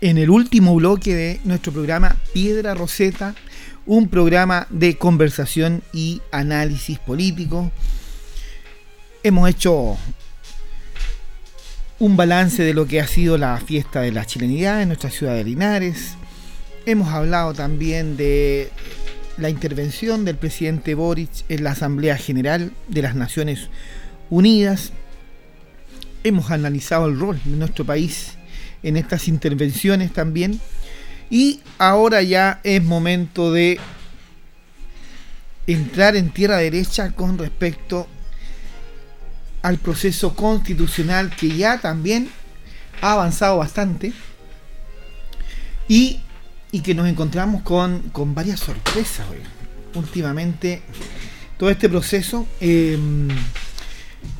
en 0.00 0.16
el 0.16 0.30
último 0.30 0.74
bloque 0.76 1.14
de 1.14 1.40
nuestro 1.44 1.70
programa 1.70 2.16
Piedra 2.32 2.72
Roseta, 2.72 3.34
un 3.84 4.08
programa 4.08 4.66
de 4.70 4.96
conversación 4.96 5.82
y 5.92 6.22
análisis 6.30 6.98
político. 6.98 7.70
Hemos 9.22 9.50
hecho 9.50 9.98
un 11.98 12.16
balance 12.16 12.62
de 12.62 12.72
lo 12.72 12.86
que 12.86 13.02
ha 13.02 13.06
sido 13.06 13.36
la 13.36 13.58
fiesta 13.58 14.00
de 14.00 14.12
la 14.12 14.24
chilenidad 14.24 14.80
en 14.80 14.88
nuestra 14.88 15.10
ciudad 15.10 15.34
de 15.34 15.44
Linares. 15.44 16.14
Hemos 16.86 17.08
hablado 17.08 17.52
también 17.52 18.16
de 18.16 18.70
la 19.36 19.50
intervención 19.50 20.24
del 20.24 20.36
presidente 20.36 20.94
Boric 20.94 21.44
en 21.50 21.62
la 21.62 21.72
Asamblea 21.72 22.16
General 22.16 22.72
de 22.88 23.02
las 23.02 23.14
Naciones 23.14 23.68
Unidas 24.30 24.94
hemos 26.24 26.50
analizado 26.50 27.06
el 27.08 27.18
rol 27.18 27.40
de 27.44 27.56
nuestro 27.56 27.84
país 27.84 28.34
en 28.82 28.96
estas 28.96 29.28
intervenciones 29.28 30.12
también. 30.12 30.60
Y 31.30 31.60
ahora 31.78 32.22
ya 32.22 32.60
es 32.62 32.82
momento 32.82 33.52
de 33.52 33.80
entrar 35.66 36.16
en 36.16 36.30
tierra 36.30 36.58
derecha 36.58 37.12
con 37.12 37.38
respecto 37.38 38.06
al 39.62 39.78
proceso 39.78 40.34
constitucional 40.34 41.34
que 41.34 41.56
ya 41.56 41.80
también 41.80 42.28
ha 43.00 43.12
avanzado 43.12 43.58
bastante 43.58 44.12
y, 45.88 46.20
que 46.82 46.94
nos 46.94 47.08
encontramos 47.08 47.62
con, 47.62 48.12
varias 48.34 48.60
sorpresas 48.60 49.26
últimamente. 49.94 50.82
Todo 51.58 51.70
este 51.70 51.88
proceso... 51.88 52.46
Em, 52.60 53.28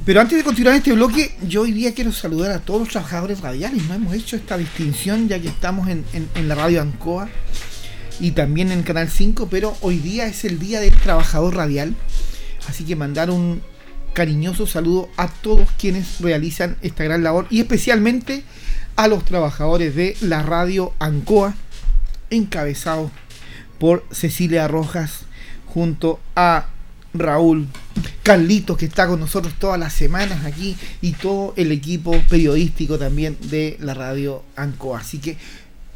pero 0.05 0.21
antes 0.21 0.37
de 0.37 0.43
continuar 0.43 0.75
este 0.75 0.93
bloque, 0.93 1.37
yo 1.47 1.63
hoy 1.63 1.71
día 1.71 1.95
quiero 1.95 2.11
saludar 2.11 2.51
a 2.51 2.59
todos 2.59 2.81
los 2.81 2.89
trabajadores 2.89 3.41
radiales. 3.41 3.85
No 3.85 3.95
hemos 3.95 4.15
hecho 4.15 4.35
esta 4.35 4.59
distinción 4.59 5.29
ya 5.29 5.39
que 5.39 5.47
estamos 5.47 5.89
en, 5.89 6.05
la 6.49 6.57
radio 6.57 6.83
Ancoa 6.83 7.29
y 8.19 8.33
también 8.33 8.73
en 8.73 8.83
Canal 8.83 9.09
5, 9.09 9.47
pero 9.49 9.77
hoy 9.81 9.99
día 9.99 10.27
es 10.27 10.45
el 10.45 10.59
día 10.59 10.81
del 10.81 10.93
trabajador 10.93 11.55
radial. 11.55 11.95
Así 12.69 12.83
que 12.83 12.97
mandar 12.97 13.31
un 13.31 13.63
cariñoso 14.13 14.67
saludo 14.67 15.09
a 15.17 15.29
todos 15.29 15.69
quienes 15.79 16.21
realizan 16.21 16.77
esta 16.83 17.05
gran 17.05 17.23
labor 17.23 17.47
y 17.49 17.61
especialmente 17.61 18.43
a 18.97 19.07
los 19.07 19.25
trabajadores 19.25 19.95
de 19.95 20.17
la 20.21 20.43
radio 20.43 20.95
Ancoa, 20.99 21.55
encabezados 22.31 23.13
por 23.79 24.05
Cecilia 24.11 24.67
Rojas 24.67 25.27
junto 25.67 26.19
a 26.35 26.67
Raúl, 27.15 27.67
Carlitos, 28.23 28.77
que 28.77 28.87
está 28.87 29.07
con 29.07 29.21
nosotros 29.21 29.55
todas 29.59 29.79
las 29.79 29.93
semanas 29.93 30.45
aquí, 30.45 30.77
y 31.01 31.13
todo 31.13 31.53
el 31.57 31.73
equipo 31.73 32.21
periodístico 32.29 32.99
también 32.99 33.37
de 33.43 33.77
la 33.81 33.95
radio 33.95 34.43
ANCO. 34.57 34.97
Así 34.97 35.19
que 35.19 35.37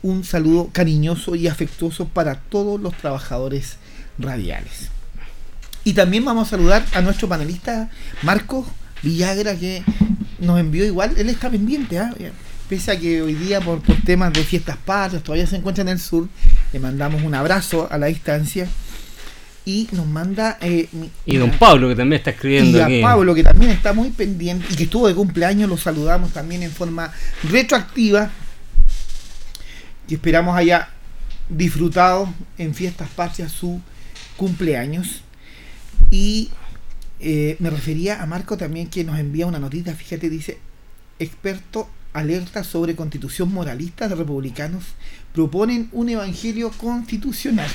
un 0.03 0.25
saludo 0.25 0.71
cariñoso 0.73 1.35
y 1.35 1.49
afectuoso 1.49 2.09
para 2.09 2.37
todos 2.37 2.81
los 2.81 2.97
trabajadores 2.97 3.77
radiales. 4.19 4.91
Y 5.85 5.95
también 5.95 6.25
vamos 6.25 6.49
a 6.49 6.51
saludar 6.51 6.85
a 6.95 7.01
nuestro 7.01 7.29
panelista 7.29 7.91
Marcos 8.23 8.67
Villagra, 9.03 9.57
que 9.57 9.83
nos 10.41 10.59
envió 10.59 10.85
igual, 10.85 11.15
él 11.17 11.29
está 11.29 11.49
pendiente, 11.49 11.99
¿ah? 11.99 12.13
pese 12.69 12.91
a 12.91 12.99
que 12.99 13.23
hoy 13.23 13.35
día 13.35 13.61
por, 13.61 13.81
por 13.81 13.97
temas 14.03 14.33
de 14.33 14.43
fiestas 14.43 14.77
patrias 14.77 15.23
todavía 15.23 15.47
se 15.47 15.57
encuentra 15.57 15.83
en 15.83 15.89
el 15.89 16.01
sur, 16.01 16.29
le 16.73 16.81
mandamos 16.81 17.23
un 17.23 17.35
abrazo 17.35 17.89
a 17.91 17.99
la 17.99 18.07
distancia 18.07 18.69
y 19.67 19.89
nos 19.93 20.07
manda. 20.07 20.57
Eh, 20.63 20.89
y 21.27 21.37
don 21.37 21.51
Pablo, 21.59 21.89
que 21.89 21.97
también 21.97 22.21
está 22.21 22.31
escribiendo. 22.31 22.89
Y 22.89 23.01
a 23.01 23.03
Pablo, 23.03 23.35
que 23.35 23.43
también 23.43 23.73
está 23.73 23.93
muy 23.93 24.11
pendiente 24.11 24.65
y 24.71 24.77
que 24.77 24.85
estuvo 24.85 25.09
de 25.09 25.15
cumpleaños, 25.15 25.69
lo 25.69 25.77
saludamos 25.77 26.33
también 26.33 26.63
en 26.63 26.71
forma 26.71 27.13
retroactiva. 27.43 28.31
Y 30.09 30.15
esperamos 30.15 30.57
haya 30.57 30.89
disfrutado 31.49 32.33
en 32.57 32.75
fiestas 32.75 33.09
patrias 33.11 33.51
su 33.51 33.83
cumpleaños. 34.37 35.23
Y 36.13 36.51
eh, 37.19 37.57
me 37.59 37.69
refería 37.69 38.23
a 38.23 38.27
Marco 38.27 38.57
también, 38.57 38.89
que 38.89 39.03
nos 39.03 39.19
envía 39.19 39.47
una 39.47 39.59
notita, 39.59 39.93
fíjate, 39.95 40.31
dice: 40.31 40.59
experto 41.19 41.91
alerta 42.13 42.63
sobre 42.63 42.95
constitución 42.95 43.53
moralista 43.53 44.09
de 44.09 44.15
republicanos 44.15 44.85
proponen 45.35 45.91
un 45.93 46.09
evangelio 46.09 46.71
constitucional 46.71 47.69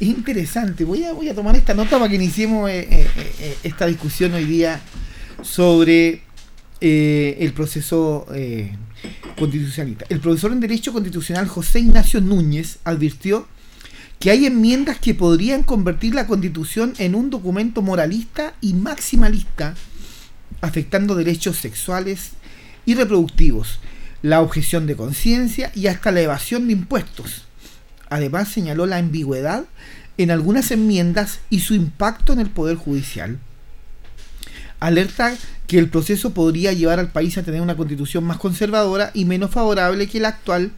interesante. 0.00 0.84
Voy 0.84 1.04
a, 1.04 1.12
voy 1.12 1.28
a 1.28 1.34
tomar 1.34 1.56
esta 1.56 1.74
nota 1.74 1.98
para 1.98 2.08
que 2.08 2.16
iniciemos 2.16 2.68
eh, 2.70 2.86
eh, 2.90 3.08
eh, 3.16 3.58
esta 3.62 3.86
discusión 3.86 4.34
hoy 4.34 4.44
día 4.44 4.80
sobre 5.42 6.22
el 6.80 7.52
proceso 7.54 8.26
constitucionalista. 9.36 10.04
El 10.08 10.20
profesor 10.20 10.52
en 10.52 10.60
Derecho 10.60 10.92
Constitucional 10.92 11.48
José 11.48 11.80
Ignacio 11.80 12.20
Núñez 12.20 12.78
advirtió 12.84 13.48
que 14.18 14.30
hay 14.30 14.46
enmiendas 14.46 14.98
que 14.98 15.14
podrían 15.14 15.62
convertir 15.62 16.14
la 16.14 16.26
constitución 16.26 16.92
en 16.98 17.14
un 17.14 17.30
documento 17.30 17.82
moralista 17.82 18.54
y 18.60 18.74
maximalista, 18.74 19.74
afectando 20.60 21.14
derechos 21.14 21.56
sexuales 21.56 22.32
y 22.84 22.94
reproductivos, 22.94 23.80
la 24.22 24.42
objeción 24.42 24.86
de 24.86 24.96
conciencia 24.96 25.72
y 25.74 25.86
hasta 25.86 26.12
la 26.12 26.20
evasión 26.20 26.66
de 26.66 26.74
impuestos. 26.74 27.45
Además 28.08 28.48
señaló 28.48 28.86
la 28.86 28.98
ambigüedad 28.98 29.64
en 30.18 30.30
algunas 30.30 30.70
enmiendas 30.70 31.40
y 31.50 31.60
su 31.60 31.74
impacto 31.74 32.32
en 32.32 32.40
el 32.40 32.50
Poder 32.50 32.76
Judicial. 32.76 33.38
Alerta 34.80 35.34
que 35.66 35.78
el 35.78 35.88
proceso 35.88 36.32
podría 36.32 36.72
llevar 36.72 36.98
al 36.98 37.10
país 37.10 37.36
a 37.38 37.42
tener 37.42 37.60
una 37.60 37.76
constitución 37.76 38.24
más 38.24 38.38
conservadora 38.38 39.10
y 39.14 39.24
menos 39.24 39.50
favorable 39.50 40.06
que 40.06 40.20
la 40.20 40.28
actual, 40.28 40.72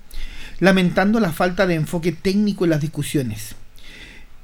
lamentando 0.60 1.20
la 1.20 1.32
falta 1.32 1.66
de 1.66 1.74
enfoque 1.74 2.12
técnico 2.12 2.64
en 2.64 2.70
las 2.70 2.80
discusiones. 2.80 3.54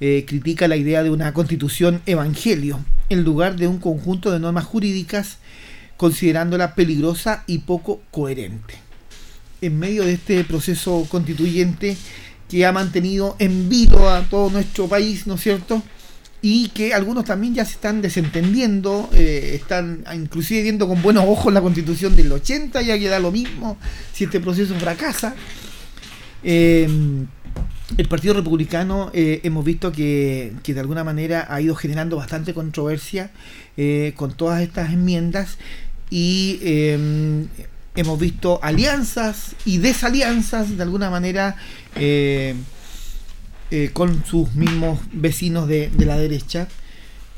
Eh, 0.01 0.25
critica 0.27 0.69
la 0.69 0.77
idea 0.77 1.03
de 1.03 1.11
una 1.11 1.33
constitución 1.33 2.03
evangelio 2.05 2.85
en 3.09 3.23
lugar 3.23 3.57
de 3.57 3.69
un 3.69 3.79
conjunto 3.79 4.31
de 4.31 4.41
normas 4.41 4.65
jurídicas, 4.65 5.39
considerándola 5.97 6.75
peligrosa 6.75 7.45
y 7.47 7.59
poco 7.59 8.03
coherente. 8.11 8.75
En 9.61 9.79
medio 9.79 10.05
de 10.05 10.15
este 10.15 10.43
proceso 10.45 11.07
constituyente 11.09 11.97
que 12.55 12.65
ha 12.65 12.71
mantenido 12.71 13.35
en 13.41 13.69
vilo 13.69 14.09
a 14.09 14.23
todo 14.23 14.49
nuestro 14.49 14.87
país, 14.87 15.27
¿no 15.27 15.35
es 15.35 15.41
cierto? 15.41 15.83
y 16.41 16.69
que 16.69 16.95
algunos 16.95 17.25
también 17.25 17.53
ya 17.53 17.65
se 17.65 17.73
están 17.73 18.01
desentendiendo, 18.01 19.11
eh, 19.13 19.53
están 19.55 20.05
inclusive 20.15 20.63
viendo 20.63 20.87
con 20.87 21.03
buenos 21.03 21.25
ojos 21.27 21.53
la 21.53 21.61
constitución 21.61 22.15
del 22.15 22.31
80, 22.31 22.81
ya 22.83 22.97
queda 22.97 23.19
lo 23.19 23.33
mismo 23.33 23.77
si 24.13 24.25
este 24.25 24.39
proceso 24.39 24.75
fracasa. 24.75 25.35
Eh, 26.45 26.87
el 27.97 28.09
Partido 28.09 28.35
Republicano 28.35 29.11
eh, 29.15 29.41
hemos 29.43 29.65
visto 29.65 29.91
que, 29.91 30.53
de 30.65 30.81
alguna 30.81 31.03
manera 31.03 31.47
ha 31.49 31.61
ido 31.61 31.75
generando 31.75 32.19
bastante 32.19 32.55
controversia 32.55 33.33
con 34.15 34.37
todas 34.37 34.63
estas 34.63 34.93
enmiendas 34.93 35.59
y 36.09 36.61
hemos 37.97 38.19
visto 38.19 38.59
alianzas 38.63 39.55
y 39.65 39.79
desalianzas 39.79 40.77
de 40.77 40.83
alguna 40.83 41.11
manera 41.11 41.57
eh, 43.71 43.91
con 43.93 44.25
sus 44.25 44.55
mismos 44.55 45.01
vecinos 45.13 45.67
de, 45.67 45.91
la 45.99 46.17
derecha. 46.17 46.69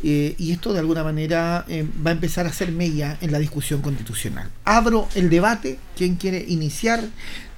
Eh, 0.02 0.34
y 0.36 0.52
esto 0.52 0.74
de 0.74 0.80
alguna 0.80 1.02
manera 1.02 1.64
eh, 1.66 1.86
va 2.06 2.10
a 2.10 2.12
empezar 2.12 2.46
a 2.46 2.52
ser 2.52 2.70
media 2.72 3.16
en 3.22 3.32
la 3.32 3.38
discusión 3.38 3.80
constitucional. 3.80 4.50
Abro 4.66 5.08
el 5.14 5.30
debate, 5.30 5.78
¿quién 5.96 6.16
quiere 6.16 6.44
iniciar 6.46 7.02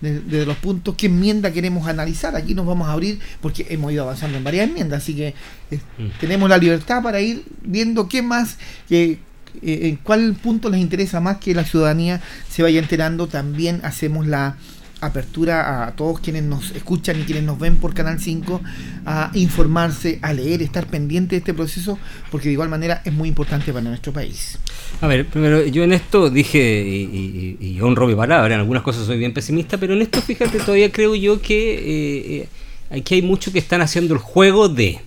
desde 0.01 0.47
los 0.47 0.57
puntos? 0.59 0.95
¿Qué 0.95 1.07
enmienda 1.07 1.51
queremos 1.51 1.89
analizar? 1.89 2.37
Aquí 2.37 2.55
nos 2.55 2.67
vamos 2.67 2.87
a 2.89 2.93
abrir 2.93 3.19
porque 3.41 3.67
hemos 3.71 3.91
ido 3.91 4.05
avanzando 4.05 4.39
en 4.39 4.45
varias 4.45 4.69
enmiendas, 4.69 5.03
así 5.03 5.17
que 5.17 5.35
mm. 5.71 6.21
tenemos 6.21 6.49
la 6.49 6.59
libertad 6.59 7.03
para 7.03 7.21
ir 7.21 7.43
viendo 7.63 8.09
qué 8.09 8.23
más, 8.23 8.59
en 8.89 9.97
cuál 10.05 10.35
punto 10.35 10.71
les 10.71 10.81
interesa 10.81 11.19
más 11.19 11.39
que 11.39 11.53
la 11.53 11.65
ciudadanía 11.65 12.21
se 12.49 12.63
vaya 12.63 12.79
enterando. 12.79 13.27
También 13.27 13.81
hacemos 13.83 14.29
la 14.29 14.57
apertura 15.01 15.87
a 15.87 15.93
todos 15.93 16.21
quienes 16.21 16.43
nos 16.43 16.71
escuchan 16.73 17.21
y 17.21 17.25
quienes 17.25 17.45
nos 17.45 17.59
ven 17.59 17.77
por 17.77 17.95
Canal 17.95 18.19
5 18.21 18.61
a 19.07 19.31
informarse, 19.35 20.19
a 20.23 20.33
leer, 20.33 20.63
estar 20.63 20.87
pendiente 20.87 21.37
de 21.37 21.39
este 21.39 21.55
proceso, 21.55 21.99
porque 22.31 22.49
de 22.49 22.55
igual 22.55 22.69
manera 22.69 23.03
es 23.05 23.13
muy 23.13 23.29
importante 23.29 23.73
para 23.73 23.89
nuestro 23.89 24.13
país. 24.13 24.59
A 25.01 25.07
ver, 25.07 25.27
primero, 25.27 25.65
yo 25.65 25.85
en 25.85 25.93
esto 25.93 26.31
dije, 26.31 26.59
y, 26.59 27.57
y, 27.61 27.81
honro 27.81 28.07
mi 28.07 28.15
palabra, 28.15 28.55
en 28.55 28.61
algunas 28.61 28.83
cosas 28.83 29.07
soy 29.07 29.19
bien 29.19 29.33
pesimista, 29.33 29.79
pero 29.79 29.95
en 29.95 30.03
esto, 30.03 30.21
fíjate, 30.21 30.59
todavía 30.59 30.91
creo 30.91 31.15
yo 31.15 31.41
que 31.41 31.75
eh, 31.75 32.49
eh, 32.91 32.99
aquí 32.99 33.15
hay 33.15 33.23
muchos 33.23 33.53
que 33.53 33.59
están 33.59 33.81
haciendo 33.81 34.15
el 34.15 34.21
juego 34.21 34.69
de, 34.69 35.01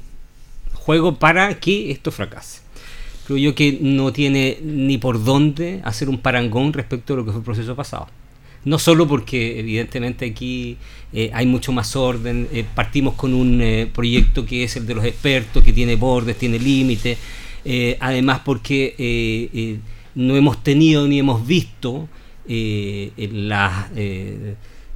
juego 0.74 1.16
para 1.16 1.60
que 1.60 1.92
esto 1.92 2.12
fracase. 2.12 2.62
Creo 3.26 3.38
yo 3.38 3.56
que 3.56 3.78
no 3.82 4.12
tiene 4.12 4.58
ni 4.64 4.98
por 4.98 5.24
dónde 5.24 5.82
hacer 5.84 6.10
un 6.10 6.18
parangón 6.18 6.74
respecto 6.74 7.14
a 7.14 7.18
lo 7.18 7.26
que 7.26 7.32
fue 7.32 7.40
el 7.40 7.46
proceso 7.46 7.76
pasado 7.76 8.08
no 8.64 8.80
solo 8.80 9.08
porque 9.08 9.60
evidentemente 9.60 10.26
aquí 10.26 10.78
eh, 11.14 11.32
hay 11.34 11.46
mucho 11.46 11.72
más 11.72 11.96
orden, 11.96 12.48
eh, 12.54 12.64
partimos 12.76 13.16
con 13.16 13.34
un 13.34 13.62
eh, 13.62 13.90
proyecto 13.92 14.46
que 14.46 14.64
es 14.64 14.76
el 14.76 14.86
de 14.86 14.96
los 14.96 15.06
expertos, 15.06 15.64
que 15.64 15.74
tiene 15.74 15.96
bordes, 15.96 16.38
tiene 16.38 16.60
límites, 16.60 17.18
además 18.00 18.42
porque 18.44 19.80
no 20.16 20.36
hemos 20.36 20.64
tenido 20.64 21.08
ni 21.08 21.20
hemos 21.20 21.46
visto 21.46 22.10
las 22.48 23.86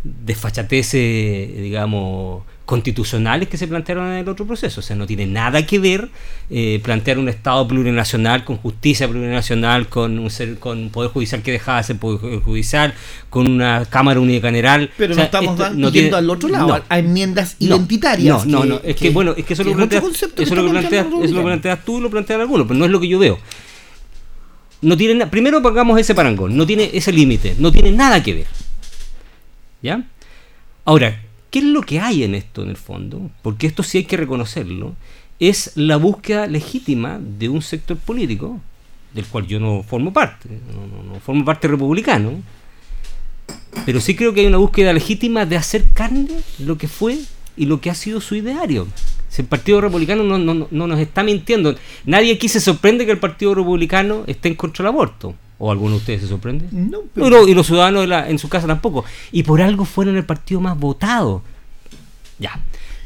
desfachateces, 0.03 1.61
digamos, 1.61 2.43
constitucionales 2.65 3.47
que 3.47 3.57
se 3.57 3.67
plantearon 3.67 4.07
en 4.07 4.17
el 4.17 4.29
otro 4.29 4.45
proceso. 4.45 4.79
O 4.79 4.83
sea, 4.83 4.95
no 4.95 5.05
tiene 5.05 5.25
nada 5.25 5.65
que 5.65 5.79
ver 5.79 6.09
eh, 6.49 6.79
plantear 6.83 7.19
un 7.19 7.29
Estado 7.29 7.67
plurinacional 7.67 8.43
con 8.43 8.57
justicia 8.57 9.07
plurinacional, 9.07 9.87
con 9.87 10.17
un, 10.17 10.29
ser, 10.29 10.57
con 10.57 10.89
poder 10.89 11.11
judicial 11.11 11.41
que 11.43 11.51
dejaba 11.51 11.77
de 11.77 11.83
ser 11.83 11.97
poder 11.97 12.41
judicial, 12.41 12.93
con 13.29 13.49
una 13.49 13.85
Cámara 13.85 14.19
unicameral. 14.19 14.91
Pero 14.97 15.15
no 15.15 15.21
estamos 15.21 15.57
yendo 15.93 16.17
al 16.17 16.29
otro 16.29 16.49
lado, 16.49 16.83
a 16.89 16.99
enmiendas 16.99 17.55
identitarias. 17.59 18.45
No, 18.45 18.65
no, 18.65 18.75
no, 18.75 18.81
es 18.83 18.95
que, 18.95 19.11
bueno, 19.11 19.33
es 19.37 19.45
que 19.45 19.53
eso, 19.53 19.63
lo, 19.63 19.75
planteas, 19.75 20.03
eso, 20.03 20.55
lo, 20.55 20.69
planteas, 20.69 21.05
eso 21.23 21.33
lo 21.35 21.43
planteas 21.43 21.85
tú 21.85 21.99
y 21.99 22.01
lo 22.01 22.09
plantean 22.09 22.41
algunos, 22.41 22.67
pero 22.67 22.79
no 22.79 22.85
es 22.85 22.91
lo 22.91 22.99
que 22.99 23.07
yo 23.07 23.19
veo. 23.19 23.37
No 24.81 24.97
tiene 24.97 25.25
primero 25.27 25.61
pongamos 25.61 25.99
ese 25.99 26.13
parangón, 26.13 26.55
no 26.57 26.65
tiene 26.65 26.89
ese 26.93 27.11
límite, 27.11 27.55
no 27.59 27.71
tiene 27.71 27.91
nada 27.91 28.21
que 28.21 28.33
ver. 28.33 28.47
¿Ya? 29.81 30.03
Ahora, 30.83 31.21
¿Qué 31.55 31.59
es 31.59 31.65
lo 31.67 31.83
que 31.83 32.01
hay 32.01 32.25
en 32.25 32.35
esto 32.35 32.63
en 32.63 32.69
el 32.69 32.75
fondo? 32.75 33.31
Porque 33.41 33.65
esto 33.65 33.81
sí 33.81 33.99
hay 33.99 34.03
que 34.03 34.17
reconocerlo. 34.17 34.93
Es 35.39 35.71
la 35.75 35.95
búsqueda 35.95 36.47
legítima 36.47 37.17
de 37.17 37.47
un 37.47 37.61
sector 37.61 37.95
político, 37.95 38.59
del 39.13 39.23
cual 39.23 39.47
yo 39.47 39.61
no 39.61 39.81
formo 39.81 40.11
parte, 40.11 40.49
no, 40.49 41.17
formo 41.21 41.45
parte 41.45 41.69
republicano, 41.69 42.41
pero 43.85 44.01
sí 44.01 44.17
creo 44.17 44.33
que 44.33 44.41
hay 44.41 44.47
una 44.47 44.57
búsqueda 44.57 44.91
legítima 44.91 45.45
de 45.45 45.55
hacer 45.55 45.87
carne 45.93 46.27
lo 46.59 46.77
que 46.77 46.89
fue 46.89 47.19
y 47.55 47.67
lo 47.67 47.79
que 47.79 47.89
ha 47.89 47.95
sido 47.95 48.19
su 48.19 48.35
ideario. 48.35 48.85
Si 49.35 49.41
el 49.41 49.49
Partido 49.49 49.81
Republicano 49.81 50.23
no, 50.23 50.37
no, 50.37 50.65
no, 50.71 50.87
nos 50.87 50.97
está 50.97 51.21
mintiendo, 51.21 51.75
nadie 52.05 52.35
aquí 52.35 52.47
se 52.47 52.61
sorprende 52.61 53.05
que 53.05 53.11
el 53.11 53.17
Partido 53.17 53.53
Republicano 53.53 54.23
esté 54.27 54.47
en 54.47 54.55
contra 54.55 54.83
del 54.83 54.93
aborto. 54.93 55.35
¿O 55.57 55.69
alguno 55.69 55.95
de 55.95 55.97
ustedes 55.97 56.21
se 56.21 56.27
sorprende? 56.29 56.67
No, 56.71 57.01
y 57.45 57.53
los 57.53 57.67
ciudadanos 57.67 58.07
en 58.29 58.39
su 58.39 58.47
casa 58.47 58.65
tampoco. 58.65 59.03
Y 59.33 59.43
por 59.43 59.61
algo 59.61 59.83
fueron 59.83 60.15
el 60.15 60.23
partido 60.23 60.61
más 60.61 60.79
votado. 60.79 61.41
Ya. 62.39 62.57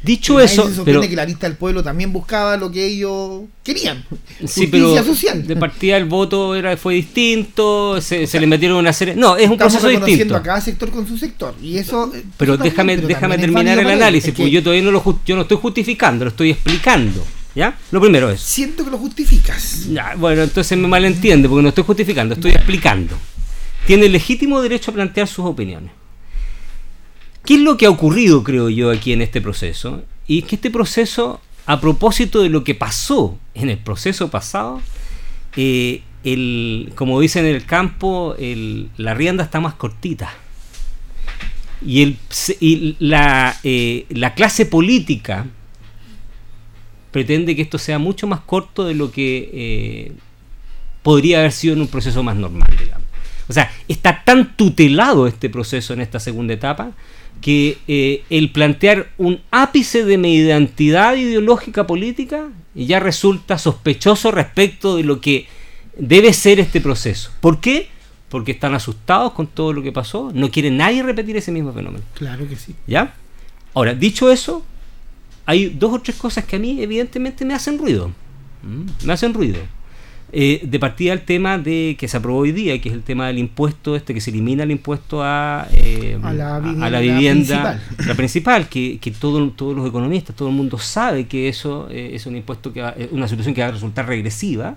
Dicho 0.02 0.40
eso. 0.40 0.66
Se 0.68 0.76
sorprende 0.76 1.08
que 1.08 1.16
la 1.16 1.26
lista 1.26 1.46
del 1.46 1.56
pueblo 1.56 1.82
también 1.82 2.12
buscaba 2.12 2.56
lo 2.56 2.70
que 2.70 2.86
ellos 2.86 3.42
querían. 3.62 4.04
Sí, 4.46 4.66
pero 4.66 5.02
social. 5.04 5.46
de 5.46 5.56
partida 5.56 5.96
el 5.98 6.06
voto 6.06 6.54
era 6.54 6.76
fue 6.76 6.94
distinto, 6.94 8.00
se, 8.00 8.26
le 8.26 8.46
metieron 8.46 8.78
una 8.78 8.92
serie. 8.92 9.14
No, 9.14 9.36
es 9.36 9.48
un 9.48 9.58
proceso 9.58 9.88
distinto. 9.88 10.36
a 10.36 10.42
cada 10.42 10.60
sector 10.60 10.90
con 10.90 11.06
su 11.06 11.18
sector. 11.18 11.54
y 11.62 11.76
eso 11.76 12.10
Pero 12.38 12.56
déjame, 12.56 12.96
déjame 12.96 13.36
terminar 13.38 13.78
el 13.78 13.88
análisis, 13.88 14.32
porque 14.32 14.50
yo 14.50 14.62
todavía 14.62 14.84
no 14.84 14.90
lo, 14.90 15.20
yo 15.26 15.36
no 15.36 15.42
estoy 15.42 15.58
justificando, 15.58 16.24
lo 16.24 16.30
estoy 16.30 16.50
explicando. 16.50 17.24
¿Ya? 17.54 17.76
Lo 17.90 18.00
primero 18.00 18.30
es. 18.30 18.40
Siento 18.40 18.84
que 18.84 18.90
lo 18.92 18.98
justificas. 18.98 19.88
Ya, 19.90 20.14
bueno, 20.16 20.42
entonces 20.42 20.78
me 20.78 20.86
malentiende 20.86 21.48
porque 21.48 21.62
no 21.62 21.68
estoy 21.70 21.84
justificando, 21.84 22.34
estoy 22.34 22.52
explicando. 22.52 23.16
Tiene 23.86 24.08
legítimo 24.08 24.62
derecho 24.62 24.92
a 24.92 24.94
plantear 24.94 25.26
sus 25.26 25.44
opiniones. 25.44 25.90
¿Qué 27.50 27.56
es 27.56 27.62
lo 27.62 27.76
que 27.76 27.86
ha 27.86 27.90
ocurrido, 27.90 28.44
creo 28.44 28.68
yo, 28.68 28.92
aquí 28.92 29.12
en 29.12 29.22
este 29.22 29.40
proceso? 29.40 30.04
Y 30.28 30.38
es 30.38 30.44
que 30.44 30.54
este 30.54 30.70
proceso, 30.70 31.40
a 31.66 31.80
propósito 31.80 32.42
de 32.42 32.48
lo 32.48 32.62
que 32.62 32.76
pasó 32.76 33.40
en 33.54 33.70
el 33.70 33.78
proceso 33.78 34.30
pasado, 34.30 34.80
eh, 35.56 36.02
el, 36.22 36.92
como 36.94 37.20
dicen 37.20 37.46
en 37.46 37.56
el 37.56 37.66
campo, 37.66 38.36
el, 38.38 38.88
la 38.98 39.14
rienda 39.14 39.42
está 39.42 39.58
más 39.58 39.74
cortita. 39.74 40.32
Y, 41.84 42.02
el, 42.02 42.18
y 42.60 42.94
la, 43.00 43.58
eh, 43.64 44.06
la 44.10 44.34
clase 44.34 44.64
política 44.64 45.48
pretende 47.10 47.56
que 47.56 47.62
esto 47.62 47.78
sea 47.78 47.98
mucho 47.98 48.28
más 48.28 48.42
corto 48.42 48.84
de 48.84 48.94
lo 48.94 49.10
que 49.10 49.50
eh, 49.52 50.12
podría 51.02 51.40
haber 51.40 51.50
sido 51.50 51.74
en 51.74 51.80
un 51.80 51.88
proceso 51.88 52.22
más 52.22 52.36
normal, 52.36 52.72
digamos. 52.78 53.08
O 53.48 53.52
sea, 53.52 53.72
está 53.88 54.22
tan 54.24 54.56
tutelado 54.56 55.26
este 55.26 55.50
proceso 55.50 55.92
en 55.94 56.00
esta 56.00 56.20
segunda 56.20 56.54
etapa 56.54 56.92
que 57.40 57.78
eh, 57.88 58.24
el 58.30 58.50
plantear 58.50 59.10
un 59.18 59.40
ápice 59.50 60.04
de 60.04 60.18
mi 60.18 60.34
identidad 60.34 61.14
ideológica 61.16 61.86
política 61.86 62.48
ya 62.74 63.00
resulta 63.00 63.58
sospechoso 63.58 64.30
respecto 64.30 64.96
de 64.96 65.04
lo 65.04 65.20
que 65.20 65.46
debe 65.96 66.32
ser 66.32 66.60
este 66.60 66.80
proceso. 66.80 67.30
¿Por 67.40 67.60
qué? 67.60 67.88
Porque 68.28 68.52
están 68.52 68.74
asustados 68.74 69.32
con 69.32 69.46
todo 69.46 69.72
lo 69.72 69.82
que 69.82 69.92
pasó, 69.92 70.30
no 70.34 70.50
quiere 70.50 70.70
nadie 70.70 71.02
repetir 71.02 71.36
ese 71.36 71.50
mismo 71.50 71.72
fenómeno. 71.72 72.04
Claro 72.14 72.46
que 72.48 72.56
sí. 72.56 72.74
¿Ya? 72.86 73.14
Ahora, 73.74 73.94
dicho 73.94 74.30
eso, 74.30 74.64
hay 75.46 75.68
dos 75.70 75.92
o 75.94 76.00
tres 76.00 76.16
cosas 76.16 76.44
que 76.44 76.56
a 76.56 76.58
mí 76.58 76.82
evidentemente 76.82 77.44
me 77.44 77.54
hacen 77.54 77.78
ruido. 77.78 78.12
Mm, 78.62 79.06
me 79.06 79.12
hacen 79.12 79.34
ruido. 79.34 79.58
Eh, 80.32 80.60
de 80.62 80.78
partida 80.78 81.12
el 81.12 81.22
tema 81.22 81.58
de 81.58 81.96
que 81.98 82.06
se 82.06 82.16
aprobó 82.16 82.38
hoy 82.38 82.52
día, 82.52 82.80
que 82.80 82.88
es 82.88 82.94
el 82.94 83.02
tema 83.02 83.26
del 83.26 83.38
impuesto, 83.38 83.96
este 83.96 84.14
que 84.14 84.20
se 84.20 84.30
elimina 84.30 84.62
el 84.62 84.70
impuesto 84.70 85.24
a, 85.24 85.66
eh, 85.72 86.18
a, 86.22 86.32
la, 86.32 86.60
vivienda, 86.60 87.80
principal. 87.80 88.06
la 88.06 88.14
principal, 88.14 88.68
que, 88.68 88.98
que 89.00 89.10
todos 89.10 89.52
los 89.58 89.88
economistas, 89.88 90.36
todo 90.36 90.48
el 90.48 90.54
mundo 90.54 90.78
sabe 90.78 91.26
que 91.26 91.48
eso 91.48 91.88
eh, 91.90 92.12
es 92.14 92.26
un 92.26 92.36
impuesto 92.36 92.72
que 92.72 92.80
va, 92.80 92.94
una 93.10 93.26
situación 93.26 93.54
que 93.54 93.60
va 93.60 93.68
a 93.68 93.72
resultar 93.72 94.06
regresiva, 94.06 94.76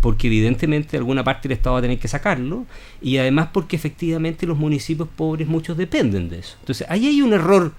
porque 0.00 0.28
evidentemente 0.28 0.96
alguna 0.96 1.22
parte 1.22 1.48
del 1.48 1.58
Estado 1.58 1.74
va 1.74 1.80
a 1.80 1.82
tener 1.82 1.98
que 1.98 2.08
sacarlo, 2.08 2.64
y 3.02 3.18
además 3.18 3.48
porque 3.52 3.76
efectivamente 3.76 4.46
los 4.46 4.56
municipios 4.56 5.08
pobres 5.14 5.46
muchos 5.46 5.76
dependen 5.76 6.30
de 6.30 6.38
eso. 6.38 6.56
Entonces 6.60 6.86
ahí 6.88 7.06
hay 7.08 7.20
un 7.20 7.34
error 7.34 7.74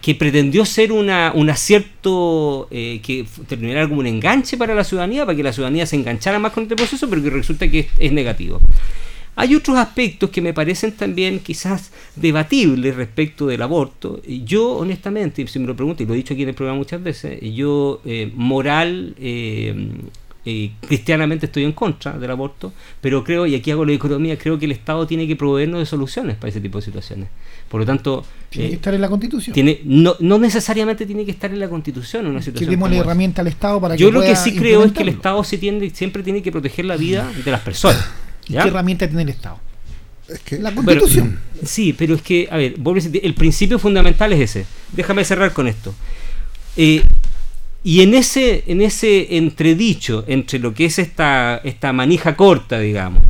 que 0.00 0.14
pretendió 0.14 0.64
ser 0.64 0.92
una, 0.92 1.32
un 1.34 1.48
acierto 1.50 2.68
eh, 2.70 3.00
que 3.02 3.24
terminara 3.48 3.88
como 3.88 4.00
un 4.00 4.06
enganche 4.06 4.56
para 4.56 4.74
la 4.74 4.84
ciudadanía, 4.84 5.24
para 5.24 5.36
que 5.36 5.42
la 5.42 5.52
ciudadanía 5.52 5.86
se 5.86 5.96
enganchara 5.96 6.38
más 6.38 6.52
con 6.52 6.64
este 6.64 6.76
proceso, 6.76 7.08
pero 7.08 7.22
que 7.22 7.30
resulta 7.30 7.68
que 7.68 7.88
es, 7.98 8.12
negativo. 8.12 8.60
Hay 9.36 9.54
otros 9.54 9.78
aspectos 9.78 10.28
que 10.30 10.42
me 10.42 10.52
parecen 10.52 10.92
también 10.92 11.38
quizás 11.38 11.92
debatibles 12.16 12.96
respecto 12.96 13.46
del 13.46 13.62
aborto. 13.62 14.20
Yo, 14.26 14.72
honestamente, 14.72 15.46
si 15.46 15.58
me 15.58 15.66
lo 15.66 15.76
pregunto, 15.76 16.02
y 16.02 16.06
lo 16.06 16.14
he 16.14 16.16
dicho 16.16 16.34
aquí 16.34 16.42
en 16.42 16.50
el 16.50 16.54
programa 16.54 16.78
muchas 16.78 17.02
veces, 17.02 17.40
yo 17.40 18.02
eh, 18.04 18.30
moral, 18.34 19.14
eh, 19.18 19.88
cristianamente 20.42 21.46
estoy 21.46 21.64
en 21.64 21.72
contra 21.72 22.18
del 22.18 22.30
aborto, 22.30 22.72
pero 23.00 23.22
creo, 23.24 23.46
y 23.46 23.54
aquí 23.54 23.70
hago 23.70 23.84
la 23.84 23.92
economía, 23.92 24.38
creo 24.38 24.58
que 24.58 24.64
el 24.64 24.72
Estado 24.72 25.06
tiene 25.06 25.26
que 25.26 25.36
proveernos 25.36 25.80
de 25.80 25.86
soluciones 25.86 26.36
para 26.36 26.48
ese 26.48 26.60
tipo 26.60 26.78
de 26.78 26.84
situaciones. 26.84 27.28
Por 27.68 27.80
lo 27.80 27.86
tanto... 27.86 28.24
Tiene 28.48 28.68
que 28.68 28.74
eh, 28.74 28.76
estar 28.76 28.94
en 28.94 29.00
la 29.00 29.08
Constitución. 29.08 29.54
Tiene, 29.54 29.80
no, 29.84 30.16
no 30.18 30.38
necesariamente 30.38 31.06
tiene 31.06 31.24
que 31.24 31.30
estar 31.30 31.52
en 31.52 31.60
la 31.60 31.68
Constitución 31.68 32.26
una 32.26 32.42
situación 32.42 32.80
la 32.80 32.96
herramienta 32.96 33.42
al 33.42 33.48
Estado 33.48 33.80
para 33.80 33.96
que 33.96 34.02
Yo 34.02 34.10
lo 34.10 34.22
que 34.22 34.34
sí 34.34 34.56
creo 34.56 34.84
es 34.84 34.92
que 34.92 35.02
el 35.02 35.10
Estado 35.10 35.44
se 35.44 35.58
tiende, 35.58 35.90
siempre 35.90 36.22
tiene 36.22 36.42
que 36.42 36.50
proteger 36.50 36.84
la 36.86 36.96
vida 36.96 37.30
de 37.44 37.50
las 37.50 37.60
personas. 37.60 38.04
¿Qué 38.44 38.56
herramienta 38.56 39.06
tiene 39.06 39.22
el 39.22 39.28
Estado? 39.28 39.58
la 40.60 40.72
Constitución. 40.72 41.40
sí, 41.64 41.92
pero 41.92 42.14
es 42.14 42.22
que, 42.22 42.48
a 42.50 42.56
ver, 42.56 42.76
el 43.22 43.34
principio 43.34 43.78
fundamental 43.78 44.32
es 44.32 44.40
ese. 44.40 44.66
Déjame 44.92 45.24
cerrar 45.24 45.52
con 45.52 45.66
esto. 45.66 45.94
Eh, 46.76 47.02
y 47.82 48.02
en 48.02 48.14
ese, 48.14 48.64
en 48.66 48.82
ese 48.82 49.36
entredicho 49.36 50.24
entre 50.26 50.58
lo 50.58 50.74
que 50.74 50.86
es 50.86 50.98
esta, 50.98 51.60
esta 51.64 51.92
manija 51.92 52.36
corta, 52.36 52.78
digamos, 52.78 53.22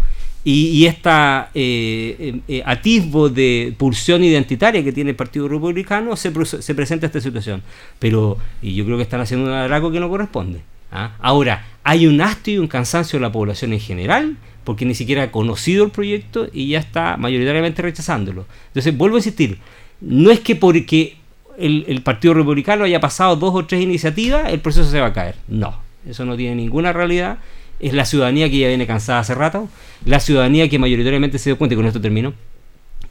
y, 0.42 0.68
y 0.68 0.86
este 0.86 2.62
atisbo 2.64 3.28
de 3.28 3.74
pulsión 3.76 4.24
identitaria 4.24 4.82
que 4.82 4.92
tiene 4.92 5.10
el 5.10 5.16
Partido 5.16 5.48
Republicano, 5.48 6.16
se, 6.16 6.32
se, 6.44 6.74
presenta 6.74 7.06
esta 7.06 7.20
situación. 7.20 7.62
Pero, 7.98 8.38
y 8.62 8.74
yo 8.74 8.84
creo 8.84 8.96
que 8.96 9.02
están 9.02 9.20
haciendo 9.20 9.46
un 9.46 9.52
adraco 9.52 9.92
que 9.92 10.00
no 10.00 10.08
corresponde. 10.08 10.62
¿ah? 10.90 11.12
Ahora, 11.20 11.66
hay 11.84 12.06
un 12.06 12.20
hastío 12.20 12.54
y 12.54 12.58
un 12.58 12.68
cansancio 12.68 13.18
de 13.18 13.22
la 13.22 13.32
población 13.32 13.72
en 13.72 13.80
general, 13.80 14.36
porque 14.64 14.84
ni 14.84 14.94
siquiera 14.94 15.24
ha 15.24 15.30
conocido 15.30 15.84
el 15.84 15.90
proyecto 15.90 16.48
y 16.52 16.68
ya 16.68 16.78
está 16.78 17.16
mayoritariamente 17.16 17.82
rechazándolo. 17.82 18.46
Entonces, 18.68 18.96
vuelvo 18.96 19.16
a 19.16 19.18
insistir, 19.18 19.58
no 20.00 20.30
es 20.30 20.40
que 20.40 20.56
porque 20.56 21.16
el, 21.60 21.84
el 21.88 22.02
Partido 22.02 22.34
Republicano 22.34 22.84
haya 22.84 23.00
pasado 23.00 23.36
dos 23.36 23.54
o 23.54 23.66
tres 23.66 23.82
iniciativas, 23.82 24.52
el 24.52 24.60
proceso 24.60 24.90
se 24.90 25.00
va 25.00 25.08
a 25.08 25.12
caer. 25.12 25.36
No, 25.48 25.78
eso 26.08 26.24
no 26.24 26.36
tiene 26.36 26.56
ninguna 26.56 26.92
realidad 26.92 27.38
es 27.80 27.94
la 27.94 28.04
ciudadanía 28.04 28.48
que 28.50 28.58
ya 28.58 28.68
viene 28.68 28.86
cansada 28.86 29.20
hace 29.20 29.34
rato, 29.34 29.68
la 30.04 30.20
ciudadanía 30.20 30.68
que 30.68 30.78
mayoritariamente 30.78 31.38
se 31.38 31.50
dio 31.50 31.58
cuenta, 31.58 31.74
y 31.74 31.76
con 31.76 31.86
esto 31.86 32.00
termino, 32.00 32.34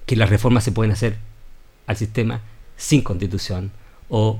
que 0.05 0.15
las 0.15 0.29
reformas 0.29 0.63
se 0.63 0.71
pueden 0.71 0.91
hacer 0.91 1.17
al 1.87 1.97
sistema 1.97 2.41
sin 2.77 3.01
constitución 3.01 3.71
o 4.09 4.39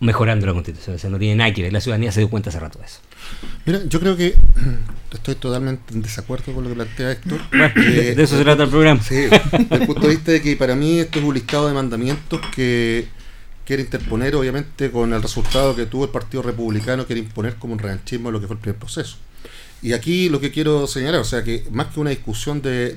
mejorando 0.00 0.46
la 0.46 0.52
constitución. 0.52 0.96
O 0.96 0.98
sea, 0.98 1.10
no 1.10 1.18
tiene 1.18 1.36
nada 1.36 1.52
que 1.52 1.62
ver, 1.62 1.72
la 1.72 1.80
ciudadanía 1.80 2.12
se 2.12 2.20
dio 2.20 2.30
cuenta 2.30 2.50
hace 2.50 2.60
rato 2.60 2.78
de 2.78 2.86
eso. 2.86 3.00
Mira, 3.66 3.80
yo 3.86 4.00
creo 4.00 4.16
que 4.16 4.34
estoy 5.12 5.34
totalmente 5.34 5.92
en 5.92 6.02
desacuerdo 6.02 6.54
con 6.54 6.64
lo 6.64 6.70
que 6.70 6.76
plantea 6.76 7.12
Héctor. 7.12 7.40
de 7.74 8.22
eso 8.22 8.38
se 8.38 8.44
trata 8.44 8.62
el 8.62 8.70
programa. 8.70 9.02
Sí, 9.02 9.16
desde 9.16 9.74
el 9.74 9.86
punto 9.86 10.02
de 10.02 10.08
vista 10.08 10.32
de 10.32 10.40
que 10.40 10.56
para 10.56 10.74
mí 10.74 10.98
esto 10.98 11.18
es 11.18 11.24
un 11.24 11.34
listado 11.34 11.68
de 11.68 11.74
mandamientos 11.74 12.40
que 12.54 13.06
quiere 13.68 13.82
interponer, 13.82 14.34
obviamente, 14.34 14.90
con 14.90 15.12
el 15.12 15.20
resultado 15.20 15.76
que 15.76 15.84
tuvo 15.84 16.04
el 16.04 16.10
Partido 16.10 16.42
Republicano, 16.42 17.04
quiere 17.04 17.20
imponer 17.20 17.56
como 17.56 17.74
un 17.74 17.78
revanchismo 17.78 18.30
lo 18.30 18.40
que 18.40 18.46
fue 18.46 18.56
el 18.56 18.60
primer 18.62 18.78
proceso. 18.78 19.18
Y 19.82 19.92
aquí 19.92 20.30
lo 20.30 20.40
que 20.40 20.50
quiero 20.50 20.86
señalar, 20.86 21.20
o 21.20 21.24
sea, 21.24 21.44
que 21.44 21.66
más 21.70 21.88
que 21.88 22.00
una 22.00 22.08
discusión 22.08 22.62
de, 22.62 22.94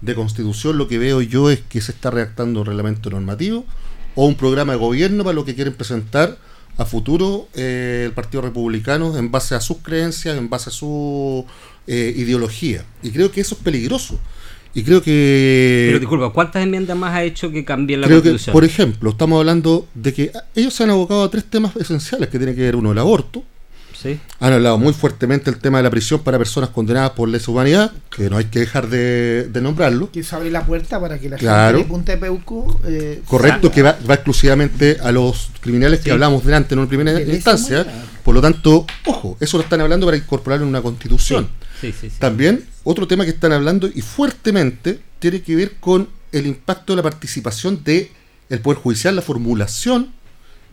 de, 0.00 0.14
constitución, 0.14 0.78
lo 0.78 0.88
que 0.88 0.96
veo 0.96 1.20
yo 1.20 1.50
es 1.50 1.60
que 1.60 1.82
se 1.82 1.92
está 1.92 2.10
redactando 2.10 2.60
un 2.60 2.66
reglamento 2.66 3.10
normativo 3.10 3.66
o 4.14 4.24
un 4.24 4.36
programa 4.36 4.72
de 4.72 4.78
gobierno 4.78 5.24
para 5.24 5.34
lo 5.34 5.44
que 5.44 5.54
quieren 5.54 5.74
presentar 5.74 6.38
a 6.78 6.86
futuro 6.86 7.48
eh, 7.52 8.04
el 8.06 8.12
Partido 8.12 8.40
Republicano 8.40 9.18
en 9.18 9.30
base 9.30 9.54
a 9.54 9.60
sus 9.60 9.76
creencias, 9.82 10.38
en 10.38 10.48
base 10.48 10.70
a 10.70 10.72
su 10.72 11.44
eh, 11.86 12.14
ideología. 12.16 12.86
Y 13.02 13.10
creo 13.10 13.30
que 13.30 13.42
eso 13.42 13.56
es 13.56 13.60
peligroso. 13.60 14.18
Y 14.76 14.84
creo 14.84 15.02
que... 15.02 15.86
Pero 15.88 16.00
disculpa, 16.00 16.30
¿cuántas 16.30 16.62
enmiendas 16.62 16.96
más 16.98 17.14
ha 17.14 17.24
hecho 17.24 17.50
que 17.50 17.64
cambien 17.64 18.02
la 18.02 18.08
creo 18.08 18.18
Constitución? 18.18 18.52
por 18.52 18.62
ejemplo, 18.62 19.08
estamos 19.08 19.38
hablando 19.38 19.88
de 19.94 20.12
que 20.12 20.32
ellos 20.54 20.74
se 20.74 20.84
han 20.84 20.90
abocado 20.90 21.24
a 21.24 21.30
tres 21.30 21.44
temas 21.44 21.74
esenciales, 21.76 22.28
que 22.28 22.36
tiene 22.36 22.54
que 22.54 22.60
ver 22.60 22.76
uno 22.76 22.92
el 22.92 22.98
aborto, 22.98 23.42
han 24.40 24.52
hablado 24.52 24.78
muy 24.78 24.92
fuertemente 24.92 25.50
el 25.50 25.58
tema 25.58 25.78
de 25.78 25.84
la 25.84 25.90
prisión 25.90 26.20
para 26.20 26.38
personas 26.38 26.70
condenadas 26.70 27.10
por 27.12 27.28
lesa 27.28 27.50
humanidad, 27.50 27.92
que 28.10 28.28
no 28.28 28.36
hay 28.36 28.44
que 28.44 28.60
dejar 28.60 28.88
de, 28.88 29.48
nombrarlo. 29.60 30.10
Que 30.12 30.22
se 30.22 30.36
abre 30.36 30.50
la 30.50 30.64
puerta 30.64 31.00
para 31.00 31.18
que 31.18 31.30
la 31.30 31.38
gente 31.38 31.78
de 31.78 31.84
Punta 31.84 32.12
de 32.12 32.18
Peuco. 32.18 32.78
Eh, 32.84 33.22
Correcto, 33.26 33.70
que 33.70 33.82
va, 33.82 33.96
exclusivamente 34.08 34.98
a 35.02 35.12
los 35.12 35.50
criminales 35.60 36.00
que 36.00 36.12
hablamos 36.12 36.44
delante 36.44 36.74
en 36.74 36.80
una 36.80 36.88
primera 36.88 37.20
instancia. 37.20 37.86
Por 38.22 38.34
lo 38.34 38.42
tanto, 38.42 38.86
ojo, 39.06 39.36
eso 39.40 39.56
lo 39.56 39.62
están 39.62 39.80
hablando 39.80 40.06
para 40.06 40.16
incorporarlo 40.18 40.64
en 40.64 40.70
una 40.70 40.82
constitución. 40.82 41.48
También, 42.18 42.66
otro 42.84 43.06
tema 43.06 43.24
que 43.24 43.30
están 43.30 43.52
hablando 43.52 43.88
y 43.92 44.00
fuertemente 44.00 45.00
tiene 45.18 45.42
que 45.42 45.56
ver 45.56 45.76
con 45.80 46.08
el 46.32 46.46
impacto 46.46 46.92
de 46.92 46.96
la 46.98 47.02
participación 47.02 47.82
del 47.84 48.10
el 48.48 48.60
Poder 48.60 48.78
Judicial, 48.78 49.16
la 49.16 49.22
formulación 49.22 50.12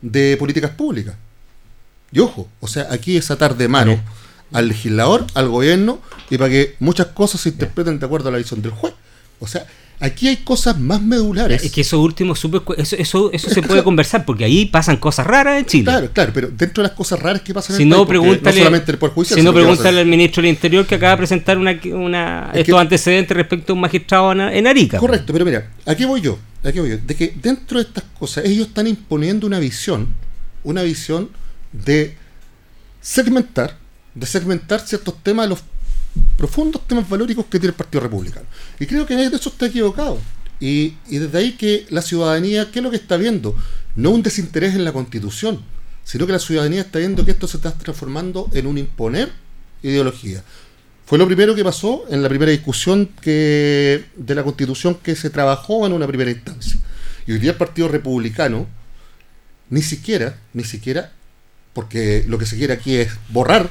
de 0.01 0.37
políticas 0.37 0.71
públicas. 0.71 1.15
Y 2.11 2.19
ojo, 2.19 2.47
o 2.59 2.67
sea, 2.67 2.87
aquí 2.91 3.17
es 3.17 3.31
atar 3.31 3.57
de 3.57 3.67
mano 3.67 3.99
al 4.51 4.67
legislador, 4.67 5.25
al 5.33 5.49
gobierno, 5.49 5.99
y 6.29 6.37
para 6.37 6.49
que 6.49 6.75
muchas 6.79 7.07
cosas 7.07 7.41
se 7.41 7.49
interpreten 7.49 7.99
de 7.99 8.05
acuerdo 8.05 8.29
a 8.29 8.31
la 8.31 8.37
visión 8.37 8.61
del 8.61 8.71
juez. 8.71 8.93
O 9.39 9.47
sea, 9.47 9.65
aquí 9.99 10.27
hay 10.27 10.37
cosas 10.37 10.79
más 10.79 11.01
medulares. 11.01 11.63
Es 11.63 11.71
que 11.71 11.81
eso 11.81 12.01
último, 12.01 12.33
eso, 12.33 12.61
eso, 12.77 13.31
eso 13.31 13.49
se 13.49 13.61
puede 13.61 13.83
conversar, 13.83 14.25
porque 14.25 14.43
ahí 14.43 14.65
pasan 14.65 14.97
cosas 14.97 15.25
raras 15.25 15.59
en 15.59 15.65
Chile. 15.65 15.83
Claro, 15.85 16.09
claro, 16.11 16.31
pero 16.33 16.49
dentro 16.49 16.83
de 16.83 16.89
las 16.89 16.97
cosas 16.97 17.19
raras 17.19 17.41
que 17.41 17.53
pasan 17.53 17.77
si 17.77 17.83
en 17.83 17.89
no, 17.89 18.05
país, 18.05 18.21
no 18.41 18.51
solamente 18.51 18.91
el 18.91 18.97
Poder 18.97 19.13
Judicial. 19.13 19.39
Si 19.39 19.45
no, 19.45 19.53
pregúntale 19.53 20.01
al 20.01 20.07
ministro 20.07 20.41
del 20.41 20.51
Interior 20.51 20.85
que 20.85 20.95
acaba 20.95 21.11
de 21.11 21.17
presentar 21.17 21.57
una, 21.57 21.79
una 21.93 22.51
estos 22.53 22.79
antecedentes 22.79 23.35
respecto 23.35 23.73
a 23.73 23.75
un 23.75 23.81
magistrado 23.81 24.31
en 24.33 24.67
Arica. 24.67 24.97
Correcto, 24.97 25.31
pero 25.33 25.45
mira, 25.45 25.71
aquí 25.85 26.05
voy 26.05 26.21
yo, 26.21 26.37
aquí 26.63 26.79
voy 26.79 26.91
yo, 26.91 26.97
de 26.97 27.15
que 27.15 27.33
dentro 27.41 27.79
de 27.79 27.85
estas 27.85 28.03
cosas 28.19 28.45
ellos 28.45 28.67
están 28.67 28.87
imponiendo 28.87 29.47
una 29.47 29.59
visión, 29.59 30.07
una 30.63 30.83
visión 30.83 31.29
de 31.71 32.15
segmentar, 33.01 33.77
de 34.15 34.25
segmentar 34.25 34.79
ciertos 34.81 35.21
temas, 35.23 35.49
los 35.49 35.59
profundos 36.37 36.85
temas 36.87 37.07
valóricos 37.09 37.45
que 37.45 37.59
tiene 37.59 37.71
el 37.71 37.75
Partido 37.75 38.01
Republicano. 38.01 38.45
Y 38.79 38.85
creo 38.85 39.05
que 39.05 39.15
de 39.15 39.25
eso 39.25 39.49
está 39.49 39.67
equivocado. 39.67 40.19
Y, 40.59 40.95
y, 41.09 41.17
desde 41.17 41.37
ahí 41.37 41.53
que 41.53 41.85
la 41.89 42.01
ciudadanía, 42.01 42.71
¿qué 42.71 42.79
es 42.79 42.83
lo 42.83 42.91
que 42.91 42.97
está 42.97 43.17
viendo? 43.17 43.55
No 43.95 44.11
un 44.11 44.23
desinterés 44.23 44.75
en 44.75 44.85
la 44.85 44.93
constitución, 44.93 45.61
sino 46.03 46.25
que 46.25 46.33
la 46.33 46.39
ciudadanía 46.39 46.81
está 46.81 46.99
viendo 46.99 47.25
que 47.25 47.31
esto 47.31 47.47
se 47.47 47.57
está 47.57 47.71
transformando 47.71 48.49
en 48.53 48.67
un 48.67 48.77
imponer 48.77 49.31
ideología. 49.81 50.43
Fue 51.05 51.17
lo 51.17 51.25
primero 51.25 51.53
que 51.53 51.63
pasó 51.63 52.05
en 52.09 52.23
la 52.23 52.29
primera 52.29 52.51
discusión 52.51 53.09
que, 53.21 54.05
de 54.15 54.35
la 54.35 54.43
constitución 54.43 54.95
que 54.95 55.15
se 55.15 55.29
trabajó 55.29 55.85
en 55.85 55.93
una 55.93 56.07
primera 56.07 56.31
instancia. 56.31 56.79
Y 57.27 57.33
hoy 57.33 57.39
día 57.39 57.51
el 57.51 57.57
Partido 57.57 57.89
Republicano 57.89 58.67
ni 59.69 59.81
siquiera, 59.81 60.39
ni 60.53 60.63
siquiera 60.63 61.11
porque 61.73 62.23
lo 62.27 62.37
que 62.37 62.45
se 62.45 62.57
quiere 62.57 62.73
aquí 62.73 62.95
es 62.95 63.09
borrar 63.29 63.69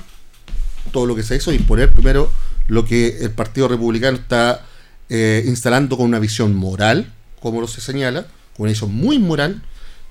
todo 0.92 1.06
lo 1.06 1.16
que 1.16 1.22
se 1.22 1.36
hizo 1.36 1.52
y 1.52 1.58
poner 1.58 1.90
primero 1.90 2.30
lo 2.68 2.84
que 2.84 3.18
el 3.20 3.30
Partido 3.30 3.68
Republicano 3.68 4.16
está 4.16 4.64
eh, 5.08 5.42
instalando 5.46 5.96
con 5.96 6.06
una 6.06 6.18
visión 6.18 6.54
moral, 6.54 7.12
como 7.40 7.60
lo 7.60 7.66
se 7.66 7.80
señala, 7.80 8.22
con 8.56 8.64
una 8.64 8.70
visión 8.70 8.94
muy 8.94 9.18
moral, 9.18 9.62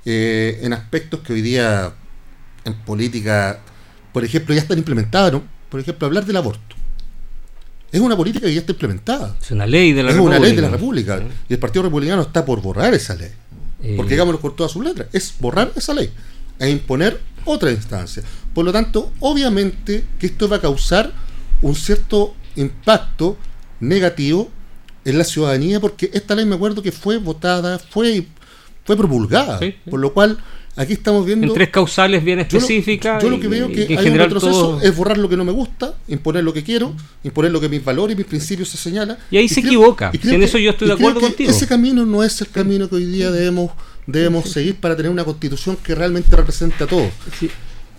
eh, 0.05 0.59
en 0.63 0.73
aspectos 0.73 1.21
que 1.21 1.33
hoy 1.33 1.41
día 1.41 1.93
en 2.65 2.73
política, 2.81 3.59
por 4.11 4.25
ejemplo, 4.25 4.53
ya 4.53 4.61
están 4.61 4.77
implementados, 4.77 5.41
por 5.69 5.79
ejemplo, 5.79 6.07
hablar 6.07 6.25
del 6.25 6.37
aborto. 6.37 6.75
Es 7.91 7.99
una 7.99 8.15
política 8.15 8.47
que 8.47 8.53
ya 8.53 8.61
está 8.61 8.71
implementada. 8.71 9.35
Es 9.41 9.51
una 9.51 9.67
ley 9.67 9.91
de 9.93 10.03
la 10.03 10.11
es 10.11 10.15
República. 10.15 10.35
Es 10.35 10.39
una 10.39 10.47
ley 10.47 10.55
de 10.55 10.61
la 10.61 10.69
República. 10.69 11.23
Y 11.49 11.53
el 11.53 11.59
Partido 11.59 11.83
Republicano 11.83 12.21
está 12.21 12.45
por 12.45 12.61
borrar 12.61 12.93
esa 12.93 13.15
ley. 13.15 13.31
Eh. 13.83 13.95
Porque 13.97 14.11
digámoslo 14.11 14.39
por 14.39 14.55
todas 14.55 14.71
sus 14.71 14.83
letras, 14.83 15.07
es 15.11 15.33
borrar 15.39 15.71
esa 15.75 15.93
ley 15.93 16.11
e 16.59 16.69
imponer 16.69 17.19
otra 17.45 17.71
instancia. 17.71 18.23
Por 18.53 18.65
lo 18.65 18.71
tanto, 18.71 19.11
obviamente 19.19 20.03
que 20.19 20.27
esto 20.27 20.49
va 20.49 20.57
a 20.57 20.61
causar 20.61 21.11
un 21.61 21.75
cierto 21.75 22.35
impacto 22.55 23.37
negativo 23.79 24.49
en 25.05 25.17
la 25.17 25.23
ciudadanía, 25.23 25.79
porque 25.79 26.09
esta 26.13 26.35
ley 26.35 26.45
me 26.45 26.55
acuerdo 26.55 26.81
que 26.81 26.91
fue 26.91 27.17
votada, 27.17 27.79
fue, 27.79 28.27
fue 28.83 28.95
promulgada, 28.95 29.59
por 29.89 29.99
lo 29.99 30.13
cual 30.13 30.37
aquí 30.75 30.93
estamos 30.93 31.25
viendo... 31.25 31.47
En 31.47 31.53
tres 31.53 31.69
causales 31.69 32.23
bien 32.23 32.39
específicas. 32.39 33.21
Yo 33.21 33.29
lo, 33.29 33.39
que 33.39 33.47
veo 33.47 33.69
que 33.69 33.97
hay 33.97 34.09
un 34.09 34.17
retroceso 34.17 34.79
es 34.81 34.95
borrar 34.95 35.17
lo 35.17 35.27
que 35.27 35.37
no 35.37 35.43
me 35.43 35.51
gusta, 35.51 35.95
imponer 36.07 36.43
lo 36.43 36.53
que 36.53 36.63
quiero, 36.63 36.93
imponer 37.23 37.51
lo 37.51 37.59
que 37.59 37.69
mis 37.69 37.83
valores 37.83 38.15
y 38.15 38.17
mis 38.17 38.27
principios 38.27 38.69
se 38.69 38.77
señalan. 38.77 39.17
Y 39.31 39.37
ahí 39.37 39.49
se 39.49 39.61
equivoca, 39.61 40.11
y 40.13 40.29
en 40.29 40.43
eso 40.43 40.57
yo 40.57 40.71
estoy 40.71 40.87
de 40.87 40.93
acuerdo 40.93 41.19
contigo. 41.19 41.49
Ese 41.49 41.67
camino 41.67 42.05
no 42.05 42.23
es 42.23 42.39
el 42.41 42.49
camino 42.49 42.87
que 42.87 42.95
hoy 42.95 43.05
día 43.05 43.31
debemos 43.31 43.71
debemos 44.07 44.49
seguir 44.49 44.79
para 44.79 44.95
tener 44.95 45.11
una 45.11 45.23
constitución 45.23 45.77
que 45.77 45.95
realmente 45.95 46.35
represente 46.35 46.83
a 46.83 46.87
todos. 46.87 47.11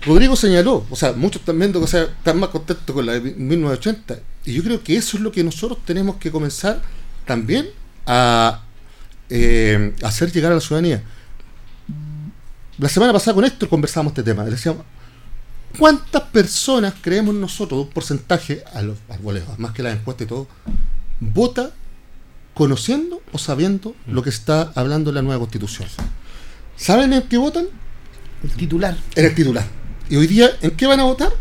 Rodrigo 0.04 0.34
señaló, 0.34 0.84
o 0.90 0.96
sea, 0.96 1.12
muchos 1.12 1.40
están 1.40 1.58
viendo 1.58 1.80
que 1.80 1.86
sea, 1.86 2.02
están 2.02 2.38
más 2.40 2.50
contentos 2.50 2.92
con 2.92 3.06
la 3.06 3.12
de 3.12 3.20
1980, 3.20 4.18
y 4.44 4.54
yo 4.54 4.62
creo 4.64 4.82
que 4.82 4.96
eso 4.96 5.16
es 5.16 5.22
lo 5.22 5.30
que 5.30 5.44
nosotros 5.44 5.78
tenemos 5.84 6.16
que 6.16 6.30
comenzar 6.30 6.82
también 7.24 7.68
a 8.04 8.62
eh, 9.30 9.94
hacer 10.02 10.32
llegar 10.32 10.50
a 10.52 10.56
la 10.56 10.60
ciudadanía. 10.60 11.02
la 12.78 12.88
semana 12.88 13.12
pasada 13.12 13.34
con 13.34 13.44
Héctor 13.44 13.68
conversábamos 13.68 14.10
este 14.10 14.24
tema. 14.24 14.42
Le 14.44 14.50
decíamos, 14.50 14.84
¿cuántas 15.78 16.22
personas 16.22 16.94
creemos 17.00 17.34
nosotros, 17.34 17.86
un 17.86 17.90
porcentaje, 17.90 18.64
a 18.74 18.82
los 18.82 18.98
árboles, 19.08 19.44
más 19.58 19.72
que 19.72 19.84
la 19.84 19.92
encuesta 19.92 20.24
y 20.24 20.26
todo, 20.26 20.48
vota 21.20 21.70
conociendo 22.54 23.22
o 23.32 23.38
sabiendo 23.38 23.94
lo 24.06 24.22
que 24.22 24.30
está 24.30 24.72
hablando 24.74 25.12
la 25.12 25.22
nueva 25.22 25.40
constitución? 25.40 25.88
¿Saben 26.76 27.12
en 27.12 27.22
qué 27.22 27.38
votan? 27.38 27.66
El 28.42 28.50
titular. 28.50 28.96
En 29.14 29.24
el 29.24 29.34
titular. 29.34 29.64
Y 30.08 30.16
hoy 30.16 30.26
día, 30.26 30.50
¿en 30.60 30.72
qué 30.72 30.86
van 30.86 31.00
a 31.00 31.04
votar? 31.04 31.32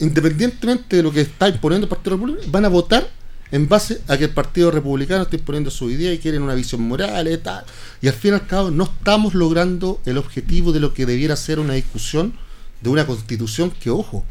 Independientemente 0.00 0.96
de 0.96 1.02
lo 1.02 1.12
que 1.12 1.20
está 1.20 1.48
imponiendo 1.48 1.84
el 1.84 1.88
Partido 1.88 2.16
Republicano, 2.16 2.50
van 2.50 2.64
a 2.64 2.68
votar 2.68 3.08
en 3.50 3.68
base 3.68 4.00
a 4.08 4.16
que 4.16 4.24
el 4.24 4.30
Partido 4.30 4.70
Republicano 4.70 5.22
está 5.22 5.36
imponiendo 5.36 5.70
su 5.70 5.90
idea 5.90 6.12
y 6.12 6.18
quieren 6.18 6.42
una 6.42 6.54
visión 6.54 6.82
moral 6.82 7.28
y 7.28 7.36
tal. 7.38 7.64
Y 8.00 8.08
al 8.08 8.14
fin 8.14 8.32
y 8.32 8.34
al 8.34 8.46
cabo 8.46 8.70
no 8.70 8.84
estamos 8.84 9.34
logrando 9.34 10.00
el 10.04 10.18
objetivo 10.18 10.72
de 10.72 10.80
lo 10.80 10.94
que 10.94 11.06
debiera 11.06 11.36
ser 11.36 11.58
una 11.58 11.74
discusión 11.74 12.34
de 12.80 12.90
una 12.90 13.06
constitución 13.06 13.70
que, 13.70 13.90
ojo, 13.90 14.24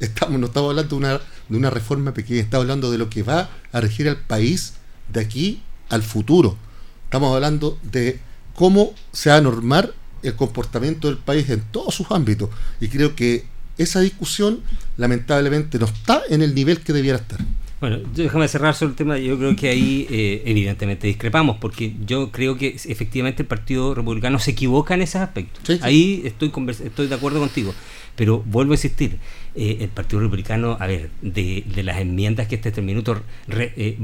estamos, 0.00 0.38
no 0.38 0.46
estamos 0.46 0.70
hablando 0.70 0.96
de 0.96 0.96
una, 0.96 1.20
de 1.48 1.56
una 1.56 1.70
reforma 1.70 2.14
pequeña, 2.14 2.40
estamos 2.40 2.64
hablando 2.64 2.90
de 2.90 2.98
lo 2.98 3.10
que 3.10 3.22
va 3.22 3.50
a 3.72 3.80
regir 3.80 4.08
al 4.08 4.18
país 4.18 4.74
de 5.12 5.20
aquí 5.20 5.60
al 5.88 6.02
futuro. 6.02 6.56
Estamos 7.04 7.34
hablando 7.34 7.78
de 7.82 8.18
cómo 8.54 8.92
se 9.12 9.30
va 9.30 9.36
a 9.36 9.40
normar 9.40 9.92
el 10.22 10.34
comportamiento 10.34 11.08
del 11.08 11.18
país 11.18 11.48
en 11.50 11.60
todos 11.70 11.94
sus 11.94 12.10
ámbitos. 12.10 12.48
Y 12.80 12.88
creo 12.88 13.14
que 13.14 13.44
esa 13.78 14.00
discusión 14.00 14.60
lamentablemente 14.96 15.78
no 15.78 15.86
está 15.86 16.22
en 16.28 16.42
el 16.42 16.54
nivel 16.54 16.80
que 16.80 16.92
debiera 16.92 17.18
estar. 17.18 17.40
Bueno, 17.80 17.98
déjame 18.14 18.46
cerrar 18.46 18.76
sobre 18.76 18.90
el 18.90 18.96
tema. 18.96 19.18
Yo 19.18 19.36
creo 19.36 19.56
que 19.56 19.68
ahí 19.68 20.06
eh, 20.08 20.42
evidentemente 20.46 21.08
discrepamos, 21.08 21.56
porque 21.56 21.96
yo 22.06 22.30
creo 22.30 22.56
que 22.56 22.76
efectivamente 22.84 23.42
el 23.42 23.48
Partido 23.48 23.92
Republicano 23.92 24.38
se 24.38 24.52
equivoca 24.52 24.94
en 24.94 25.02
ese 25.02 25.18
aspecto. 25.18 25.60
Ahí 25.80 26.22
estoy, 26.24 26.52
estoy 26.84 27.08
de 27.08 27.14
acuerdo 27.14 27.40
contigo. 27.40 27.74
Pero 28.14 28.40
vuelvo 28.46 28.72
a 28.72 28.76
insistir, 28.76 29.18
eh, 29.54 29.78
el 29.80 29.88
Partido 29.88 30.20
Republicano, 30.20 30.78
a 30.80 30.86
ver, 30.86 31.10
de, 31.20 31.62
las 31.84 31.98
enmiendas 31.98 32.48
que 32.48 32.54
este, 32.54 32.70
este 32.70 32.80
minuto 32.80 33.20
eh, 33.50 33.98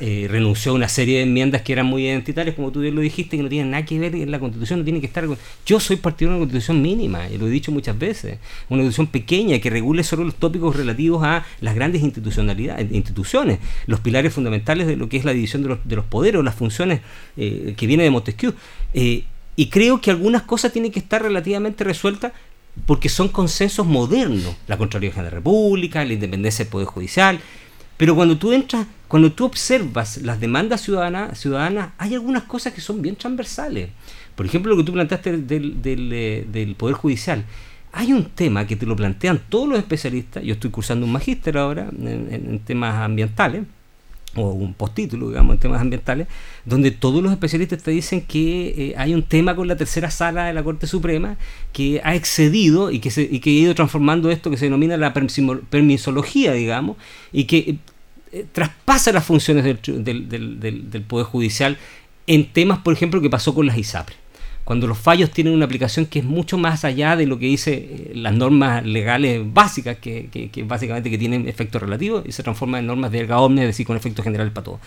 eh, 0.00 0.26
renunció 0.30 0.72
a 0.72 0.74
una 0.76 0.88
serie 0.88 1.18
de 1.18 1.24
enmiendas 1.24 1.60
que 1.60 1.74
eran 1.74 1.84
muy 1.84 2.06
identitarias, 2.06 2.56
como 2.56 2.72
tú 2.72 2.80
bien 2.80 2.94
lo 2.94 3.02
dijiste, 3.02 3.36
que 3.36 3.42
no 3.42 3.50
tienen 3.50 3.70
nada 3.70 3.84
que 3.84 3.98
ver 3.98 4.14
en 4.14 4.30
la 4.30 4.38
Constitución, 4.38 4.78
no 4.78 4.84
tiene 4.84 5.00
que 5.00 5.06
estar... 5.06 5.26
Yo 5.66 5.78
soy 5.78 5.96
partido 5.96 6.30
de 6.30 6.36
una 6.36 6.42
Constitución 6.44 6.80
mínima, 6.80 7.28
y 7.28 7.36
lo 7.36 7.46
he 7.46 7.50
dicho 7.50 7.70
muchas 7.70 7.98
veces, 7.98 8.38
una 8.70 8.80
Constitución 8.82 9.08
pequeña 9.08 9.58
que 9.58 9.68
regule 9.68 10.04
solo 10.04 10.24
los 10.24 10.36
tópicos 10.36 10.74
relativos 10.74 11.22
a 11.22 11.44
las 11.60 11.74
grandes 11.74 12.02
institucionalidades, 12.02 12.90
instituciones, 12.90 13.58
los 13.86 14.00
pilares 14.00 14.32
fundamentales 14.32 14.86
de 14.86 14.96
lo 14.96 15.10
que 15.10 15.18
es 15.18 15.26
la 15.26 15.34
división 15.34 15.62
de 15.62 15.68
los, 15.68 15.78
de 15.84 15.96
los 15.96 16.06
poderes, 16.06 16.42
las 16.42 16.54
funciones 16.54 17.02
que 17.36 17.86
viene 17.86 18.04
de 18.04 18.10
Montesquieu. 18.10 18.54
y 18.94 19.66
creo 19.68 20.00
que 20.00 20.10
algunas 20.10 20.42
cosas 20.42 20.72
tienen 20.72 20.92
que 20.92 20.98
estar 20.98 21.22
relativamente 21.22 21.84
resueltas 21.84 22.32
porque 22.86 23.08
son 23.08 23.28
consensos 23.28 23.86
modernos, 23.86 24.54
la 24.66 24.76
Contraloría 24.76 25.14
de 25.14 25.22
la 25.22 25.30
República, 25.30 26.04
la 26.04 26.12
independencia 26.12 26.64
del 26.64 26.72
Poder 26.72 26.86
Judicial, 26.86 27.40
pero 27.96 28.14
cuando 28.14 28.36
tú 28.36 28.52
entras, 28.52 28.86
cuando 29.08 29.32
tú 29.32 29.44
observas 29.44 30.18
las 30.18 30.40
demandas 30.40 30.80
ciudadanas, 30.80 31.90
hay 31.98 32.14
algunas 32.14 32.42
cosas 32.44 32.72
que 32.72 32.80
son 32.80 33.00
bien 33.00 33.16
transversales. 33.16 33.90
Por 34.34 34.46
ejemplo, 34.46 34.72
lo 34.72 34.78
que 34.78 34.84
tú 34.84 34.92
planteaste 34.92 35.38
del, 35.38 35.80
del, 35.80 36.12
eh, 36.12 36.46
del 36.50 36.74
Poder 36.74 36.96
Judicial. 36.96 37.44
Hay 37.92 38.12
un 38.12 38.24
tema 38.24 38.66
que 38.66 38.74
te 38.74 38.86
lo 38.86 38.96
plantean 38.96 39.40
todos 39.48 39.68
los 39.68 39.78
especialistas, 39.78 40.42
yo 40.42 40.54
estoy 40.54 40.70
cursando 40.70 41.06
un 41.06 41.12
magíster 41.12 41.56
ahora 41.56 41.88
en 41.90 42.58
temas 42.64 42.96
ambientales, 42.96 43.62
o 44.36 44.52
un 44.52 44.74
postítulo, 44.74 45.28
digamos, 45.28 45.54
en 45.54 45.60
temas 45.60 45.80
ambientales, 45.80 46.26
donde 46.64 46.90
todos 46.90 47.22
los 47.22 47.32
especialistas 47.32 47.82
te 47.82 47.90
dicen 47.90 48.22
que 48.22 48.90
eh, 48.90 48.94
hay 48.96 49.14
un 49.14 49.22
tema 49.22 49.54
con 49.54 49.68
la 49.68 49.76
tercera 49.76 50.10
sala 50.10 50.46
de 50.46 50.52
la 50.52 50.62
Corte 50.62 50.86
Suprema 50.86 51.36
que 51.72 52.00
ha 52.04 52.14
excedido 52.14 52.90
y 52.90 52.98
que, 52.98 53.10
se, 53.10 53.22
y 53.22 53.40
que 53.40 53.50
ha 53.50 53.52
ido 53.52 53.74
transformando 53.74 54.30
esto 54.30 54.50
que 54.50 54.56
se 54.56 54.66
denomina 54.66 54.96
la 54.96 55.12
permisología, 55.12 56.52
digamos, 56.52 56.96
y 57.32 57.44
que 57.44 57.78
eh, 58.32 58.46
traspasa 58.52 59.12
las 59.12 59.24
funciones 59.24 59.64
del, 59.64 59.78
del, 60.04 60.28
del, 60.28 60.90
del 60.90 61.02
Poder 61.02 61.26
Judicial 61.26 61.78
en 62.26 62.46
temas, 62.52 62.78
por 62.78 62.92
ejemplo, 62.94 63.20
que 63.20 63.30
pasó 63.30 63.54
con 63.54 63.66
las 63.66 63.76
ISAPRES 63.76 64.23
cuando 64.64 64.86
los 64.86 64.98
fallos 64.98 65.30
tienen 65.30 65.52
una 65.52 65.66
aplicación 65.66 66.06
que 66.06 66.20
es 66.20 66.24
mucho 66.24 66.56
más 66.56 66.84
allá 66.84 67.16
de 67.16 67.26
lo 67.26 67.38
que 67.38 67.46
dice 67.46 67.74
eh, 67.74 68.12
las 68.14 68.32
normas 68.32 68.84
legales 68.84 69.42
básicas, 69.52 69.98
que, 69.98 70.50
básicamente 70.66 71.10
que 71.10 71.18
tienen 71.18 71.46
efecto 71.48 71.78
relativo 71.78 72.22
y 72.26 72.32
se 72.32 72.42
transforman 72.42 72.80
en 72.80 72.86
normas 72.86 73.12
de 73.12 73.20
erga 73.20 73.40
omnes, 73.40 73.62
es 73.64 73.68
decir, 73.68 73.86
con 73.86 73.96
efecto 73.96 74.22
general 74.22 74.50
para 74.52 74.64
todos. 74.64 74.80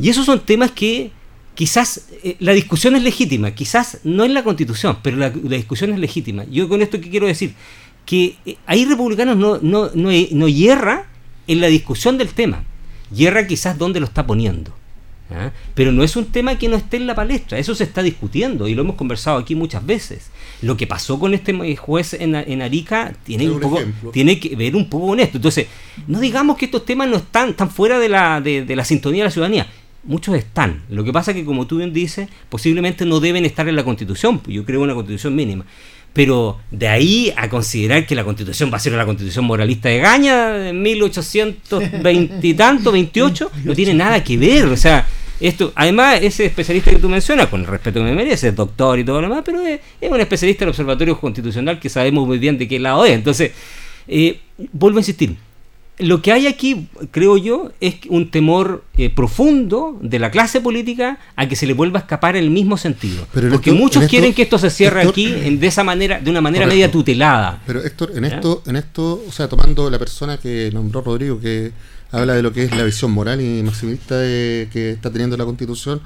Y 0.00 0.08
esos 0.08 0.26
son 0.26 0.40
temas 0.40 0.72
que 0.72 1.12
quizás 1.54 2.08
eh, 2.24 2.36
la 2.40 2.52
discusión 2.52 2.96
es 2.96 3.02
legítima, 3.02 3.52
quizás 3.52 4.00
no 4.02 4.24
en 4.24 4.34
la 4.34 4.42
constitución, 4.42 4.98
pero 5.02 5.16
la, 5.16 5.30
discusión 5.30 5.92
es 5.92 6.00
legítima. 6.00 6.44
Yo 6.50 6.68
con 6.68 6.82
esto 6.82 7.00
que 7.00 7.08
quiero 7.08 7.28
decir, 7.28 7.54
que 8.04 8.36
eh, 8.44 8.56
ahí 8.66 8.84
republicanos 8.84 9.36
no, 9.36 9.58
no, 9.62 9.90
no, 9.94 10.10
no 10.32 10.48
hierra 10.48 11.06
en 11.46 11.60
la 11.60 11.68
discusión 11.68 12.18
del 12.18 12.30
tema, 12.30 12.64
hierra 13.14 13.46
quizás 13.46 13.78
donde 13.78 14.00
lo 14.00 14.06
está 14.06 14.26
poniendo. 14.26 14.74
¿Ah? 15.30 15.50
Pero 15.74 15.92
no 15.92 16.02
es 16.02 16.16
un 16.16 16.26
tema 16.26 16.58
que 16.58 16.68
no 16.68 16.76
esté 16.76 16.96
en 16.96 17.06
la 17.06 17.14
palestra, 17.14 17.58
eso 17.58 17.74
se 17.74 17.84
está 17.84 18.02
discutiendo 18.02 18.68
y 18.68 18.74
lo 18.74 18.82
hemos 18.82 18.96
conversado 18.96 19.38
aquí 19.38 19.54
muchas 19.54 19.84
veces. 19.84 20.30
Lo 20.62 20.76
que 20.76 20.86
pasó 20.86 21.18
con 21.18 21.34
este 21.34 21.76
juez 21.76 22.14
en, 22.14 22.34
en 22.34 22.62
Arica 22.62 23.14
tiene, 23.24 23.48
un 23.48 23.60
poco, 23.60 23.80
tiene 24.12 24.40
que 24.40 24.56
ver 24.56 24.76
un 24.76 24.88
poco 24.88 25.08
con 25.08 25.20
esto. 25.20 25.38
Entonces, 25.38 25.66
no 26.06 26.20
digamos 26.20 26.56
que 26.56 26.66
estos 26.66 26.84
temas 26.84 27.08
no 27.08 27.16
están 27.16 27.54
tan 27.54 27.70
fuera 27.70 27.98
de 27.98 28.08
la, 28.08 28.40
de, 28.40 28.64
de 28.64 28.76
la 28.76 28.84
sintonía 28.84 29.22
de 29.22 29.28
la 29.28 29.32
ciudadanía 29.32 29.66
muchos 30.06 30.34
están. 30.34 30.82
Lo 30.88 31.04
que 31.04 31.12
pasa 31.12 31.30
es 31.30 31.36
que, 31.36 31.44
como 31.44 31.66
tú 31.66 31.78
bien 31.78 31.92
dices, 31.92 32.28
posiblemente 32.48 33.04
no 33.06 33.20
deben 33.20 33.44
estar 33.44 33.68
en 33.68 33.76
la 33.76 33.84
Constitución. 33.84 34.40
Yo 34.46 34.64
creo 34.64 34.82
una 34.82 34.94
Constitución 34.94 35.34
mínima. 35.34 35.64
Pero 36.14 36.58
de 36.70 36.88
ahí 36.88 37.34
a 37.36 37.50
considerar 37.50 38.06
que 38.06 38.14
la 38.14 38.24
Constitución 38.24 38.72
va 38.72 38.78
a 38.78 38.80
ser 38.80 38.94
una 38.94 39.04
Constitución 39.04 39.44
moralista 39.44 39.90
de 39.90 39.98
Gaña 39.98 40.52
de 40.52 40.72
1820 40.72 42.46
y 42.46 42.54
tanto, 42.54 42.92
28, 42.92 43.50
no 43.64 43.74
tiene 43.74 43.92
nada 43.92 44.24
que 44.24 44.38
ver. 44.38 44.64
O 44.66 44.76
sea, 44.76 45.06
esto, 45.40 45.72
además, 45.74 46.20
ese 46.22 46.46
especialista 46.46 46.90
que 46.90 46.98
tú 46.98 47.08
mencionas, 47.08 47.48
con 47.48 47.60
el 47.60 47.66
respeto 47.66 47.98
que 47.98 48.04
me 48.04 48.14
merece, 48.14 48.48
es 48.48 48.56
doctor 48.56 48.98
y 48.98 49.04
todo 49.04 49.20
lo 49.20 49.28
demás, 49.28 49.42
pero 49.44 49.60
es, 49.60 49.80
un 50.00 50.20
especialista 50.20 50.60
del 50.60 50.70
Observatorio 50.70 51.18
Constitucional 51.18 51.80
que 51.80 51.88
sabemos 51.88 52.26
muy 52.26 52.38
bien 52.38 52.56
de 52.56 52.68
qué 52.68 52.78
lado 52.78 53.04
es. 53.04 53.12
Entonces, 53.12 53.52
eh, 54.06 54.40
vuelvo 54.72 54.98
a 54.98 55.00
insistir, 55.00 55.36
lo 55.98 56.22
que 56.22 56.32
hay 56.32 56.46
aquí, 56.46 56.88
creo 57.10 57.36
yo, 57.36 57.72
es 57.80 57.96
un 58.08 58.30
temor 58.30 58.84
eh, 58.96 59.10
profundo 59.10 59.98
de 60.02 60.18
la 60.18 60.30
clase 60.30 60.60
política 60.60 61.18
a 61.36 61.48
que 61.48 61.54
se 61.54 61.66
le 61.66 61.72
vuelva 61.72 62.00
a 62.00 62.02
escapar 62.02 62.36
el 62.36 62.50
mismo 62.50 62.76
sentido. 62.76 63.26
Porque 63.32 63.72
muchos 63.72 64.06
quieren 64.08 64.34
que 64.34 64.42
esto 64.42 64.58
se 64.58 64.70
cierre 64.70 65.02
aquí 65.02 65.26
en, 65.26 65.60
de 65.60 65.66
esa 65.66 65.84
manera, 65.84 66.20
de 66.20 66.30
una 66.30 66.40
manera 66.40 66.66
media 66.66 66.90
tutelada. 66.90 67.62
Pero 67.66 67.84
Héctor, 67.84 68.12
en 68.16 68.24
esto, 68.24 68.62
en 68.66 68.76
esto, 68.76 69.22
o 69.26 69.32
sea, 69.32 69.48
tomando 69.48 69.88
la 69.88 69.98
persona 69.98 70.38
que 70.38 70.70
nombró 70.72 71.02
Rodrigo, 71.02 71.38
que 71.40 71.72
habla 72.10 72.34
de 72.34 72.42
lo 72.42 72.52
que 72.52 72.64
es 72.64 72.76
la 72.76 72.84
visión 72.84 73.12
moral 73.12 73.40
y 73.40 73.62
maximista 73.62 74.16
que 74.16 74.90
está 74.94 75.10
teniendo 75.10 75.36
la 75.36 75.44
Constitución, 75.44 76.00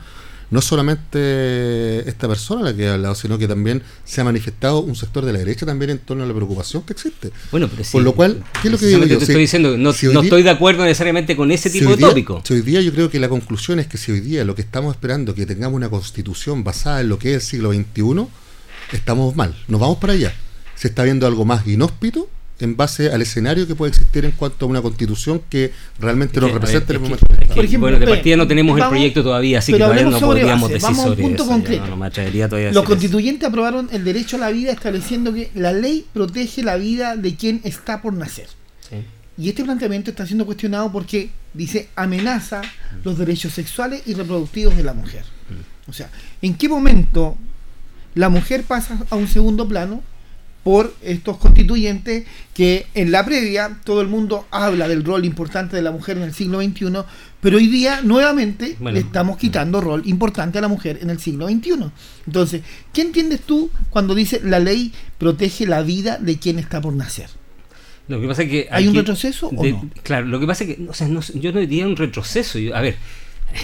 no 0.51 0.63
solamente 0.63 2.09
esta 2.09 2.29
persona 2.29 2.63
la 2.63 2.75
que 2.75 2.89
ha 2.89 2.95
hablado, 2.95 3.15
sino 3.15 3.39
que 3.39 3.47
también 3.47 3.83
se 4.05 4.21
ha 4.21 4.25
manifestado 4.25 4.81
un 4.81 4.97
sector 4.97 5.25
de 5.25 5.33
la 5.33 5.39
derecha 5.41 5.67
también 5.67 5.91
en 5.91 5.99
torno 5.99 6.25
a 6.25 6.27
la 6.27 6.35
preocupación 6.35 6.83
que 6.83 6.93
existe. 6.93 7.31
Bueno, 7.51 7.69
pero 7.69 7.83
Por 7.91 8.03
lo 8.03 8.15
cual, 8.15 8.43
¿qué 8.63 8.69
es 8.69 8.73
lo 8.73 8.79
que 8.79 8.87
digo 8.87 9.05
yo? 9.05 9.19
Te 9.19 9.25
estoy 9.25 9.41
diciendo, 9.41 9.77
no, 9.77 9.91
estoy 9.91 10.43
de 10.43 10.51
acuerdo 10.51 10.85
necesariamente 10.85 11.37
con 11.37 11.51
ese 11.51 11.71
tipo 11.71 11.91
de 11.91 11.97
tópico. 11.99 12.43
Si 12.45 12.55
hoy 12.55 12.63
día 12.63 12.81
yo 12.81 12.93
creo 12.93 13.11
que 13.11 13.21
la 13.21 13.29
conclusión 13.29 13.79
es 13.79 13.87
que 13.87 13.99
si 13.99 14.13
hoy 14.13 14.21
día 14.21 14.45
lo 14.45 14.55
que 14.55 14.63
estamos 14.63 14.95
esperando 14.95 15.35
que 15.35 15.47
tengamos 15.47 15.77
una 15.77 15.91
constitución 15.91 16.65
basada 16.65 17.01
en 17.01 17.09
lo 17.09 17.19
que 17.19 17.31
es 17.31 17.35
el 17.37 17.41
siglo 17.43 17.73
XXI, 17.73 18.27
estamos 18.93 19.37
mal, 19.37 19.55
nos 19.69 19.81
vamos 19.81 19.99
para 19.99 20.15
allá. 20.15 20.35
Se 20.75 20.89
está 20.89 21.03
viendo 21.03 21.27
algo 21.27 21.45
más 21.45 21.67
inhóspito 21.67 22.29
en 22.61 22.77
base 22.77 23.13
al 23.13 23.23
escenario 23.23 23.67
que 23.67 23.75
puede 23.75 23.91
existir 23.91 24.25
en 24.25 24.33
cuanto 24.33 24.67
a 24.67 24.69
una 24.69 24.83
constitución 24.83 25.41
que 25.49 25.73
realmente 25.99 26.41
nos 26.41 26.53
represente 26.53 26.93
el 26.93 27.01
momento. 27.01 27.27
por 27.27 27.65
ejemplo, 27.65 27.81
bueno, 27.81 27.99
de 27.99 28.07
partida 28.07 28.37
no 28.37 28.49
tenemos 28.49 28.79
el 28.79 28.89
proyecto 28.89 29.23
todavía, 29.23 29.61
así 29.61 29.73
que 29.73 29.79
todavía 29.79 30.05
no 30.05 30.19
podríamos 30.19 30.69
decir 30.69 30.83
vamos 30.83 31.05
sobre 31.05 31.23
punto 31.23 31.47
concreto. 31.47 31.97
Los 32.73 32.85
constituyentes 32.85 33.49
aprobaron 33.49 33.89
el 33.93 34.05
derecho 34.05 34.37
a 34.37 34.41
la 34.41 34.51
vida 34.51 34.73
estableciendo 34.73 35.33
que 35.33 35.51
la 35.55 35.73
ley 35.73 36.07
protege 36.13 36.63
la 36.63 36.77
vida 36.77 37.17
de 37.17 37.37
quien 37.37 37.61
está 37.65 38.03
por 38.03 38.13
nacer. 38.15 38.49
Y 39.37 39.49
este 39.49 39.63
planteamiento 39.63 40.11
está 40.11 40.27
siendo 40.27 40.45
cuestionado 40.45 40.91
porque 40.91 41.31
dice 41.55 41.89
amenaza 41.95 42.61
los 43.05 43.17
derechos 43.19 43.53
sexuales 43.53 44.03
y 44.07 44.15
reproductivos 44.15 44.77
de 44.77 44.83
la 44.83 44.95
mujer. 44.95 45.23
Mm. 45.49 45.91
O 45.91 45.93
sea, 45.93 46.11
¿en 46.43 46.55
qué 46.55 46.69
momento 46.69 47.37
la 48.17 48.31
mujer 48.31 48.65
pasa 48.65 48.99
a 49.11 49.15
un 49.15 49.29
segundo 49.29 49.69
plano 49.69 50.03
por 50.63 50.95
estos 51.03 51.39
constituyentes 51.39 52.25
que 52.55 52.87
en 52.95 53.11
la 53.11 53.25
previa 53.25 53.79
todo 53.85 54.01
el 54.01 54.09
mundo 54.09 54.47
habla 54.51 54.89
del 54.89 55.05
rol 55.05 55.25
importante 55.25 55.77
de 55.77 55.83
la 55.83 55.93
mujer 55.93 56.17
en 56.17 56.25
el 56.25 56.35
siglo 56.35 56.61
XXI, 56.61 57.05
pero 57.41 57.57
hoy 57.57 57.69
día 57.69 58.01
nuevamente 58.03 58.77
le 58.81 58.99
estamos 58.99 59.39
quitando 59.39 59.81
rol 59.81 60.03
importante 60.07 60.59
a 60.59 60.61
la 60.61 60.69
mujer 60.69 60.99
en 61.01 61.11
el 61.11 61.21
siglo 61.21 61.49
XXI. 61.49 61.91
Entonces, 62.27 62.63
¿qué 62.93 63.03
entiendes 63.03 63.41
tú 63.43 63.71
cuando 63.91 64.15
dice 64.15 64.41
la 64.45 64.59
ley 64.59 64.93
protege 65.17 65.67
la 65.67 65.83
vida 65.83 66.19
de 66.19 66.39
quien 66.39 66.59
está 66.59 66.81
por 66.81 66.93
nacer? 66.93 67.31
Lo 68.09 68.21
que 68.21 68.27
pasa 68.27 68.43
es 68.43 68.51
que 68.51 68.69
¿Hay 68.71 68.89
un 68.89 68.95
retroceso 68.95 69.49
o 69.49 69.65
no? 69.65 69.91
Claro, 70.03 70.27
lo 70.27 70.41
que 70.41 70.47
pasa 70.47 70.65
es 70.65 70.77
que 70.77 70.89
o 70.89 70.95
sea, 70.95 71.09
yo 71.09 71.53
no 71.53 71.61
diría 71.61 71.87
un 71.87 71.97
retroceso. 71.97 72.59
a 72.75 72.81
ver, 72.81 72.97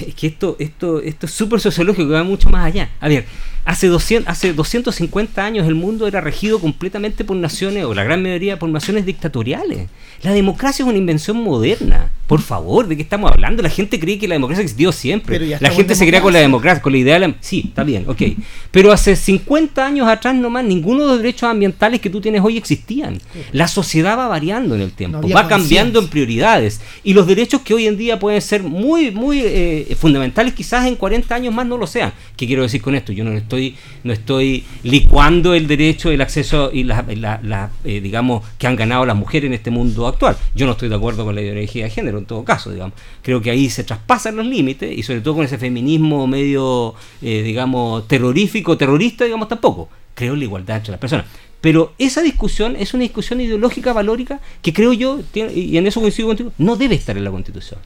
Es 0.06 0.14
que 0.14 0.26
esto, 0.26 0.56
esto, 0.58 1.00
esto 1.00 1.26
es 1.26 1.32
súper 1.32 1.60
sociológico, 1.60 2.08
va 2.08 2.24
mucho 2.24 2.48
más 2.50 2.66
allá. 2.66 2.90
A 3.00 3.08
ver, 3.08 3.26
hace, 3.64 3.88
200, 3.88 4.30
hace 4.30 4.52
250 4.52 5.44
años 5.44 5.66
el 5.66 5.74
mundo 5.74 6.06
era 6.06 6.20
regido 6.20 6.58
completamente 6.58 7.24
por 7.24 7.36
naciones, 7.36 7.84
o 7.84 7.94
la 7.94 8.04
gran 8.04 8.22
mayoría 8.22 8.58
por 8.58 8.68
naciones 8.68 9.06
dictatoriales. 9.06 9.88
La 10.22 10.32
democracia 10.32 10.82
es 10.82 10.88
una 10.88 10.96
invención 10.96 11.36
moderna. 11.36 12.10
Por 12.26 12.40
favor, 12.40 12.88
¿de 12.88 12.96
qué 12.96 13.02
estamos 13.02 13.30
hablando? 13.30 13.62
La 13.62 13.68
gente 13.68 14.00
cree 14.00 14.18
que 14.18 14.26
la 14.26 14.36
democracia 14.36 14.62
existió 14.62 14.90
siempre. 14.90 15.38
La 15.60 15.70
gente 15.70 15.94
se 15.94 16.06
crea 16.06 16.22
con 16.22 16.32
la 16.32 16.38
democracia, 16.38 16.80
con 16.80 16.92
la 16.92 16.98
idea 16.98 17.14
de 17.14 17.28
la... 17.28 17.34
Sí, 17.40 17.64
está 17.66 17.84
bien, 17.84 18.06
ok. 18.08 18.22
Pero 18.70 18.90
hace 18.90 19.14
50 19.14 19.84
años 19.84 20.08
atrás 20.08 20.34
nomás, 20.34 20.64
ninguno 20.64 21.02
de 21.02 21.08
los 21.08 21.18
derechos 21.18 21.50
ambientales 21.50 22.00
que 22.00 22.08
tú 22.08 22.22
tienes 22.22 22.40
hoy 22.42 22.56
existían. 22.56 23.20
La 23.52 23.68
sociedad 23.68 24.16
va 24.16 24.26
variando 24.26 24.74
en 24.74 24.80
el 24.80 24.92
tiempo, 24.92 25.28
va 25.28 25.46
cambiando 25.46 25.98
en 26.00 26.08
prioridades. 26.08 26.80
Y 27.02 27.12
los 27.12 27.26
derechos 27.26 27.60
que 27.60 27.74
hoy 27.74 27.86
en 27.86 27.98
día 27.98 28.18
pueden 28.18 28.40
ser 28.40 28.62
muy, 28.62 29.10
muy 29.10 29.42
eh, 29.44 29.94
fundamentales, 30.00 30.54
quizás 30.54 30.86
en 30.86 30.96
40 30.96 31.34
años 31.34 31.52
más 31.52 31.66
no 31.66 31.76
lo 31.76 31.86
sean. 31.86 32.14
¿Qué 32.36 32.46
quiero 32.46 32.62
decir 32.62 32.80
con 32.80 32.94
esto? 32.94 33.12
Yo 33.12 33.24
no 33.24 33.32
estoy, 33.32 33.53
no 34.02 34.12
estoy 34.12 34.64
licuando 34.82 35.54
el 35.54 35.66
derecho, 35.66 36.10
el 36.10 36.20
acceso 36.20 36.70
y 36.72 36.84
la, 36.84 37.04
la, 37.42 37.70
eh, 37.84 38.00
digamos, 38.00 38.44
que 38.58 38.66
han 38.66 38.76
ganado 38.76 39.06
las 39.06 39.16
mujeres 39.16 39.48
en 39.48 39.54
este 39.54 39.70
mundo 39.70 40.06
actual. 40.06 40.36
Yo 40.54 40.66
no 40.66 40.72
estoy 40.72 40.88
de 40.88 40.94
acuerdo 40.94 41.24
con 41.24 41.34
la 41.34 41.42
ideología 41.42 41.84
de 41.84 41.90
género 41.90 42.18
en 42.18 42.26
todo 42.26 42.44
caso, 42.44 42.70
digamos. 42.70 42.94
Creo 43.22 43.40
que 43.40 43.50
ahí 43.50 43.70
se 43.70 43.84
traspasan 43.84 44.36
los 44.36 44.46
límites 44.46 44.96
y 44.96 45.02
sobre 45.02 45.20
todo 45.20 45.34
con 45.34 45.44
ese 45.44 45.58
feminismo 45.58 46.26
medio, 46.26 46.94
eh, 47.22 47.42
digamos, 47.42 48.06
terrorífico, 48.08 48.76
terrorista, 48.76 49.24
digamos, 49.24 49.48
tampoco. 49.48 49.88
Creo 50.14 50.34
en 50.34 50.38
la 50.40 50.44
igualdad 50.44 50.76
entre 50.76 50.92
las 50.92 51.00
personas. 51.00 51.26
Pero 51.60 51.94
esa 51.98 52.20
discusión 52.20 52.76
es 52.76 52.92
una 52.92 53.04
discusión 53.04 53.40
ideológica, 53.40 53.92
valórica, 53.92 54.40
que 54.60 54.72
creo 54.72 54.92
yo, 54.92 55.20
y 55.34 55.76
en 55.78 55.86
eso 55.86 56.00
coincido 56.00 56.28
contigo, 56.28 56.52
no 56.58 56.76
debe 56.76 56.94
estar 56.94 57.16
en 57.16 57.24
la 57.24 57.30
Constitución. 57.30 57.80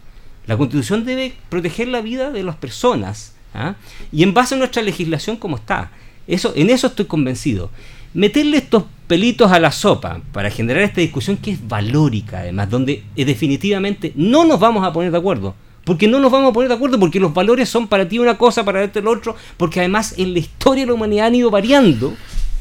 La 0.48 0.56
Constitución 0.56 1.04
debe 1.04 1.34
proteger 1.50 1.88
la 1.88 2.00
vida 2.00 2.30
de 2.30 2.42
las 2.42 2.56
personas. 2.56 3.34
¿Ah? 3.58 3.76
Y 4.12 4.22
en 4.22 4.34
base 4.34 4.54
a 4.54 4.58
nuestra 4.58 4.82
legislación 4.82 5.36
como 5.36 5.56
está. 5.56 5.90
Eso, 6.26 6.52
en 6.54 6.70
eso 6.70 6.86
estoy 6.86 7.06
convencido 7.06 7.70
meterle 8.14 8.58
estos 8.58 8.84
pelitos 9.06 9.50
a 9.52 9.58
la 9.58 9.70
sopa 9.70 10.20
para 10.32 10.50
generar 10.50 10.82
esta 10.82 11.00
discusión 11.00 11.36
que 11.36 11.52
es 11.52 11.68
valórica 11.68 12.40
además, 12.40 12.70
donde 12.70 13.04
eh, 13.16 13.24
definitivamente 13.24 14.12
no 14.16 14.44
nos 14.44 14.58
vamos 14.58 14.84
a 14.84 14.92
poner 14.92 15.10
de 15.10 15.18
acuerdo. 15.18 15.54
Porque 15.84 16.06
no 16.06 16.20
nos 16.20 16.30
vamos 16.30 16.50
a 16.50 16.52
poner 16.52 16.68
de 16.68 16.74
acuerdo, 16.74 16.98
porque 16.98 17.18
los 17.18 17.32
valores 17.32 17.68
son 17.68 17.88
para 17.88 18.06
ti 18.06 18.18
una 18.18 18.36
cosa, 18.36 18.62
para 18.62 18.84
este 18.84 18.98
el 18.98 19.06
otro, 19.06 19.34
porque 19.56 19.80
además 19.80 20.14
en 20.18 20.34
la 20.34 20.40
historia 20.40 20.82
de 20.82 20.88
la 20.88 20.94
humanidad 20.94 21.28
han 21.28 21.34
ido 21.34 21.50
variando, 21.50 22.14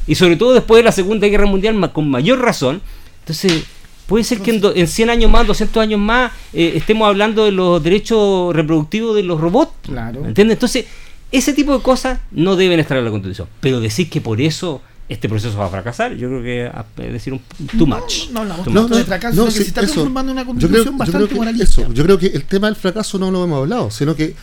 y 0.06 0.14
sobre 0.14 0.36
todo 0.36 0.54
después 0.54 0.78
de 0.78 0.84
la 0.84 0.92
Segunda 0.92 1.26
Guerra 1.26 1.44
Mundial, 1.44 1.92
con 1.92 2.08
mayor 2.08 2.40
razón. 2.40 2.80
Entonces, 3.20 3.64
puede 4.08 4.24
ser 4.24 4.40
que 4.40 4.50
en, 4.74 4.88
100 4.88 5.10
años 5.10 5.30
más, 5.30 5.46
200 5.46 5.80
años 5.82 6.00
más, 6.00 6.32
eh, 6.54 6.72
estemos 6.74 7.06
hablando 7.06 7.44
de 7.44 7.52
los 7.52 7.80
derechos 7.82 8.56
reproductivos 8.56 9.14
de 9.14 9.22
los 9.22 9.38
robots. 9.38 9.72
Claro. 9.82 10.24
¿Entiendes? 10.26 10.56
Entonces, 10.56 10.86
ese 11.30 11.52
tipo 11.52 11.76
de 11.76 11.82
cosas 11.82 12.18
no 12.30 12.56
deben 12.56 12.80
estar 12.80 12.96
en 12.96 13.04
la 13.04 13.10
Constitución. 13.10 13.48
Pero 13.60 13.80
decir 13.80 14.08
que 14.08 14.22
por 14.22 14.40
eso 14.40 14.80
este 15.10 15.28
proceso 15.28 15.58
va 15.58 15.66
a 15.66 15.68
fracasar. 15.68 16.14
Yo 16.14 16.28
creo 16.28 16.42
que 16.42 17.04
es 17.06 17.12
decir 17.12 17.34
un 17.34 17.40
too 17.78 17.86
much. 17.86 18.30
No, 18.30 18.46
no, 18.46 18.56
no, 18.64 18.88
no, 18.88 18.88
de 18.88 19.04
fracaso, 19.04 19.44
que 19.44 19.50
se 19.50 19.62
está 19.62 19.82
transformando 19.82 20.32
en 20.32 20.38
una 20.38 20.46
constitución 20.46 20.96
bastante 20.96 21.34
moralista. 21.34 21.86
yo 21.92 22.04
creo 22.04 22.18
que 22.18 22.26
el 22.28 22.44
tema 22.44 22.68
del 22.68 22.76
fracaso 22.76 23.18
no 23.18 23.30
lo 23.30 23.44
hemos 23.44 23.58
hablado, 23.58 23.90
sino 23.90 24.16
que 24.16 24.34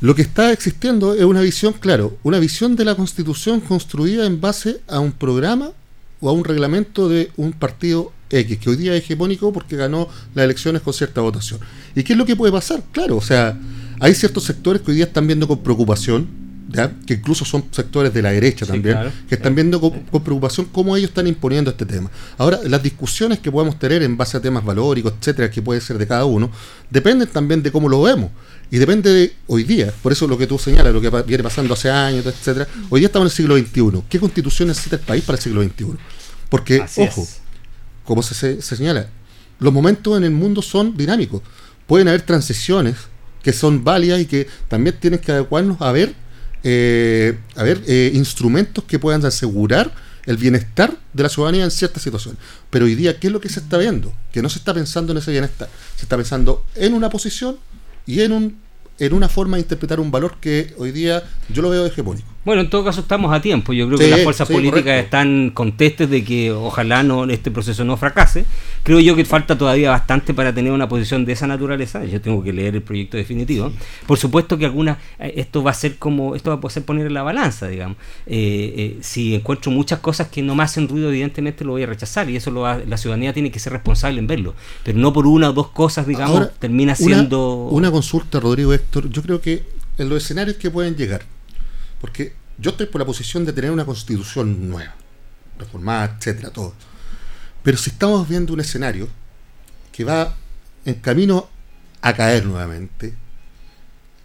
lo 0.00 0.14
que 0.14 0.22
está 0.22 0.50
existiendo 0.50 1.12
es 1.12 1.24
una 1.24 1.42
visión, 1.42 1.74
claro, 1.74 2.16
una 2.22 2.38
visión 2.38 2.74
de 2.74 2.86
la 2.86 2.94
constitución 2.94 3.60
construida 3.60 4.24
en 4.24 4.40
base 4.40 4.80
a 4.88 4.98
un 4.98 5.12
programa 5.12 5.72
o 6.20 6.28
a 6.28 6.32
un 6.32 6.44
reglamento 6.44 7.08
de 7.08 7.30
un 7.36 7.52
partido 7.52 8.12
X, 8.30 8.58
que 8.58 8.70
hoy 8.70 8.76
día 8.76 8.94
es 8.94 9.04
hegemónico 9.04 9.52
porque 9.52 9.76
ganó 9.76 10.08
las 10.34 10.44
elecciones 10.44 10.82
con 10.82 10.92
cierta 10.92 11.20
votación. 11.20 11.60
¿Y 11.94 12.02
qué 12.02 12.12
es 12.12 12.18
lo 12.18 12.26
que 12.26 12.36
puede 12.36 12.52
pasar? 12.52 12.82
Claro, 12.92 13.16
o 13.16 13.22
sea, 13.22 13.58
hay 14.00 14.14
ciertos 14.14 14.44
sectores 14.44 14.82
que 14.82 14.90
hoy 14.90 14.96
día 14.96 15.06
están 15.06 15.26
viendo 15.26 15.48
con 15.48 15.62
preocupación 15.62 16.48
que 17.06 17.14
incluso 17.14 17.44
son 17.44 17.64
sectores 17.70 18.12
de 18.12 18.20
la 18.20 18.30
derecha 18.30 18.66
también, 18.66 18.98
que 19.28 19.36
están 19.36 19.54
viendo 19.54 19.80
con, 19.80 20.22
preocupación 20.22 20.66
cómo 20.70 20.96
ellos 20.96 21.08
están 21.08 21.26
imponiendo 21.26 21.70
este 21.70 21.86
tema. 21.86 22.10
Ahora, 22.36 22.60
las 22.64 22.82
discusiones 22.82 23.38
que 23.38 23.50
podemos 23.50 23.78
tener 23.78 24.02
en 24.02 24.16
base 24.16 24.36
a 24.36 24.40
temas 24.40 24.64
valóricos, 24.64 25.14
etcétera, 25.18 25.50
que 25.50 25.62
puede 25.62 25.80
ser 25.80 25.96
de 25.98 26.06
cada 26.06 26.24
uno, 26.26 26.50
dependen 26.90 27.28
también 27.28 27.62
de 27.62 27.72
cómo 27.72 27.88
lo 27.88 28.02
vemos. 28.02 28.30
Y 28.70 28.78
depende 28.78 29.12
de 29.12 29.34
hoy 29.46 29.64
día, 29.64 29.92
por 30.02 30.12
eso 30.12 30.26
lo 30.26 30.36
que 30.36 30.46
tú 30.46 30.58
señalas, 30.58 30.92
lo 30.92 31.00
que 31.00 31.10
viene 31.22 31.42
pasando 31.42 31.72
hace 31.74 31.90
años, 31.90 32.26
etcétera. 32.26 32.68
Hoy 32.90 33.00
día 33.00 33.06
estamos 33.06 33.26
en 33.26 33.30
el 33.30 33.36
siglo 33.36 33.56
XXI. 33.56 34.02
¿Qué 34.08 34.20
constitución 34.20 34.68
necesita 34.68 34.96
el 34.96 35.02
país 35.02 35.24
para 35.24 35.36
el 35.36 35.42
siglo 35.42 35.62
XXI? 35.62 35.86
Porque, 36.50 36.84
ojo, 36.96 37.26
como 38.04 38.22
se, 38.22 38.34
se 38.34 38.76
señala, 38.76 39.08
los 39.58 39.72
momentos 39.72 40.16
en 40.18 40.24
el 40.24 40.30
mundo 40.30 40.60
son 40.60 40.96
dinámicos. 40.96 41.42
Pueden 41.86 42.08
haber 42.08 42.22
transiciones 42.22 42.96
que 43.42 43.52
son 43.52 43.84
válidas 43.84 44.20
y 44.20 44.26
que 44.26 44.46
también 44.68 44.96
tienen 45.00 45.20
que 45.20 45.32
adecuarnos 45.32 45.80
a 45.80 45.92
ver 45.92 46.14
eh, 46.64 47.38
a 47.54 47.62
ver, 47.62 47.82
eh, 47.86 48.10
instrumentos 48.14 48.84
que 48.84 48.98
puedan 48.98 49.24
asegurar 49.24 49.92
el 50.26 50.36
bienestar 50.36 50.96
de 51.12 51.22
la 51.22 51.28
ciudadanía 51.28 51.64
en 51.64 51.70
ciertas 51.70 52.02
situaciones. 52.02 52.40
Pero 52.70 52.84
hoy 52.84 52.94
día, 52.94 53.18
¿qué 53.18 53.28
es 53.28 53.32
lo 53.32 53.40
que 53.40 53.48
se 53.48 53.60
está 53.60 53.78
viendo? 53.78 54.12
Que 54.32 54.42
no 54.42 54.48
se 54.48 54.58
está 54.58 54.74
pensando 54.74 55.12
en 55.12 55.18
ese 55.18 55.30
bienestar. 55.30 55.68
Se 55.96 56.02
está 56.02 56.16
pensando 56.16 56.64
en 56.74 56.94
una 56.94 57.08
posición 57.08 57.56
y 58.08 58.22
en, 58.22 58.32
un, 58.32 58.56
en 58.98 59.12
una 59.12 59.28
forma 59.28 59.58
de 59.58 59.64
interpretar 59.64 60.00
un 60.00 60.10
valor 60.10 60.38
que 60.40 60.74
hoy 60.78 60.92
día 60.92 61.22
yo 61.50 61.60
lo 61.60 61.68
veo 61.68 61.84
hegemónico. 61.84 62.26
Bueno, 62.44 62.62
en 62.62 62.70
todo 62.70 62.84
caso 62.84 63.00
estamos 63.00 63.34
a 63.34 63.42
tiempo. 63.42 63.72
Yo 63.72 63.86
creo 63.88 63.98
que 63.98 64.08
las 64.08 64.22
fuerzas 64.22 64.48
políticas 64.48 65.02
están 65.02 65.50
contestes 65.50 66.08
de 66.08 66.24
que 66.24 66.52
ojalá 66.52 67.02
no 67.02 67.24
este 67.24 67.50
proceso 67.50 67.84
no 67.84 67.96
fracase. 67.96 68.44
Creo 68.84 69.00
yo 69.00 69.16
que 69.16 69.24
falta 69.24 69.58
todavía 69.58 69.90
bastante 69.90 70.32
para 70.32 70.54
tener 70.54 70.72
una 70.72 70.88
posición 70.88 71.24
de 71.24 71.32
esa 71.32 71.46
naturaleza. 71.46 72.04
Yo 72.04 72.20
tengo 72.20 72.42
que 72.42 72.52
leer 72.52 72.76
el 72.76 72.82
proyecto 72.82 73.16
definitivo. 73.16 73.72
Por 74.06 74.18
supuesto 74.18 74.56
que 74.56 74.64
alguna 74.64 74.98
eh, 75.18 75.34
esto 75.36 75.62
va 75.62 75.72
a 75.72 75.74
ser 75.74 75.96
como 75.96 76.36
esto 76.36 76.56
va 76.56 76.66
a 76.66 76.70
ser 76.70 76.84
poner 76.84 77.08
en 77.08 77.14
la 77.14 77.22
balanza, 77.22 77.66
digamos. 77.66 77.98
Eh, 78.26 78.74
eh, 78.76 78.98
si 79.02 79.34
encuentro 79.34 79.70
muchas 79.70 79.98
cosas 79.98 80.28
que 80.28 80.40
no 80.40 80.54
me 80.54 80.62
hacen 80.62 80.88
ruido, 80.88 81.10
evidentemente 81.10 81.64
lo 81.64 81.72
voy 81.72 81.82
a 81.82 81.86
rechazar 81.86 82.30
y 82.30 82.36
eso 82.36 82.50
lo 82.50 82.62
la 82.68 82.96
ciudadanía 82.96 83.32
tiene 83.32 83.50
que 83.50 83.58
ser 83.58 83.72
responsable 83.72 84.20
en 84.20 84.26
verlo. 84.26 84.54
Pero 84.84 84.98
no 84.98 85.12
por 85.12 85.26
una 85.26 85.50
o 85.50 85.52
dos 85.52 85.68
cosas, 85.68 86.06
digamos, 86.06 86.50
termina 86.58 86.94
siendo 86.94 87.68
una 87.70 87.90
consulta, 87.90 88.40
Rodrigo 88.40 88.72
Héctor. 88.72 89.10
Yo 89.10 89.22
creo 89.22 89.40
que 89.40 89.64
en 89.98 90.08
los 90.08 90.22
escenarios 90.22 90.56
que 90.56 90.70
pueden 90.70 90.96
llegar 90.96 91.22
porque 92.00 92.34
yo 92.58 92.70
estoy 92.72 92.86
por 92.86 93.00
la 93.00 93.06
posición 93.06 93.44
de 93.44 93.52
tener 93.52 93.70
una 93.70 93.84
constitución 93.84 94.68
nueva, 94.68 94.94
reformada, 95.58 96.16
etcétera, 96.18 96.50
todo. 96.50 96.74
Pero 97.62 97.76
si 97.76 97.90
estamos 97.90 98.28
viendo 98.28 98.52
un 98.52 98.60
escenario 98.60 99.08
que 99.92 100.04
va 100.04 100.34
en 100.84 100.94
camino 100.94 101.48
a 102.00 102.14
caer 102.14 102.46
nuevamente, 102.46 103.14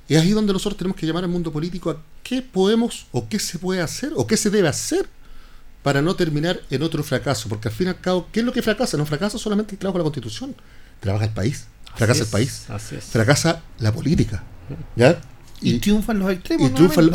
es 0.07 0.21
ahí 0.21 0.31
donde 0.31 0.53
nosotros 0.53 0.77
tenemos 0.77 0.97
que 0.97 1.05
llamar 1.05 1.23
al 1.23 1.29
mundo 1.29 1.51
político 1.51 1.89
a 1.89 2.01
qué 2.21 2.41
podemos 2.41 3.07
o 3.11 3.27
qué 3.27 3.39
se 3.39 3.57
puede 3.59 3.81
hacer 3.81 4.11
o 4.15 4.27
qué 4.27 4.37
se 4.37 4.49
debe 4.49 4.67
hacer 4.67 5.07
para 5.81 6.01
no 6.01 6.15
terminar 6.15 6.61
en 6.69 6.83
otro 6.83 7.03
fracaso. 7.03 7.49
Porque 7.49 7.67
al 7.67 7.73
fin 7.73 7.87
y 7.87 7.89
al 7.89 7.99
cabo, 7.99 8.27
¿qué 8.31 8.39
es 8.39 8.45
lo 8.45 8.53
que 8.53 8.61
fracasa? 8.61 8.97
No 8.97 9.05
fracasa 9.05 9.37
solamente 9.37 9.75
el 9.75 9.79
trabajo 9.79 9.97
de 9.97 10.01
la 10.01 10.05
constitución, 10.05 10.55
trabaja 10.99 11.25
el 11.25 11.31
país, 11.31 11.67
fracasa 11.95 12.23
el 12.23 12.29
país, 12.29 12.67
fracasa 13.11 13.61
la 13.79 13.91
política. 13.91 14.43
¿ya? 14.95 15.19
Y, 15.63 15.79
triunfan 15.79 16.19
los 16.19 16.31
extremos. 16.31 16.69
Y 16.69 16.73
triunfan, 16.73 17.09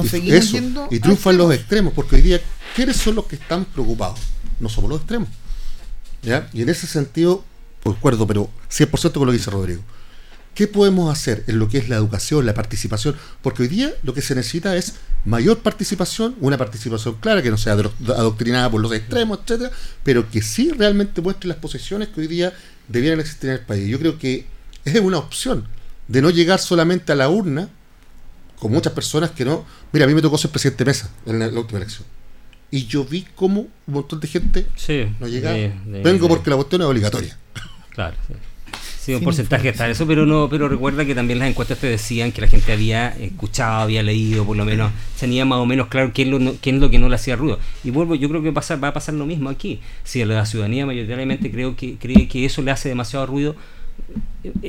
y 0.91 1.01
triunfan 1.01 1.37
los 1.37 1.53
extremos, 1.53 1.93
porque 1.93 2.17
hoy 2.17 2.23
día, 2.23 2.41
¿quiénes 2.75 2.97
son 2.97 3.15
los 3.15 3.27
que 3.27 3.37
están 3.37 3.65
preocupados? 3.65 4.21
No 4.61 4.69
somos 4.69 4.91
los 4.91 5.01
extremos. 5.01 5.29
¿ya? 6.23 6.49
Y 6.53 6.63
en 6.63 6.69
ese 6.69 6.87
sentido, 6.87 7.45
pues 7.83 7.97
acuerdo, 7.97 8.27
pero 8.27 8.51
100% 8.71 9.13
con 9.13 9.27
lo 9.27 9.33
que 9.33 9.39
dice 9.39 9.51
Rodrigo. 9.51 9.83
¿Qué 10.55 10.67
podemos 10.67 11.13
hacer 11.13 11.45
en 11.47 11.61
lo 11.61 11.69
que 11.69 11.79
es 11.79 11.89
la 11.89 11.95
educación, 11.95 12.45
la 12.45 12.53
participación? 12.53 13.15
Porque 13.43 13.63
hoy 13.63 13.69
día 13.69 13.95
lo 14.03 14.13
que 14.13 14.23
se 14.23 14.35
necesita 14.35 14.75
es 14.75 14.95
mayor 15.25 15.59
participación, 15.59 16.35
una 16.41 16.59
participación 16.59 17.15
clara, 17.21 17.43
que 17.43 17.51
no 17.51 17.57
sea 17.57 17.75
adoctrinada 17.75 18.69
por 18.69 18.81
los 18.81 18.93
extremos, 18.93 19.39
etcétera, 19.39 19.71
pero 20.03 20.29
que 20.29 20.43
sí 20.43 20.73
realmente 20.73 21.21
muestre 21.21 21.49
las 21.49 21.59
posiciones 21.59 22.09
que 22.09 22.23
hoy 22.23 22.27
día 22.27 22.53
debieran 22.89 23.21
existir 23.21 23.51
en 23.51 23.57
el 23.57 23.65
país. 23.65 23.89
Yo 23.89 24.01
creo 24.01 24.19
que 24.19 24.47
es 24.85 24.99
una 24.99 25.19
opción 25.19 25.69
de 26.09 26.23
no 26.23 26.31
llegar 26.31 26.59
solamente 26.59 27.13
a 27.13 27.15
la 27.15 27.29
urna 27.29 27.69
con 28.59 28.73
muchas 28.73 28.93
personas 28.93 29.31
que 29.31 29.45
no. 29.45 29.65
Mira, 29.93 30.05
a 30.05 30.09
mí 30.09 30.15
me 30.15 30.23
tocó 30.23 30.39
ser 30.39 30.51
presidente 30.51 30.85
de 30.85 30.91
mesa 30.91 31.11
en 31.27 31.39
la, 31.39 31.49
última 31.49 31.79
elección. 31.79 32.07
Y 32.71 32.87
yo 32.87 33.05
vi 33.05 33.27
cómo 33.35 33.63
un 33.63 33.95
montón 33.95 34.21
de 34.21 34.29
gente 34.29 34.67
no 35.21 35.27
llegaba. 35.27 35.57
Vengo 35.87 36.29
porque 36.29 36.51
la 36.51 36.57
cuestión 36.57 36.83
es 36.83 36.89
obligatoria. 36.89 37.37
Claro, 37.91 38.17
sí. 38.27 38.35
Sí, 39.09 39.15
un 39.15 39.23
porcentaje 39.23 39.71
está 39.71 39.89
eso, 39.89 40.07
pero 40.07 40.27
no, 40.27 40.51
pero 40.51 40.69
recuerda 40.69 41.03
que 41.07 41.15
también 41.15 41.39
las 41.39 41.49
encuestas 41.49 41.79
te 41.79 41.87
decían 41.87 42.31
que 42.31 42.43
la 42.43 42.47
gente 42.47 42.73
había 42.73 43.09
escuchado, 43.09 43.81
había 43.81 44.03
leído, 44.03 44.45
por 44.45 44.55
lo 44.55 44.67
menos 44.67 44.93
tenía 45.19 45.47
más 45.47 45.61
o 45.61 45.65
menos 45.65 45.89
claro 45.89 46.11
quién, 46.13 46.31
lo, 46.31 46.39
quién 46.61 46.75
es 46.75 46.83
lo 46.83 46.91
que 46.91 46.99
no 46.99 47.09
le 47.09 47.15
hacía 47.15 47.35
ruido. 47.35 47.59
Y 47.83 47.91
vuelvo, 47.91 48.17
yo 48.17 48.29
creo 48.29 48.43
que 48.43 48.51
va 48.51 48.89
a 48.89 48.93
pasar 48.93 49.15
lo 49.15 49.25
mismo 49.25 49.49
aquí. 49.49 49.81
Si 50.05 50.23
la 50.27 50.45
ciudadanía 50.45 50.85
mayoritariamente 50.85 51.51
creo 51.51 51.75
que 51.75 51.97
cree 51.97 52.29
que 52.29 52.45
eso 52.45 52.61
le 52.61 52.71
hace 52.71 52.91
demasiado 52.91 53.25
ruido, 53.25 53.57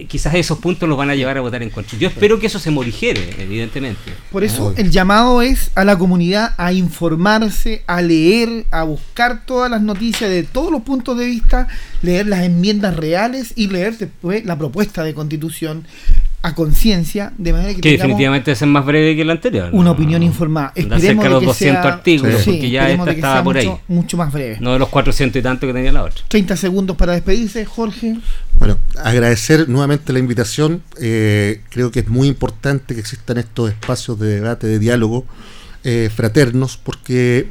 quizás 0.08 0.34
esos 0.34 0.58
puntos 0.58 0.90
los 0.90 0.98
van 0.98 1.10
a 1.10 1.16
llevar 1.16 1.38
a 1.38 1.42
votar 1.42 1.62
en 1.62 1.70
contra. 1.70 1.98
Yo 1.98 2.08
espero 2.08 2.40
que 2.40 2.48
eso 2.48 2.60
se 2.60 2.72
morigere, 2.72 3.36
evidentemente. 3.38 4.12
Por 4.32 4.44
eso 4.44 4.74
el 4.78 4.92
llamado 4.92 5.42
es 5.42 5.72
a 5.76 5.86
la 5.86 5.98
comunidad 5.98 6.54
a 6.58 6.74
informarse, 6.74 7.84
a 7.88 8.02
leer, 8.02 8.66
a 8.72 8.84
buscar 8.84 9.46
todas 9.46 9.70
las 9.70 9.82
noticias 9.82 10.30
de 10.30 10.44
todos 10.44 10.72
los 10.72 10.82
puntos 10.82 11.18
de 11.18 11.26
vista, 11.26 11.68
leer 12.02 12.28
las 12.28 12.44
enmiendas 12.44 12.96
reales 12.96 13.54
y 13.56 13.68
leer 13.68 13.98
después 13.98 14.46
la 14.46 14.58
propuesta 14.58 15.04
de 15.04 15.14
constitución 15.14 15.86
a 16.42 16.56
conciencia, 16.56 17.34
de 17.38 17.52
manera 17.52 17.74
que, 17.74 17.82
que 17.82 17.92
definitivamente 17.92 18.52
es 18.52 18.62
más 18.66 18.86
breve 18.86 19.16
que 19.16 19.24
el 19.24 19.30
anterior. 19.30 19.70
Una 19.74 19.92
opinión 19.92 20.24
informada. 20.24 20.72
Esperemos 20.74 21.24
de 21.24 21.30
los 21.30 21.44
200 21.44 21.86
artículos, 21.86 22.44
porque 22.46 22.70
ya 22.70 22.90
esta 22.90 23.12
estaba 23.12 23.44
por 23.44 23.56
mucho, 23.56 23.72
ahí. 23.72 23.80
Mucho 23.88 24.18
más 24.18 24.32
breve. 24.32 24.58
No 24.62 24.72
de 24.72 24.80
los 24.80 24.88
400 24.88 25.38
y 25.38 25.44
tanto 25.44 25.68
que 25.68 25.74
tenía 25.74 25.92
la 25.92 26.04
otra. 26.04 26.24
30 26.30 26.56
segundos 26.56 26.96
para 26.96 27.14
despedirse, 27.14 27.66
Jorge. 27.66 28.18
Bueno, 28.56 28.78
agradecer 29.04 29.68
nuevamente 29.68 30.14
la 30.14 30.20
invitación. 30.20 30.82
Eh, 31.02 31.62
creo 31.70 31.92
que 31.92 32.02
es 32.02 32.08
muy 32.08 32.30
importante 32.30 32.94
que 32.94 33.02
existan 33.02 33.38
estos 33.38 33.70
espacios 33.72 34.18
de 34.18 34.36
debate, 34.36 34.68
de 34.68 34.80
diálogo 34.80 35.26
eh, 35.84 36.10
fraternos, 36.14 36.78
porque 36.78 37.50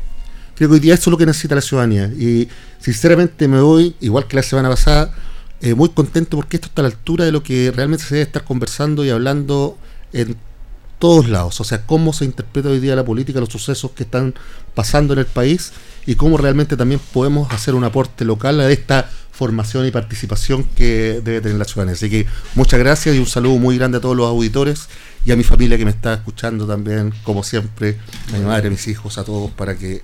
creo 0.54 0.70
que 0.70 0.74
hoy 0.74 0.80
día 0.80 0.94
eso 0.94 1.10
es 1.10 1.12
lo 1.12 1.18
que 1.18 1.26
necesita 1.26 1.54
la 1.54 1.60
ciudadanía. 1.60 2.06
Y 2.06 2.48
sinceramente 2.80 3.48
me 3.48 3.60
voy, 3.60 3.96
igual 4.00 4.26
que 4.26 4.36
la 4.36 4.42
semana 4.42 4.70
pasada, 4.70 5.12
eh, 5.60 5.74
muy 5.74 5.88
contento 5.88 6.36
porque 6.36 6.56
esto 6.56 6.68
está 6.68 6.82
a 6.82 6.84
la 6.84 6.90
altura 6.90 7.24
de 7.24 7.32
lo 7.32 7.42
que 7.42 7.72
realmente 7.74 8.04
se 8.04 8.14
debe 8.14 8.26
estar 8.26 8.44
conversando 8.44 9.04
y 9.04 9.10
hablando 9.10 9.76
en 10.12 10.36
todos 10.98 11.28
lados. 11.28 11.60
O 11.60 11.64
sea, 11.64 11.86
cómo 11.86 12.12
se 12.12 12.24
interpreta 12.24 12.68
hoy 12.68 12.80
día 12.80 12.94
la 12.96 13.04
política, 13.04 13.40
los 13.40 13.48
sucesos 13.48 13.92
que 13.92 14.04
están 14.04 14.34
pasando 14.74 15.12
en 15.14 15.20
el 15.20 15.26
país 15.26 15.72
y 16.06 16.14
cómo 16.14 16.36
realmente 16.36 16.76
también 16.76 17.00
podemos 17.12 17.52
hacer 17.52 17.74
un 17.74 17.84
aporte 17.84 18.24
local 18.24 18.60
a 18.60 18.70
esta 18.70 19.10
formación 19.32 19.86
y 19.86 19.90
participación 19.90 20.64
que 20.64 21.20
debe 21.24 21.40
tener 21.40 21.58
la 21.58 21.64
ciudadanía. 21.64 21.94
Así 21.94 22.10
que 22.10 22.26
muchas 22.54 22.80
gracias 22.80 23.14
y 23.14 23.18
un 23.18 23.26
saludo 23.26 23.58
muy 23.58 23.78
grande 23.78 23.98
a 23.98 24.00
todos 24.00 24.16
los 24.16 24.26
auditores 24.26 24.88
y 25.24 25.32
a 25.32 25.36
mi 25.36 25.44
familia 25.44 25.76
que 25.76 25.84
me 25.84 25.90
está 25.90 26.14
escuchando 26.14 26.66
también, 26.66 27.12
como 27.22 27.42
siempre, 27.42 27.98
a 28.32 28.38
mi 28.38 28.44
madre, 28.44 28.68
a 28.68 28.70
mis 28.70 28.86
hijos, 28.88 29.18
a 29.18 29.24
todos, 29.24 29.50
para 29.50 29.76
que 29.76 30.02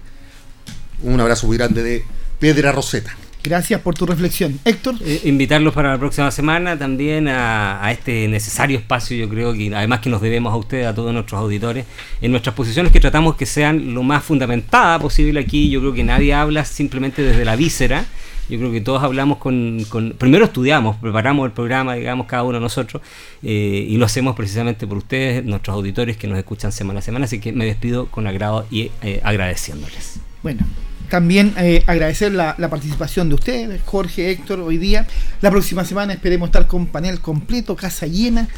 un 1.03 1.21
abrazo 1.21 1.47
muy 1.47 1.57
grande 1.57 1.83
de 1.83 2.05
Piedra 2.39 2.73
Roseta. 2.73 3.17
Gracias 3.45 3.79
por 3.83 3.95
tu 3.95 4.07
reflexión. 4.07 4.59
Héctor. 4.65 4.95
Eh, 5.05 5.21
invitarlos 5.25 5.75
para 5.75 5.93
la 5.93 5.99
próxima 5.99 6.31
semana 6.31 6.79
también 6.79 7.29
a, 7.29 7.93
este 7.93 8.27
necesario 8.27 8.79
espacio, 8.79 9.15
yo 9.19 9.29
creo 9.29 9.53
que 9.53 9.71
además 9.75 10.01
que 10.01 10.09
nos 10.09 10.23
debemos 10.23 10.51
a 10.51 10.57
ustedes, 10.57 10.87
a 10.87 10.95
todos 10.95 11.13
nuestros 11.13 11.39
auditores, 11.39 11.85
en 12.23 12.31
nuestras 12.31 12.55
posiciones 12.55 12.91
que 12.91 13.01
tratamos 13.01 13.37
que 13.37 13.45
sean 13.45 13.93
lo 13.93 14.03
más 14.03 14.25
fundamentada 14.25 14.99
posible 14.99 15.41
aquí. 15.41 15.69
Yo 15.69 15.81
creo 15.81 15.93
que 15.93 16.05
nadie 16.05 16.33
habla 16.33 16.65
simplemente 16.65 17.21
desde 17.21 17.45
la 17.45 17.55
víscera. 17.55 18.07
Yo 18.49 18.59
creo 18.59 18.73
que 18.73 18.81
todos 18.81 19.03
hablamos 19.03 19.37
con, 19.39 19.85
primero 20.19 20.47
estudiamos, 20.47 20.97
preparamos 20.97 21.45
el 21.45 21.53
programa, 21.53 21.97
digamos, 21.97 22.27
cada 22.27 22.45
uno 22.45 22.55
de 22.55 22.61
nosotros, 22.61 23.03
eh, 23.43 23.87
y 23.89 23.97
lo 23.99 24.07
hacemos 24.07 24.37
precisamente 24.37 24.87
por 24.87 24.99
ustedes, 24.99 25.45
nuestros 25.45 25.75
auditores 25.75 26.17
que 26.17 26.27
nos 26.29 26.39
escuchan 26.39 26.73
semana 26.73 26.99
a 26.99 27.03
semana, 27.03 27.25
así 27.27 27.41
que 27.41 27.53
me 27.53 27.65
despido 27.65 28.07
con 28.07 28.27
agrado 28.27 28.67
y 28.71 28.91
eh, 29.03 29.21
agradeciéndoles. 29.23 30.21
Bueno, 30.43 30.67
también 31.09 31.55
eh, 31.57 31.83
agradecer 31.87 32.33
la, 32.33 32.57
participación 32.57 33.29
de 33.29 33.35
ustedes, 33.35 33.81
Jorge, 33.85 34.31
Héctor, 34.31 34.61
hoy 34.61 34.79
día. 34.79 35.07
La 35.41 35.51
próxima 35.51 35.85
semana 35.85 36.13
esperemos 36.13 36.49
estar 36.49 36.67
con 36.67 36.87
panel 36.87 37.21
completo, 37.21 37.77
casa 37.77 38.07
llena, 38.07 38.49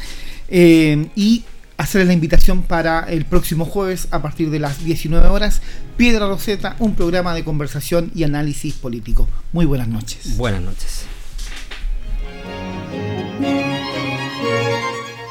eh, 0.49 1.07
y 1.15 1.43
hacerles 1.77 2.07
la 2.07 2.13
invitación 2.13 2.63
para 2.63 3.01
el 3.01 3.25
próximo 3.25 3.65
jueves 3.65 4.07
a 4.11 4.21
partir 4.21 4.49
de 4.49 4.59
las 4.59 4.83
19 4.83 5.27
horas, 5.27 5.61
Piedra 5.95 6.27
Roseta, 6.27 6.75
un 6.79 6.95
programa 6.95 7.33
de 7.33 7.43
conversación 7.43 8.11
y 8.15 8.23
análisis 8.23 8.73
político. 8.73 9.27
Muy 9.53 9.65
buenas 9.65 9.87
noches. 9.87 10.37
Buenas 10.37 10.61
noches. 10.61 11.05